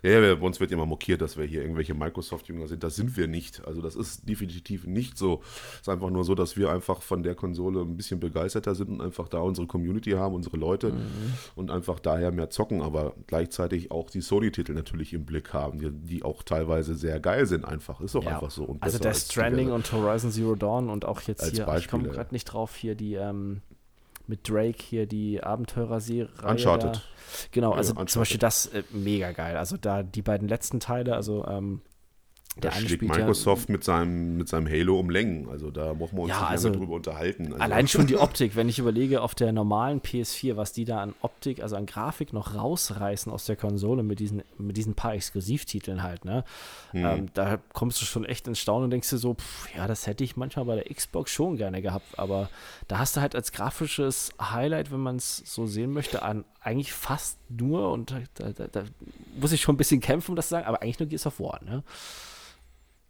Ja, 0.04 0.10
ja, 0.20 0.36
bei 0.36 0.46
uns 0.46 0.60
wird 0.60 0.72
immer 0.72 0.86
mokiert, 0.86 1.22
dass 1.22 1.38
wir 1.38 1.46
hier 1.46 1.62
irgendwelche 1.62 1.94
Microsoft-Jünger 1.94 2.68
sind. 2.68 2.84
Das 2.84 2.96
sind 2.96 3.16
wir 3.18 3.28
nicht. 3.28 3.66
Also 3.66 3.82
das 3.82 3.96
ist 3.96 4.28
definitiv 4.28 4.86
nicht 4.86 5.18
so. 5.18 5.42
Es 5.76 5.82
ist 5.82 5.90
einfach 5.90 6.10
nur 6.10 6.24
so, 6.24 6.36
dass 6.36 6.58
wir 6.58 6.72
einfach 6.72 7.02
von 7.02 7.24
der 7.24 7.36
Konsole 7.36 7.82
ein 7.82 7.96
bisschen 7.98 8.20
begeisterter 8.20 8.76
sind 8.76 8.90
und 8.90 9.02
einfach 9.02 9.28
da 9.30 9.40
unsere 9.40 9.66
Community 9.68 10.12
haben, 10.12 10.36
unsere 10.36 10.58
Leute 10.58 10.94
und 11.56 11.72
einfach 11.72 12.00
daher 12.00 12.32
mehr 12.32 12.50
zocken, 12.50 12.82
aber 12.82 13.16
gleichzeitig 13.28 13.92
auch 13.92 14.10
die 14.10 14.22
Sony-Titel 14.22 14.74
natürlich 14.74 15.14
im 15.14 15.26
Blick 15.26 15.54
haben, 15.54 15.80
die, 15.80 15.92
die 15.92 16.24
auch 16.24 16.44
teilweise 16.44 16.96
sehr 16.96 17.20
geil 17.20 17.46
sind 17.46 17.66
einfach. 17.66 18.02
Ist 18.02 18.16
auch 18.16 18.24
Ja. 18.24 18.36
einfach 18.36 18.52
so. 18.52 18.78
Also 18.80 19.00
als 19.04 19.32
Stranding 19.32 19.72
und 19.72 19.92
Horizon 19.92 20.32
Zero 20.32 20.56
Dawn 20.56 20.90
und 20.90 21.06
auch 21.06 21.22
jetzt 21.22 21.42
Als 21.42 21.52
hier, 21.52 21.62
ich 21.78 21.88
komme 21.88 22.04
Beispiele, 22.04 22.10
gerade 22.10 22.34
nicht 22.34 22.46
drauf, 22.46 22.76
hier 22.76 22.96
die 22.96 23.16
ähm, 23.16 23.62
mit 24.28 24.50
Drake 24.50 24.82
hier 24.82 25.06
die 25.06 25.44
Abenteurer-Serie. 25.44 26.30
Uncharted. 26.46 26.96
Da. 26.96 27.02
Genau, 27.52 27.72
Ja, 27.72 27.78
also 27.78 27.92
Uncharted. 27.92 28.10
zum 28.12 28.22
Beispiel 28.22 28.40
das 28.40 28.68
äh, 28.68 28.84
mega 28.92 29.32
geil. 29.32 29.58
Also 29.58 29.78
da 29.78 30.04
die 30.04 30.22
beiden 30.22 30.48
letzten 30.48 30.80
Teile, 30.80 31.16
also 31.16 31.46
ähm, 31.48 31.82
Da 32.60 32.72
schlägt 32.72 33.02
Microsoft 33.02 33.70
mit, 33.70 33.84
seinem, 33.84 34.38
mit 34.38 34.48
seinem 34.48 34.68
Halo 34.68 35.00
um 35.00 35.10
Längen. 35.10 35.50
Also 35.50 35.72
da 35.72 35.94
brauchen 35.94 36.18
wir 36.18 36.24
uns 36.24 36.30
Ja, 36.30 36.42
nicht 36.42 36.50
also 36.50 36.70
drüber 36.70 36.94
unterhalten. 36.94 37.54
Also, 37.54 37.58
allein 37.58 37.88
schon 37.88 38.06
die 38.06 38.18
Optik, 38.18 38.56
wenn 38.56 38.70
ich 38.70 38.78
überlege, 38.78 39.22
auf 39.22 39.34
der 39.34 39.52
normalen 39.52 40.02
PS4, 40.02 40.56
was 40.56 40.72
die 40.72 40.86
da 40.86 41.02
an 41.02 41.16
Optik, 41.22 41.64
also 41.64 41.76
an 41.76 41.88
Grafik 41.88 42.32
noch 42.32 42.54
rausreißen 42.54 43.32
aus 43.32 43.46
der 43.46 43.56
Konsole 43.56 44.04
mit 44.04 44.20
diesen, 44.20 44.44
mit 44.60 44.78
diesen 44.78 44.94
paar 44.94 45.16
Exklusivtiteln 45.16 46.04
halt, 46.04 46.26
ne? 46.26 46.44
Hm. 46.92 47.06
Ähm, 47.06 47.26
da 47.34 47.58
kommst 47.74 48.00
du 48.02 48.06
schon 48.06 48.24
echt 48.24 48.48
ins 48.48 48.60
Staunen 48.60 48.86
und 48.86 48.92
denkst 48.92 49.10
dir 49.10 49.18
so, 49.18 49.34
pff, 49.34 49.74
ja, 49.76 49.88
das 49.88 50.06
hätte 50.06 50.24
ich 50.24 50.38
manchmal 50.38 50.66
bei 50.66 50.76
der 50.76 50.94
Xbox 50.94 51.32
schon 51.32 51.58
gerne 51.58 51.82
gehabt, 51.82 52.20
aber 52.20 52.50
da 52.88 53.00
hast 53.00 53.18
du 53.18 53.22
halt 53.22 53.36
als 53.36 53.52
grafisches 53.52 54.32
Highlight, 54.40 54.92
wenn 54.92 55.00
man 55.00 55.16
es 55.16 55.38
so 55.38 55.66
sehen 55.66 55.92
möchte, 55.92 56.22
an 56.22 56.46
eigentlich 56.62 56.94
fast 56.94 57.40
nur, 57.50 57.92
und 57.92 58.16
da, 58.36 58.52
da, 58.52 58.68
da 58.68 58.84
muss 59.40 59.52
ich 59.52 59.62
schon 59.62 59.74
ein 59.74 59.78
bisschen 59.78 60.02
kämpfen, 60.02 60.32
um 60.32 60.36
das 60.36 60.48
zu 60.48 60.52
sagen, 60.52 60.68
aber 60.68 60.82
eigentlich 60.82 61.00
nur 61.00 61.10
Gears 61.10 61.26
of 61.26 61.40
War, 61.40 61.60
ne? 61.64 61.84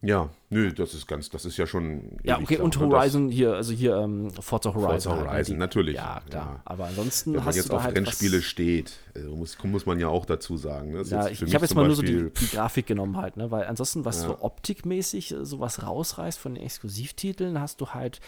Ja, 0.06 0.30
nö, 0.50 0.74
das 0.74 0.94
ist 0.94 1.08
ganz, 1.08 1.30
das 1.30 1.46
ist 1.46 1.56
ja 1.56 1.66
schon. 1.66 2.18
Ja, 2.24 2.38
okay, 2.38 2.58
und 2.58 2.78
ne? 2.78 2.88
Horizon 2.90 3.30
hier, 3.30 3.54
also 3.54 3.72
hier 3.72 3.96
ähm, 3.96 4.30
Forza 4.32 4.74
Horizon. 4.74 4.90
Forza 4.92 5.10
halt, 5.12 5.22
ne, 5.24 5.30
Horizon, 5.32 5.56
die- 5.56 5.60
natürlich, 5.60 5.96
Ja, 5.96 6.22
klar. 6.30 6.46
ja. 6.56 6.62
Aber 6.66 6.86
ansonsten 6.88 7.32
Wenn 7.32 7.38
man 7.38 7.46
hast 7.46 7.56
jetzt 7.56 7.70
du 7.70 7.76
auf 7.78 7.84
halt 7.84 7.96
Rennspiele 7.96 8.42
steht, 8.42 8.98
äh, 9.16 9.20
muss, 9.22 9.58
muss 9.64 9.86
man 9.86 10.00
ja 10.02 10.10
auch 10.10 10.26
dazu 10.26 10.58
sagen. 10.58 10.92
Ne? 10.92 10.98
Das 11.00 11.10
Ja, 11.10 11.28
ich, 11.30 11.42
ich 11.42 11.56
habe 11.56 11.64
jetzt 11.64 11.74
mal 11.74 11.86
nur 11.88 11.96
so 11.96 12.02
die, 12.02 12.24
Beispiel- 12.24 12.48
die 12.50 12.56
Grafik 12.56 12.86
genommen 12.86 13.16
halt, 13.16 13.38
ne? 13.38 13.50
Weil 13.50 13.66
ansonsten, 13.66 14.04
was 14.04 14.24
Ja. 14.24 14.28
so 14.28 14.38
optikmäßig 14.42 15.32
äh, 15.32 15.46
sowas 15.46 15.82
rausreißt 15.84 16.38
von 16.38 16.56
den 16.56 16.64
Exklusivtiteln, 16.66 17.58
hast 17.62 17.80
du 17.80 17.88
halt 17.92 18.20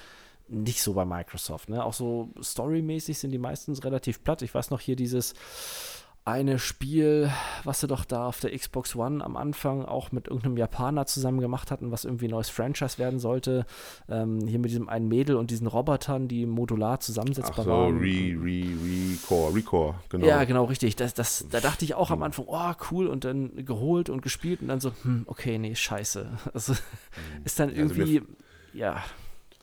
nicht 0.47 0.81
so 0.81 0.93
bei 0.93 1.03
Microsoft, 1.03 1.67
ne? 1.69 1.83
Auch 1.83 1.93
so 1.93 2.29
storymäßig 2.41 3.17
sind 3.19 3.31
die 3.31 3.37
meistens 3.37 3.83
relativ 3.83 4.23
platt. 4.23 4.41
Ich 4.43 4.53
weiß 4.55 4.69
noch 4.69 4.79
hier 4.79 4.95
dieses 4.95 5.33
eine 6.25 6.57
Spiel, 6.57 7.31
was 7.63 7.81
sie 7.81 7.87
doch 7.87 8.03
da 8.03 8.25
auf 8.25 8.39
der 8.39 8.57
Xbox 8.57 8.95
One 8.95 9.23
am 9.23 9.37
Anfang 9.37 9.85
auch 9.85 10.11
mit 10.11 10.27
irgendeinem 10.27 10.57
Japaner 10.57 11.05
zusammen 11.05 11.39
gemacht 11.39 11.69
hatten, 11.69 11.91
was 11.91 12.03
irgendwie 12.03 12.25
ein 12.25 12.31
neues 12.31 12.49
Franchise 12.49 12.97
werden 12.97 13.19
sollte. 13.19 13.67
Ähm, 14.09 14.47
hier 14.47 14.57
mit 14.57 14.71
diesem 14.71 14.89
einen 14.89 15.07
Mädel 15.07 15.35
und 15.35 15.51
diesen 15.51 15.67
Robotern, 15.67 16.27
die 16.27 16.47
modular 16.47 16.95
Ach 16.95 17.03
zusammensetzbar 17.03 17.65
so, 17.65 17.69
waren. 17.71 17.99
Re, 17.99 18.35
Re, 18.41 18.65
Recore, 18.83 19.53
Recore, 19.53 19.95
genau. 20.09 20.25
Ja, 20.25 20.43
genau, 20.45 20.63
richtig. 20.63 20.95
Das, 20.95 21.13
das, 21.13 21.45
da 21.51 21.59
dachte 21.59 21.85
ich 21.85 21.93
auch 21.93 22.09
am 22.09 22.23
Anfang, 22.23 22.45
oh, 22.47 22.73
cool, 22.89 23.05
und 23.05 23.23
dann 23.23 23.63
geholt 23.63 24.09
und 24.09 24.23
gespielt 24.23 24.61
und 24.63 24.69
dann 24.69 24.79
so, 24.79 24.93
hm, 25.03 25.25
okay, 25.27 25.59
nee, 25.59 25.75
scheiße. 25.75 26.27
Also 26.55 26.73
ist 27.43 27.59
dann 27.59 27.69
Also 27.69 27.81
irgendwie, 27.81 28.21
ja, 28.73 29.03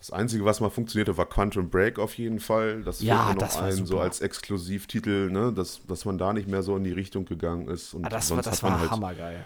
Das 0.02 0.10
Einzige, 0.10 0.44
was 0.44 0.58
mal 0.60 0.68
funktionierte, 0.68 1.16
war 1.16 1.26
Quantum 1.26 1.70
Break 1.70 2.00
auf 2.00 2.18
jeden 2.18 2.40
Fall. 2.40 2.82
Das 2.82 3.00
Ja, 3.02 3.26
mir 3.28 3.38
das 3.38 3.54
noch 3.54 3.60
war 3.62 3.68
ein, 3.68 3.76
so 3.76 3.84
super. 3.86 4.00
als 4.02 4.20
Exklusivtitel, 4.20 5.30
ne? 5.30 5.52
dass, 5.52 5.86
dass 5.86 6.04
man 6.04 6.18
da 6.18 6.32
nicht 6.32 6.48
mehr 6.48 6.64
so 6.64 6.76
in 6.76 6.82
die 6.82 6.90
Richtung 6.90 7.24
gegangen 7.24 7.68
ist. 7.68 7.94
Und 7.94 8.04
ah, 8.06 8.08
das, 8.08 8.28
war, 8.28 8.42
sonst 8.42 8.46
das 8.46 8.56
hat 8.56 8.62
man 8.64 8.72
war 8.72 8.80
halt 8.80 8.90
hammergeil. 8.90 9.44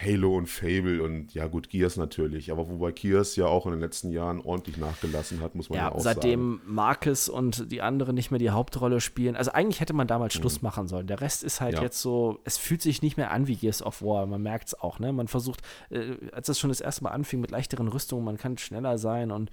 Halo 0.00 0.34
und 0.36 0.46
Fable 0.48 1.02
und 1.02 1.34
ja 1.34 1.48
gut, 1.48 1.68
Gears 1.70 1.96
natürlich. 1.96 2.52
Aber 2.52 2.68
wobei 2.70 2.92
Gears 2.92 3.34
ja 3.34 3.46
auch 3.46 3.66
in 3.66 3.72
den 3.72 3.80
letzten 3.80 4.10
Jahren 4.12 4.40
ordentlich 4.40 4.76
nachgelassen 4.78 5.40
hat, 5.42 5.56
muss 5.56 5.68
man 5.68 5.76
ja, 5.78 5.86
Ja, 5.88 5.92
auch 5.92 6.00
sagen. 6.00 6.20
seitdem 6.22 6.60
Marcus 6.64 7.28
und 7.28 7.70
die 7.72 7.82
anderen 7.82 8.14
nicht 8.14 8.30
mehr 8.30 8.38
die 8.38 8.50
Hauptrolle 8.50 9.00
spielen. 9.00 9.34
Also 9.34 9.50
eigentlich 9.50 9.80
hätte 9.80 9.92
man 9.92 10.06
damals 10.06 10.34
Schluss 10.34 10.62
machen 10.62 10.86
sollen. 10.86 11.08
Der 11.08 11.20
Rest 11.20 11.42
ist 11.42 11.60
halt 11.60 11.72
Mhm. 11.72 11.78
Ja. 11.78 11.82
jetzt 11.82 12.00
so, 12.00 12.38
es 12.44 12.56
fühlt 12.56 12.80
sich 12.80 13.02
nicht 13.02 13.16
mehr 13.16 13.32
an 13.32 13.48
wie 13.48 13.56
Gears 13.56 13.82
of 13.82 14.02
War. 14.02 14.24
Man 14.26 14.40
merkt 14.40 14.68
es 14.68 14.80
auch, 14.80 15.00
ne? 15.00 15.12
Man 15.12 15.26
versucht, 15.26 15.62
äh, 15.90 16.14
als 16.32 16.46
das 16.46 16.58
schon 16.60 16.70
das 16.70 16.80
erste 16.80 17.02
Mal 17.04 17.10
anfing 17.10 17.40
mit 17.40 17.50
leichteren 17.50 17.88
Rüstungen, 17.88 18.24
man 18.24 18.38
kann 18.38 18.56
schneller 18.56 18.96
sein 18.96 19.32
und 19.32 19.50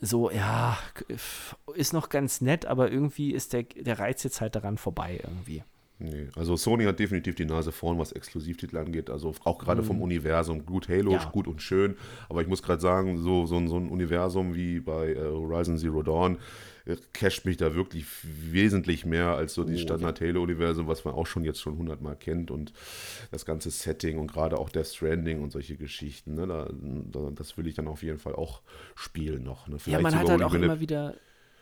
so, 0.00 0.30
ja, 0.30 0.78
ist 1.74 1.92
noch 1.92 2.08
ganz 2.08 2.40
nett, 2.40 2.66
aber 2.66 2.90
irgendwie 2.90 3.32
ist 3.32 3.52
der, 3.52 3.62
der 3.64 3.98
Reiz 3.98 4.22
jetzt 4.22 4.40
halt 4.40 4.54
daran 4.54 4.76
vorbei 4.78 5.20
irgendwie. 5.22 5.62
Nee, 5.98 6.28
also 6.36 6.56
Sony 6.56 6.84
hat 6.84 6.98
definitiv 6.98 7.36
die 7.36 7.46
Nase 7.46 7.72
vorn, 7.72 7.98
was 7.98 8.12
Exklusivtitel 8.12 8.76
angeht. 8.76 9.08
Also 9.08 9.32
auch 9.44 9.56
gerade 9.58 9.82
vom 9.82 10.02
Universum. 10.02 10.66
Gut, 10.66 10.90
Halo, 10.90 11.12
Mhm. 11.12 11.16
Ja. 11.16 11.30
gut 11.30 11.48
und 11.48 11.62
schön. 11.62 11.96
Aber 12.28 12.42
ich 12.42 12.48
muss 12.48 12.62
gerade 12.62 12.82
sagen, 12.82 13.16
so, 13.16 13.46
so, 13.46 13.56
ein- 13.56 13.68
so 13.68 13.78
ein 13.78 13.88
Universum 13.88 14.54
wie 14.54 14.80
bei 14.80 15.14
äh, 15.14 15.16
Horizon 15.18 15.78
Zero 15.78 16.02
Dawn 16.02 16.36
casht 17.12 17.44
mich 17.44 17.56
da 17.56 17.74
wirklich 17.74 18.06
wesentlich 18.22 19.04
mehr 19.04 19.28
als 19.28 19.54
so 19.54 19.62
Oh, 19.62 19.64
die 19.64 19.78
Standard-Halo-Universum, 19.78 20.86
was 20.86 21.04
man 21.04 21.14
auch 21.14 21.26
schon 21.26 21.44
jetzt 21.44 21.60
schon 21.60 21.76
hundertmal 21.76 22.16
kennt. 22.16 22.50
Und 22.50 22.72
das 23.30 23.44
ganze 23.44 23.70
Setting 23.70 24.18
und 24.18 24.30
gerade 24.30 24.58
auch 24.58 24.70
Death 24.70 24.86
Stranding 24.86 25.42
und 25.42 25.50
solche 25.50 25.76
Geschichten. 25.76 26.34
Ne, 26.34 26.46
da, 26.46 26.68
da, 26.70 27.30
das 27.34 27.56
will 27.58 27.66
ich 27.66 27.74
dann 27.74 27.88
auf 27.88 28.02
jeden 28.02 28.18
Fall 28.18 28.34
auch 28.34 28.62
spielen 28.94 29.42
noch. 29.42 29.66
Ne? 29.66 29.74
Ja, 29.74 29.78
Vielleicht 29.80 30.02
man 30.02 30.14
hat 30.18 30.28
halt 30.28 30.42
auch 30.42 30.54
immer 30.54 30.80
wieder 30.80 31.16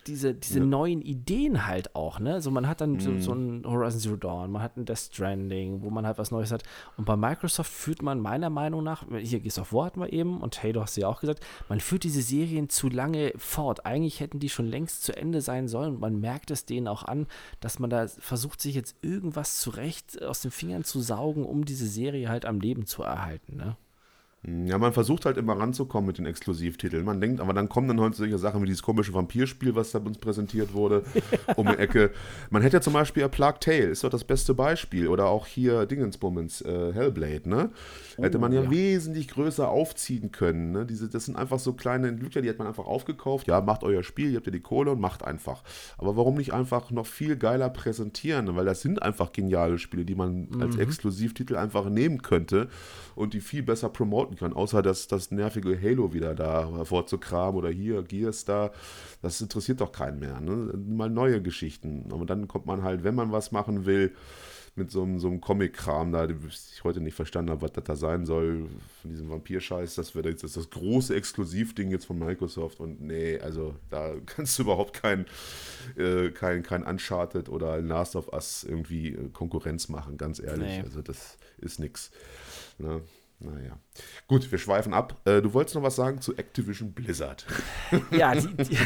diese, 0.07 0.35
diese 0.35 0.61
Ja. 0.61 0.65
neuen 0.65 1.03
Ideen 1.03 1.67
halt 1.67 1.95
auch, 1.95 2.19
ne? 2.21 2.41
So 2.41 2.51
man 2.51 2.69
hat 2.69 2.81
dann 2.81 2.99
so, 2.99 3.11
Mhm. 3.13 3.21
so 3.21 3.33
ein 3.33 3.63
Horizon 3.67 4.01
Zero 4.01 4.17
Dawn, 4.17 4.51
man 4.53 4.63
hat 4.63 4.77
ein 4.77 4.85
Death 4.85 4.99
Stranding, 4.99 5.83
wo 5.83 5.91
man 5.91 6.07
halt 6.07 6.19
was 6.19 6.31
Neues 6.31 6.53
hat. 6.53 6.63
Und 6.97 7.05
bei 7.05 7.17
Microsoft 7.17 7.73
führt 7.73 8.03
man 8.03 8.21
meiner 8.21 8.51
Meinung 8.51 8.83
nach, 8.85 9.05
hier 9.21 9.41
Gears 9.41 9.59
of 9.59 9.73
War 9.73 9.87
hatten 9.87 10.01
wir 10.01 10.13
eben 10.13 10.41
und 10.41 10.63
Halo 10.63 10.83
hast 10.83 10.97
du 10.97 11.03
ja 11.03 11.09
auch 11.09 11.21
gesagt, 11.21 11.41
man 11.69 11.81
führt 11.81 12.05
diese 12.05 12.23
Serien 12.23 12.69
zu 12.69 12.89
lange 12.89 13.33
fort. 13.37 13.87
Eigentlich 13.87 14.21
hätten 14.21 14.39
die 14.41 14.49
schon 14.49 14.67
längst 14.67 15.03
zu 15.05 15.17
Ende 15.17 15.41
sein 15.41 15.69
sollen. 15.69 15.99
Man 15.99 16.21
merkt 16.21 16.51
es 16.51 16.65
denen 16.65 16.89
auch 16.89 17.03
an, 17.03 17.27
dass 17.61 17.79
man 17.79 17.91
da 17.91 18.07
versucht, 18.07 18.61
sich 18.61 18.75
jetzt 18.75 18.97
irgendwas 19.03 19.59
zurecht 19.61 20.23
aus 20.23 20.41
den 20.43 20.51
Fingern 20.51 20.85
zu 20.85 21.01
saugen, 21.01 21.45
um 21.45 21.65
diese 21.65 21.87
Serie 21.87 22.29
halt 22.29 22.45
am 22.45 22.61
Leben 22.61 22.87
zu 22.87 23.03
erhalten, 23.03 23.57
ne? 23.57 23.77
Ja, 24.47 24.77
man 24.77 24.93
versucht 24.93 25.25
halt 25.25 25.39
immer 25.39 25.59
ranzukommen 25.59 26.07
mit 26.07 26.19
den 26.19 26.27
Exklusivtiteln. 26.27 27.05
Man 27.05 27.21
denkt, 27.21 27.41
aber 27.41 27.55
dann 27.55 27.69
kommen 27.71 27.89
dann 27.89 28.01
heute 28.01 28.17
solche 28.17 28.37
Sachen 28.37 28.61
wie 28.63 28.67
dieses 28.67 28.83
komische 28.83 29.15
Vampirspiel, 29.15 29.75
was 29.75 29.93
da 29.93 30.01
uns 30.01 30.19
präsentiert 30.19 30.75
wurde, 30.75 31.03
um 31.57 31.67
die 31.67 31.79
Ecke. 31.79 32.11
Man 32.51 32.61
hätte 32.61 32.77
ja 32.77 32.81
zum 32.83 32.93
Beispiel 32.93 33.25
A 33.25 33.29
Plague 33.29 33.59
Tale, 33.59 33.85
ist 33.85 34.05
doch 34.05 34.11
das 34.11 34.25
beste 34.25 34.53
Beispiel. 34.53 35.09
Oder 35.09 35.27
auch 35.27 35.47
hier 35.47 35.87
Dingensbummens, 35.87 36.61
äh, 36.61 36.93
Hellblade, 36.93 37.49
ne? 37.49 37.71
hätte 38.17 38.39
man 38.39 38.53
ja, 38.53 38.63
ja. 38.63 38.71
wesentlich 38.71 39.29
größer 39.29 39.69
aufziehen 39.69 40.31
können. 40.31 40.73
Ne? 40.73 40.87
Diese, 40.87 41.09
das 41.09 41.25
sind 41.25 41.37
einfach 41.37 41.59
so 41.59 41.73
kleine 41.73 42.09
Entwickler, 42.09 42.43
die 42.43 42.49
hat 42.49 42.59
man 42.59 42.67
einfach 42.67 42.87
aufgekauft. 42.87 43.47
Ja, 43.47 43.61
macht 43.61 43.83
euer 43.83 44.03
Spiel, 44.03 44.31
ihr 44.31 44.37
habt 44.37 44.47
ja 44.47 44.53
die 44.53 44.61
Kohle 44.61 44.93
und 44.93 45.01
macht 45.01 45.25
einfach. 45.25 45.63
Aber 45.99 46.17
warum 46.17 46.37
nicht 46.37 46.53
einfach 46.53 46.91
noch 46.91 47.07
viel 47.07 47.37
geiler 47.37 47.71
präsentieren? 47.71 48.55
Weil 48.55 48.67
das 48.67 48.83
sind 48.83 49.03
einfach 49.03 49.33
geniale 49.33 49.79
Spiele, 49.79 50.05
die 50.05 50.15
man 50.15 50.49
als 50.61 50.77
Exklusivtitel 50.77 51.57
einfach 51.57 51.89
nehmen 51.89 52.23
könnte 52.23 52.69
und 53.15 53.35
die 53.35 53.41
viel 53.41 53.63
besser 53.63 53.89
promoten 53.89 54.34
kann. 54.37 54.53
Außer 54.53 54.83
dass 54.83 55.09
das 55.09 55.31
nervige 55.31 55.81
Halo 55.81 56.13
wieder 56.13 56.35
da 56.35 56.69
hervorzukramen 56.71 57.57
oder 57.57 57.71
hier 57.71 58.03
Gears 58.03 58.45
da. 58.45 58.73
Das 59.23 59.41
interessiert 59.41 59.81
doch 59.81 59.93
keinen 59.93 60.19
mehr. 60.19 60.41
Ne? 60.41 60.73
Mal 60.77 61.11
neue 61.11 61.43
Geschichten. 61.43 62.07
Aber 62.11 62.25
dann 62.25 62.49
kommt 62.49 62.67
man 62.67 62.83
halt, 62.83 63.05
wenn 63.05 63.15
man 63.15 63.33
was 63.33 63.53
machen 63.53 63.87
will, 63.87 64.15
mit 64.77 64.91
so 64.91 65.03
einem, 65.03 65.21
so 65.21 65.29
einem 65.29 65.41
Comic-Kram 65.41 66.11
da, 66.11 66.27
den 66.27 66.41
ich 66.49 66.83
heute 66.83 67.01
nicht 67.01 67.15
verstanden 67.15 67.51
habe, 67.51 67.63
was 67.63 67.73
das 67.73 67.85
da 67.85 67.95
sein 67.95 68.27
soll, 68.27 68.69
von 69.01 69.11
diesem 69.11 69.31
Vampir-Scheiß. 69.31 69.95
Das 69.95 70.15
wäre 70.17 70.29
jetzt 70.29 70.43
das, 70.43 70.55
das 70.55 70.69
große 70.71 71.15
Exklusivding 71.15 71.91
jetzt 71.91 72.07
von 72.07 72.19
Microsoft. 72.19 72.81
Und 72.81 73.01
nee, 73.01 73.39
also 73.39 73.77
da 73.91 74.15
kannst 74.27 74.59
du 74.59 74.65
überhaupt 74.65 74.95
kein, 74.95 75.27
äh, 75.97 76.31
kein, 76.31 76.63
kein 76.65 76.83
Uncharted 76.83 77.49
oder 77.49 77.81
Last 77.81 78.17
of 78.17 78.33
Us 78.33 78.65
irgendwie 78.65 79.11
äh, 79.11 79.29
Konkurrenz 79.33 79.89
machen, 79.89 80.17
ganz 80.17 80.41
ehrlich. 80.41 80.79
Nee. 80.79 80.83
Also 80.83 81.03
das 81.03 81.39
ist 81.59 81.79
nix. 81.79 82.11
Ne? 82.79 83.01
Naja. 83.45 83.79
Gut, 84.27 84.51
wir 84.51 84.59
schweifen 84.59 84.95
ab. 84.95 85.21
Äh, 85.25 85.43
du 85.43 85.53
wolltest 85.53 85.75
noch 85.75 85.83
was 85.83 85.97
sagen 85.97 86.21
zu 86.21 86.37
Activision 86.37 86.93
Blizzard. 86.93 87.45
Ja, 88.11 88.35
die, 88.35 88.49
die 88.65 88.79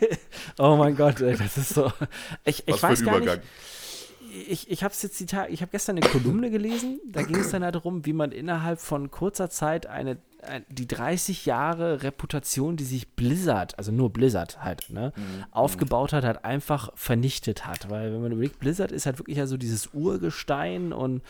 oh 0.58 0.76
mein 0.76 0.96
Gott, 0.96 1.20
das 1.20 1.56
ist 1.56 1.70
so. 1.70 1.92
Ich, 2.44 2.66
ich 2.66 2.74
was 2.74 2.82
weiß 2.82 3.04
gar 3.04 3.16
Übergang. 3.18 3.38
nicht 3.38 3.48
ich, 4.30 4.70
ich 4.70 4.84
habe 4.84 4.94
jetzt 5.00 5.20
die 5.20 5.26
Tage, 5.26 5.52
ich 5.52 5.62
habe 5.62 5.70
gestern 5.70 5.96
eine 5.96 6.06
Kolumne 6.06 6.50
gelesen, 6.50 7.00
da 7.06 7.22
ging 7.22 7.36
es 7.36 7.50
dann 7.50 7.64
halt 7.64 7.74
darum, 7.74 8.06
wie 8.06 8.12
man 8.12 8.32
innerhalb 8.32 8.80
von 8.80 9.10
kurzer 9.10 9.50
Zeit 9.50 9.86
eine, 9.86 10.18
ein, 10.42 10.64
die 10.68 10.86
30 10.86 11.46
Jahre 11.46 12.02
Reputation, 12.02 12.76
die 12.76 12.84
sich 12.84 13.08
Blizzard, 13.14 13.76
also 13.78 13.92
nur 13.92 14.10
Blizzard 14.10 14.62
halt, 14.62 14.90
ne, 14.90 15.12
mhm. 15.16 15.44
aufgebaut 15.50 16.12
hat, 16.12 16.24
halt 16.24 16.44
einfach 16.44 16.90
vernichtet 16.94 17.66
hat. 17.66 17.90
Weil 17.90 18.12
wenn 18.12 18.22
man 18.22 18.32
überlegt, 18.32 18.58
Blizzard 18.58 18.92
ist 18.92 19.06
halt 19.06 19.18
wirklich 19.18 19.38
ja 19.38 19.46
so 19.46 19.56
dieses 19.56 19.88
Urgestein 19.92 20.92
und 20.92 21.22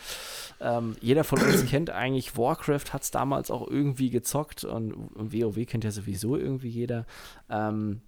ähm, 0.59 0.95
jeder 1.01 1.23
von 1.23 1.39
uns 1.39 1.65
kennt 1.65 1.89
eigentlich 1.89 2.37
Warcraft, 2.37 2.93
hat 2.93 3.03
es 3.03 3.11
damals 3.11 3.51
auch 3.51 3.67
irgendwie 3.67 4.09
gezockt 4.09 4.63
und, 4.63 4.93
und 4.93 5.33
WoW 5.33 5.65
kennt 5.65 5.83
ja 5.83 5.91
sowieso 5.91 6.37
irgendwie 6.37 6.69
jeder. 6.69 7.05
Ähm, 7.49 8.01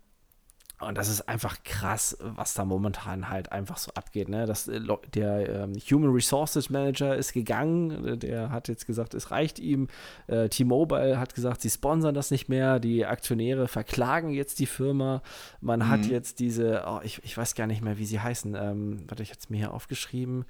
und 0.88 0.98
das 0.98 1.10
ist 1.10 1.28
einfach 1.28 1.64
krass, 1.64 2.18
was 2.22 2.54
da 2.54 2.66
momentan 2.66 3.30
halt 3.30 3.52
einfach 3.52 3.78
so 3.78 3.92
abgeht. 3.94 4.30
Ne? 4.30 4.46
Das, 4.46 4.68
äh, 4.68 4.82
der 5.14 5.64
ähm, 5.64 5.74
Human 5.76 6.12
Resources 6.12 6.70
Manager 6.70 7.16
ist 7.16 7.34
gegangen, 7.34 8.20
der 8.20 8.52
hat 8.52 8.68
jetzt 8.68 8.86
gesagt, 8.86 9.14
es 9.14 9.32
reicht 9.32 9.60
ihm. 9.60 9.88
Äh, 10.28 10.50
T-Mobile 10.50 11.20
hat 11.20 11.36
gesagt, 11.36 11.62
sie 11.62 11.70
sponsern 11.70 12.14
das 12.14 12.32
nicht 12.32 12.50
mehr. 12.50 12.80
Die 12.80 13.06
Aktionäre 13.06 13.68
verklagen 13.68 14.30
jetzt 14.32 14.60
die 14.60 14.66
Firma. 14.66 15.22
Man 15.62 15.80
mhm. 15.80 15.90
hat 15.90 16.06
jetzt 16.06 16.40
diese, 16.40 16.84
oh, 16.88 17.00
ich, 17.04 17.24
ich 17.24 17.38
weiß 17.38 17.56
gar 17.56 17.68
nicht 17.68 17.82
mehr, 17.82 17.98
wie 17.98 18.06
sie 18.06 18.20
heißen. 18.20 18.56
Ähm, 18.56 19.04
warte, 19.08 19.24
ich 19.24 19.30
hatte 19.30 19.42
es 19.42 19.50
mir 19.50 19.58
hier 19.58 19.74
aufgeschrieben. 19.74 20.46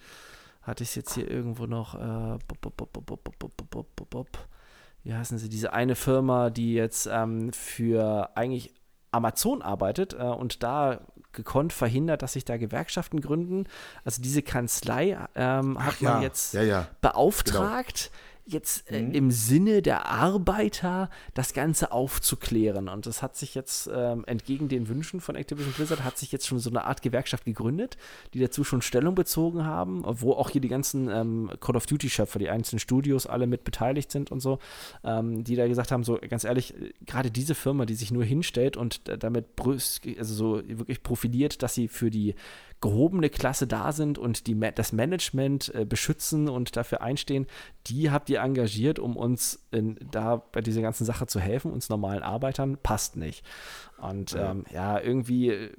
Hatte 0.61 0.83
ich 0.83 0.89
es 0.89 0.95
jetzt 0.95 1.13
hier 1.15 1.29
irgendwo 1.29 1.65
noch? 1.65 1.95
Äh, 1.95 2.37
wie 5.03 5.13
heißen 5.13 5.37
sie? 5.37 5.49
Diese 5.49 5.73
eine 5.73 5.95
Firma, 5.95 6.49
die 6.49 6.73
jetzt 6.73 7.09
ähm, 7.11 7.51
für 7.51 8.29
eigentlich 8.35 8.73
Amazon 9.13 9.61
arbeitet 9.61 10.13
äh, 10.13 10.17
und 10.23 10.63
da 10.63 10.99
gekonnt 11.31 11.73
verhindert, 11.73 12.21
dass 12.21 12.33
sich 12.33 12.45
da 12.45 12.57
Gewerkschaften 12.57 13.19
gründen. 13.19 13.65
Also 14.05 14.21
diese 14.21 14.41
Kanzlei 14.41 15.17
ähm, 15.35 15.83
hat 15.83 16.01
man 16.01 16.21
jetzt 16.21 16.53
ja, 16.53 16.61
ja. 16.61 16.87
beauftragt, 17.01 18.11
genau 18.11 18.23
jetzt 18.45 18.91
äh, 18.91 19.01
mhm. 19.01 19.11
im 19.13 19.31
Sinne 19.31 19.81
der 19.81 20.07
Arbeiter 20.07 21.09
das 21.33 21.53
Ganze 21.53 21.91
aufzuklären. 21.91 22.89
Und 22.89 23.05
das 23.05 23.21
hat 23.21 23.35
sich 23.35 23.55
jetzt 23.55 23.89
ähm, 23.93 24.23
entgegen 24.25 24.67
den 24.67 24.87
Wünschen 24.89 25.21
von 25.21 25.35
Activision 25.35 25.73
Blizzard 25.73 26.03
hat 26.03 26.17
sich 26.17 26.31
jetzt 26.31 26.47
schon 26.47 26.59
so 26.59 26.69
eine 26.69 26.85
Art 26.85 27.01
Gewerkschaft 27.01 27.45
gegründet, 27.45 27.97
die 28.33 28.39
dazu 28.39 28.63
schon 28.63 28.81
Stellung 28.81 29.15
bezogen 29.15 29.65
haben, 29.65 30.03
wo 30.05 30.33
auch 30.33 30.49
hier 30.49 30.61
die 30.61 30.67
ganzen 30.67 31.09
ähm, 31.09 31.51
Call 31.59 31.75
of 31.75 31.85
Duty 31.85 32.09
Schöpfer, 32.09 32.39
die 32.39 32.49
einzelnen 32.49 32.79
Studios 32.79 33.27
alle 33.27 33.47
mit 33.47 33.63
beteiligt 33.63 34.11
sind 34.11 34.31
und 34.31 34.39
so, 34.39 34.59
ähm, 35.03 35.43
die 35.43 35.55
da 35.55 35.67
gesagt 35.67 35.91
haben, 35.91 36.03
so 36.03 36.19
ganz 36.29 36.43
ehrlich, 36.43 36.73
gerade 37.05 37.31
diese 37.31 37.55
Firma, 37.55 37.85
die 37.85 37.95
sich 37.95 38.11
nur 38.11 38.23
hinstellt 38.23 38.77
und 38.77 39.01
damit 39.23 39.55
brüst, 39.55 40.01
also 40.17 40.33
so 40.33 40.67
wirklich 40.67 41.03
profiliert, 41.03 41.63
dass 41.63 41.73
sie 41.73 41.87
für 41.87 42.09
die 42.09 42.35
gehobene 42.83 43.29
Klasse 43.29 43.65
da 43.65 43.93
sind 43.93 44.17
und 44.17 44.45
die, 44.45 44.59
das 44.75 44.91
Management 44.91 45.73
äh, 45.73 45.85
beschützen 45.85 46.49
und 46.49 46.75
dafür 46.75 47.01
einstehen, 47.01 47.47
die 47.87 48.11
habt 48.11 48.29
ihr 48.29 48.32
engagiert, 48.35 48.99
um 48.99 49.15
uns 49.15 49.65
in, 49.71 49.97
da 50.11 50.37
bei 50.37 50.61
dieser 50.61 50.81
ganzen 50.81 51.05
Sache 51.05 51.27
zu 51.27 51.39
helfen, 51.39 51.71
uns 51.71 51.89
normalen 51.89 52.23
Arbeitern, 52.23 52.77
passt 52.81 53.15
nicht. 53.15 53.45
Und 53.97 54.31
ja, 54.33 54.51
ähm, 54.51 54.65
ja 54.71 54.99
irgendwie. 54.99 55.49
Äh, 55.49 55.71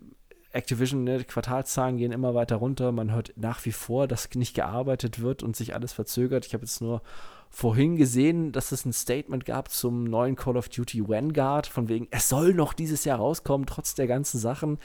Activision, 0.50 1.02
ne, 1.02 1.24
Quartalszahlen 1.24 1.96
gehen 1.96 2.12
immer 2.12 2.36
weiter 2.36 2.54
runter. 2.54 2.92
Man 2.92 3.12
hört 3.12 3.32
nach 3.34 3.64
wie 3.64 3.72
vor, 3.72 4.06
dass 4.06 4.32
nicht 4.36 4.54
gearbeitet 4.54 5.20
wird 5.20 5.42
und 5.42 5.56
sich 5.56 5.74
alles 5.74 5.92
verzögert. 5.92 6.46
Ich 6.46 6.54
habe 6.54 6.62
jetzt 6.62 6.80
nur 6.80 7.02
vorhin 7.50 7.96
gesehen, 7.96 8.52
dass 8.52 8.70
es 8.70 8.84
ein 8.84 8.92
Statement 8.92 9.44
gab 9.46 9.68
zum 9.68 10.04
neuen 10.04 10.36
Call 10.36 10.56
of 10.56 10.68
Duty 10.68 11.08
Vanguard, 11.08 11.66
von 11.66 11.88
wegen, 11.88 12.06
es 12.12 12.28
soll 12.28 12.54
noch 12.54 12.72
dieses 12.72 13.04
Jahr 13.04 13.18
rauskommen, 13.18 13.66
trotz 13.66 13.96
der 13.96 14.06
ganzen 14.06 14.38
Sachen 14.38 14.78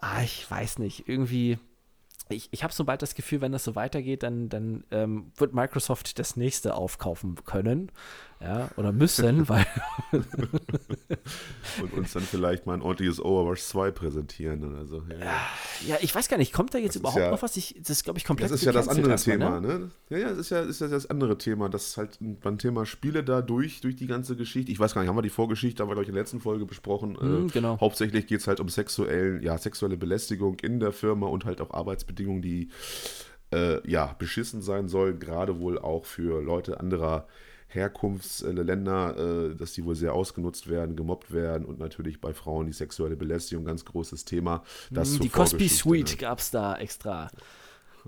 ah, 0.00 0.22
ich 0.22 0.50
weiß 0.50 0.78
nicht, 0.78 1.08
irgendwie, 1.08 1.58
ich, 2.34 2.48
ich 2.52 2.62
habe 2.62 2.72
sobald 2.72 3.02
das 3.02 3.14
Gefühl, 3.14 3.40
wenn 3.40 3.52
das 3.52 3.64
so 3.64 3.74
weitergeht, 3.74 4.22
dann, 4.22 4.48
dann 4.48 4.84
ähm, 4.90 5.32
wird 5.36 5.54
Microsoft 5.54 6.18
das 6.18 6.36
nächste 6.36 6.74
aufkaufen 6.74 7.36
können 7.44 7.90
ja, 8.42 8.70
oder 8.76 8.90
müssen, 8.90 9.48
weil. 9.50 9.66
und 11.82 11.92
uns 11.92 12.12
dann 12.14 12.22
vielleicht 12.22 12.64
mal 12.64 12.74
ein 12.74 12.80
ordentliches 12.80 13.22
Overwatch 13.22 13.60
2 13.62 13.90
präsentieren 13.90 14.64
oder 14.64 14.86
so. 14.86 15.02
Ja, 15.10 15.18
ja. 15.18 15.40
ja 15.86 15.96
ich 16.00 16.14
weiß 16.14 16.28
gar 16.28 16.38
nicht, 16.38 16.52
kommt 16.52 16.72
da 16.72 16.78
jetzt 16.78 16.94
das 16.94 17.00
überhaupt 17.00 17.20
ja, 17.20 17.30
noch 17.30 17.42
was? 17.42 17.56
Ich, 17.56 17.74
das 17.78 17.90
ist, 17.90 18.04
glaube 18.04 18.18
ich, 18.18 18.24
komplett 18.24 18.50
Das 18.50 18.60
ist 18.60 18.64
ja 18.64 18.72
das 18.72 18.88
andere 18.88 19.16
Thema, 19.16 19.60
ne? 19.60 19.78
ne? 19.78 19.90
Ja, 20.08 20.18
ja, 20.18 20.28
das 20.30 20.38
ist 20.38 20.50
ja, 20.50 20.60
ist 20.60 20.80
ja 20.80 20.88
das 20.88 21.10
andere 21.10 21.36
Thema, 21.36 21.68
das 21.68 21.98
halt 21.98 22.18
beim 22.20 22.56
Thema 22.56 22.86
Spiele 22.86 23.22
da 23.22 23.42
durch, 23.42 23.82
durch 23.82 23.96
die 23.96 24.06
ganze 24.06 24.36
Geschichte. 24.36 24.72
Ich 24.72 24.80
weiß 24.80 24.94
gar 24.94 25.02
nicht, 25.02 25.10
haben 25.10 25.16
wir 25.16 25.22
die 25.22 25.28
Vorgeschichte, 25.28 25.82
haben 25.82 25.90
wir, 25.90 25.94
glaube 25.94 26.04
ich, 26.04 26.08
in 26.08 26.14
der 26.14 26.22
letzten 26.22 26.40
Folge 26.40 26.64
besprochen. 26.64 27.18
Mhm, 27.20 27.48
äh, 27.48 27.50
genau. 27.50 27.78
Hauptsächlich 27.78 28.26
geht 28.26 28.40
es 28.40 28.46
halt 28.46 28.60
um 28.60 28.70
sexuellen, 28.70 29.42
ja, 29.42 29.58
sexuelle 29.58 29.98
Belästigung 29.98 30.58
in 30.60 30.80
der 30.80 30.92
Firma 30.92 31.26
und 31.26 31.44
halt 31.44 31.60
auch 31.60 31.72
Arbeitsbedingungen, 31.72 32.40
die 32.40 32.70
äh, 33.52 33.86
ja, 33.88 34.14
beschissen 34.18 34.62
sein 34.62 34.88
sollen, 34.88 35.18
gerade 35.18 35.58
wohl 35.60 35.78
auch 35.78 36.06
für 36.06 36.42
Leute 36.42 36.80
anderer 36.80 37.26
Herkunftsländer, 37.70 39.50
äh, 39.50 39.54
dass 39.54 39.72
die 39.72 39.84
wohl 39.84 39.94
sehr 39.94 40.12
ausgenutzt 40.12 40.68
werden, 40.68 40.96
gemobbt 40.96 41.32
werden 41.32 41.64
und 41.64 41.78
natürlich 41.78 42.20
bei 42.20 42.34
Frauen 42.34 42.66
die 42.66 42.72
sexuelle 42.72 43.16
Belästigung, 43.16 43.64
ganz 43.64 43.84
großes 43.84 44.24
Thema. 44.24 44.64
Das 44.90 45.18
mm, 45.18 45.20
die 45.20 45.28
Cosby 45.28 45.68
Suite 45.68 46.10
ne? 46.10 46.16
gab 46.16 46.40
es 46.40 46.50
da 46.50 46.76
extra. 46.76 47.30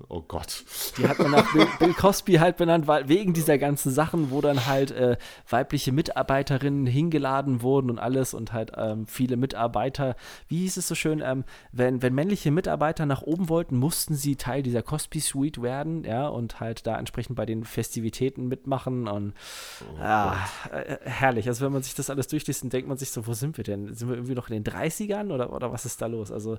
Oh 0.09 0.21
Gott. 0.21 0.63
Die 0.97 1.07
hat 1.07 1.19
man 1.19 1.31
nach 1.31 1.51
Bill, 1.53 1.67
Bill, 1.79 1.93
Cosby 1.93 2.33
halt 2.33 2.57
benannt, 2.57 2.87
weil 2.87 3.07
wegen 3.09 3.33
dieser 3.33 3.57
ganzen 3.57 3.91
Sachen, 3.91 4.31
wo 4.31 4.41
dann 4.41 4.65
halt 4.65 4.91
äh, 4.91 5.17
weibliche 5.49 5.91
Mitarbeiterinnen 5.91 6.85
hingeladen 6.85 7.61
wurden 7.61 7.89
und 7.89 7.99
alles 7.99 8.33
und 8.33 8.53
halt 8.53 8.71
ähm, 8.75 9.05
viele 9.07 9.37
Mitarbeiter, 9.37 10.15
wie 10.47 10.59
hieß 10.59 10.77
es 10.77 10.87
so 10.87 10.95
schön, 10.95 11.21
ähm, 11.23 11.43
wenn, 11.71 12.01
wenn 12.01 12.13
männliche 12.13 12.51
Mitarbeiter 12.51 13.05
nach 13.05 13.21
oben 13.21 13.49
wollten, 13.49 13.77
mussten 13.77 14.15
sie 14.15 14.35
Teil 14.35 14.63
dieser 14.63 14.81
Cosby 14.81 15.19
Suite 15.19 15.61
werden, 15.61 16.03
ja, 16.03 16.27
und 16.27 16.59
halt 16.59 16.87
da 16.87 16.97
entsprechend 16.97 17.35
bei 17.35 17.45
den 17.45 17.63
Festivitäten 17.63 18.47
mitmachen 18.47 19.07
und 19.07 19.33
oh 19.81 19.99
ja, 19.99 20.47
äh, 20.71 20.97
herrlich. 21.03 21.47
Also 21.47 21.65
wenn 21.65 21.73
man 21.73 21.83
sich 21.83 21.95
das 21.95 22.09
alles 22.09 22.27
durchliest, 22.27 22.63
dann 22.63 22.69
denkt 22.69 22.87
man 22.87 22.97
sich 22.97 23.11
so, 23.11 23.27
wo 23.27 23.33
sind 23.33 23.57
wir 23.57 23.63
denn? 23.63 23.93
Sind 23.93 24.09
wir 24.09 24.15
irgendwie 24.15 24.35
noch 24.35 24.49
in 24.49 24.63
den 24.63 24.73
30ern 24.73 25.31
oder, 25.31 25.53
oder 25.53 25.71
was 25.71 25.85
ist 25.85 26.01
da 26.01 26.07
los? 26.07 26.31
Also 26.31 26.57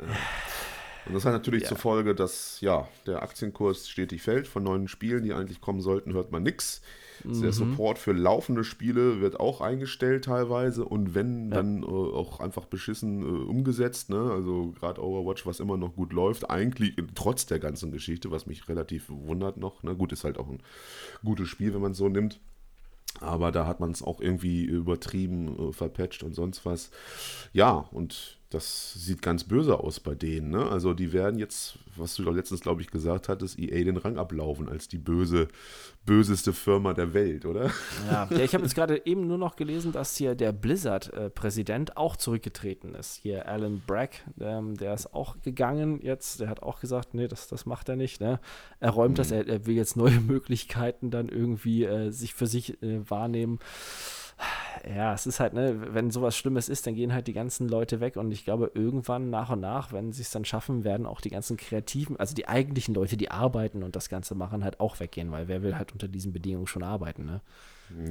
ja. 0.00 0.06
Und 1.08 1.14
das 1.14 1.24
hat 1.24 1.32
natürlich 1.32 1.62
ja. 1.62 1.68
zur 1.68 1.78
Folge, 1.78 2.14
dass 2.14 2.60
ja, 2.60 2.86
der 3.06 3.22
Aktienkurs 3.22 3.88
stetig 3.88 4.22
fällt. 4.22 4.46
Von 4.46 4.62
neuen 4.62 4.88
Spielen, 4.88 5.24
die 5.24 5.32
eigentlich 5.32 5.60
kommen 5.60 5.80
sollten, 5.80 6.12
hört 6.12 6.30
man 6.30 6.42
nichts. 6.42 6.82
Mhm. 7.24 7.42
Der 7.42 7.52
Support 7.52 7.98
für 7.98 8.12
laufende 8.12 8.64
Spiele 8.64 9.20
wird 9.20 9.40
auch 9.40 9.60
eingestellt 9.60 10.26
teilweise 10.26 10.84
und 10.84 11.14
wenn, 11.14 11.48
ja. 11.48 11.56
dann 11.56 11.82
äh, 11.82 11.86
auch 11.86 12.40
einfach 12.40 12.66
beschissen 12.66 13.22
äh, 13.22 13.48
umgesetzt. 13.48 14.10
Ne? 14.10 14.30
Also 14.30 14.72
gerade 14.78 15.02
Overwatch, 15.02 15.46
was 15.46 15.60
immer 15.60 15.76
noch 15.76 15.96
gut 15.96 16.12
läuft, 16.12 16.50
eigentlich 16.50 16.94
trotz 17.14 17.46
der 17.46 17.58
ganzen 17.58 17.90
Geschichte, 17.90 18.30
was 18.30 18.46
mich 18.46 18.68
relativ 18.68 19.06
wundert 19.08 19.56
noch. 19.56 19.82
Ne? 19.82 19.94
Gut, 19.96 20.12
ist 20.12 20.24
halt 20.24 20.38
auch 20.38 20.48
ein 20.48 20.60
gutes 21.24 21.48
Spiel, 21.48 21.74
wenn 21.74 21.80
man 21.80 21.92
es 21.92 21.98
so 21.98 22.08
nimmt. 22.08 22.40
Aber 23.20 23.50
da 23.50 23.66
hat 23.66 23.80
man 23.80 23.90
es 23.90 24.02
auch 24.02 24.20
irgendwie 24.20 24.64
übertrieben, 24.64 25.70
äh, 25.70 25.72
verpatcht 25.72 26.22
und 26.22 26.34
sonst 26.34 26.64
was. 26.64 26.90
Ja, 27.52 27.88
und 27.90 28.37
das 28.50 28.94
sieht 28.94 29.20
ganz 29.20 29.44
böse 29.44 29.78
aus 29.78 30.00
bei 30.00 30.14
denen. 30.14 30.50
Ne? 30.50 30.66
Also 30.70 30.94
die 30.94 31.12
werden 31.12 31.38
jetzt, 31.38 31.78
was 31.96 32.14
du 32.14 32.22
letztens, 32.30 32.62
glaube 32.62 32.80
ich, 32.80 32.90
gesagt 32.90 33.28
hattest, 33.28 33.58
EA 33.58 33.84
den 33.84 33.98
Rang 33.98 34.16
ablaufen 34.16 34.70
als 34.70 34.88
die 34.88 34.96
böse, 34.96 35.48
böseste 36.06 36.54
Firma 36.54 36.94
der 36.94 37.12
Welt, 37.12 37.44
oder? 37.44 37.70
Ja, 38.10 38.26
ja 38.30 38.38
ich 38.38 38.54
habe 38.54 38.64
jetzt 38.64 38.74
gerade 38.74 39.04
eben 39.04 39.26
nur 39.26 39.36
noch 39.36 39.56
gelesen, 39.56 39.92
dass 39.92 40.16
hier 40.16 40.34
der 40.34 40.52
Blizzard-Präsident 40.52 41.98
auch 41.98 42.16
zurückgetreten 42.16 42.94
ist. 42.94 43.16
Hier 43.16 43.46
Alan 43.46 43.82
Bragg, 43.86 44.16
ähm, 44.40 44.78
der 44.78 44.94
ist 44.94 45.12
auch 45.12 45.40
gegangen 45.42 46.00
jetzt. 46.00 46.40
Der 46.40 46.48
hat 46.48 46.62
auch 46.62 46.80
gesagt, 46.80 47.12
nee, 47.12 47.28
das, 47.28 47.48
das 47.48 47.66
macht 47.66 47.90
er 47.90 47.96
nicht. 47.96 48.18
Ne? 48.22 48.40
Er 48.80 48.90
räumt 48.90 49.12
mhm. 49.12 49.16
das, 49.16 49.30
er, 49.30 49.46
er, 49.46 49.66
will 49.66 49.76
jetzt 49.76 49.96
neue 49.96 50.20
Möglichkeiten 50.26 51.10
dann 51.10 51.28
irgendwie 51.28 51.84
äh, 51.84 52.10
sich 52.10 52.32
für 52.32 52.46
sich 52.46 52.82
äh, 52.82 53.08
wahrnehmen 53.10 53.58
ja, 54.94 55.14
es 55.14 55.26
ist 55.26 55.40
halt, 55.40 55.52
ne, 55.52 55.76
wenn 55.94 56.10
sowas 56.10 56.36
Schlimmes 56.36 56.68
ist, 56.68 56.86
dann 56.86 56.94
gehen 56.94 57.12
halt 57.12 57.26
die 57.26 57.32
ganzen 57.32 57.68
Leute 57.68 58.00
weg 58.00 58.16
und 58.16 58.30
ich 58.30 58.44
glaube, 58.44 58.70
irgendwann 58.74 59.30
nach 59.30 59.50
und 59.50 59.60
nach, 59.60 59.92
wenn 59.92 60.12
sie 60.12 60.22
es 60.22 60.30
dann 60.30 60.44
schaffen, 60.44 60.84
werden 60.84 61.06
auch 61.06 61.20
die 61.20 61.30
ganzen 61.30 61.56
Kreativen, 61.56 62.16
also 62.16 62.34
die 62.34 62.48
eigentlichen 62.48 62.94
Leute, 62.94 63.16
die 63.16 63.30
arbeiten 63.30 63.82
und 63.82 63.96
das 63.96 64.08
Ganze 64.08 64.34
machen, 64.34 64.64
halt 64.64 64.80
auch 64.80 65.00
weggehen, 65.00 65.30
weil 65.32 65.48
wer 65.48 65.62
will 65.62 65.76
halt 65.76 65.92
unter 65.92 66.08
diesen 66.08 66.32
Bedingungen 66.32 66.66
schon 66.66 66.82
arbeiten, 66.82 67.24
ne? 67.24 67.40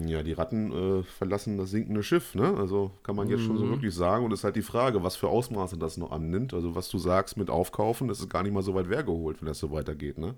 Ja, 0.07 0.23
die 0.23 0.33
Ratten 0.33 0.71
äh, 0.71 1.03
verlassen 1.03 1.57
das 1.57 1.69
sinkende 1.69 2.01
Schiff, 2.01 2.33
ne? 2.33 2.55
Also 2.57 2.91
kann 3.03 3.15
man 3.15 3.29
jetzt 3.29 3.41
mhm. 3.41 3.45
schon 3.45 3.57
so 3.59 3.65
mhm. 3.65 3.69
wirklich 3.71 3.93
sagen. 3.93 4.25
Und 4.25 4.31
es 4.31 4.39
ist 4.39 4.43
halt 4.43 4.55
die 4.55 4.63
Frage, 4.63 5.03
was 5.03 5.15
für 5.15 5.27
Ausmaße 5.27 5.77
das 5.77 5.97
noch 5.97 6.11
annimmt. 6.11 6.53
Also 6.55 6.73
was 6.73 6.89
du 6.89 6.97
sagst 6.97 7.37
mit 7.37 7.51
Aufkaufen, 7.51 8.07
das 8.07 8.19
ist 8.19 8.29
gar 8.29 8.41
nicht 8.41 8.53
mal 8.53 8.63
so 8.63 8.73
weit 8.73 8.87
hergeholt, 8.87 9.39
wenn 9.39 9.47
das 9.47 9.59
so 9.59 9.71
weitergeht, 9.71 10.17
ne? 10.17 10.33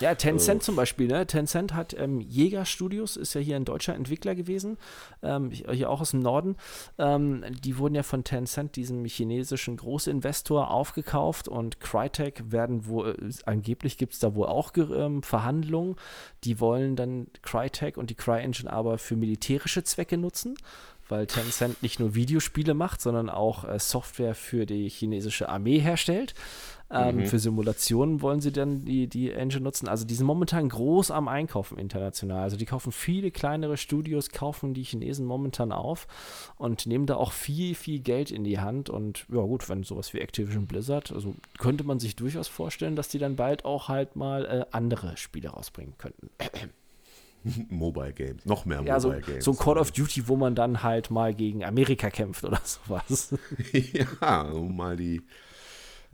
Ja, 0.00 0.14
Tencent 0.14 0.62
äh, 0.62 0.64
zum 0.64 0.76
Beispiel, 0.76 1.06
ne? 1.06 1.26
Tencent 1.26 1.74
hat 1.74 1.94
ähm, 1.98 2.20
Jäger 2.20 2.64
Studios, 2.64 3.16
ist 3.16 3.34
ja 3.34 3.40
hier 3.40 3.56
ein 3.56 3.64
deutscher 3.64 3.94
Entwickler 3.94 4.34
gewesen, 4.34 4.78
ähm, 5.22 5.50
hier 5.50 5.90
auch 5.90 6.00
aus 6.00 6.10
dem 6.10 6.20
Norden. 6.20 6.56
Ähm, 6.98 7.44
die 7.62 7.78
wurden 7.78 7.94
ja 7.94 8.02
von 8.02 8.24
Tencent, 8.24 8.76
diesem 8.76 9.04
chinesischen 9.04 9.76
Großinvestor, 9.76 10.70
aufgekauft 10.70 11.48
und 11.48 11.80
Crytek 11.80 12.50
werden 12.50 12.86
wohl, 12.86 13.10
äh, 13.10 13.32
angeblich 13.46 13.96
gibt 13.96 14.14
es 14.14 14.18
da 14.18 14.34
wohl 14.34 14.46
auch 14.46 14.72
ähm, 14.76 15.22
Verhandlungen. 15.22 15.96
Die 16.44 16.60
wollen 16.60 16.96
dann 16.96 17.28
Crytek 17.42 17.96
und 17.96 18.10
die 18.10 18.14
CryEngine 18.14 18.72
aber 18.72 18.98
für 18.98 19.16
militärische 19.16 19.84
Zwecke 19.84 20.18
nutzen 20.18 20.56
weil 21.08 21.26
Tencent 21.26 21.82
nicht 21.82 22.00
nur 22.00 22.14
Videospiele 22.14 22.74
macht, 22.74 23.00
sondern 23.00 23.28
auch 23.28 23.64
äh, 23.64 23.78
Software 23.78 24.34
für 24.34 24.66
die 24.66 24.88
chinesische 24.88 25.48
Armee 25.48 25.78
herstellt. 25.78 26.34
Ähm, 26.90 27.16
mhm. 27.16 27.26
Für 27.26 27.38
Simulationen 27.38 28.20
wollen 28.20 28.40
sie 28.40 28.52
dann 28.52 28.84
die, 28.84 29.08
die 29.08 29.30
Engine 29.30 29.62
nutzen. 29.62 29.88
Also 29.88 30.04
die 30.04 30.14
sind 30.14 30.26
momentan 30.26 30.68
groß 30.68 31.10
am 31.10 31.28
Einkaufen 31.28 31.78
international. 31.78 32.42
Also 32.42 32.56
die 32.56 32.66
kaufen 32.66 32.92
viele 32.92 33.30
kleinere 33.30 33.76
Studios, 33.76 34.30
kaufen 34.30 34.74
die 34.74 34.82
Chinesen 34.82 35.26
momentan 35.26 35.72
auf 35.72 36.06
und 36.56 36.86
nehmen 36.86 37.06
da 37.06 37.16
auch 37.16 37.32
viel, 37.32 37.74
viel 37.74 38.00
Geld 38.00 38.30
in 38.30 38.44
die 38.44 38.60
Hand. 38.60 38.90
Und 38.90 39.26
ja 39.32 39.40
gut, 39.40 39.68
wenn 39.68 39.82
sowas 39.82 40.12
wie 40.12 40.20
Activision 40.20 40.66
Blizzard, 40.66 41.10
also 41.12 41.34
könnte 41.58 41.84
man 41.84 42.00
sich 42.00 42.16
durchaus 42.16 42.48
vorstellen, 42.48 42.96
dass 42.96 43.08
die 43.08 43.18
dann 43.18 43.36
bald 43.36 43.64
auch 43.64 43.88
halt 43.88 44.14
mal 44.14 44.44
äh, 44.44 44.64
andere 44.70 45.16
Spiele 45.16 45.48
rausbringen 45.48 45.94
könnten. 45.96 46.30
Mobile 47.68 48.12
Games, 48.12 48.44
noch 48.46 48.64
mehr 48.64 48.82
ja, 48.84 48.98
Mobile 48.98 49.20
so, 49.20 49.26
Games. 49.26 49.44
So 49.44 49.50
ein 49.52 49.58
Call 49.58 49.78
of 49.78 49.90
Duty, 49.90 50.28
wo 50.28 50.36
man 50.36 50.54
dann 50.54 50.82
halt 50.82 51.10
mal 51.10 51.34
gegen 51.34 51.64
Amerika 51.64 52.10
kämpft 52.10 52.44
oder 52.44 52.60
sowas. 52.64 53.34
ja, 53.72 54.42
um 54.42 54.76
mal 54.76 54.96
die 54.96 55.22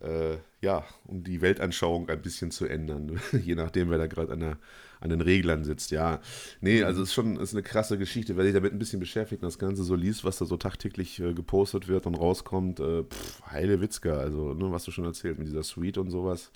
äh, 0.01 0.39
ja, 0.63 0.85
um 1.07 1.25
die 1.25 1.41
Weltanschauung 1.41 2.09
ein 2.09 2.23
bisschen 2.23 2.51
zu 2.51 2.67
ändern, 2.67 3.21
je 3.33 3.55
nachdem, 3.55 3.91
wer 3.91 3.99
da 3.99 4.07
gerade 4.07 4.33
an, 4.33 4.57
an 5.01 5.11
den 5.11 5.21
Reglern 5.21 5.65
sitzt. 5.65 5.91
Ja, 5.91 6.21
nee, 6.61 6.81
mhm. 6.81 6.87
also 6.87 7.03
es 7.03 7.09
ist 7.09 7.15
schon 7.15 7.37
ist 7.39 7.55
eine 7.55 7.63
krasse 7.63 7.99
Geschichte. 7.99 8.37
Wer 8.37 8.45
sich 8.45 8.55
damit 8.55 8.73
ein 8.73 8.79
bisschen 8.79 9.01
beschäftigt 9.01 9.43
und 9.43 9.47
das 9.47 9.59
Ganze 9.59 9.85
so 9.85 9.95
liest, 9.95 10.25
was 10.25 10.39
da 10.39 10.45
so 10.45 10.57
tagtäglich 10.57 11.21
äh, 11.21 11.33
gepostet 11.33 11.89
wird 11.89 12.07
und 12.07 12.15
rauskommt, 12.15 12.81
äh, 12.81 13.05
pff, 13.05 13.43
heile 13.51 13.81
Witzka, 13.81 14.13
also 14.13 14.55
ne, 14.55 14.71
was 14.71 14.85
du 14.85 14.91
schon 14.91 15.05
erzählt 15.05 15.39
mit 15.39 15.49
dieser 15.49 15.63
Suite 15.63 15.99
und 15.99 16.11
sowas. 16.11 16.51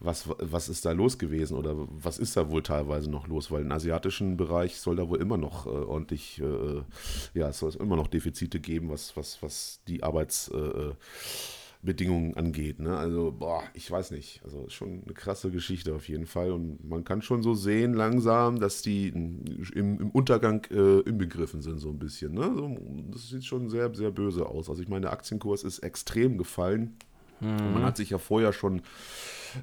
Was, 0.00 0.28
was 0.28 0.68
ist 0.68 0.84
da 0.84 0.92
los 0.92 1.18
gewesen 1.18 1.56
oder 1.56 1.76
was 1.76 2.18
ist 2.18 2.36
da 2.36 2.50
wohl 2.50 2.62
teilweise 2.62 3.08
noch 3.08 3.28
los? 3.28 3.50
Weil 3.50 3.62
im 3.62 3.72
asiatischen 3.72 4.36
Bereich 4.36 4.80
soll 4.80 4.96
da 4.96 5.08
wohl 5.08 5.20
immer 5.20 5.38
noch 5.38 5.66
äh, 5.66 5.70
ordentlich, 5.70 6.42
äh, 6.42 6.82
ja, 7.32 7.48
es 7.48 7.60
soll 7.60 7.72
immer 7.76 7.96
noch 7.96 8.08
Defizite 8.08 8.58
geben, 8.58 8.90
was, 8.90 9.16
was, 9.16 9.40
was 9.40 9.80
die 9.86 10.02
Arbeits- 10.02 10.48
äh, 10.48 10.92
Bedingungen 11.84 12.34
angeht. 12.34 12.80
Ne? 12.80 12.96
Also, 12.96 13.32
boah, 13.32 13.62
ich 13.74 13.90
weiß 13.90 14.10
nicht. 14.10 14.40
Also 14.44 14.68
schon 14.68 15.02
eine 15.04 15.14
krasse 15.14 15.50
Geschichte 15.50 15.94
auf 15.94 16.08
jeden 16.08 16.26
Fall. 16.26 16.50
Und 16.50 16.84
man 16.88 17.04
kann 17.04 17.22
schon 17.22 17.42
so 17.42 17.54
sehen, 17.54 17.94
langsam, 17.94 18.58
dass 18.58 18.82
die 18.82 19.08
im, 19.08 19.44
im 19.74 20.10
Untergang 20.10 20.64
äh, 20.70 21.00
inbegriffen 21.00 21.62
sind, 21.62 21.78
so 21.78 21.90
ein 21.90 21.98
bisschen. 21.98 22.34
Ne? 22.34 22.52
So, 22.54 22.76
das 23.10 23.28
sieht 23.28 23.44
schon 23.44 23.68
sehr, 23.68 23.94
sehr 23.94 24.10
böse 24.10 24.46
aus. 24.46 24.70
Also 24.70 24.82
ich 24.82 24.88
meine, 24.88 25.02
der 25.02 25.12
Aktienkurs 25.12 25.62
ist 25.62 25.80
extrem 25.80 26.38
gefallen. 26.38 26.96
Mhm. 27.40 27.74
Man 27.74 27.82
hat 27.82 27.96
sich 27.96 28.10
ja 28.10 28.18
vorher 28.18 28.52
schon 28.52 28.82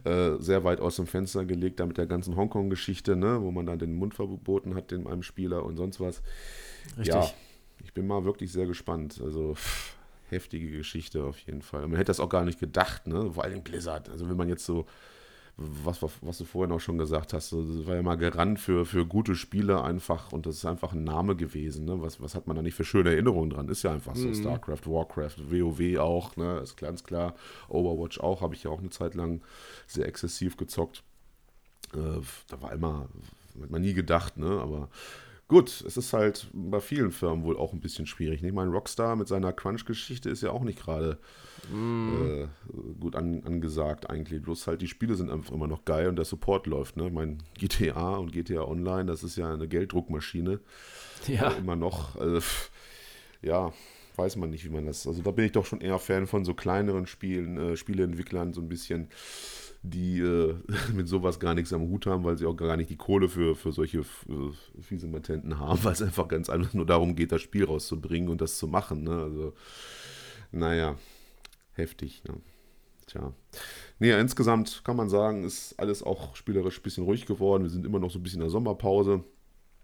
äh, 0.03 0.37
sehr 0.39 0.63
weit 0.63 0.79
aus 0.79 0.97
dem 0.97 1.07
Fenster 1.07 1.45
gelegt, 1.45 1.79
da 1.79 1.85
mit 1.85 1.97
der 1.97 2.05
ganzen 2.05 2.35
Hongkong-Geschichte, 2.35 3.15
ne? 3.15 3.41
wo 3.41 3.51
man 3.51 3.65
dann 3.65 3.79
den 3.79 3.95
Mund 3.95 4.13
verboten 4.13 4.75
hat, 4.75 4.91
dem 4.91 5.07
einem 5.07 5.23
Spieler 5.23 5.65
und 5.65 5.77
sonst 5.77 5.99
was. 5.99 6.21
Richtig. 6.97 7.07
Ja, 7.07 7.29
ich 7.83 7.93
bin 7.93 8.07
mal 8.07 8.23
wirklich 8.25 8.51
sehr 8.51 8.67
gespannt. 8.67 9.19
Also 9.23 9.55
heftige 10.31 10.71
Geschichte 10.71 11.23
auf 11.23 11.37
jeden 11.39 11.61
Fall. 11.61 11.81
Man 11.81 11.97
hätte 11.97 12.05
das 12.09 12.19
auch 12.19 12.29
gar 12.29 12.43
nicht 12.43 12.59
gedacht, 12.59 13.07
ne? 13.07 13.31
Vor 13.33 13.43
allem 13.43 13.63
Blizzard. 13.63 14.09
Also 14.09 14.29
wenn 14.29 14.37
man 14.37 14.49
jetzt 14.49 14.65
so, 14.65 14.85
was, 15.57 16.01
was 16.01 16.37
du 16.37 16.45
vorhin 16.45 16.71
auch 16.71 16.79
schon 16.79 16.97
gesagt 16.97 17.33
hast, 17.33 17.51
das 17.51 17.85
war 17.85 17.95
ja 17.95 18.01
mal 18.01 18.15
gerannt 18.15 18.59
für, 18.59 18.85
für 18.85 19.05
gute 19.05 19.35
Spiele 19.35 19.83
einfach 19.83 20.31
und 20.31 20.45
das 20.45 20.55
ist 20.55 20.65
einfach 20.65 20.93
ein 20.93 21.03
Name 21.03 21.35
gewesen. 21.35 21.85
Ne? 21.85 22.01
Was, 22.01 22.21
was 22.21 22.35
hat 22.35 22.47
man 22.47 22.55
da 22.55 22.61
nicht 22.61 22.75
für 22.75 22.85
schöne 22.85 23.11
Erinnerungen 23.11 23.49
dran? 23.49 23.67
Ist 23.67 23.83
ja 23.83 23.91
einfach 23.91 24.15
so. 24.15 24.27
Mhm. 24.27 24.35
StarCraft, 24.35 24.85
Warcraft, 24.85 25.51
WoW 25.51 25.99
auch, 25.99 26.35
ne? 26.35 26.59
Ist 26.59 26.77
ganz 26.77 27.03
klar. 27.03 27.35
Overwatch 27.67 28.19
auch, 28.19 28.41
habe 28.41 28.55
ich 28.55 28.63
ja 28.63 28.71
auch 28.71 28.79
eine 28.79 28.89
Zeit 28.89 29.15
lang 29.15 29.41
sehr 29.87 30.07
exzessiv 30.07 30.57
gezockt. 30.57 31.03
Äh, 31.93 32.21
da 32.47 32.61
war 32.61 32.71
immer, 32.71 33.09
hat 33.61 33.69
man 33.69 33.81
nie 33.81 33.93
gedacht, 33.93 34.37
ne? 34.37 34.59
Aber 34.61 34.89
Gut, 35.51 35.83
es 35.85 35.97
ist 35.97 36.13
halt 36.13 36.47
bei 36.53 36.79
vielen 36.79 37.11
Firmen 37.11 37.43
wohl 37.43 37.57
auch 37.57 37.73
ein 37.73 37.81
bisschen 37.81 38.05
schwierig. 38.05 38.41
Ich 38.41 38.53
meine, 38.53 38.71
Rockstar 38.71 39.17
mit 39.17 39.27
seiner 39.27 39.51
Crunch-Geschichte 39.51 40.29
ist 40.29 40.41
ja 40.41 40.51
auch 40.51 40.63
nicht 40.63 40.79
gerade 40.79 41.17
mm. 41.69 42.23
äh, 42.23 42.47
gut 43.01 43.17
an, 43.17 43.43
angesagt 43.43 44.09
eigentlich. 44.09 44.41
Bloß 44.41 44.67
halt 44.67 44.81
die 44.81 44.87
Spiele 44.87 45.15
sind 45.15 45.29
einfach 45.29 45.53
immer 45.53 45.67
noch 45.67 45.83
geil 45.83 46.07
und 46.07 46.15
der 46.15 46.23
Support 46.23 46.67
läuft. 46.67 46.95
Ne? 46.95 47.07
Ich 47.07 47.11
meine, 47.11 47.39
GTA 47.55 48.15
und 48.15 48.31
GTA 48.31 48.61
Online, 48.61 49.07
das 49.07 49.25
ist 49.25 49.35
ja 49.35 49.53
eine 49.53 49.67
Gelddruckmaschine. 49.67 50.61
Ja. 51.27 51.51
Äh, 51.51 51.57
immer 51.57 51.75
noch. 51.75 52.15
Also, 52.15 52.39
ja, 53.41 53.73
weiß 54.15 54.37
man 54.37 54.51
nicht, 54.51 54.63
wie 54.63 54.69
man 54.69 54.85
das. 54.85 55.05
Also 55.05 55.21
da 55.21 55.31
bin 55.31 55.43
ich 55.43 55.51
doch 55.51 55.65
schon 55.65 55.81
eher 55.81 55.99
Fan 55.99 56.27
von 56.27 56.45
so 56.45 56.53
kleineren 56.53 57.07
Spielen, 57.07 57.57
äh, 57.57 57.75
Spieleentwicklern, 57.75 58.53
so 58.53 58.61
ein 58.61 58.69
bisschen 58.69 59.09
die 59.83 60.19
äh, 60.19 60.55
mit 60.93 61.07
sowas 61.07 61.39
gar 61.39 61.53
nichts 61.53 61.73
am 61.73 61.81
Hut 61.81 62.05
haben, 62.05 62.23
weil 62.23 62.37
sie 62.37 62.45
auch 62.45 62.55
gar 62.55 62.77
nicht 62.77 62.89
die 62.89 62.97
Kohle 62.97 63.29
für, 63.29 63.55
für 63.55 63.71
solche 63.71 63.99
äh, 63.99 64.81
fiese 64.81 65.07
Matenten 65.07 65.59
haben, 65.59 65.79
weil 65.83 65.93
es 65.93 66.01
einfach 66.01 66.27
ganz 66.27 66.49
einfach 66.49 66.73
nur 66.73 66.85
darum 66.85 67.15
geht, 67.15 67.31
das 67.31 67.41
Spiel 67.41 67.65
rauszubringen 67.65 68.29
und 68.29 68.41
das 68.41 68.57
zu 68.57 68.67
machen. 68.67 69.03
Ne? 69.03 69.23
Also, 69.23 69.53
naja, 70.51 70.95
heftig. 71.73 72.23
Ne? 72.25 72.35
Tja. 73.07 73.33
Nee, 73.99 74.19
insgesamt 74.19 74.81
kann 74.83 74.95
man 74.95 75.09
sagen, 75.09 75.43
ist 75.43 75.79
alles 75.79 76.03
auch 76.03 76.35
spielerisch 76.35 76.79
ein 76.79 76.83
bisschen 76.83 77.03
ruhig 77.03 77.25
geworden. 77.25 77.63
Wir 77.63 77.69
sind 77.69 77.85
immer 77.85 77.99
noch 77.99 78.11
so 78.11 78.19
ein 78.19 78.23
bisschen 78.23 78.39
in 78.39 78.45
der 78.45 78.49
Sommerpause. 78.49 79.23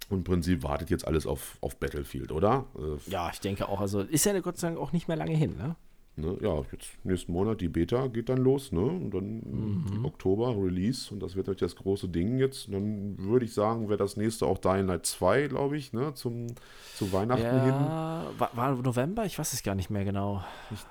Und 0.10 0.20
im 0.20 0.24
Prinzip 0.24 0.64
wartet 0.64 0.90
jetzt 0.90 1.06
alles 1.06 1.28
auf, 1.28 1.58
auf 1.60 1.78
Battlefield, 1.78 2.32
oder? 2.32 2.66
Äh, 2.78 3.12
ja, 3.12 3.30
ich 3.32 3.42
denke 3.42 3.68
auch. 3.68 3.82
Also 3.82 4.02
ist 4.02 4.26
ja 4.26 4.40
Gott 4.40 4.58
sei 4.58 4.70
Dank 4.70 4.80
auch 4.80 4.94
nicht 4.94 5.08
mehr 5.10 5.18
lange 5.18 5.36
hin, 5.36 5.58
ne? 5.58 5.76
Ne, 6.20 6.36
ja, 6.42 6.64
jetzt 6.72 6.90
nächsten 7.04 7.32
Monat 7.32 7.62
die 7.62 7.70
Beta 7.70 8.08
geht 8.08 8.30
dann 8.30 8.40
los, 8.40 8.72
ne? 8.72 8.82
Und 8.82 9.14
dann 9.14 9.42
mhm. 9.42 10.04
Oktober 10.04 10.56
Release 10.58 11.14
und 11.14 11.22
das 11.22 11.36
wird 11.36 11.48
euch 11.48 11.58
das 11.58 11.76
große 11.76 12.10
Ding 12.10 12.40
jetzt. 12.40 12.68
Und 12.68 12.74
dann 12.74 13.18
würde 13.20 13.46
ich 13.46 13.54
sagen, 13.54 13.88
wäre 13.88 14.00
das 14.00 14.18
nächste 14.18 14.48
auch 14.48 14.58
Dying 14.58 14.88
Light 14.88 15.06
2, 15.06 15.50
glaube 15.50 15.78
ich, 15.78 15.94
ne? 15.94 16.16
Zum, 16.16 16.48
zu 16.96 17.14
Weihnachten 17.14 17.44
ja, 17.44 17.64
hin. 17.64 18.40
War, 18.40 18.50
war 18.54 18.76
November? 18.76 19.26
Ich 19.26 19.38
weiß 19.38 19.54
es 19.54 19.62
gar 19.62 19.76
nicht 19.76 19.92
mehr 19.92 20.06
genau. 20.06 20.44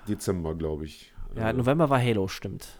Dezember, 0.07 0.55
glaube 0.55 0.85
ich. 0.85 1.11
Ja, 1.35 1.51
November 1.51 1.89
war 1.89 1.99
Halo, 1.99 2.29
stimmt. 2.29 2.79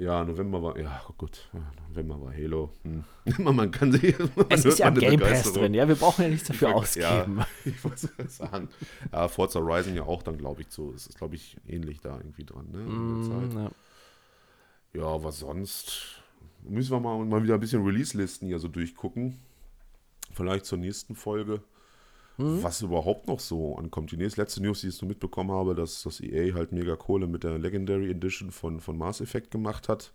Ja, 0.00 0.24
November 0.24 0.62
war, 0.62 0.78
ja, 0.78 1.02
oh 1.10 1.12
gut, 1.18 1.50
November 1.90 2.18
war 2.22 2.32
Halo. 2.32 2.70
Hm. 2.84 3.04
man 3.54 3.70
kann 3.70 3.92
sich. 3.92 4.18
Man 4.36 4.46
es 4.48 4.64
ist 4.64 4.78
ja 4.78 4.88
im 4.88 4.94
Game 4.94 5.20
Pass 5.20 5.52
drin, 5.52 5.74
ja, 5.74 5.86
wir 5.86 5.94
brauchen 5.94 6.22
ja 6.22 6.28
nichts 6.28 6.48
dafür 6.48 6.74
ausgeben. 6.74 7.36
Ja, 7.38 7.46
ich 7.66 7.84
muss 7.84 8.08
sagen. 8.28 8.70
Ja, 9.12 9.28
Forza 9.28 9.58
Rising 9.58 9.96
ja 9.96 10.04
auch 10.04 10.22
dann, 10.22 10.38
glaube 10.38 10.62
ich, 10.62 10.70
so. 10.70 10.90
Es 10.94 11.06
ist, 11.06 11.18
glaube 11.18 11.34
ich, 11.34 11.58
ähnlich 11.66 12.00
da 12.00 12.16
irgendwie 12.16 12.44
dran, 12.44 12.70
ne? 12.70 12.78
Mm, 12.78 13.58
ja. 13.58 13.70
ja, 14.94 15.22
was 15.22 15.40
sonst? 15.40 16.22
Müssen 16.62 16.92
wir 16.92 17.00
mal, 17.00 17.22
mal 17.26 17.42
wieder 17.42 17.54
ein 17.54 17.60
bisschen 17.60 17.84
Release-Listen 17.84 18.46
hier 18.46 18.58
so 18.58 18.68
durchgucken. 18.68 19.38
Vielleicht 20.32 20.64
zur 20.64 20.78
nächsten 20.78 21.14
Folge. 21.14 21.60
Mhm. 22.40 22.62
Was 22.62 22.80
überhaupt 22.80 23.28
noch 23.28 23.40
so 23.40 23.76
ankommt. 23.76 24.12
Die 24.12 24.16
nächste, 24.16 24.40
letzte 24.40 24.62
News, 24.62 24.80
die 24.80 24.88
ich 24.88 24.94
so 24.94 25.06
mitbekommen 25.06 25.50
habe, 25.50 25.74
dass 25.74 26.02
das 26.02 26.20
EA 26.20 26.54
halt 26.54 26.72
mega 26.72 26.96
Kohle 26.96 27.26
mit 27.26 27.44
der 27.44 27.58
Legendary 27.58 28.10
Edition 28.10 28.50
von, 28.50 28.80
von 28.80 28.96
Mass 28.96 29.20
Effect 29.20 29.50
gemacht 29.50 29.88
hat. 29.88 30.12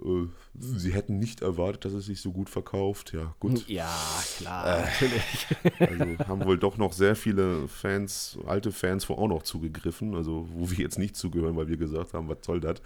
Äh, 0.00 0.26
sie 0.58 0.92
hätten 0.92 1.18
nicht 1.18 1.42
erwartet, 1.42 1.84
dass 1.86 1.92
es 1.92 2.06
sich 2.06 2.20
so 2.20 2.32
gut 2.32 2.48
verkauft. 2.48 3.12
Ja, 3.12 3.34
gut. 3.40 3.66
Ja, 3.68 3.92
klar, 4.36 4.66
äh, 4.66 4.82
natürlich. 4.82 5.46
Also 5.80 6.28
haben 6.28 6.44
wohl 6.44 6.58
doch 6.58 6.76
noch 6.76 6.92
sehr 6.92 7.16
viele 7.16 7.66
Fans, 7.68 8.38
alte 8.46 8.70
Fans, 8.70 9.04
vor 9.04 9.18
auch 9.18 9.28
noch 9.28 9.42
zugegriffen. 9.42 10.14
Also, 10.14 10.48
wo 10.52 10.70
wir 10.70 10.78
jetzt 10.78 10.98
nicht 10.98 11.16
zugehören, 11.16 11.56
weil 11.56 11.68
wir 11.68 11.76
gesagt 11.76 12.14
haben, 12.14 12.28
was 12.28 12.38
soll 12.42 12.60
das? 12.60 12.76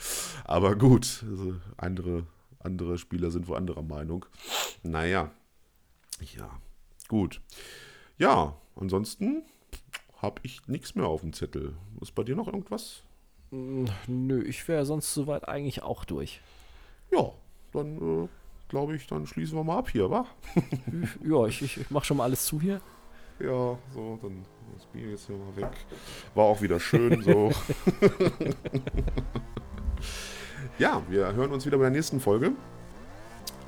Aber 0.45 0.75
gut, 0.75 1.25
also 1.29 1.55
andere, 1.77 2.25
andere 2.61 2.97
Spieler 2.97 3.31
sind 3.31 3.47
wohl 3.47 3.57
anderer 3.57 3.83
Meinung. 3.83 4.25
Naja, 4.83 5.31
ja, 6.37 6.51
gut. 7.09 7.41
Ja, 8.19 8.57
ansonsten 8.75 9.45
habe 10.21 10.41
ich 10.43 10.67
nichts 10.67 10.97
mehr 10.97 11.07
auf 11.07 11.21
dem 11.21 11.33
Zettel. 11.33 11.77
Ist 12.01 12.15
bei 12.15 12.25
dir 12.25 12.35
noch 12.35 12.49
irgendwas? 12.49 13.05
Nö, 13.51 14.43
ich 14.43 14.67
wäre 14.67 14.85
sonst 14.85 15.15
soweit 15.15 15.49
eigentlich 15.49 15.83
auch 15.83 16.05
durch. 16.05 16.41
Ja, 17.13 17.31
dann 17.73 18.25
äh, 18.25 18.29
glaube 18.69 18.97
ich, 18.97 19.07
dann 19.07 19.27
schließen 19.27 19.57
wir 19.57 19.65
mal 19.65 19.79
ab 19.79 19.89
hier, 19.89 20.11
wa? 20.11 20.27
ja, 21.25 21.47
ich, 21.47 21.63
ich, 21.63 21.77
ich 21.79 21.91
mache 21.91 22.05
schon 22.05 22.17
mal 22.17 22.25
alles 22.25 22.45
zu 22.45 22.61
hier. 22.61 22.81
Ja, 23.39 23.79
so, 23.95 24.19
dann 24.21 24.45
das 24.75 24.85
Bier 24.87 25.11
jetzt 25.11 25.27
hier 25.27 25.37
mal 25.37 25.57
weg. 25.57 25.71
War 26.35 26.47
auch 26.47 26.61
wieder 26.61 26.81
schön 26.81 27.23
so. 27.23 27.51
ja, 30.79 31.01
wir 31.09 31.33
hören 31.33 31.53
uns 31.53 31.65
wieder 31.65 31.79
bei 31.79 31.85
der 31.85 31.93
nächsten 31.93 32.19
Folge 32.19 32.51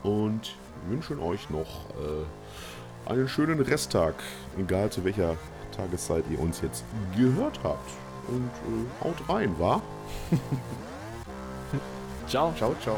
und 0.02 0.56
wünschen 0.88 1.20
euch 1.20 1.48
noch 1.50 1.90
äh, 1.90 2.24
einen 3.06 3.28
schönen 3.28 3.60
Resttag, 3.60 4.14
egal 4.58 4.90
zu 4.90 5.04
welcher 5.04 5.36
Tageszeit 5.76 6.24
ihr 6.30 6.40
uns 6.40 6.60
jetzt 6.60 6.84
gehört 7.16 7.60
habt. 7.62 7.90
Und 8.28 8.50
äh, 8.50 9.04
haut 9.04 9.28
rein, 9.28 9.54
wa? 9.58 9.82
ciao. 12.26 12.52
Ciao, 12.56 12.74
ciao. 12.82 12.96